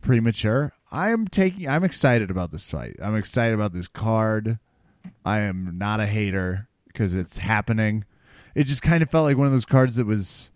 premature. 0.00 0.72
I 0.92 1.10
am 1.10 1.26
taking. 1.26 1.68
I'm 1.68 1.84
excited 1.84 2.30
about 2.30 2.50
this 2.50 2.70
fight. 2.70 2.96
I'm 3.02 3.16
excited 3.16 3.54
about 3.54 3.72
this 3.72 3.88
card. 3.88 4.58
I 5.24 5.40
am 5.40 5.78
not 5.78 6.00
a 6.00 6.06
hater 6.06 6.68
because 6.86 7.14
it's 7.14 7.38
happening. 7.38 8.04
It 8.54 8.64
just 8.64 8.82
kind 8.82 9.02
of 9.02 9.10
felt 9.10 9.24
like 9.24 9.36
one 9.36 9.46
of 9.46 9.52
those 9.52 9.64
cards 9.64 9.96
that 9.96 10.06
was. 10.06 10.50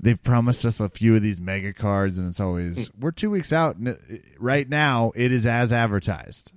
They've 0.00 0.20
promised 0.20 0.64
us 0.64 0.80
a 0.80 0.88
few 0.88 1.14
of 1.14 1.22
these 1.22 1.40
mega 1.40 1.72
cards, 1.72 2.18
and 2.18 2.28
it's 2.28 2.40
always 2.40 2.88
mm. 2.88 2.90
we're 2.98 3.12
two 3.12 3.30
weeks 3.30 3.52
out. 3.52 3.76
And 3.76 3.88
it, 3.88 4.24
right 4.38 4.68
now, 4.68 5.12
it 5.14 5.30
is 5.30 5.46
as 5.46 5.72
advertised. 5.72 6.52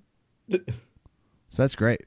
So 1.47 1.63
that's 1.63 1.75
great. 1.77 2.01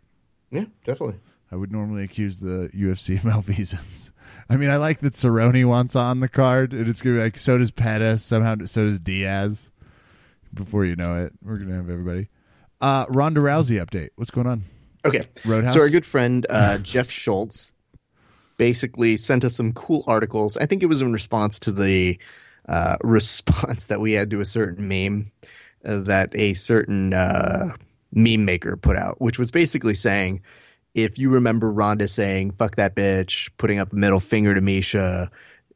Yeah, 0.50 0.66
definitely. 0.84 1.20
I 1.50 1.56
would 1.56 1.72
normally 1.72 2.04
accuse 2.04 2.38
the 2.38 2.70
UFC 2.74 3.16
of 3.16 3.24
malfeasance. 3.24 4.10
I 4.50 4.56
mean, 4.56 4.70
I 4.70 4.76
like 4.76 5.00
that 5.00 5.12
Cerrone 5.14 5.64
wants 5.66 5.94
on 5.96 6.20
the 6.20 6.28
card, 6.28 6.72
and 6.72 6.88
it's 6.88 7.02
gonna 7.02 7.16
be 7.16 7.22
like 7.22 7.38
so 7.38 7.58
does 7.58 7.70
Pettis. 7.70 8.22
Somehow, 8.22 8.56
so 8.64 8.84
does 8.84 9.00
Diaz. 9.00 9.70
Before 10.54 10.84
you 10.84 10.96
know 10.96 11.24
it, 11.24 11.32
we're 11.42 11.56
gonna 11.56 11.74
have 11.74 11.90
everybody. 11.90 12.28
Uh, 12.80 13.04
Ronda 13.08 13.40
Rousey 13.40 13.84
update. 13.84 14.10
What's 14.16 14.30
going 14.30 14.46
on? 14.46 14.64
Okay. 15.04 15.22
Roadhouse? 15.44 15.74
So 15.74 15.80
our 15.80 15.90
good 15.90 16.06
friend 16.06 16.46
uh, 16.48 16.78
Jeff 16.82 17.10
Schultz 17.10 17.72
basically 18.56 19.16
sent 19.16 19.44
us 19.44 19.56
some 19.56 19.72
cool 19.72 20.04
articles. 20.06 20.56
I 20.56 20.66
think 20.66 20.82
it 20.82 20.86
was 20.86 21.00
in 21.00 21.12
response 21.12 21.58
to 21.60 21.72
the 21.72 22.18
uh, 22.68 22.96
response 23.02 23.86
that 23.86 24.00
we 24.00 24.12
had 24.12 24.30
to 24.30 24.40
a 24.40 24.46
certain 24.46 24.88
meme 24.88 25.30
uh, 25.84 25.98
that 26.00 26.34
a 26.34 26.54
certain 26.54 27.12
uh, 27.12 27.74
meme 28.12 28.44
maker 28.44 28.76
put 28.76 28.96
out, 28.96 29.20
which 29.20 29.38
was 29.38 29.50
basically 29.50 29.94
saying, 29.94 30.42
if 30.94 31.18
you 31.18 31.30
remember 31.30 31.70
Ronda 31.70 32.08
saying 32.08 32.52
"fuck 32.52 32.76
that 32.76 32.94
bitch," 32.94 33.50
putting 33.58 33.78
up 33.78 33.92
a 33.92 33.96
middle 33.96 34.20
finger 34.20 34.54
to 34.54 34.60
Miesha, 34.60 35.30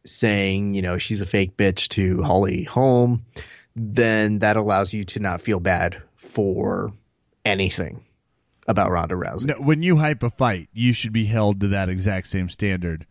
saying 0.05 0.75
you 0.75 0.83
know 0.83 0.99
she's 0.99 1.21
a 1.21 1.27
fake 1.27 1.57
bitch 1.57 1.89
to 1.91 2.23
Holly 2.23 2.65
Holm, 2.65 3.25
then 3.75 4.39
that 4.41 4.57
allows 4.57 4.93
you 4.93 5.05
to 5.05 5.21
not 5.21 5.41
feel 5.41 5.61
bad 5.61 6.03
for 6.17 6.93
anything 7.45 8.05
about 8.69 8.91
Ronda 8.91 9.15
Rousey. 9.15 9.47
No, 9.47 9.55
when 9.55 9.83
you 9.83 9.97
hype 9.97 10.23
a 10.23 10.31
fight, 10.31 10.69
you 10.73 10.93
should 10.93 11.13
be 11.13 11.27
held 11.27 11.61
to 11.61 11.69
that 11.69 11.89
exact 11.89 12.29
same 12.29 12.49
standard. 12.49 13.07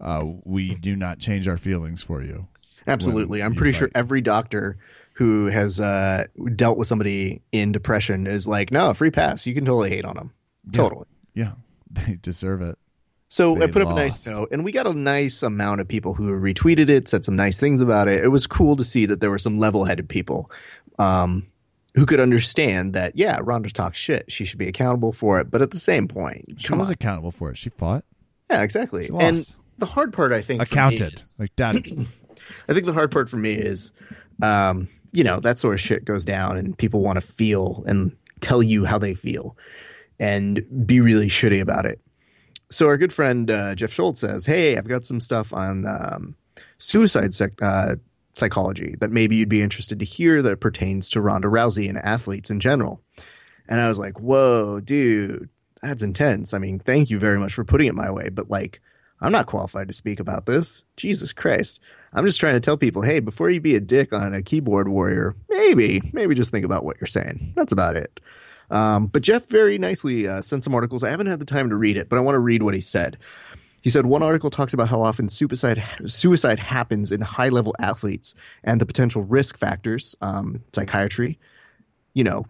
Uh, 0.00 0.24
we 0.44 0.74
do 0.74 0.96
not 0.96 1.18
change 1.18 1.46
our 1.46 1.58
feelings 1.58 2.02
for 2.02 2.22
you. 2.22 2.48
Absolutely. 2.86 3.42
I'm 3.42 3.52
you 3.52 3.58
pretty 3.58 3.78
sure 3.78 3.90
every 3.94 4.20
doctor 4.20 4.76
who 5.14 5.46
has 5.46 5.78
uh, 5.78 6.26
dealt 6.56 6.78
with 6.78 6.88
somebody 6.88 7.42
in 7.52 7.70
depression 7.72 8.26
is 8.26 8.48
like, 8.48 8.72
no, 8.72 8.92
free 8.94 9.10
pass. 9.10 9.46
You 9.46 9.54
can 9.54 9.64
totally 9.64 9.90
hate 9.90 10.04
on 10.04 10.16
them. 10.16 10.32
Totally. 10.72 11.06
Yeah, 11.34 11.52
they 11.90 12.18
deserve 12.20 12.62
it. 12.62 12.78
So 13.28 13.56
I 13.56 13.60
They 13.60 13.68
put 13.68 13.82
up 13.82 13.88
a 13.88 13.94
nice 13.94 14.26
note, 14.26 14.48
and 14.52 14.62
we 14.62 14.72
got 14.72 14.86
a 14.86 14.92
nice 14.92 15.42
amount 15.42 15.80
of 15.80 15.88
people 15.88 16.12
who 16.12 16.28
retweeted 16.38 16.90
it, 16.90 17.08
said 17.08 17.24
some 17.24 17.34
nice 17.34 17.58
things 17.58 17.80
about 17.80 18.06
it. 18.06 18.22
It 18.22 18.28
was 18.28 18.46
cool 18.46 18.76
to 18.76 18.84
see 18.84 19.06
that 19.06 19.20
there 19.20 19.30
were 19.30 19.38
some 19.38 19.54
level 19.54 19.84
headed 19.86 20.06
people 20.06 20.50
um, 20.98 21.46
who 21.94 22.04
could 22.04 22.20
understand 22.20 22.92
that, 22.92 23.16
yeah, 23.16 23.38
Ronda 23.42 23.70
talks 23.70 23.96
shit. 23.96 24.30
She 24.30 24.44
should 24.44 24.58
be 24.58 24.68
accountable 24.68 25.12
for 25.14 25.40
it. 25.40 25.50
But 25.50 25.62
at 25.62 25.70
the 25.70 25.78
same 25.78 26.08
point, 26.08 26.44
She 26.58 26.74
was 26.74 26.88
on. 26.88 26.92
accountable 26.92 27.30
for 27.30 27.50
it. 27.50 27.56
She 27.56 27.70
fought, 27.70 28.04
Yeah, 28.50 28.62
exactly. 28.62 29.08
Lost. 29.08 29.24
And 29.24 29.52
the 29.78 29.86
hard 29.86 30.12
part, 30.12 30.32
I 30.32 30.42
think, 30.42 30.60
accounted, 30.60 31.14
is- 31.14 31.34
like 31.38 31.56
done. 31.56 31.82
I 32.68 32.74
think 32.74 32.84
the 32.84 32.92
hard 32.92 33.10
part 33.10 33.30
for 33.30 33.38
me 33.38 33.54
is, 33.54 33.92
um, 34.42 34.88
you 35.12 35.24
know, 35.24 35.40
that 35.40 35.58
sort 35.58 35.72
of 35.72 35.80
shit 35.80 36.04
goes 36.04 36.26
down 36.26 36.58
and 36.58 36.76
people 36.76 37.00
want 37.00 37.16
to 37.16 37.22
feel 37.22 37.82
and 37.86 38.14
tell 38.40 38.62
you 38.62 38.84
how 38.84 38.98
they 38.98 39.14
feel 39.14 39.56
and 40.22 40.86
be 40.86 41.00
really 41.00 41.28
shitty 41.28 41.60
about 41.60 41.84
it. 41.84 42.00
So 42.70 42.86
our 42.86 42.96
good 42.96 43.12
friend 43.12 43.50
uh, 43.50 43.74
Jeff 43.74 43.92
Schultz 43.92 44.20
says, 44.20 44.46
"Hey, 44.46 44.78
I've 44.78 44.88
got 44.88 45.04
some 45.04 45.18
stuff 45.18 45.52
on 45.52 45.84
um, 45.84 46.36
suicide 46.78 47.34
sec- 47.34 47.60
uh, 47.60 47.96
psychology 48.34 48.94
that 49.00 49.10
maybe 49.10 49.34
you'd 49.36 49.48
be 49.48 49.60
interested 49.60 49.98
to 49.98 50.04
hear 50.04 50.40
that 50.40 50.60
pertains 50.60 51.10
to 51.10 51.20
Ronda 51.20 51.48
Rousey 51.48 51.88
and 51.88 51.98
athletes 51.98 52.50
in 52.50 52.60
general." 52.60 53.02
And 53.68 53.80
I 53.80 53.88
was 53.88 53.98
like, 53.98 54.20
"Whoa, 54.20 54.78
dude, 54.78 55.50
that's 55.82 56.02
intense. 56.02 56.54
I 56.54 56.58
mean, 56.58 56.78
thank 56.78 57.10
you 57.10 57.18
very 57.18 57.38
much 57.38 57.52
for 57.52 57.64
putting 57.64 57.88
it 57.88 57.94
my 57.96 58.10
way, 58.10 58.28
but 58.28 58.48
like, 58.48 58.80
I'm 59.20 59.32
not 59.32 59.46
qualified 59.46 59.88
to 59.88 59.94
speak 59.94 60.20
about 60.20 60.46
this. 60.46 60.84
Jesus 60.96 61.32
Christ." 61.32 61.80
I'm 62.14 62.26
just 62.26 62.38
trying 62.38 62.52
to 62.52 62.60
tell 62.60 62.76
people, 62.76 63.00
hey, 63.00 63.20
before 63.20 63.48
you 63.48 63.58
be 63.58 63.74
a 63.74 63.80
dick 63.80 64.12
on 64.12 64.34
a 64.34 64.42
keyboard 64.42 64.86
warrior, 64.86 65.34
maybe, 65.48 66.10
maybe 66.12 66.34
just 66.34 66.50
think 66.50 66.62
about 66.62 66.84
what 66.84 66.98
you're 67.00 67.06
saying. 67.08 67.54
That's 67.56 67.72
about 67.72 67.96
it. 67.96 68.20
Um, 68.72 69.06
but 69.06 69.22
Jeff 69.22 69.46
very 69.46 69.76
nicely 69.76 70.26
uh, 70.26 70.40
sent 70.40 70.64
some 70.64 70.74
articles. 70.74 71.04
I 71.04 71.10
haven't 71.10 71.26
had 71.26 71.38
the 71.38 71.44
time 71.44 71.68
to 71.68 71.76
read 71.76 71.98
it, 71.98 72.08
but 72.08 72.16
I 72.16 72.22
want 72.22 72.34
to 72.36 72.40
read 72.40 72.62
what 72.62 72.74
he 72.74 72.80
said. 72.80 73.18
He 73.82 73.90
said 73.90 74.06
one 74.06 74.22
article 74.22 74.48
talks 74.48 74.72
about 74.72 74.88
how 74.88 75.02
often 75.02 75.28
suicide 75.28 75.82
suicide 76.06 76.58
happens 76.58 77.10
in 77.10 77.20
high 77.20 77.50
level 77.50 77.74
athletes 77.78 78.34
and 78.64 78.80
the 78.80 78.86
potential 78.86 79.22
risk 79.22 79.58
factors, 79.58 80.16
um, 80.22 80.62
psychiatry, 80.72 81.38
you 82.14 82.24
know, 82.24 82.46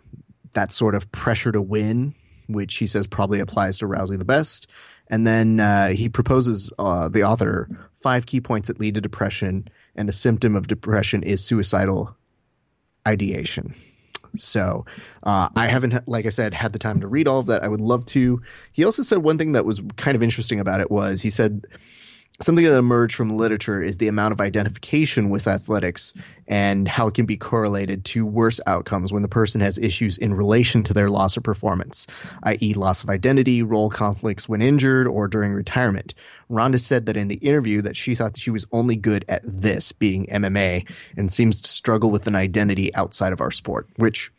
that 0.53 0.73
sort 0.73 0.95
of 0.95 1.11
pressure 1.11 1.51
to 1.51 1.61
win, 1.61 2.15
which 2.47 2.77
he 2.77 2.87
says 2.87 3.07
probably 3.07 3.41
applies 3.41 3.79
to 3.79 3.87
Rousey 3.87 4.17
the 4.19 4.25
best. 4.25 4.69
And 5.09 5.27
then 5.27 5.59
uh, 5.59 5.89
he 5.89 6.09
proposes, 6.09 6.73
uh, 6.79 7.09
the 7.09 7.25
author, 7.25 7.69
five 7.95 8.27
key 8.27 8.41
points 8.41 8.69
that 8.69 8.79
lead 8.79 8.95
to 8.95 9.01
depression, 9.01 9.69
and 9.97 10.09
a 10.09 10.13
symptom 10.13 10.55
of 10.55 10.69
depression 10.69 11.23
is 11.23 11.45
suicidal 11.45 12.17
ideation. 13.07 13.75
So 14.37 14.85
uh, 15.23 15.49
I 15.55 15.67
haven't, 15.67 16.07
like 16.09 16.27
I 16.27 16.31
said, 16.31 16.55
had 16.55 16.73
the 16.73 16.79
time 16.79 17.01
to 17.01 17.09
read 17.09 17.29
all 17.29 17.41
of 17.41 17.47
that. 17.47 17.63
I 17.63 17.69
would 17.69 17.81
love 17.81 18.07
to. 18.07 18.43
He 18.73 18.85
also 18.85 19.03
said 19.03 19.19
one 19.19 19.39
thing 19.39 19.53
that 19.53 19.65
was 19.65 19.81
kind 19.97 20.15
of 20.15 20.23
interesting 20.23 20.61
about 20.61 20.81
it 20.81 20.91
was 20.91 21.23
he 21.23 21.31
said 21.31 21.67
something 22.41 22.65
that 22.65 22.77
emerged 22.77 23.15
from 23.15 23.37
literature 23.37 23.83
is 23.83 23.99
the 23.99 24.09
amount 24.09 24.33
of 24.33 24.41
identification 24.41 25.31
with 25.31 25.47
athletics 25.47 26.13
and 26.49 26.89
how 26.89 27.07
it 27.07 27.15
can 27.15 27.27
be 27.27 27.37
correlated 27.37 28.05
to 28.05 28.27
worse 28.27 28.61
outcomes 28.67 29.13
when 29.13 29.23
the 29.23 29.29
person 29.29 29.61
has 29.61 29.79
issues 29.79 30.19
in 30.19 30.35
relation 30.35 30.83
to 30.83 30.95
their 30.95 31.09
loss 31.09 31.37
of 31.37 31.43
performance, 31.43 32.07
i.e., 32.45 32.75
loss 32.75 33.03
of 33.03 33.11
identity, 33.11 33.63
role 33.63 33.91
conflicts 33.91 34.49
when 34.49 34.63
injured, 34.63 35.07
or 35.07 35.29
during 35.29 35.53
retirement. 35.53 36.15
Ronda 36.49 36.79
said 36.79 37.07
that 37.07 37.17
in 37.17 37.29
the 37.29 37.37
interview 37.37 37.81
that 37.83 37.97
she 37.97 38.15
thought 38.15 38.35
that 38.35 38.41
she 38.41 38.51
was 38.51 38.67
only 38.73 38.97
good 38.97 39.25
at 39.29 39.43
this, 39.45 39.93
being 39.93 40.27
MMA, 40.27 40.87
and 41.17 41.31
seems 41.31 41.61
to 41.61 41.71
struggle 41.71 42.11
with 42.11 42.27
an 42.27 42.37
identity 42.37 42.95
outside 42.95 43.33
of 43.33 43.41
our 43.41 43.51
sport, 43.51 43.87
which 43.97 44.31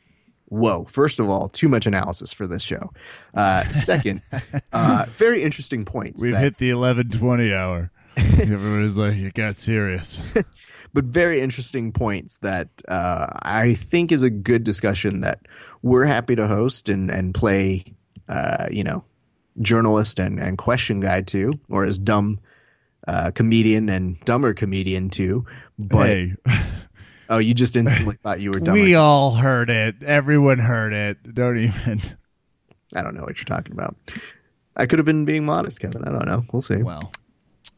whoa 0.54 0.84
first 0.86 1.20
of 1.20 1.28
all 1.30 1.50
too 1.50 1.68
much 1.68 1.86
analysis 1.86 2.32
for 2.32 2.46
this 2.48 2.62
show 2.62 2.92
uh, 3.34 3.64
second 3.72 4.22
uh, 4.74 5.06
very 5.18 5.42
interesting 5.44 5.84
points 5.84 6.22
We've 6.22 6.34
that- 6.34 6.42
hit 6.42 6.58
the 6.58 6.70
eleven 6.70 7.10
twenty 7.10 7.54
hour. 7.54 7.92
Everybody's 8.18 8.96
like, 8.96 9.16
it 9.16 9.34
got 9.34 9.56
serious. 9.56 10.32
but 10.94 11.04
very 11.04 11.42
interesting 11.42 11.92
points 11.92 12.38
that 12.44 12.70
uh, 12.88 13.26
I 13.42 13.74
think 13.74 14.12
is 14.12 14.22
a 14.22 14.30
good 14.30 14.64
discussion 14.64 15.22
that 15.22 15.40
we're 15.82 16.06
happy 16.06 16.36
to 16.36 16.48
host 16.48 16.90
and 16.90 17.10
and 17.10 17.34
play, 17.34 17.86
uh, 18.30 18.68
you 18.70 18.84
know, 18.84 19.04
journalist 19.62 20.20
and 20.20 20.40
and 20.40 20.60
question 20.60 21.00
guy 21.00 21.22
to, 21.22 21.60
or 21.70 21.86
as 21.86 21.98
dumb 21.98 22.40
uh, 23.08 23.32
comedian 23.32 23.90
and 23.90 24.20
dumber 24.26 24.54
comedian 24.54 25.10
too. 25.10 25.46
But 25.80 26.08
hey, 26.08 26.36
oh, 27.36 27.40
you 27.40 27.54
just 27.54 27.76
instantly 27.76 28.16
thought 28.24 28.40
you 28.40 28.52
were 28.52 28.60
dumber. 28.60 28.82
we 28.82 28.96
all 28.96 29.32
heard 29.32 29.70
it. 29.70 30.04
Everyone 30.04 30.60
heard 30.60 30.94
it. 30.94 31.34
Don't 31.34 31.58
even. 31.58 32.02
I 32.96 33.02
don't 33.02 33.16
know 33.16 33.24
what 33.24 33.38
you're 33.38 33.46
talking 33.46 33.74
about. 33.74 33.96
I 34.76 34.86
could 34.86 35.00
have 35.00 35.06
been 35.06 35.26
being 35.26 35.46
modest, 35.46 35.80
Kevin. 35.80 36.04
I 36.04 36.12
don't 36.12 36.28
know. 36.28 36.46
We'll 36.52 36.62
see. 36.62 36.78
Well, 36.78 37.12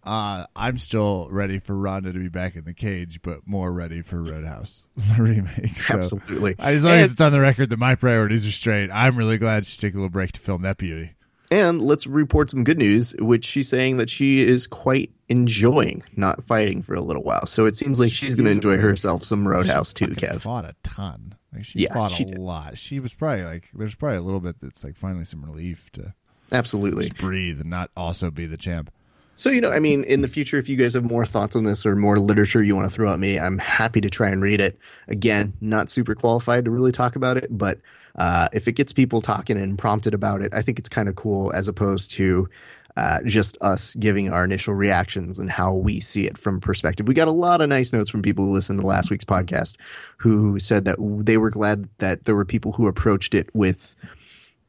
uh, 0.04 0.46
I'm 0.56 0.78
still 0.78 1.28
ready 1.32 1.60
for 1.60 1.76
Ronda 1.76 2.14
to 2.14 2.20
be 2.20 2.30
back 2.30 2.56
in 2.56 2.64
the 2.64 2.74
cage, 2.74 3.22
but 3.22 3.48
more 3.48 3.72
ready 3.72 4.02
for 4.02 4.22
Roadhouse, 4.22 4.86
the 4.96 5.24
remake. 5.24 5.78
So, 5.78 5.98
Absolutely. 5.98 6.56
As 6.60 6.84
long 6.84 6.94
as 6.94 7.14
it's 7.14 7.22
on 7.22 7.32
the 7.32 7.40
record 7.42 7.70
that 7.72 7.80
my 7.80 7.96
priorities 7.96 8.48
are 8.48 8.52
straight, 8.52 8.92
I'm 8.92 9.18
really 9.18 9.38
glad 9.38 9.66
she's 9.66 9.78
taking 9.78 9.98
a 9.98 10.02
little 10.02 10.12
break 10.12 10.34
to 10.34 10.40
film 10.40 10.62
that 10.62 10.78
beauty. 10.78 11.15
And 11.52 11.82
let's 11.82 12.08
report 12.08 12.50
some 12.50 12.64
good 12.64 12.78
news, 12.80 13.16
which 13.20 13.46
she's 13.46 13.70
saying 13.70 13.98
that 13.98 14.10
she 14.10 14.42
is 14.42 14.66
quite 14.68 15.12
enjoying 15.30 16.04
not 16.16 16.44
fighting 16.44 16.82
for 16.82 16.94
a 16.96 17.02
little 17.02 17.24
while. 17.24 17.46
So 17.46 17.66
it 17.66 17.76
seems 17.76 18.00
like 18.00 18.12
she's 18.12 18.36
going 18.36 18.46
to 18.46 18.52
enjoy 18.52 18.78
herself 18.78 19.24
some 19.24 19.48
Roadhouse 19.48 19.94
too, 19.94 20.08
Kev. 20.08 20.42
fought 20.42 20.66
a 20.66 20.76
ton. 20.84 21.36
Like 21.54 21.66
she 21.66 21.80
Yeah, 21.80 21.94
fought 21.94 22.12
she 22.12 22.24
a 22.24 22.28
did. 22.28 22.38
lot. 22.38 22.78
She 22.78 23.00
was 23.00 23.14
probably 23.14 23.44
like, 23.44 23.70
there's 23.74 23.96
probably 23.96 24.18
a 24.18 24.22
little 24.22 24.40
bit 24.40 24.60
that's 24.60 24.84
like 24.84 24.96
finally 24.98 25.26
some 25.26 25.44
relief 25.46 25.92
to 25.94 26.14
Absolutely. 26.52 27.08
just 27.08 27.18
breathe 27.18 27.62
and 27.62 27.70
not 27.70 27.90
also 27.96 28.30
be 28.32 28.46
the 28.46 28.58
champ. 28.58 28.92
So, 29.38 29.50
you 29.50 29.60
know, 29.60 29.72
I 29.72 29.80
mean, 29.80 30.04
in 30.06 30.22
the 30.22 30.28
future, 30.30 30.58
if 30.58 30.70
you 30.70 30.78
guys 30.78 30.94
have 30.94 31.04
more 31.04 31.26
thoughts 31.26 31.56
on 31.58 31.66
this 31.66 31.86
or 31.86 31.96
more 31.96 32.18
literature 32.20 32.64
you 32.64 32.74
want 32.76 32.88
to 32.90 32.94
throw 32.96 33.12
at 33.12 33.20
me, 33.20 33.38
I'm 33.38 33.58
happy 33.58 34.00
to 34.02 34.10
try 34.10 34.30
and 34.30 34.42
read 34.42 34.62
it. 34.62 34.80
Again, 35.10 35.54
not 35.60 35.90
super 35.90 36.16
qualified 36.16 36.64
to 36.66 36.72
really 36.72 36.94
talk 36.94 37.18
about 37.18 37.36
it, 37.36 37.48
but 37.50 37.80
uh, 38.16 38.50
if 38.54 38.68
it 38.68 38.74
gets 38.74 38.94
people 38.94 39.22
talking 39.22 39.58
and 39.58 39.78
prompted 39.78 40.14
about 40.14 40.42
it, 40.42 40.54
I 40.54 40.62
think 40.62 40.80
it's 40.80 40.90
kind 40.90 41.10
of 41.10 41.16
cool 41.16 41.52
as 41.54 41.68
opposed 41.68 42.12
to 42.12 42.50
uh, 42.98 43.20
just 43.26 43.58
us 43.60 43.94
giving 43.96 44.32
our 44.32 44.46
initial 44.46 44.74
reactions 44.74 45.38
and 45.38 45.50
how 45.50 45.74
we 45.74 46.00
see 46.00 46.26
it 46.26 46.38
from 46.38 46.62
perspective. 46.62 47.08
We 47.08 47.14
got 47.14 47.28
a 47.28 47.32
lot 47.32 47.60
of 47.60 47.68
nice 47.68 47.92
notes 47.92 48.10
from 48.10 48.22
people 48.22 48.46
who 48.46 48.52
listened 48.52 48.80
to 48.80 48.88
last 48.88 49.12
week's 49.12 49.26
podcast 49.26 49.76
who 50.18 50.60
said 50.60 50.86
that 50.86 50.96
they 51.00 51.38
were 51.38 51.50
glad 51.50 51.90
that 51.98 52.24
there 52.24 52.36
were 52.36 52.46
people 52.46 52.72
who 52.72 52.88
approached 52.88 53.36
it 53.36 53.50
with 53.54 53.96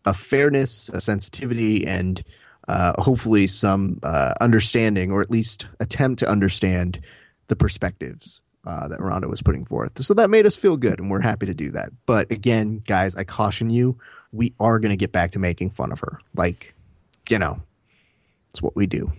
a 0.05 0.13
fairness, 0.13 0.89
a 0.89 1.01
sensitivity, 1.01 1.87
and 1.87 2.25
uh, 2.67 3.01
hopefully 3.01 3.47
some 3.47 4.01
uh, 4.03 4.35
understanding, 4.41 5.13
or 5.13 5.23
at 5.23 5.31
least 5.31 5.69
attempt 5.79 6.19
to 6.19 6.29
understand 6.29 7.01
the 7.47 7.57
perspectives 7.57 8.41
uh, 8.67 8.89
that 8.89 9.01
Ronda 9.01 9.29
was 9.29 9.41
putting 9.43 9.65
forth. 9.65 10.03
So 10.03 10.13
that 10.15 10.29
made 10.29 10.45
us 10.45 10.57
feel 10.57 10.77
good, 10.77 10.99
and 10.99 11.11
we're 11.11 11.21
happy 11.21 11.47
to 11.47 11.55
do 11.55 11.71
that. 11.71 11.91
But 12.05 12.31
again, 12.31 12.83
guys, 12.87 13.15
I 13.17 13.25
caution 13.25 13.71
you: 13.71 13.99
we 14.33 14.53
are 14.61 14.79
going 14.79 14.91
to 14.91 14.97
get 14.97 15.13
back 15.13 15.31
to 15.33 15.39
making 15.39 15.71
fun 15.71 15.93
of 15.93 16.01
her. 16.01 16.19
Like, 16.37 16.75
you 17.31 17.39
know, 17.39 17.63
it's 18.51 18.61
what 18.61 18.75
we 18.77 18.87
do. 18.87 19.13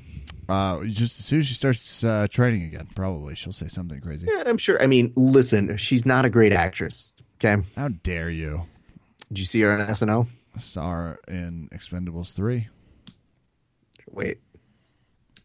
Uh, 0.50 0.84
just 0.86 1.20
as 1.20 1.26
soon 1.26 1.40
as 1.40 1.48
she 1.48 1.54
starts 1.56 2.04
uh, 2.04 2.28
training 2.30 2.64
again, 2.64 2.88
probably 2.96 3.36
she'll 3.36 3.52
say 3.52 3.68
something 3.68 4.00
crazy. 4.00 4.28
Yeah, 4.32 4.40
and 4.42 4.48
I'm 4.50 4.58
sure. 4.58 4.82
I 4.82 4.88
mean, 4.88 5.12
listen, 5.16 5.76
she's 5.78 6.06
not 6.06 6.24
a 6.26 6.30
great 6.30 6.54
actress. 6.54 7.14
Okay, 7.36 7.62
How 7.76 7.90
dare 7.90 8.30
you? 8.30 8.64
did 9.30 9.40
you 9.40 9.46
see 9.46 9.62
her 9.62 9.72
on 9.78 9.88
SNL? 9.88 10.28
Saw 10.58 10.90
her 10.92 11.20
in 11.28 11.70
Expendables 11.72 12.34
3. 12.34 12.68
Wait, 14.10 14.40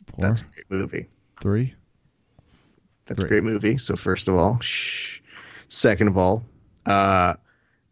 Four? 0.07 0.25
that's 0.25 0.41
a 0.41 0.45
great 0.45 0.71
movie. 0.71 1.07
Three? 1.41 1.75
That's 3.07 3.19
a 3.23 3.27
Great. 3.27 3.41
great 3.41 3.45
movie. 3.45 3.79
So 3.79 3.97
first 3.97 4.29
of 4.29 4.35
all, 4.35 4.59
shh. 4.61 5.21
Second 5.69 6.09
of 6.09 6.19
all, 6.19 6.45
uh, 6.87 7.35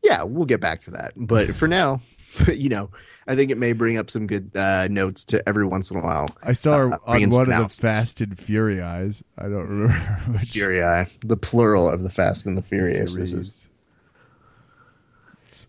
yeah, 0.02 0.22
we'll 0.22 0.44
get 0.46 0.60
back 0.60 0.80
to 0.82 0.90
that. 0.92 1.12
But 1.16 1.54
for 1.54 1.66
now, 1.80 2.00
you 2.52 2.68
know, 2.68 2.90
I 3.26 3.34
think 3.36 3.50
it 3.50 3.58
may 3.58 3.72
bring 3.72 3.96
up 3.96 4.10
some 4.10 4.26
good 4.26 4.50
uh, 4.56 4.88
notes 4.88 5.24
to 5.26 5.46
every 5.48 5.64
once 5.66 5.90
in 5.90 5.96
a 5.96 6.00
while. 6.00 6.28
I 6.42 6.52
saw 6.52 6.76
her 6.78 6.94
Uh, 6.94 6.98
on 7.06 7.30
one 7.30 7.50
of 7.52 7.68
the. 7.76 7.82
Fast 7.82 8.20
and 8.20 8.38
Fury 8.38 8.80
eyes. 8.82 9.22
I 9.38 9.44
don't 9.44 9.68
remember 9.68 9.94
which. 10.38 10.52
The 10.52 11.36
plural 11.40 11.88
of 11.88 12.02
the 12.02 12.10
Fast 12.10 12.44
and 12.46 12.56
the 12.56 12.62
Furious. 12.62 13.16
This 13.16 13.32
is 13.32 13.68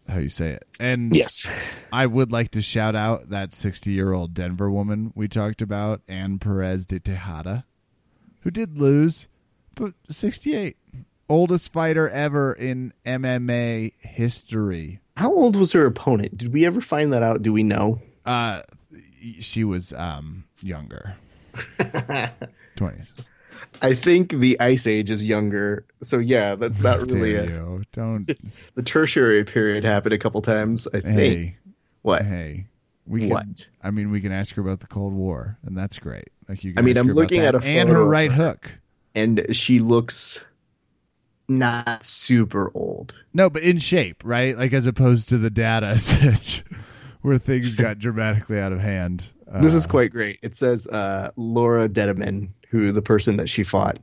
how 0.09 0.18
you 0.19 0.30
say 0.30 0.51
it. 0.51 0.65
And 0.80 1.15
yes, 1.15 1.47
I 1.93 2.05
would 2.05 2.31
like 2.31 2.51
to 2.51 2.61
shout 2.61 2.95
out 2.95 3.30
that 3.30 3.53
60 3.53 3.91
year 3.91 4.11
old 4.13 4.34
Denver 4.34 4.69
woman 4.69 5.13
we 5.15 5.27
talked 5.27 5.61
about, 5.61 6.01
Ann 6.07 6.39
Perez 6.39 6.85
de 6.85 6.99
Tejada, 6.99 7.65
who 8.41 8.51
did 8.51 8.77
lose, 8.77 9.27
but 9.76 9.93
68. 10.09 10.77
Oldest 11.30 11.72
fighter 11.72 12.09
ever 12.09 12.51
in 12.53 12.93
MMA 13.05 13.93
history. 13.99 14.99
how 15.18 15.34
old 15.34 15.55
was 15.55 15.72
her 15.73 15.85
opponent? 15.85 16.38
Did 16.38 16.51
we 16.53 16.65
ever 16.65 16.81
find 16.81 17.13
that 17.13 17.23
out? 17.23 17.41
Do 17.41 17.53
we 17.53 17.63
know? 17.63 18.01
Uh, 18.26 18.61
she 19.39 19.63
was 19.63 19.93
um 19.93 20.43
younger, 20.61 21.15
20s. 22.77 23.23
I 23.81 23.93
think 23.93 24.31
the 24.34 24.59
Ice 24.59 24.85
Age 24.85 25.09
is 25.09 25.26
younger, 25.26 25.85
so 26.01 26.18
yeah, 26.19 26.55
that's 26.55 26.81
not 26.81 26.99
really 27.11 27.35
a. 27.35 27.80
Don't. 27.93 28.26
the 28.76 28.84
Tertiary 28.84 29.43
period 29.43 29.84
happened 29.84 30.13
a 30.13 30.18
couple 30.18 30.41
times. 30.41 30.88
I 30.93 30.99
think. 30.99 31.05
hey, 31.19 31.55
What? 32.01 32.26
hey. 32.26 32.65
We 33.07 33.22
can, 33.22 33.30
What? 33.30 33.68
I 33.81 33.89
mean, 33.91 34.11
we 34.11 34.22
can 34.22 34.31
ask 34.31 34.53
her 34.55 34.61
about 34.61 34.80
the 34.80 34.88
Cold 34.88 35.13
War, 35.13 35.57
and 35.65 35.76
that's 35.77 35.97
great. 35.97 36.30
Like 36.52 36.65
you. 36.65 36.73
I 36.76 36.82
mean, 36.82 36.98
I'm 36.98 37.07
looking 37.07 37.40
at 37.40 37.56
a 37.56 37.60
and 37.64 37.88
her 37.88 38.03
right 38.03 38.30
her. 38.30 38.49
hook. 38.49 38.72
and 39.15 39.56
she 39.56 39.80
looks 39.80 40.44
not 41.48 42.03
super 42.03 42.69
old. 42.73 43.14
No, 43.34 43.49
but 43.49 43.64
in 43.64 43.78
shape, 43.78 44.22
right? 44.26 44.57
Like 44.57 44.73
as 44.73 44.86
opposed 44.86 45.30
to 45.30 45.38
the 45.38 45.49
data 45.49 45.98
set 46.07 46.61
where 47.22 47.38
things 47.38 47.76
got 47.76 47.99
dramatically 47.99 48.60
out 48.60 48.73
of 48.73 48.82
hand. 48.82 49.28
Uh, 49.49 49.61
This 49.61 49.73
is 49.73 49.88
quite 49.88 50.11
great. 50.11 50.40
It 50.41 50.57
says 50.57 50.88
uh, 50.88 51.32
Laura 51.38 51.88
Dedeman, 51.88 52.49
who 52.69 52.91
the 52.91 53.02
person 53.02 53.38
that 53.38 53.48
she 53.48 53.64
fought. 53.64 53.98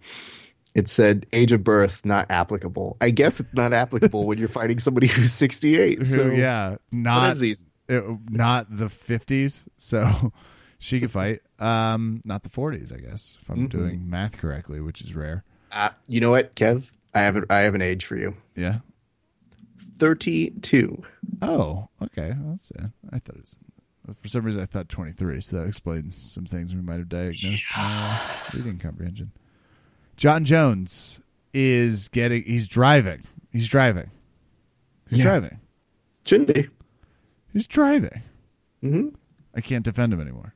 It 0.75 0.89
said 0.89 1.27
age 1.35 1.53
of 1.53 1.63
birth 1.63 2.03
not 2.03 2.31
applicable. 2.31 2.97
I 3.03 3.11
guess 3.11 3.41
it's 3.41 3.53
not 3.53 3.75
applicable 3.75 4.25
when 4.25 4.39
you're 4.39 4.49
fighting 4.49 4.79
somebody 4.79 5.07
who's 5.07 5.35
68. 5.35 6.07
So 6.07 6.29
yeah, 6.29 6.77
not 6.91 7.37
uh, 7.43 8.01
not 8.31 8.67
the 8.75 8.87
50s, 8.87 9.67
so 9.77 10.33
she 10.79 11.01
could 11.01 11.11
fight. 11.11 11.41
Um, 11.59 12.21
not 12.25 12.43
the 12.45 12.49
40s, 12.51 12.93
I 12.95 12.99
guess, 12.99 13.39
if 13.43 13.51
I'm 13.51 13.57
Mm-hmm. 13.57 13.67
doing 13.67 14.09
math 14.11 14.39
correctly, 14.39 14.81
which 14.81 15.01
is 15.03 15.15
rare. 15.15 15.45
Uh, 15.73 15.91
you 16.07 16.21
know 16.21 16.31
what, 16.31 16.55
Kev? 16.55 16.93
I 17.15 17.21
have 17.21 17.37
a, 17.37 17.43
I 17.51 17.59
have 17.61 17.75
an 17.75 17.83
age 17.83 18.05
for 18.05 18.17
you. 18.17 18.37
Yeah. 18.55 18.79
32. 19.99 21.03
Oh, 21.43 21.89
okay. 22.03 22.35
That's 22.37 22.71
it. 22.73 22.81
I 23.13 23.19
thought 23.19 23.37
it 23.37 23.41
was. 23.41 23.57
For 24.23 24.29
some 24.29 24.45
reason, 24.45 24.63
I 24.63 24.67
thought 24.67 24.89
23, 24.89 25.41
so 25.41 25.57
that 25.59 25.67
explains 25.67 26.17
some 26.17 26.47
things 26.47 26.75
we 26.75 26.81
might 26.81 26.99
have 26.99 27.09
diagnosed. 27.11 27.65
Uh, 27.77 28.27
reading 28.55 28.79
comprehension. 28.79 29.33
Jon 30.17 30.45
Jones 30.45 31.21
is 31.53 32.09
getting. 32.09 32.43
He's 32.45 32.69
driving. 32.69 33.25
He's 33.53 33.69
driving. 33.69 34.11
He's 35.11 35.19
Yeah. 35.19 35.25
driving. 35.25 35.61
Shouldn't 36.25 36.55
be. 36.55 36.69
He's 37.53 37.67
driving. 37.67 38.23
Mhm. 38.83 39.15
I 39.55 39.61
can't 39.61 39.85
defend 39.85 40.13
him 40.13 40.21
anymore. 40.21 40.55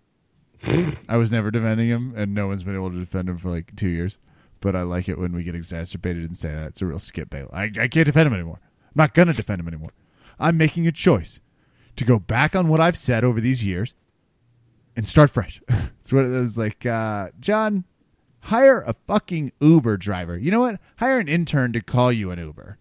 I 1.09 1.17
was 1.17 1.31
never 1.31 1.51
defending 1.51 1.89
him, 1.89 2.15
and 2.17 2.35
no 2.35 2.47
one's 2.47 2.63
been 2.63 2.75
able 2.75 2.91
to 2.91 3.01
defend 3.01 3.29
him 3.29 3.39
for 3.39 3.49
like 3.49 3.75
two 3.77 3.89
years. 3.89 4.19
But 4.61 4.77
I 4.77 4.83
like 4.83 5.09
it 5.09 5.19
when 5.19 5.33
we 5.33 5.43
get 5.43 5.57
exacerbated 5.57 6.25
and 6.25 6.39
say 6.39 6.53
that. 6.53 6.69
It's 6.69 6.83
a 6.83 6.87
real 6.87 7.01
skip 7.01 7.31
bail. 7.31 7.51
I, 7.53 7.65
I 7.65 7.89
can't 7.89 8.07
defend 8.07 8.29
him 8.29 8.35
anymore. 8.35 8.61
I'm 8.63 8.93
not 8.95 9.15
going 9.15 9.29
to 9.29 9.35
defend 9.35 9.61
him 9.61 9.69
anymore. 9.69 9.91
I'm 10.39 10.57
making 10.57 10.87
a 10.87 10.93
choice 10.93 11.41
to 11.97 12.05
go 12.05 12.19
back 12.19 12.55
on 12.55 12.69
what 12.69 12.81
I've 12.81 12.97
said 12.97 13.25
over 13.25 13.41
these 13.41 13.65
years 13.65 13.95
and 14.95 15.07
start 15.09 15.31
fresh. 15.31 15.61
it's 15.69 16.13
what 16.13 16.25
it 16.25 16.29
was 16.29 16.57
like, 16.57 16.87
uh, 16.87 17.31
Jon, 17.41 17.85
hire 18.41 18.83
a 18.83 18.95
fucking 19.07 19.53
Uber 19.61 19.97
driver. 19.97 20.39
You 20.39 20.51
know 20.51 20.61
what? 20.61 20.81
Hire 20.99 21.19
an 21.19 21.29
intern 21.29 21.73
to 21.73 21.81
call 21.81 22.13
you 22.13 22.31
an 22.31 22.39
Uber. 22.39 22.79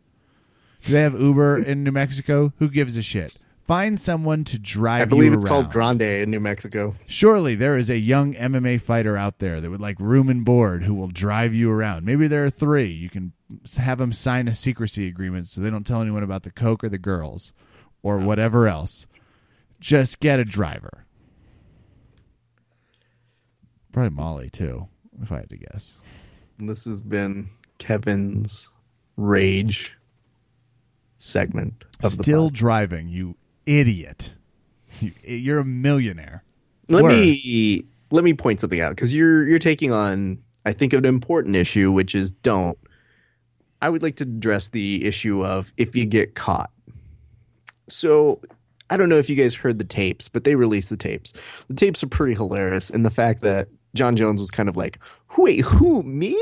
Do 0.84 0.94
they 0.94 1.02
have 1.02 1.20
Uber 1.20 1.60
in 1.60 1.84
New 1.84 1.92
Mexico? 1.92 2.54
Who 2.60 2.70
gives 2.70 2.98
a 2.98 3.02
shit? 3.02 3.46
Find 3.72 3.98
someone 3.98 4.44
to 4.44 4.60
drive 4.60 5.00
you. 5.00 5.04
I 5.04 5.06
believe 5.06 5.32
you 5.32 5.38
it's 5.38 5.46
called. 5.46 5.72
Grande 5.72 6.02
in 6.02 6.30
New 6.30 6.42
Mexico. 6.42 6.94
Surely 7.06 7.56
there 7.56 7.78
is 7.78 7.90
a 7.90 7.98
young 7.98 8.34
MMA 8.34 8.82
fighter 8.82 9.16
out 9.16 9.40
there 9.40 9.62
that 9.62 9.70
would 9.70 9.80
like 9.80 9.98
room 9.98 10.28
and 10.28 10.44
board 10.44 10.84
who 10.84 10.94
will 10.94 11.08
drive 11.08 11.54
you 11.54 11.72
around. 11.72 12.06
Maybe 12.06 12.28
there 12.28 12.44
are 12.44 12.50
three. 12.50 12.92
You 12.92 13.10
can 13.10 13.32
have 13.78 14.00
them 14.00 14.12
sign 14.12 14.50
a 14.50 14.54
secrecy 14.54 15.08
agreement 15.08 15.48
so 15.48 15.62
they 15.62 15.70
don't 15.70 15.88
tell 15.88 16.02
anyone 16.02 16.22
about 16.22 16.44
the 16.44 16.52
coke 16.52 16.84
or 16.84 16.90
the 16.90 16.98
girls 16.98 17.54
or 18.04 18.18
whatever 18.18 18.68
else. 18.68 19.08
Just 19.80 20.20
get 20.20 20.38
a 20.38 20.44
driver. 20.44 21.06
Probably 23.94 24.10
Molly 24.10 24.50
too, 24.50 24.90
if 25.22 25.32
I 25.32 25.38
had 25.38 25.50
to 25.50 25.56
guess. 25.56 25.98
This 26.60 26.84
has 26.84 27.02
been 27.02 27.52
Kevin's 27.78 28.70
rage 29.16 29.94
segment 31.18 31.86
of 32.04 32.12
Still 32.12 32.48
pod. 32.48 32.54
driving, 32.54 33.08
you 33.08 33.38
idiot. 33.80 34.34
You, 35.00 35.12
you're 35.24 35.60
a 35.60 35.66
millionaire. 35.66 36.44
Let 36.90 37.04
Word. 37.04 37.14
me 37.14 37.86
let 38.12 38.24
me 38.24 38.34
point 38.34 38.60
something 38.60 38.82
out 38.82 38.92
because 38.92 39.14
you're 39.14 39.48
you're 39.48 39.60
taking 39.60 39.92
on 39.92 40.40
I 40.66 40.74
think 40.74 40.94
an 40.94 41.06
important 41.06 41.56
issue, 41.56 41.92
which 41.92 42.14
is 42.14 42.32
don't. 42.32 42.78
I 43.82 43.90
would 43.90 44.04
like 44.04 44.18
to 44.18 44.24
address 44.24 44.70
the 44.70 45.06
issue 45.06 45.44
of 45.44 45.74
if 45.78 45.96
you 45.96 46.06
get 46.06 46.36
caught. 46.36 46.70
So 47.90 48.42
I 48.90 48.98
don't 48.98 49.10
know 49.10 49.18
if 49.18 49.30
you 49.30 49.36
guys 49.36 49.56
heard 49.56 49.80
the 49.80 49.86
tapes, 49.86 50.30
but 50.30 50.44
they 50.44 50.56
released 50.56 50.90
the 50.90 50.98
tapes. 50.98 51.34
The 51.68 51.74
tapes 51.74 52.04
are 52.04 52.08
pretty 52.08 52.36
hilarious, 52.36 52.90
and 52.90 53.06
the 53.06 53.10
fact 53.10 53.42
that 53.42 53.70
Jon 53.96 54.16
Jones 54.16 54.40
was 54.40 54.52
kind 54.52 54.70
of 54.70 54.78
like, 54.78 55.00
"Wait, 55.38 55.62
who 55.62 56.04
me? 56.04 56.38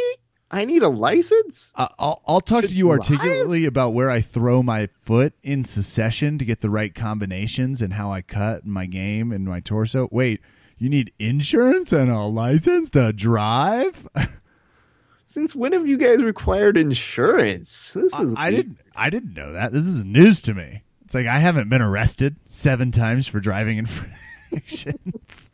I 0.51 0.65
need 0.65 0.83
a 0.83 0.89
license." 0.89 1.71
Uh, 1.75 1.87
I'll, 1.99 2.21
I'll 2.27 2.41
talk 2.41 2.63
to 2.63 2.73
you 2.73 2.89
articulately 2.89 3.65
about 3.65 3.93
where 3.93 4.09
I 4.09 4.21
throw 4.21 4.63
my 4.63 4.89
foot 5.01 5.33
in 5.43 5.63
succession 5.63 6.37
to 6.37 6.45
get 6.45 6.61
the 6.61 6.69
right 6.69 6.93
combinations 6.93 7.81
and 7.81 7.93
how 7.93 8.11
I 8.11 8.21
cut 8.21 8.65
my 8.65 8.85
game 8.85 9.31
and 9.31 9.45
my 9.45 9.59
torso. 9.59 10.07
Wait, 10.11 10.41
you 10.77 10.89
need 10.89 11.11
insurance 11.19 11.91
and 11.91 12.09
a 12.09 12.21
license 12.21 12.89
to 12.91 13.13
drive? 13.13 14.07
Since 15.25 15.55
when 15.55 15.73
have 15.73 15.87
you 15.87 15.97
guys 15.97 16.23
required 16.23 16.75
insurance? 16.75 17.91
This 17.93 18.17
is 18.17 18.33
I 18.35 18.49
didn't. 18.49 18.79
I 18.95 19.11
didn't 19.11 19.35
know 19.35 19.51
that. 19.53 19.71
This 19.71 19.85
is 19.85 20.03
news 20.03 20.41
to 20.43 20.55
me. 20.55 20.81
It's 21.05 21.13
like 21.13 21.27
I 21.27 21.37
haven't 21.39 21.69
been 21.69 21.81
arrested 21.81 22.35
seven 22.47 22.91
times 22.91 23.27
for 23.27 23.39
driving 23.39 23.77
infractions, 23.77 25.51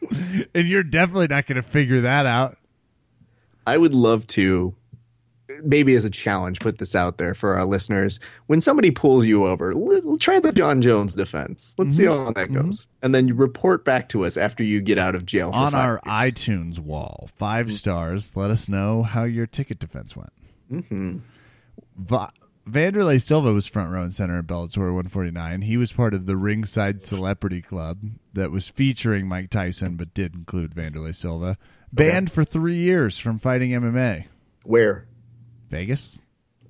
and 0.54 0.66
you're 0.66 0.82
definitely 0.82 1.26
not 1.28 1.46
going 1.46 1.56
to 1.56 1.62
figure 1.62 2.00
that 2.02 2.24
out. 2.24 2.56
I 3.66 3.76
would 3.76 3.94
love 3.94 4.26
to, 4.28 4.74
maybe 5.64 5.94
as 5.94 6.04
a 6.04 6.10
challenge, 6.10 6.60
put 6.60 6.78
this 6.78 6.94
out 6.94 7.18
there 7.18 7.34
for 7.34 7.54
our 7.54 7.64
listeners. 7.64 8.20
When 8.46 8.60
somebody 8.60 8.90
pulls 8.90 9.26
you 9.26 9.46
over, 9.46 9.72
l- 9.72 10.18
try 10.18 10.40
the 10.40 10.52
Jon 10.52 10.80
Jones 10.82 11.14
defense. 11.14 11.74
Let's 11.78 11.96
see 11.96 12.04
Mm-hmm. 12.04 12.24
how 12.26 12.32
that 12.32 12.52
goes, 12.52 12.86
and 13.02 13.14
then 13.14 13.28
you 13.28 13.34
report 13.34 13.84
back 13.84 14.08
to 14.10 14.24
us 14.24 14.36
after 14.36 14.62
you 14.64 14.80
get 14.80 14.98
out 14.98 15.14
of 15.14 15.26
jail. 15.26 15.52
For 15.52 15.58
On 15.58 15.74
our 15.74 16.00
years. 16.06 16.32
iTunes 16.34 16.78
wall, 16.78 17.28
five 17.36 17.70
stars. 17.72 18.34
Let 18.36 18.50
us 18.50 18.68
know 18.68 19.02
how 19.02 19.24
your 19.24 19.46
ticket 19.46 19.78
defense 19.78 20.16
went. 20.16 20.30
Mm-hmm. 20.70 21.18
Va- 21.96 22.30
Wanderlei 22.68 23.22
Silva 23.22 23.52
was 23.52 23.66
front 23.68 23.92
row 23.92 24.02
and 24.02 24.12
center 24.12 24.38
at 24.40 24.46
Bellator 24.48 24.92
149. 24.92 25.62
He 25.62 25.76
was 25.76 25.92
part 25.92 26.14
of 26.14 26.26
the 26.26 26.36
Ringside 26.36 27.00
Celebrity 27.00 27.62
Club 27.62 27.98
that 28.32 28.50
was 28.50 28.68
featuring 28.68 29.28
Mike 29.28 29.50
Tyson, 29.50 29.94
but 29.96 30.12
did 30.14 30.34
include 30.34 30.74
Wanderlei 30.74 31.14
Silva. 31.14 31.58
Banned 31.92 32.30
for 32.30 32.44
three 32.44 32.76
years 32.76 33.18
from 33.18 33.38
fighting 33.38 33.70
MMA. 33.70 34.26
where 34.64 35.06
Vegas, 35.68 36.18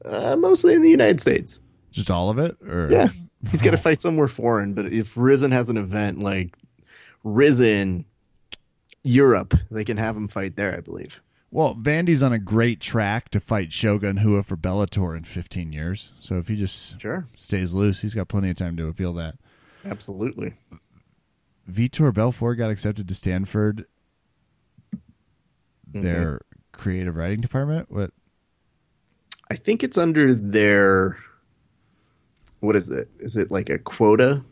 uh, 0.04 0.36
mostly 0.36 0.74
in 0.74 0.82
the 0.82 0.90
United 0.90 1.20
States. 1.20 1.58
just 1.90 2.10
all 2.10 2.30
of 2.30 2.38
it, 2.38 2.56
or 2.62 2.90
Yeah, 2.90 3.08
he's 3.50 3.62
got 3.62 3.72
to 3.72 3.76
fight 3.76 4.00
somewhere 4.00 4.28
foreign. 4.28 4.74
But 4.74 4.86
if 4.86 5.16
Rizin 5.16 5.50
has 5.50 5.68
an 5.68 5.76
event 5.76 6.20
like 6.20 6.56
Rizin 7.24 8.04
Europe, 9.02 9.54
they 9.70 9.84
can 9.84 9.96
have 9.96 10.16
him 10.16 10.28
fight 10.28 10.56
there. 10.56 10.74
I 10.76 10.80
believe. 10.80 11.22
Well, 11.50 11.74
Vandy's 11.74 12.22
on 12.22 12.32
a 12.32 12.38
great 12.38 12.80
track 12.80 13.28
to 13.30 13.40
fight 13.40 13.72
Shogun 13.72 14.16
Rua 14.22 14.42
for 14.42 14.56
Bellator 14.56 15.16
in 15.16 15.24
15 15.24 15.72
years. 15.72 16.12
So 16.18 16.36
if 16.36 16.48
he 16.48 16.56
just 16.56 17.00
Sure, 17.00 17.26
stays 17.36 17.72
loose, 17.72 18.02
he's 18.02 18.14
got 18.14 18.28
plenty 18.28 18.50
of 18.50 18.56
time 18.56 18.76
to 18.76 18.88
appeal 18.88 19.12
that. 19.14 19.36
absolutely. 19.84 20.54
Vitor 21.70 22.12
Belfort 22.12 22.58
got 22.58 22.70
accepted 22.70 23.08
to 23.08 23.14
Stanford, 23.14 23.86
their 26.02 26.40
creative 26.72 27.16
writing 27.16 27.40
department. 27.40 27.90
What? 27.90 28.10
I 29.50 29.54
think 29.56 29.84
it's 29.84 29.96
under 29.96 30.34
their 30.34 31.18
what 32.60 32.76
is 32.76 32.88
it? 32.88 33.08
Is 33.20 33.36
it 33.36 33.50
like 33.50 33.68
a 33.70 33.78
quota? 33.78 34.42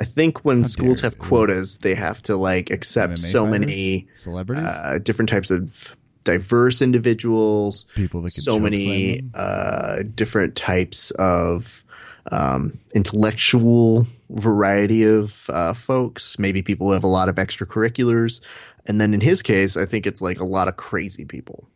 I 0.00 0.04
think 0.04 0.44
when 0.44 0.62
How 0.62 0.68
schools 0.68 1.00
have 1.02 1.18
quotas, 1.18 1.78
they 1.78 1.94
have 1.94 2.20
to 2.22 2.36
like 2.36 2.70
accept 2.70 3.14
MMA 3.14 3.18
so 3.18 3.44
fighters? 3.44 3.60
many 3.60 4.08
celebrities, 4.14 4.64
uh, 4.64 4.98
different 5.02 5.28
types 5.28 5.50
of 5.50 5.96
diverse 6.24 6.82
individuals, 6.82 7.84
people 7.94 8.22
that 8.22 8.30
so 8.30 8.58
many 8.58 9.22
uh, 9.34 10.02
different 10.14 10.56
types 10.56 11.10
of 11.12 11.84
um, 12.32 12.78
intellectual 12.94 14.06
variety 14.30 15.04
of 15.04 15.48
uh, 15.50 15.74
folks. 15.74 16.38
Maybe 16.38 16.62
people 16.62 16.88
who 16.88 16.92
have 16.94 17.04
a 17.04 17.08
lot 17.08 17.28
of 17.28 17.36
extracurriculars, 17.36 18.40
and 18.86 19.00
then 19.00 19.14
in 19.14 19.20
his 19.20 19.42
case, 19.42 19.76
I 19.76 19.86
think 19.86 20.06
it's 20.06 20.20
like 20.22 20.40
a 20.40 20.44
lot 20.44 20.68
of 20.68 20.76
crazy 20.76 21.24
people. 21.24 21.68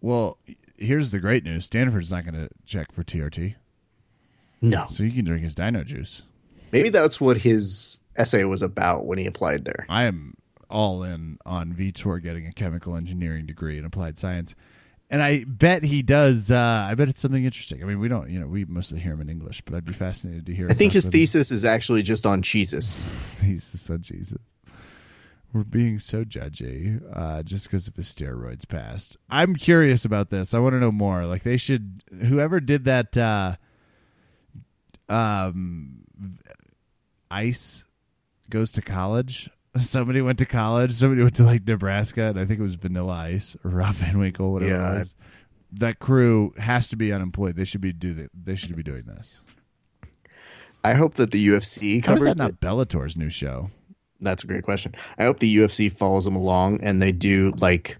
Well, 0.00 0.38
here's 0.76 1.10
the 1.10 1.18
great 1.20 1.44
news: 1.44 1.64
Stanford's 1.64 2.10
not 2.10 2.24
going 2.24 2.34
to 2.34 2.48
check 2.66 2.92
for 2.92 3.02
TRT, 3.02 3.54
No, 4.60 4.86
so 4.90 5.02
you 5.02 5.12
can 5.12 5.24
drink 5.24 5.42
his 5.42 5.54
Dino 5.54 5.84
juice. 5.84 6.22
maybe 6.72 6.88
that's 6.90 7.20
what 7.20 7.38
his 7.38 8.00
essay 8.16 8.44
was 8.44 8.62
about 8.62 9.06
when 9.06 9.18
he 9.18 9.26
applied 9.26 9.64
there. 9.64 9.86
I 9.88 10.04
am 10.04 10.34
all 10.70 11.02
in 11.02 11.38
on 11.46 11.72
Vitor 11.74 12.22
getting 12.22 12.46
a 12.46 12.52
chemical 12.52 12.94
engineering 12.96 13.46
degree 13.46 13.78
in 13.78 13.84
applied 13.84 14.18
science. 14.18 14.54
And 15.10 15.22
I 15.22 15.44
bet 15.44 15.82
he 15.84 16.02
does. 16.02 16.50
Uh, 16.50 16.86
I 16.86 16.94
bet 16.94 17.08
it's 17.08 17.20
something 17.20 17.42
interesting. 17.42 17.82
I 17.82 17.86
mean, 17.86 17.98
we 17.98 18.08
don't, 18.08 18.28
you 18.28 18.38
know, 18.38 18.46
we 18.46 18.66
mostly 18.66 19.00
hear 19.00 19.14
him 19.14 19.22
in 19.22 19.30
English, 19.30 19.62
but 19.62 19.74
I'd 19.74 19.86
be 19.86 19.94
fascinated 19.94 20.44
to 20.44 20.54
hear. 20.54 20.68
I 20.68 20.74
think 20.74 20.92
his 20.92 21.06
thesis 21.08 21.50
is 21.50 21.64
actually 21.64 22.02
just 22.02 22.26
on 22.26 22.42
Jesus. 22.42 23.00
He's 23.42 23.64
so 23.80 23.96
Jesus. 23.96 24.36
We're 25.52 25.64
being 25.64 25.98
so 25.98 26.24
judgy 26.24 27.00
uh, 27.12 27.42
just 27.42 27.64
because 27.64 27.88
of 27.88 27.96
his 27.96 28.14
steroids 28.14 28.68
past. 28.68 29.16
I'm 29.30 29.56
curious 29.56 30.04
about 30.04 30.28
this. 30.28 30.52
I 30.52 30.58
want 30.58 30.74
to 30.74 30.80
know 30.80 30.92
more. 30.92 31.24
Like 31.24 31.42
they 31.42 31.56
should, 31.56 32.02
whoever 32.22 32.60
did 32.60 32.84
that, 32.84 33.16
uh, 33.16 33.56
um, 35.08 36.04
ice 37.30 37.84
goes 38.50 38.72
to 38.72 38.82
college. 38.82 39.48
Somebody 39.76 40.20
went 40.20 40.38
to 40.38 40.46
college. 40.46 40.92
Somebody 40.92 41.22
went 41.22 41.36
to 41.36 41.44
like 41.44 41.66
Nebraska, 41.66 42.24
and 42.24 42.38
I 42.38 42.44
think 42.44 42.60
it 42.60 42.64
was 42.64 42.74
Vanilla 42.74 43.12
Ice 43.12 43.56
or 43.64 43.70
Rob 43.72 43.94
Van 43.94 44.18
Winkle, 44.18 44.52
whatever 44.52 44.70
Yeah, 44.72 44.94
it 44.94 44.98
was. 44.98 45.14
That 45.72 45.98
crew 45.98 46.54
has 46.58 46.88
to 46.90 46.96
be 46.96 47.12
unemployed. 47.12 47.56
They 47.56 47.64
should 47.64 47.80
be 47.80 47.92
do 47.92 48.14
the, 48.14 48.30
They 48.34 48.54
should 48.54 48.74
be 48.76 48.82
doing 48.82 49.04
this. 49.04 49.44
I 50.84 50.94
hope 50.94 51.14
that 51.14 51.30
the 51.30 51.48
UFC 51.48 52.04
How 52.04 52.14
is 52.14 52.18
covers 52.20 52.36
that 52.36 52.38
not 52.38 52.50
it. 52.50 52.60
Bellator's 52.60 53.16
new 53.16 53.28
show? 53.28 53.70
That's 54.20 54.42
a 54.44 54.46
great 54.46 54.64
question. 54.64 54.94
I 55.18 55.24
hope 55.24 55.38
the 55.38 55.56
UFC 55.56 55.90
follows 55.92 56.24
them 56.24 56.34
along 56.36 56.80
and 56.82 57.00
they 57.00 57.12
do 57.12 57.52
like 57.58 57.98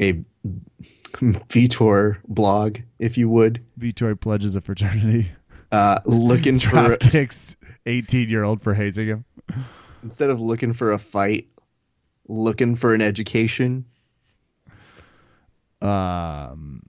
a 0.00 0.22
Vitor 1.14 2.18
blog, 2.28 2.78
if 2.98 3.18
you 3.18 3.28
would, 3.28 3.60
Vitor 3.78 4.18
pledges 4.18 4.54
a 4.56 4.60
fraternity. 4.60 5.30
uh, 5.70 5.98
looking 6.06 6.58
for 6.60 6.96
kicks 6.96 7.56
18 7.86 8.28
year 8.28 8.44
old 8.44 8.62
for 8.62 8.74
hazing 8.74 9.08
him. 9.08 9.24
instead 10.02 10.30
of 10.30 10.40
looking 10.40 10.72
for 10.72 10.92
a 10.92 10.98
fight, 10.98 11.48
looking 12.28 12.74
for 12.76 12.94
an 12.94 13.00
education. 13.02 13.84
Um, 15.80 16.82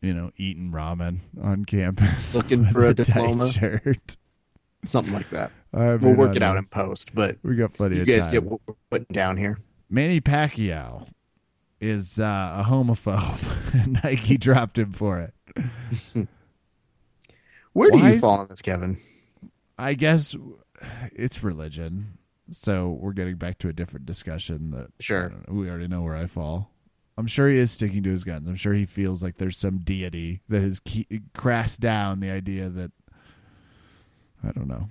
you 0.00 0.14
know, 0.14 0.30
eating 0.36 0.70
ramen 0.70 1.18
on 1.42 1.64
campus, 1.64 2.34
Looking 2.34 2.64
for 2.72 2.84
a 2.84 2.94
tight 2.94 3.06
diploma? 3.06 3.50
Shirt. 3.50 4.16
Something 4.84 5.14
like 5.14 5.28
that. 5.30 5.50
I 5.74 5.96
We'll 5.96 6.14
work 6.14 6.36
it 6.36 6.42
out 6.42 6.56
in 6.56 6.64
post, 6.66 7.14
but 7.14 7.38
We 7.42 7.56
got 7.56 7.74
plenty 7.74 7.98
of 8.00 8.06
you 8.08 8.14
guys 8.14 8.26
time. 8.26 8.32
get 8.32 8.44
what 8.44 8.60
we're 8.66 8.74
putting 8.90 9.12
down 9.12 9.36
here. 9.36 9.58
Manny 9.90 10.20
Pacquiao 10.20 11.08
is 11.80 12.18
uh, 12.20 12.54
a 12.58 12.64
homophobe. 12.68 14.02
Nike 14.04 14.36
dropped 14.38 14.78
him 14.78 14.92
for 14.92 15.20
it. 15.20 15.34
Where 17.72 17.90
do 17.90 17.98
Why 17.98 18.12
you 18.12 18.20
fall 18.20 18.38
on 18.38 18.48
this, 18.48 18.62
Kevin? 18.62 18.98
I 19.78 19.94
guess 19.94 20.34
it's 21.12 21.42
religion. 21.42 22.18
So 22.50 22.90
we're 23.00 23.12
getting 23.12 23.36
back 23.36 23.58
to 23.58 23.68
a 23.68 23.72
different 23.72 24.06
discussion 24.06 24.70
that 24.70 24.88
Sure. 25.00 25.26
I 25.26 25.28
don't 25.28 25.48
know, 25.48 25.54
we 25.60 25.68
already 25.68 25.88
know 25.88 26.02
where 26.02 26.16
I 26.16 26.26
fall. 26.26 26.70
I'm 27.18 27.26
sure 27.26 27.48
he 27.48 27.56
is 27.58 27.70
sticking 27.70 28.02
to 28.04 28.10
his 28.10 28.24
guns. 28.24 28.46
I'm 28.48 28.56
sure 28.56 28.74
he 28.74 28.86
feels 28.86 29.22
like 29.22 29.36
there's 29.38 29.56
some 29.56 29.78
deity 29.78 30.42
that 30.48 30.62
has 30.62 30.80
ke- 30.80 31.06
crassed 31.34 31.80
down 31.80 32.20
the 32.20 32.30
idea 32.30 32.68
that 32.68 32.92
I 34.44 34.52
don't 34.52 34.68
know. 34.68 34.88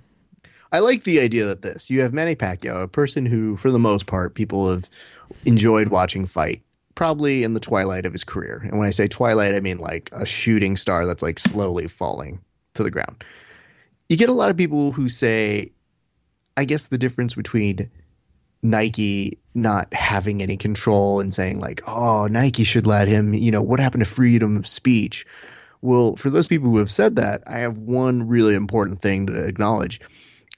I 0.72 0.80
like 0.80 1.04
the 1.04 1.20
idea 1.20 1.46
that 1.46 1.62
this 1.62 1.90
you 1.90 2.00
have 2.00 2.12
Manny 2.12 2.34
Pacquiao, 2.34 2.82
a 2.82 2.88
person 2.88 3.26
who, 3.26 3.56
for 3.56 3.70
the 3.70 3.78
most 3.78 4.06
part, 4.06 4.34
people 4.34 4.70
have 4.70 4.88
enjoyed 5.44 5.88
watching 5.88 6.26
fight, 6.26 6.62
probably 6.94 7.42
in 7.42 7.54
the 7.54 7.60
twilight 7.60 8.04
of 8.04 8.12
his 8.12 8.24
career. 8.24 8.62
And 8.68 8.78
when 8.78 8.88
I 8.88 8.90
say 8.90 9.08
twilight, 9.08 9.54
I 9.54 9.60
mean 9.60 9.78
like 9.78 10.10
a 10.12 10.26
shooting 10.26 10.76
star 10.76 11.06
that's 11.06 11.22
like 11.22 11.38
slowly 11.38 11.88
falling 11.88 12.40
to 12.74 12.82
the 12.82 12.90
ground. 12.90 13.24
You 14.08 14.16
get 14.16 14.28
a 14.28 14.34
lot 14.34 14.50
of 14.50 14.56
people 14.56 14.92
who 14.92 15.08
say, 15.08 15.72
I 16.56 16.64
guess 16.64 16.86
the 16.86 16.98
difference 16.98 17.34
between 17.34 17.90
Nike 18.62 19.38
not 19.54 19.92
having 19.92 20.42
any 20.42 20.56
control 20.56 21.20
and 21.20 21.32
saying 21.32 21.60
like, 21.60 21.82
oh, 21.86 22.26
Nike 22.26 22.64
should 22.64 22.86
let 22.86 23.08
him, 23.08 23.34
you 23.34 23.50
know, 23.50 23.62
what 23.62 23.80
happened 23.80 24.04
to 24.04 24.10
freedom 24.10 24.56
of 24.56 24.66
speech? 24.66 25.26
Well, 25.86 26.16
for 26.16 26.30
those 26.30 26.48
people 26.48 26.68
who 26.68 26.78
have 26.78 26.90
said 26.90 27.14
that, 27.14 27.44
I 27.46 27.58
have 27.58 27.78
one 27.78 28.26
really 28.26 28.54
important 28.54 29.00
thing 29.00 29.26
to 29.26 29.34
acknowledge. 29.34 30.00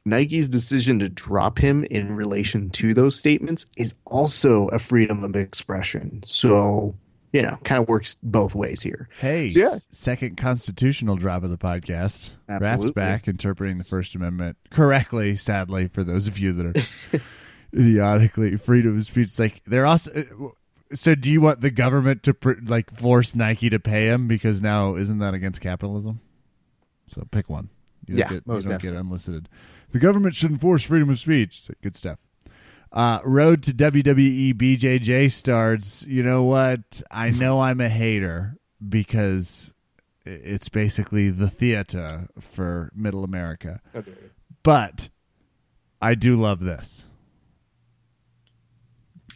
Nike's 0.06 0.48
decision 0.48 0.98
to 1.00 1.08
drop 1.10 1.58
him 1.58 1.84
in 1.84 2.16
relation 2.16 2.70
to 2.70 2.94
those 2.94 3.14
statements 3.14 3.66
is 3.76 3.94
also 4.06 4.68
a 4.68 4.78
freedom 4.78 5.22
of 5.24 5.36
expression. 5.36 6.22
So, 6.24 6.96
you 7.34 7.42
know, 7.42 7.58
kind 7.64 7.82
of 7.82 7.88
works 7.88 8.16
both 8.22 8.54
ways 8.54 8.80
here. 8.80 9.10
Hey, 9.20 9.50
So, 9.50 9.60
yeah. 9.60 9.74
second 9.90 10.38
constitutional 10.38 11.16
drop 11.16 11.42
of 11.44 11.50
the 11.50 11.58
podcast. 11.58 12.30
Raps 12.48 12.90
back 12.92 13.28
interpreting 13.28 13.76
the 13.76 13.84
First 13.84 14.14
Amendment 14.14 14.56
correctly, 14.70 15.36
sadly, 15.36 15.88
for 15.88 16.02
those 16.04 16.26
of 16.26 16.38
you 16.38 16.54
that 16.54 16.66
are 17.14 17.20
idiotically 17.78 18.56
freedom 18.56 18.96
of 18.96 19.04
speech. 19.04 19.26
It's 19.26 19.38
like 19.38 19.62
they're 19.66 19.84
also. 19.84 20.10
Uh, 20.12 20.48
So, 20.92 21.14
do 21.14 21.30
you 21.30 21.40
want 21.40 21.60
the 21.60 21.70
government 21.70 22.22
to 22.24 22.34
pr- 22.34 22.52
like 22.64 22.94
force 22.96 23.34
Nike 23.34 23.68
to 23.70 23.78
pay 23.78 24.06
him 24.06 24.26
because 24.28 24.62
now 24.62 24.94
isn't 24.94 25.18
that 25.18 25.34
against 25.34 25.60
capitalism? 25.60 26.20
So 27.10 27.26
pick 27.30 27.48
one. 27.48 27.68
You 28.06 28.14
don't 28.14 28.18
Yeah, 28.18 28.28
get, 28.28 28.34
you 28.36 28.42
most 28.46 28.64
don't 28.64 28.72
get 28.72 28.78
definitely. 28.78 29.00
unlisted. 29.00 29.48
The 29.92 29.98
government 29.98 30.34
shouldn't 30.34 30.60
force 30.60 30.82
freedom 30.82 31.10
of 31.10 31.18
speech. 31.18 31.68
Like, 31.68 31.80
good 31.82 31.96
stuff. 31.96 32.18
Uh, 32.90 33.20
road 33.24 33.62
to 33.64 33.72
WWE 33.72 34.54
BJJ 34.54 35.30
starts. 35.30 36.06
You 36.06 36.22
know 36.22 36.42
what? 36.44 37.02
I 37.10 37.30
know 37.30 37.60
I'm 37.60 37.80
a 37.82 37.88
hater 37.90 38.56
because 38.86 39.74
it's 40.24 40.68
basically 40.70 41.28
the 41.30 41.50
theater 41.50 42.28
for 42.40 42.90
Middle 42.94 43.24
America. 43.24 43.80
But 44.62 45.08
I 46.00 46.14
do 46.14 46.36
love 46.36 46.60
this. 46.60 47.08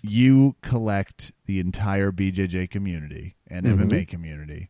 You 0.02 0.56
collect 0.62 1.32
the 1.46 1.60
entire 1.60 2.10
BJJ 2.12 2.70
community 2.70 3.36
and 3.48 3.64
MMA 3.64 4.06
community, 4.08 4.68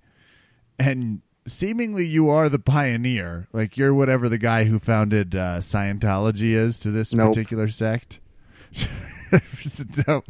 and 0.79 1.23
seemingly 1.47 2.05
you 2.07 2.29
are 2.29 2.49
the 2.51 2.59
pioneer. 2.59 3.49
Like 3.53 3.77
you're 3.79 3.95
whatever 3.95 4.29
the 4.29 4.39
guy 4.39 4.65
who 4.65 4.79
founded 4.79 5.35
uh, 5.35 5.59
Scientology 5.59 6.53
is 6.53 6.79
to 6.81 6.91
this 6.91 7.13
Nope. 7.15 7.31
particular 7.31 7.69
sect. 7.69 8.21
nope. 10.07 10.25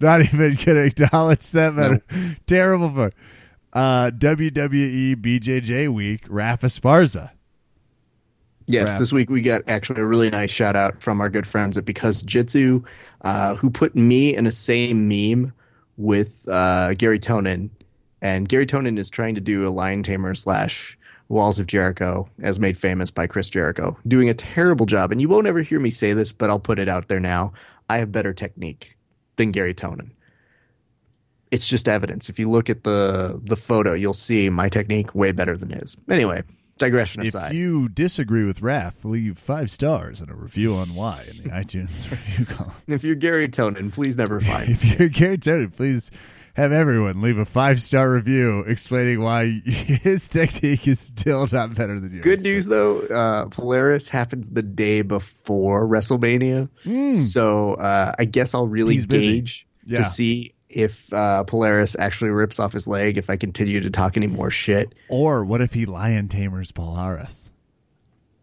Not 0.00 0.22
even 0.22 0.56
gonna 0.64 0.80
acknowledge 0.80 1.50
that. 1.52 1.76
But 1.76 2.02
terrible 2.46 2.92
for 2.92 3.12
uh, 3.72 4.10
WWE 4.10 5.16
BJJ 5.16 5.92
week. 5.92 6.24
Rafa 6.28 6.66
Sparza. 6.66 7.30
Yes, 8.68 8.90
Rap. 8.90 8.98
this 8.98 9.12
week 9.12 9.30
we 9.30 9.40
got 9.40 9.62
actually 9.66 10.00
a 10.00 10.04
really 10.04 10.30
nice 10.30 10.50
shout 10.50 10.76
out 10.76 11.02
from 11.02 11.20
our 11.20 11.30
good 11.30 11.46
friends 11.46 11.76
at 11.78 11.84
Because 11.84 12.22
Jitsu, 12.22 12.82
uh, 13.22 13.54
who 13.54 13.70
put 13.70 13.96
me 13.96 14.36
in 14.36 14.46
a 14.46 14.52
same 14.52 15.08
meme 15.08 15.52
with 15.96 16.46
uh, 16.48 16.94
Garry 16.94 17.18
Tonon. 17.18 17.70
And 18.20 18.48
Garry 18.48 18.66
Tonon 18.66 18.98
is 18.98 19.10
trying 19.10 19.34
to 19.36 19.40
do 19.40 19.66
a 19.66 19.70
lion 19.70 20.02
tamer 20.02 20.34
slash 20.34 20.98
Walls 21.28 21.58
of 21.58 21.66
Jericho, 21.66 22.28
as 22.42 22.58
made 22.58 22.78
famous 22.78 23.10
by 23.10 23.26
Chris 23.26 23.48
Jericho, 23.50 23.96
doing 24.06 24.30
a 24.30 24.34
terrible 24.34 24.86
job. 24.86 25.12
And 25.12 25.20
you 25.20 25.28
won't 25.28 25.46
ever 25.46 25.60
hear 25.60 25.78
me 25.78 25.90
say 25.90 26.14
this, 26.14 26.32
but 26.32 26.48
I'll 26.48 26.58
put 26.58 26.78
it 26.78 26.88
out 26.88 27.08
there 27.08 27.20
now. 27.20 27.52
I 27.90 27.98
have 27.98 28.10
better 28.12 28.32
technique 28.32 28.96
than 29.36 29.52
Garry 29.52 29.74
Tonon. 29.74 30.10
It's 31.50 31.68
just 31.68 31.88
evidence. 31.88 32.28
If 32.28 32.38
you 32.38 32.50
look 32.50 32.68
at 32.68 32.84
the 32.84 33.40
the 33.42 33.56
photo, 33.56 33.94
you'll 33.94 34.14
see 34.14 34.50
my 34.50 34.68
technique 34.68 35.14
way 35.14 35.32
better 35.32 35.56
than 35.56 35.70
his. 35.70 35.96
Anyway, 36.10 36.42
digression 36.78 37.22
If 37.22 37.28
aside. 37.28 37.52
If 37.52 37.58
you 37.58 37.88
disagree 37.88 38.44
with 38.44 38.62
Raf, 38.62 39.04
leave 39.04 39.38
five 39.38 39.70
stars 39.70 40.20
and 40.20 40.30
a 40.30 40.34
review 40.34 40.74
on 40.76 40.94
why 40.94 41.24
in 41.30 41.42
the 41.42 41.48
iTunes 41.50 42.10
review 42.10 42.46
column. 42.46 42.72
If 42.86 43.04
you're 43.04 43.14
Garry 43.16 43.48
Tonon, 43.48 43.92
please 43.92 44.16
never 44.16 44.40
find 44.40 44.70
If 44.70 44.84
you're 44.98 45.08
Gary 45.08 45.38
Tony, 45.38 45.66
please 45.68 46.10
have 46.54 46.72
everyone 46.72 47.20
leave 47.22 47.38
a 47.38 47.44
five 47.44 47.80
star 47.80 48.10
review 48.10 48.60
explaining 48.60 49.20
why 49.20 49.60
his 49.64 50.26
technique 50.26 50.88
is 50.88 50.98
still 50.98 51.46
not 51.52 51.74
better 51.76 52.00
than 52.00 52.10
yours. 52.12 52.24
Good 52.24 52.40
news 52.40 52.66
though, 52.66 53.00
uh, 53.02 53.46
Polaris 53.46 54.08
happens 54.08 54.48
the 54.50 54.62
day 54.64 55.02
before 55.02 55.86
WrestleMania, 55.86 56.68
so 57.16 57.74
uh, 57.74 58.12
I 58.18 58.24
guess 58.24 58.54
I'll 58.54 58.66
really 58.66 58.96
busy. 59.04 59.40
gauge 59.40 59.66
Yeah. 59.86 59.98
to 59.98 60.04
see 60.04 60.54
if 60.70 61.12
uh, 61.12 61.44
Polaris 61.44 61.96
actually 61.98 62.30
rips 62.30 62.58
off 62.60 62.72
his 62.72 62.86
leg 62.86 63.16
if 63.18 63.30
I 63.30 63.36
continue 63.36 63.80
to 63.80 63.90
talk 63.90 64.16
any 64.16 64.26
more 64.26 64.50
shit. 64.50 64.94
Or 65.08 65.44
what 65.44 65.60
if 65.60 65.72
he 65.72 65.86
lion 65.86 66.28
tamers 66.28 66.72
Polaris? 66.72 67.50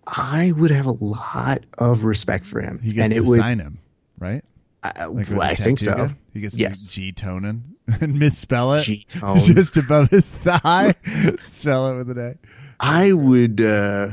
I 0.07 0.51
would 0.55 0.71
have 0.71 0.85
a 0.85 0.91
lot 0.91 1.63
of 1.79 2.03
respect 2.03 2.45
for 2.45 2.61
him, 2.61 2.79
He 2.79 2.91
gets 2.91 3.03
and 3.05 3.13
it 3.13 3.17
to 3.17 3.23
would. 3.27 3.39
sign 3.39 3.59
him, 3.59 3.79
right? 4.19 4.43
I, 4.83 5.05
Like 5.05 5.29
with 5.29 5.39
I 5.39 5.55
think 5.55 5.79
so. 5.79 6.09
He 6.33 6.41
gets 6.41 6.55
Yes. 6.55 6.87
G 6.89 7.11
tonin 7.11 7.61
and 8.01 8.19
misspell 8.19 8.73
it. 8.75 8.83
G-tones. 8.83 9.45
Just 9.53 9.77
above 9.77 10.09
his 10.09 10.29
thigh. 10.29 10.95
Spell 11.45 11.89
it 11.89 11.95
with 11.97 12.17
an 12.17 12.19
A. 12.19 12.35
I 12.79 13.13
would 13.13 13.61
uh 13.61 14.11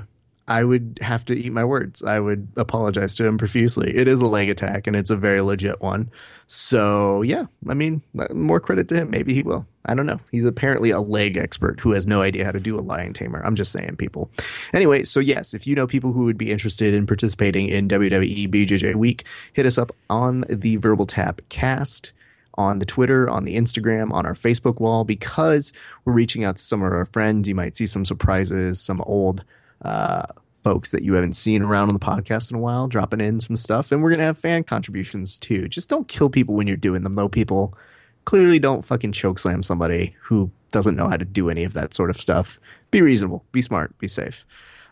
I 0.53 0.65
would 0.65 0.99
have 1.01 1.25
to 1.25 1.35
eat 1.35 1.51
my 1.51 1.65
words. 1.65 2.03
I 2.03 2.21
would 2.21 2.47
apologize 2.59 3.15
to 3.15 3.25
him 3.25 3.39
profusely. 3.39 3.97
It 3.97 4.07
is 4.07 4.21
a 4.21 4.27
leg 4.27 4.51
attack 4.51 4.87
and 4.87 4.95
it's 4.95 5.09
a 5.09 5.17
very 5.17 5.41
legit 5.41 5.81
one. 5.81 6.11
So, 6.47 7.23
yeah, 7.23 7.47
I 7.71 7.73
mean, 7.73 8.03
more 8.35 8.61
credit 8.61 8.87
to 8.89 8.97
him. 8.97 9.09
Maybe 9.09 9.33
he 9.33 9.43
will. 9.43 9.67
I 9.87 9.95
don't 9.95 10.05
know. 10.05 10.21
He's 10.31 10.45
apparently 10.45 10.91
a 10.91 11.01
leg 11.01 11.39
expert 11.39 11.81
who 11.81 11.93
has 11.93 12.07
no 12.07 12.21
idea 12.21 12.45
how 12.45 12.53
to 12.53 12.61
do 12.61 12.79
a 12.79 12.83
lion 12.83 13.15
tamer. 13.15 13.41
I'm 13.43 13.55
just 13.55 13.73
saying, 13.73 13.97
people. 13.97 14.31
Anyway, 14.75 15.05
so 15.05 15.21
yes, 15.21 15.55
if 15.55 15.67
you 15.67 15.75
know 15.75 15.87
people 15.87 16.13
who 16.13 16.27
would 16.27 16.37
be 16.37 16.51
interested 16.51 16.93
in 16.93 17.07
participating 17.07 17.69
in 17.69 17.89
WWE 17.89 18.47
BJJ 18.51 18.95
Week, 18.97 19.25
hit 19.55 19.65
us 19.65 19.79
up 19.79 19.91
on 20.11 20.45
the 20.51 20.77
Verbal 20.77 21.07
Tap 21.07 21.41
cast 21.49 22.13
on 22.59 22.79
the 22.79 22.85
Twitter, 22.85 23.31
on 23.31 23.45
the 23.45 23.57
Instagram, 23.57 24.13
on 24.13 24.27
our 24.27 24.35
Facebook 24.35 24.81
wall 24.81 25.05
because 25.05 25.73
we're 26.05 26.13
reaching 26.13 26.45
out 26.45 26.57
to 26.57 26.63
some 26.63 26.83
of 26.83 26.93
our 26.93 27.07
friends. 27.07 27.49
You 27.49 27.55
might 27.55 27.75
see 27.75 27.87
some 27.87 28.05
surprises, 28.05 28.83
some 28.83 29.01
old 29.07 29.43
uh, 29.81 30.27
folks 30.63 30.91
that 30.91 31.03
you 31.03 31.15
haven't 31.15 31.35
seen 31.35 31.63
around 31.63 31.89
on 31.89 31.95
the 31.95 32.01
podcast 32.01 32.51
in 32.51 32.57
a 32.57 32.61
while, 32.61 32.89
dropping 32.89 33.21
in 33.21 33.41
some 33.41 33.57
stuff. 33.57 33.93
And 33.93 34.03
we're 34.03 34.11
going 34.11 34.21
to 34.21 34.25
have 34.25 34.39
fan 34.39 34.65
contributions 34.65 35.39
too. 35.39 35.69
Just 35.69 35.89
don't 35.89 36.09
kill 36.09 36.31
people 36.31 36.55
when 36.55 36.67
you're 36.67 36.77
doing 36.77 37.03
them, 37.03 37.15
though. 37.15 37.29
People 37.29 37.75
clearly 38.25 38.59
don't 38.59 38.85
fucking 38.85 39.13
choke 39.13 39.39
slam 39.39 39.63
somebody 39.63 40.17
who 40.23 40.51
doesn't 40.71 40.97
know 40.97 41.09
how 41.09 41.17
to 41.17 41.25
do 41.25 41.51
any 41.51 41.65
of 41.65 41.73
that 41.75 41.93
sort 41.95 42.11
of 42.11 42.21
stuff. 42.21 42.61
Be 42.91 43.03
reasonable, 43.03 43.45
be 43.53 43.63
smart, 43.63 43.97
be 43.99 44.09
safe. 44.09 44.47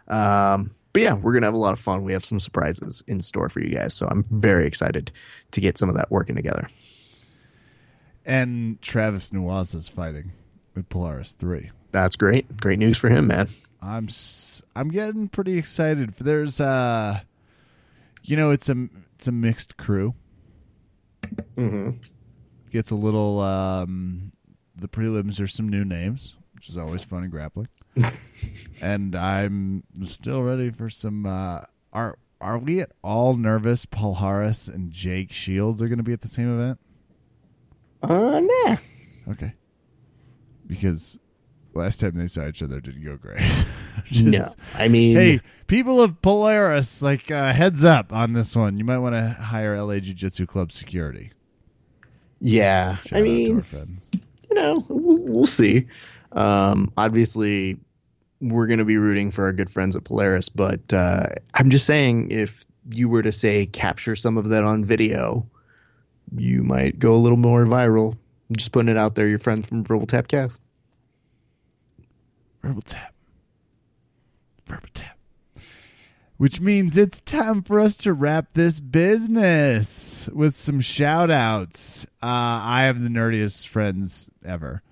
Um, 0.08 0.74
but 0.92 1.02
yeah, 1.02 1.14
we're 1.14 1.32
going 1.32 1.42
to 1.42 1.46
have 1.46 1.54
a 1.54 1.58
lot 1.58 1.72
of 1.72 1.78
fun. 1.78 2.04
We 2.04 2.12
have 2.12 2.24
some 2.24 2.40
surprises 2.40 3.02
in 3.06 3.20
store 3.20 3.48
for 3.48 3.60
you 3.60 3.70
guys. 3.70 3.94
So 3.94 4.08
I'm 4.08 4.24
very 4.24 4.66
excited 4.66 5.12
to 5.52 5.60
get 5.60 5.78
some 5.78 5.88
of 5.88 5.96
that 5.96 6.10
working 6.10 6.34
together. 6.34 6.66
And 8.26 8.80
Travis 8.82 9.32
Nuaz 9.32 9.74
is 9.74 9.88
fighting 9.88 10.32
with 10.74 10.88
Polaris 10.88 11.32
3. 11.34 11.70
That's 11.92 12.16
great. 12.16 12.56
Great 12.56 12.78
news 12.78 12.98
for 12.98 13.08
him, 13.08 13.28
man. 13.28 13.48
I'm 13.80 14.08
I'm 14.74 14.88
getting 14.88 15.28
pretty 15.28 15.58
excited. 15.58 16.14
For 16.14 16.24
there's 16.24 16.60
uh, 16.60 17.20
you 18.22 18.36
know, 18.36 18.50
it's 18.50 18.68
a 18.68 18.88
it's 19.16 19.28
a 19.28 19.32
mixed 19.32 19.76
crew. 19.76 20.14
Mm-hmm. 21.56 21.90
Gets 22.70 22.90
a 22.90 22.96
little 22.96 23.40
um, 23.40 24.32
the 24.76 24.88
prelims. 24.88 25.40
are 25.40 25.46
some 25.46 25.68
new 25.68 25.84
names, 25.84 26.36
which 26.54 26.68
is 26.68 26.76
always 26.76 27.02
fun 27.02 27.24
in 27.24 27.30
grappling. 27.30 27.68
and 28.82 29.14
I'm 29.14 29.84
still 30.04 30.42
ready 30.42 30.70
for 30.70 30.88
some. 30.90 31.26
Uh, 31.26 31.62
are 31.92 32.18
are 32.40 32.58
we 32.58 32.80
at 32.80 32.92
all 33.02 33.34
nervous? 33.36 33.84
Paul 33.86 34.14
Harris 34.14 34.68
and 34.68 34.90
Jake 34.90 35.32
Shields 35.32 35.82
are 35.82 35.88
going 35.88 35.98
to 35.98 36.04
be 36.04 36.12
at 36.12 36.22
the 36.22 36.28
same 36.28 36.54
event. 36.54 36.78
Uh, 38.02 38.40
nah. 38.40 38.76
Okay. 39.28 39.52
Because 40.66 41.18
last 41.74 42.00
time 42.00 42.14
they 42.16 42.26
saw 42.26 42.46
each 42.48 42.62
other 42.62 42.80
didn't 42.80 43.04
go 43.04 43.16
great. 43.16 43.40
Just- 44.04 44.24
No. 44.24 44.48
I 44.74 44.88
mean, 44.88 45.16
Hey, 45.16 45.40
people 45.66 46.00
of 46.00 46.20
Polaris, 46.22 47.02
like 47.02 47.30
uh, 47.30 47.52
heads 47.52 47.84
up 47.84 48.12
on 48.12 48.32
this 48.32 48.54
one. 48.56 48.78
You 48.78 48.84
might 48.84 48.98
want 48.98 49.14
to 49.14 49.28
hire 49.30 49.80
LA 49.80 49.98
Jiu 50.00 50.14
Jitsu 50.14 50.46
Club 50.46 50.72
security. 50.72 51.30
yeah. 52.40 52.96
Shout 53.06 53.18
I 53.18 53.22
mean, 53.22 53.64
you 54.50 54.54
know, 54.56 54.84
we'll, 54.88 55.22
we'll 55.32 55.46
see. 55.46 55.86
Um, 56.32 56.92
obviously, 56.96 57.78
we're 58.40 58.66
going 58.66 58.78
to 58.78 58.84
be 58.84 58.96
rooting 58.98 59.30
for 59.30 59.44
our 59.44 59.52
good 59.52 59.70
friends 59.70 59.94
at 59.96 60.04
Polaris, 60.04 60.48
but 60.48 60.92
uh, 60.92 61.26
I'm 61.54 61.70
just 61.70 61.86
saying 61.86 62.30
if 62.30 62.64
you 62.94 63.08
were 63.08 63.22
to 63.22 63.32
say 63.32 63.66
capture 63.66 64.16
some 64.16 64.36
of 64.38 64.48
that 64.48 64.64
on 64.64 64.84
video, 64.84 65.46
you 66.36 66.62
might 66.62 66.98
go 66.98 67.12
a 67.14 67.16
little 67.18 67.36
more 67.38 67.64
viral. 67.66 68.14
I'm 68.48 68.56
just 68.56 68.72
putting 68.72 68.88
it 68.88 68.96
out 68.96 69.14
there. 69.14 69.28
Your 69.28 69.38
friends 69.38 69.66
from 69.66 69.84
Verbal 69.84 70.06
Tapcast. 70.06 70.58
Verbal 72.62 72.82
tap. 72.82 73.14
Verbal 74.66 74.88
tap. 74.94 75.18
Which 76.36 76.60
means 76.60 76.96
it's 76.96 77.20
time 77.20 77.62
for 77.62 77.78
us 77.78 77.96
to 77.98 78.12
wrap 78.12 78.54
this 78.54 78.80
business 78.80 80.28
with 80.32 80.56
some 80.56 80.80
shout 80.80 81.30
outs. 81.30 82.06
Uh, 82.22 82.60
I 82.62 82.82
have 82.82 83.02
the 83.02 83.08
nerdiest 83.10 83.66
friends 83.66 84.30
ever. 84.44 84.82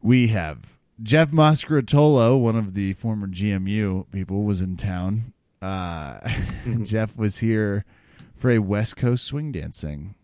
We 0.00 0.28
have 0.28 0.60
Jeff 1.02 1.30
Moscaratolo, 1.30 2.40
one 2.40 2.56
of 2.56 2.74
the 2.74 2.94
former 2.94 3.26
GMU 3.26 4.10
people, 4.10 4.44
was 4.44 4.62
in 4.62 4.76
town. 4.76 5.34
Uh, 5.60 6.20
Jeff 6.82 7.16
was 7.16 7.38
here 7.38 7.84
for 8.36 8.50
a 8.50 8.58
West 8.58 8.96
Coast 8.96 9.24
swing 9.24 9.52
dancing 9.52 10.14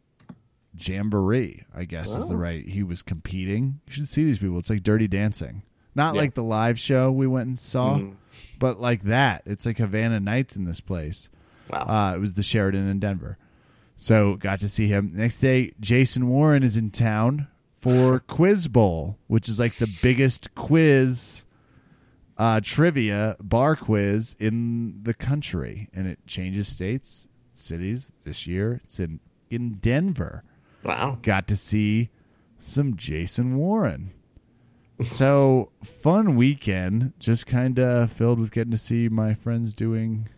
jamboree, 0.77 1.65
I 1.75 1.85
guess 1.85 2.15
is 2.15 2.29
the 2.29 2.37
right. 2.37 2.67
He 2.67 2.83
was 2.83 3.03
competing. 3.03 3.81
You 3.87 3.93
should 3.93 4.09
see 4.09 4.25
these 4.25 4.39
people. 4.39 4.59
It's 4.59 4.71
like 4.71 4.83
Dirty 4.83 5.09
Dancing. 5.09 5.63
Not 5.95 6.15
Yeah. 6.15 6.21
like 6.23 6.35
the 6.35 6.43
live 6.43 6.79
show 6.79 7.11
we 7.13 7.27
went 7.27 7.47
and 7.49 7.59
saw, 7.59 8.01
but 8.59 8.81
like 8.81 9.03
that. 9.05 9.43
It's 9.47 9.65
like 9.67 9.79
Havana 9.79 10.21
Nights 10.21 10.57
in 10.57 10.65
this 10.65 10.81
place. 10.81 11.31
Wow. 11.71 11.87
Uh, 11.87 12.17
it 12.17 12.19
was 12.21 12.35
the 12.35 12.43
Sheraton 12.43 12.89
in 12.89 12.99
Denver. 12.99 13.39
So 13.97 14.35
got 14.37 14.61
to 14.61 14.69
see 14.69 14.89
him. 14.89 15.13
Next 15.15 15.39
day, 15.41 15.73
Jason 15.81 16.29
Warren 16.29 16.63
is 16.63 16.77
in 16.77 16.91
town 16.91 17.47
for 17.75 18.21
Quiz 18.27 18.67
Bowl, 18.69 19.19
which 19.29 19.49
is 19.49 19.59
like 19.61 19.77
the 19.79 19.99
biggest 20.03 20.55
quiz 20.55 21.45
uh, 22.37 22.61
trivia 22.63 23.37
bar 23.41 23.77
quiz 23.77 24.35
in 24.41 25.01
the 25.05 25.15
country, 25.15 25.89
and 25.95 26.09
it 26.09 26.19
changes 26.27 26.67
states 26.67 27.29
cities 27.55 28.11
this 28.25 28.47
year. 28.49 28.81
It's 28.85 28.99
in 28.99 29.21
in 29.49 29.75
Denver. 29.75 30.43
Wow. 30.83 31.19
Got 31.23 31.47
to 31.49 31.57
see 31.57 32.11
some 32.59 32.97
Jason 32.97 33.57
Warren. 33.57 34.11
So 35.01 35.71
fun 35.83 36.37
weekend, 36.37 37.13
just 37.19 37.47
kind 37.47 37.79
of 37.79 38.13
filled 38.13 38.39
with 38.39 38.53
getting 38.53 38.71
to 38.71 38.79
see 38.79 39.09
my 39.09 39.35
friends 39.35 39.75
doing 39.75 40.29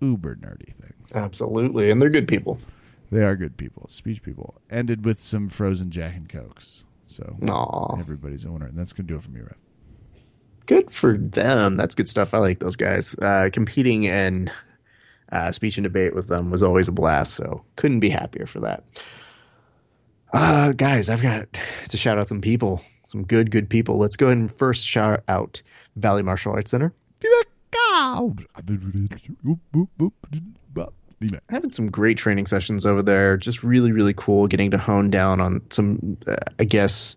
uber 0.00 0.36
nerdy 0.36 0.74
things. 0.74 1.12
Absolutely. 1.14 1.90
And 1.90 2.00
they're 2.00 2.10
good 2.10 2.28
people. 2.28 2.58
They 3.10 3.22
are 3.22 3.36
good 3.36 3.56
people, 3.56 3.86
speech 3.88 4.22
people. 4.22 4.60
Ended 4.70 5.04
with 5.04 5.18
some 5.18 5.48
frozen 5.48 5.90
Jack 5.90 6.16
and 6.16 6.28
Cokes. 6.28 6.84
So 7.04 7.36
Aw. 7.48 8.00
everybody's 8.00 8.44
a 8.44 8.50
winner, 8.50 8.66
and 8.66 8.76
that's 8.76 8.92
gonna 8.92 9.06
do 9.06 9.16
it 9.16 9.22
for 9.22 9.30
me, 9.30 9.40
Rev. 9.40 9.54
Good 10.66 10.92
for 10.92 11.16
them. 11.16 11.76
That's 11.76 11.94
good 11.94 12.08
stuff. 12.08 12.34
I 12.34 12.38
like 12.38 12.58
those 12.58 12.74
guys. 12.74 13.14
Uh, 13.22 13.48
competing 13.52 14.04
in 14.04 14.50
uh, 15.30 15.52
speech 15.52 15.76
and 15.76 15.84
debate 15.84 16.14
with 16.14 16.26
them 16.26 16.50
was 16.50 16.64
always 16.64 16.88
a 16.88 16.92
blast. 16.92 17.34
So 17.34 17.64
couldn't 17.76 18.00
be 18.00 18.08
happier 18.08 18.46
for 18.46 18.58
that. 18.60 18.82
Uh, 20.32 20.72
guys, 20.72 21.08
I've 21.08 21.22
got 21.22 21.46
to 21.88 21.96
shout 21.96 22.18
out 22.18 22.26
some 22.26 22.40
people, 22.40 22.82
some 23.06 23.22
good, 23.22 23.52
good 23.52 23.70
people. 23.70 23.98
Let's 23.98 24.16
go 24.16 24.26
ahead 24.26 24.38
and 24.38 24.52
first 24.52 24.84
shout 24.84 25.22
out 25.28 25.62
Valley 25.94 26.22
Martial 26.22 26.52
Arts 26.52 26.72
Center. 26.72 26.92
having 31.48 31.72
some 31.72 31.88
great 31.88 32.18
training 32.18 32.46
sessions 32.46 32.84
over 32.84 33.02
there. 33.02 33.36
Just 33.36 33.62
really, 33.62 33.92
really 33.92 34.12
cool. 34.14 34.48
Getting 34.48 34.72
to 34.72 34.78
hone 34.78 35.08
down 35.10 35.40
on 35.40 35.62
some, 35.70 36.18
uh, 36.26 36.34
I 36.58 36.64
guess, 36.64 37.16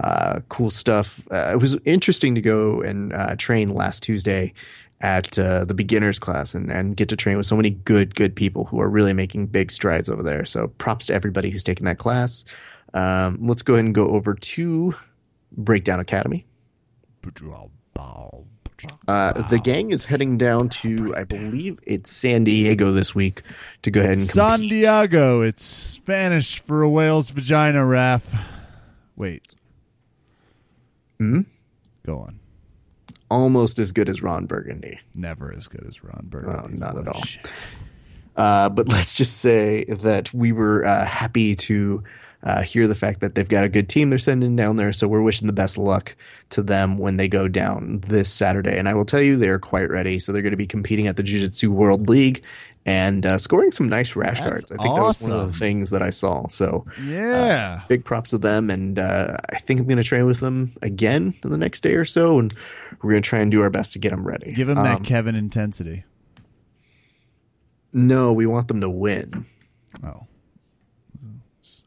uh, 0.00 0.40
cool 0.48 0.68
stuff. 0.68 1.22
Uh, 1.30 1.50
it 1.52 1.60
was 1.60 1.76
interesting 1.84 2.34
to 2.34 2.40
go 2.40 2.82
and 2.82 3.12
uh, 3.12 3.36
train 3.36 3.72
last 3.72 4.02
Tuesday 4.02 4.52
at 5.00 5.38
uh, 5.38 5.64
the 5.64 5.74
beginners 5.74 6.18
class 6.18 6.54
and, 6.54 6.70
and 6.72 6.96
get 6.96 7.08
to 7.08 7.16
train 7.16 7.36
with 7.36 7.46
so 7.46 7.56
many 7.56 7.70
good, 7.70 8.16
good 8.16 8.34
people 8.34 8.64
who 8.64 8.80
are 8.80 8.90
really 8.90 9.12
making 9.12 9.46
big 9.46 9.70
strides 9.70 10.08
over 10.08 10.24
there. 10.24 10.44
So 10.44 10.68
props 10.78 11.06
to 11.06 11.14
everybody 11.14 11.50
who's 11.50 11.64
taken 11.64 11.86
that 11.86 11.98
class. 11.98 12.44
Um, 12.94 13.38
let's 13.40 13.62
go 13.62 13.74
ahead 13.74 13.84
and 13.84 13.94
go 13.94 14.08
over 14.08 14.34
to 14.34 14.94
Breakdown 15.56 16.00
Academy. 16.00 16.46
Uh, 19.06 19.32
the 19.48 19.58
gang 19.58 19.90
is 19.90 20.06
heading 20.06 20.38
down 20.38 20.68
to, 20.70 21.14
I 21.14 21.24
believe 21.24 21.78
it's 21.86 22.10
San 22.10 22.44
Diego 22.44 22.92
this 22.92 23.14
week 23.14 23.42
to 23.82 23.90
go 23.90 24.00
ahead 24.00 24.18
and 24.18 24.26
San. 24.26 24.60
Diego. 24.60 25.42
It's 25.42 25.64
Spanish 25.64 26.60
for 26.60 26.82
a 26.82 26.88
whale's 26.88 27.28
vagina, 27.30 27.84
Raf. 27.84 28.24
Wait. 29.16 29.54
Hmm? 31.18 31.42
Go 32.06 32.20
on. 32.20 32.40
Almost 33.30 33.78
as 33.78 33.92
good 33.92 34.08
as 34.08 34.22
Ron 34.22 34.46
Burgundy. 34.46 34.98
Never 35.14 35.52
as 35.54 35.68
good 35.68 35.84
as 35.86 36.02
Ron 36.02 36.22
Oh, 36.24 36.28
Burgundy. 36.30 36.78
not 36.78 36.96
at 36.96 37.06
all. 37.08 37.22
Uh, 38.36 38.68
but 38.70 38.88
let's 38.88 39.14
just 39.14 39.38
say 39.38 39.84
that 39.84 40.32
we 40.32 40.52
were 40.52 40.86
uh, 40.86 41.04
happy 41.04 41.54
to 41.54 42.02
uh, 42.42 42.62
hear 42.62 42.86
the 42.88 42.94
fact 42.94 43.20
that 43.20 43.34
they've 43.34 43.48
got 43.48 43.64
a 43.64 43.68
good 43.68 43.88
team 43.88 44.08
they're 44.10 44.18
sending 44.18 44.56
down 44.56 44.76
there. 44.76 44.92
So 44.92 45.06
we're 45.06 45.20
wishing 45.22 45.46
the 45.46 45.52
best 45.52 45.76
luck 45.76 46.16
to 46.50 46.62
them 46.62 46.96
when 46.98 47.16
they 47.18 47.28
go 47.28 47.48
down 47.48 48.00
this 48.06 48.32
Saturday. 48.32 48.78
And 48.78 48.88
I 48.88 48.94
will 48.94 49.04
tell 49.04 49.20
you, 49.20 49.36
they 49.36 49.48
are 49.48 49.58
quite 49.58 49.90
ready. 49.90 50.18
So 50.18 50.32
they're 50.32 50.40
going 50.42 50.52
to 50.52 50.56
be 50.56 50.66
competing 50.66 51.06
at 51.06 51.16
the 51.16 51.22
Jiu 51.22 51.40
Jitsu 51.40 51.70
World 51.70 52.08
League 52.08 52.42
and 52.86 53.26
uh, 53.26 53.36
scoring 53.36 53.70
some 53.72 53.90
nice 53.90 54.16
rash 54.16 54.38
That's 54.38 54.48
guards. 54.48 54.72
I 54.72 54.82
think 54.82 54.96
that 54.96 55.02
was 55.02 55.20
one 55.22 55.32
of 55.32 55.52
the 55.52 55.58
things 55.58 55.90
that 55.90 56.00
I 56.00 56.08
saw. 56.08 56.48
So 56.48 56.86
Yeah. 57.04 57.82
big 57.88 58.06
props 58.06 58.30
to 58.30 58.38
them. 58.38 58.70
And 58.70 58.98
uh, 58.98 59.36
I 59.52 59.56
think 59.58 59.80
I'm 59.80 59.86
going 59.86 59.98
to 59.98 60.02
train 60.02 60.24
with 60.24 60.40
them 60.40 60.72
again 60.80 61.34
in 61.44 61.50
the 61.50 61.58
next 61.58 61.82
day 61.82 61.92
or 61.92 62.06
so. 62.06 62.38
And 62.38 62.54
we're 63.02 63.10
going 63.10 63.22
to 63.22 63.28
try 63.28 63.40
and 63.40 63.50
do 63.50 63.60
our 63.60 63.68
best 63.70 63.92
to 63.92 63.98
get 63.98 64.10
them 64.12 64.26
ready. 64.26 64.52
Give 64.54 64.66
them 64.66 64.78
Um, 64.78 64.84
that 64.84 65.04
Kevin 65.04 65.34
intensity. 65.34 66.04
No, 67.92 68.32
we 68.32 68.46
want 68.46 68.68
them 68.68 68.80
to 68.80 68.88
win. 68.90 69.44
Oh. 70.02 70.26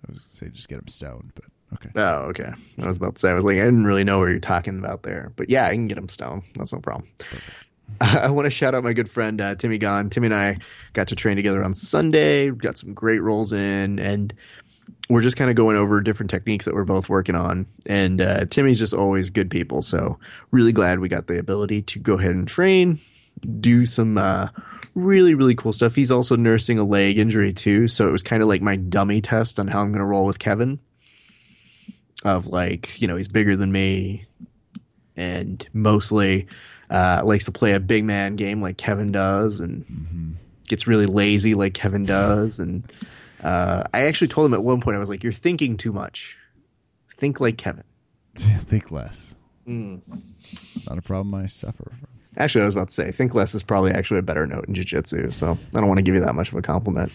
I 0.05 0.11
was 0.11 0.19
going 0.19 0.29
to 0.29 0.35
say 0.35 0.49
just 0.49 0.67
get 0.67 0.79
him 0.79 0.87
stoned, 0.87 1.31
but 1.35 1.45
okay. 1.75 1.89
Oh, 1.95 2.29
okay. 2.29 2.51
I 2.81 2.87
was 2.87 2.97
about 2.97 3.15
to 3.15 3.19
say, 3.19 3.29
I 3.29 3.33
was 3.33 3.45
like, 3.45 3.57
I 3.57 3.65
didn't 3.65 3.85
really 3.85 4.03
know 4.03 4.19
what 4.19 4.29
you're 4.29 4.39
talking 4.39 4.79
about 4.79 5.03
there. 5.03 5.31
But 5.35 5.49
yeah, 5.49 5.65
I 5.65 5.71
can 5.71 5.87
get 5.87 5.97
him 5.97 6.09
stoned. 6.09 6.43
That's 6.55 6.73
no 6.73 6.79
problem. 6.79 7.09
I 8.01 8.29
want 8.31 8.45
to 8.45 8.49
shout 8.49 8.75
out 8.75 8.83
my 8.83 8.93
good 8.93 9.09
friend, 9.09 9.39
uh, 9.39 9.55
Timmy 9.55 9.77
Gon. 9.77 10.09
Timmy 10.09 10.27
and 10.27 10.35
I 10.35 10.57
got 10.93 11.09
to 11.09 11.15
train 11.15 11.35
together 11.35 11.63
on 11.63 11.73
Sunday, 11.73 12.49
got 12.49 12.77
some 12.77 12.93
great 12.93 13.19
rolls 13.19 13.53
in, 13.53 13.99
and 13.99 14.33
we're 15.09 15.21
just 15.21 15.37
kind 15.37 15.49
of 15.49 15.55
going 15.55 15.77
over 15.77 16.01
different 16.01 16.29
techniques 16.29 16.65
that 16.65 16.73
we're 16.73 16.85
both 16.85 17.09
working 17.09 17.35
on. 17.35 17.65
And 17.85 18.21
uh, 18.21 18.45
Timmy's 18.45 18.79
just 18.79 18.93
always 18.93 19.29
good 19.29 19.49
people. 19.49 19.81
So 19.81 20.17
really 20.51 20.71
glad 20.71 20.99
we 20.99 21.09
got 21.09 21.27
the 21.27 21.39
ability 21.39 21.81
to 21.83 21.99
go 21.99 22.17
ahead 22.17 22.35
and 22.35 22.47
train, 22.47 22.99
do 23.59 23.85
some 23.85 24.17
uh, 24.17 24.47
really, 24.95 25.33
really 25.33 25.55
cool 25.55 25.73
stuff. 25.73 25.95
He's 25.95 26.11
also 26.11 26.35
nursing 26.35 26.79
a 26.79 26.83
leg 26.83 27.17
injury 27.17 27.53
too. 27.53 27.87
So 27.87 28.07
it 28.07 28.11
was 28.11 28.23
kind 28.23 28.41
of 28.41 28.49
like 28.49 28.61
my 28.61 28.75
dummy 28.75 29.21
test 29.21 29.59
on 29.59 29.67
how 29.67 29.81
I'm 29.81 29.91
going 29.91 29.99
to 29.99 30.05
roll 30.05 30.25
with 30.25 30.39
Kevin 30.39 30.79
of 32.23 32.47
like, 32.47 33.01
you 33.01 33.07
know, 33.07 33.15
he's 33.15 33.27
bigger 33.27 33.55
than 33.55 33.71
me 33.71 34.25
and 35.15 35.67
mostly 35.73 36.47
uh, 36.89 37.21
likes 37.23 37.45
to 37.45 37.51
play 37.51 37.73
a 37.73 37.79
big 37.79 38.03
man 38.03 38.35
game 38.35 38.61
like 38.61 38.77
Kevin 38.77 39.11
does 39.11 39.59
and 39.59 40.37
gets 40.67 40.87
really 40.87 41.05
lazy 41.05 41.55
like 41.55 41.73
Kevin 41.73 42.05
does. 42.05 42.59
And 42.59 42.91
uh, 43.43 43.83
I 43.93 44.01
actually 44.03 44.27
told 44.27 44.49
him 44.49 44.53
at 44.53 44.63
one 44.63 44.81
point, 44.81 44.95
I 44.95 44.99
was 44.99 45.09
like, 45.09 45.23
you're 45.23 45.33
thinking 45.33 45.77
too 45.77 45.91
much. 45.91 46.37
Think 47.17 47.39
like 47.39 47.57
Kevin. 47.57 47.83
Think 48.35 48.91
less. 48.91 49.35
Hmm. 49.65 49.97
Not 50.87 50.97
a 50.97 51.01
problem 51.01 51.33
I 51.35 51.45
suffer 51.45 51.91
from. 51.99 52.12
Actually, 52.37 52.63
I 52.63 52.65
was 52.65 52.73
about 52.73 52.89
to 52.89 52.93
say, 52.93 53.11
think 53.11 53.35
less 53.35 53.53
is 53.53 53.63
probably 53.63 53.91
actually 53.91 54.19
a 54.19 54.23
better 54.23 54.47
note 54.47 54.65
in 54.67 54.73
jiu-jitsu. 54.73 55.31
So 55.31 55.57
I 55.75 55.79
don't 55.79 55.87
want 55.87 55.99
to 55.99 56.03
give 56.03 56.15
you 56.15 56.21
that 56.21 56.35
much 56.35 56.49
of 56.49 56.55
a 56.55 56.61
compliment. 56.61 57.11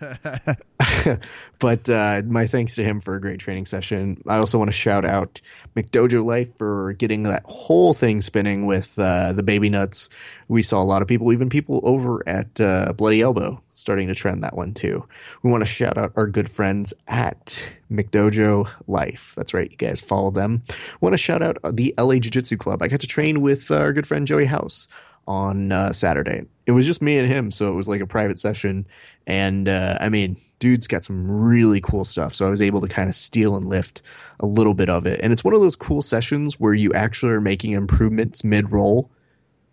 but 1.58 1.88
uh, 1.88 2.22
my 2.26 2.46
thanks 2.46 2.74
to 2.76 2.84
him 2.84 3.00
for 3.00 3.14
a 3.14 3.20
great 3.20 3.40
training 3.40 3.66
session. 3.66 4.22
I 4.26 4.38
also 4.38 4.58
want 4.58 4.68
to 4.68 4.76
shout 4.76 5.04
out 5.04 5.40
McDojo 5.76 6.24
Life 6.24 6.56
for 6.56 6.94
getting 6.94 7.24
that 7.24 7.42
whole 7.44 7.92
thing 7.92 8.22
spinning 8.22 8.66
with 8.66 8.98
uh, 8.98 9.32
the 9.32 9.42
baby 9.42 9.68
nuts. 9.68 10.08
We 10.48 10.62
saw 10.62 10.82
a 10.82 10.84
lot 10.84 11.02
of 11.02 11.08
people, 11.08 11.32
even 11.32 11.50
people 11.50 11.80
over 11.84 12.26
at 12.26 12.60
uh, 12.60 12.94
Bloody 12.94 13.20
Elbow, 13.20 13.62
starting 13.72 14.08
to 14.08 14.14
trend 14.14 14.42
that 14.42 14.56
one 14.56 14.72
too. 14.72 15.06
We 15.42 15.50
want 15.50 15.62
to 15.62 15.66
shout 15.66 15.98
out 15.98 16.12
our 16.16 16.26
good 16.26 16.50
friends 16.50 16.94
at 17.08 17.62
McDojo 17.90 18.68
Life. 18.86 19.34
That's 19.36 19.52
right, 19.52 19.70
you 19.70 19.76
guys 19.76 20.00
follow 20.00 20.30
them. 20.30 20.62
want 21.00 21.12
to 21.12 21.18
shout 21.18 21.42
out 21.42 21.58
the 21.76 21.94
LA 21.98 22.14
Jiu 22.14 22.30
Jitsu 22.30 22.56
Club. 22.56 22.82
I 22.82 22.88
got 22.88 23.00
to 23.00 23.06
train 23.06 23.42
with 23.42 23.70
our 23.70 23.92
good 23.92 24.06
friend 24.06 24.26
Joey 24.26 24.46
House 24.46 24.88
on 25.26 25.72
uh, 25.72 25.92
Saturday. 25.92 26.42
It 26.66 26.72
was 26.72 26.86
just 26.86 27.02
me 27.02 27.18
and 27.18 27.30
him, 27.30 27.50
so 27.50 27.68
it 27.68 27.74
was 27.74 27.88
like 27.88 28.00
a 28.00 28.06
private 28.06 28.38
session. 28.38 28.86
And 29.26 29.68
uh, 29.68 29.98
I 30.00 30.08
mean, 30.08 30.36
dude's 30.58 30.86
got 30.86 31.04
some 31.04 31.30
really 31.30 31.80
cool 31.80 32.04
stuff. 32.04 32.34
So 32.34 32.46
I 32.46 32.50
was 32.50 32.62
able 32.62 32.80
to 32.80 32.88
kind 32.88 33.08
of 33.08 33.14
steal 33.14 33.56
and 33.56 33.66
lift 33.66 34.02
a 34.40 34.46
little 34.46 34.74
bit 34.74 34.88
of 34.88 35.06
it. 35.06 35.20
And 35.22 35.32
it's 35.32 35.44
one 35.44 35.54
of 35.54 35.60
those 35.60 35.76
cool 35.76 36.02
sessions 36.02 36.58
where 36.58 36.74
you 36.74 36.92
actually 36.92 37.32
are 37.32 37.40
making 37.40 37.72
improvements 37.72 38.44
mid 38.44 38.72
roll. 38.72 39.10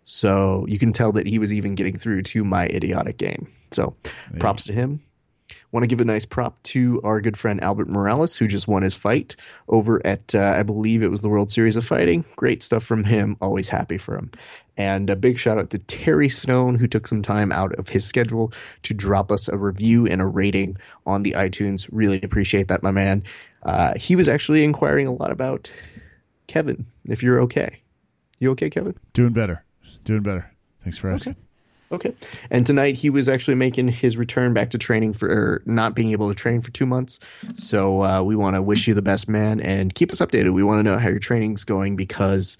So 0.04 0.66
you 0.68 0.78
can 0.78 0.92
tell 0.92 1.12
that 1.12 1.26
he 1.26 1.38
was 1.38 1.52
even 1.52 1.74
getting 1.74 1.96
through 1.96 2.22
to 2.22 2.44
my 2.44 2.66
idiotic 2.66 3.16
game. 3.16 3.50
So 3.70 3.96
props 4.38 4.64
to 4.64 4.72
him. 4.72 5.00
Want 5.72 5.82
to 5.82 5.88
give 5.88 6.00
a 6.00 6.04
nice 6.04 6.24
prop 6.24 6.62
to 6.64 7.00
our 7.02 7.20
good 7.20 7.36
friend 7.36 7.62
Albert 7.62 7.88
Morales, 7.88 8.36
who 8.36 8.46
just 8.46 8.68
won 8.68 8.82
his 8.82 8.96
fight 8.96 9.34
over 9.68 10.04
at, 10.06 10.34
uh, 10.34 10.54
I 10.56 10.62
believe 10.62 11.02
it 11.02 11.10
was 11.10 11.22
the 11.22 11.28
World 11.28 11.50
Series 11.50 11.74
of 11.74 11.84
Fighting. 11.84 12.24
Great 12.36 12.62
stuff 12.62 12.84
from 12.84 13.04
him. 13.04 13.36
Always 13.40 13.68
happy 13.68 13.98
for 13.98 14.16
him. 14.16 14.30
And 14.76 15.08
a 15.08 15.16
big 15.16 15.38
shout 15.38 15.58
out 15.58 15.70
to 15.70 15.78
Terry 15.78 16.28
Stone, 16.28 16.76
who 16.76 16.88
took 16.88 17.06
some 17.06 17.22
time 17.22 17.52
out 17.52 17.72
of 17.74 17.88
his 17.88 18.04
schedule 18.04 18.52
to 18.82 18.92
drop 18.92 19.30
us 19.30 19.48
a 19.48 19.56
review 19.56 20.06
and 20.06 20.20
a 20.20 20.26
rating 20.26 20.76
on 21.06 21.22
the 21.22 21.32
iTunes. 21.32 21.88
Really 21.92 22.20
appreciate 22.22 22.68
that, 22.68 22.82
my 22.82 22.90
man. 22.90 23.22
Uh, 23.62 23.94
he 23.96 24.16
was 24.16 24.28
actually 24.28 24.64
inquiring 24.64 25.06
a 25.06 25.12
lot 25.12 25.30
about 25.30 25.70
Kevin, 26.48 26.86
if 27.08 27.22
you're 27.22 27.40
okay. 27.42 27.80
You 28.40 28.50
okay, 28.52 28.68
Kevin? 28.68 28.96
Doing 29.12 29.32
better. 29.32 29.64
Doing 30.04 30.22
better. 30.22 30.50
Thanks 30.82 30.98
for 30.98 31.10
asking. 31.10 31.36
Okay. 31.92 32.14
And 32.50 32.66
tonight 32.66 32.96
he 32.96 33.08
was 33.08 33.28
actually 33.28 33.54
making 33.54 33.88
his 33.88 34.16
return 34.16 34.52
back 34.52 34.70
to 34.70 34.78
training 34.78 35.12
for 35.12 35.28
or 35.28 35.62
not 35.64 35.94
being 35.94 36.10
able 36.10 36.28
to 36.28 36.34
train 36.34 36.60
for 36.60 36.70
two 36.72 36.86
months. 36.86 37.20
So 37.54 38.02
uh, 38.02 38.22
we 38.22 38.34
want 38.34 38.56
to 38.56 38.62
wish 38.62 38.88
you 38.88 38.94
the 38.94 39.02
best, 39.02 39.28
man, 39.28 39.60
and 39.60 39.94
keep 39.94 40.10
us 40.10 40.20
updated. 40.20 40.52
We 40.52 40.64
want 40.64 40.80
to 40.80 40.82
know 40.82 40.98
how 40.98 41.08
your 41.08 41.20
training's 41.20 41.62
going 41.62 41.94
because 41.94 42.58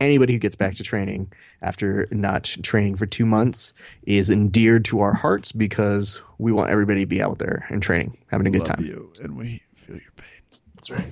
anybody 0.00 0.34
who 0.34 0.38
gets 0.38 0.56
back 0.56 0.74
to 0.74 0.82
training 0.82 1.32
after 1.62 2.06
not 2.10 2.44
training 2.62 2.96
for 2.96 3.06
two 3.06 3.26
months 3.26 3.72
is 4.02 4.30
endeared 4.30 4.84
to 4.86 5.00
our 5.00 5.14
hearts 5.14 5.52
because 5.52 6.20
we 6.38 6.52
want 6.52 6.70
everybody 6.70 7.00
to 7.00 7.06
be 7.06 7.22
out 7.22 7.38
there 7.38 7.66
and 7.70 7.82
training, 7.82 8.16
having 8.28 8.46
a 8.46 8.50
good 8.50 8.66
Love 8.68 8.76
time. 8.76 8.84
you, 8.84 9.12
and 9.22 9.36
we 9.36 9.62
feel 9.74 9.96
your 9.96 10.12
pain 10.16 10.26
That's 10.74 10.90
right. 10.90 11.06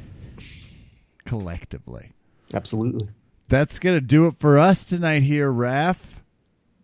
collectively. 1.24 2.12
Absolutely. 2.52 3.08
That's 3.48 3.78
gonna 3.78 4.00
do 4.00 4.26
it 4.26 4.34
for 4.38 4.58
us 4.58 4.84
tonight 4.88 5.22
here, 5.22 5.50
Raf. 5.50 6.20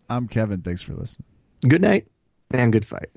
I'm 0.09 0.27
Kevin. 0.27 0.61
Thanks 0.61 0.81
for 0.81 0.93
listening. 0.93 1.25
Good 1.67 1.81
night 1.81 2.07
and 2.53 2.71
good 2.73 2.85
fight. 2.85 3.09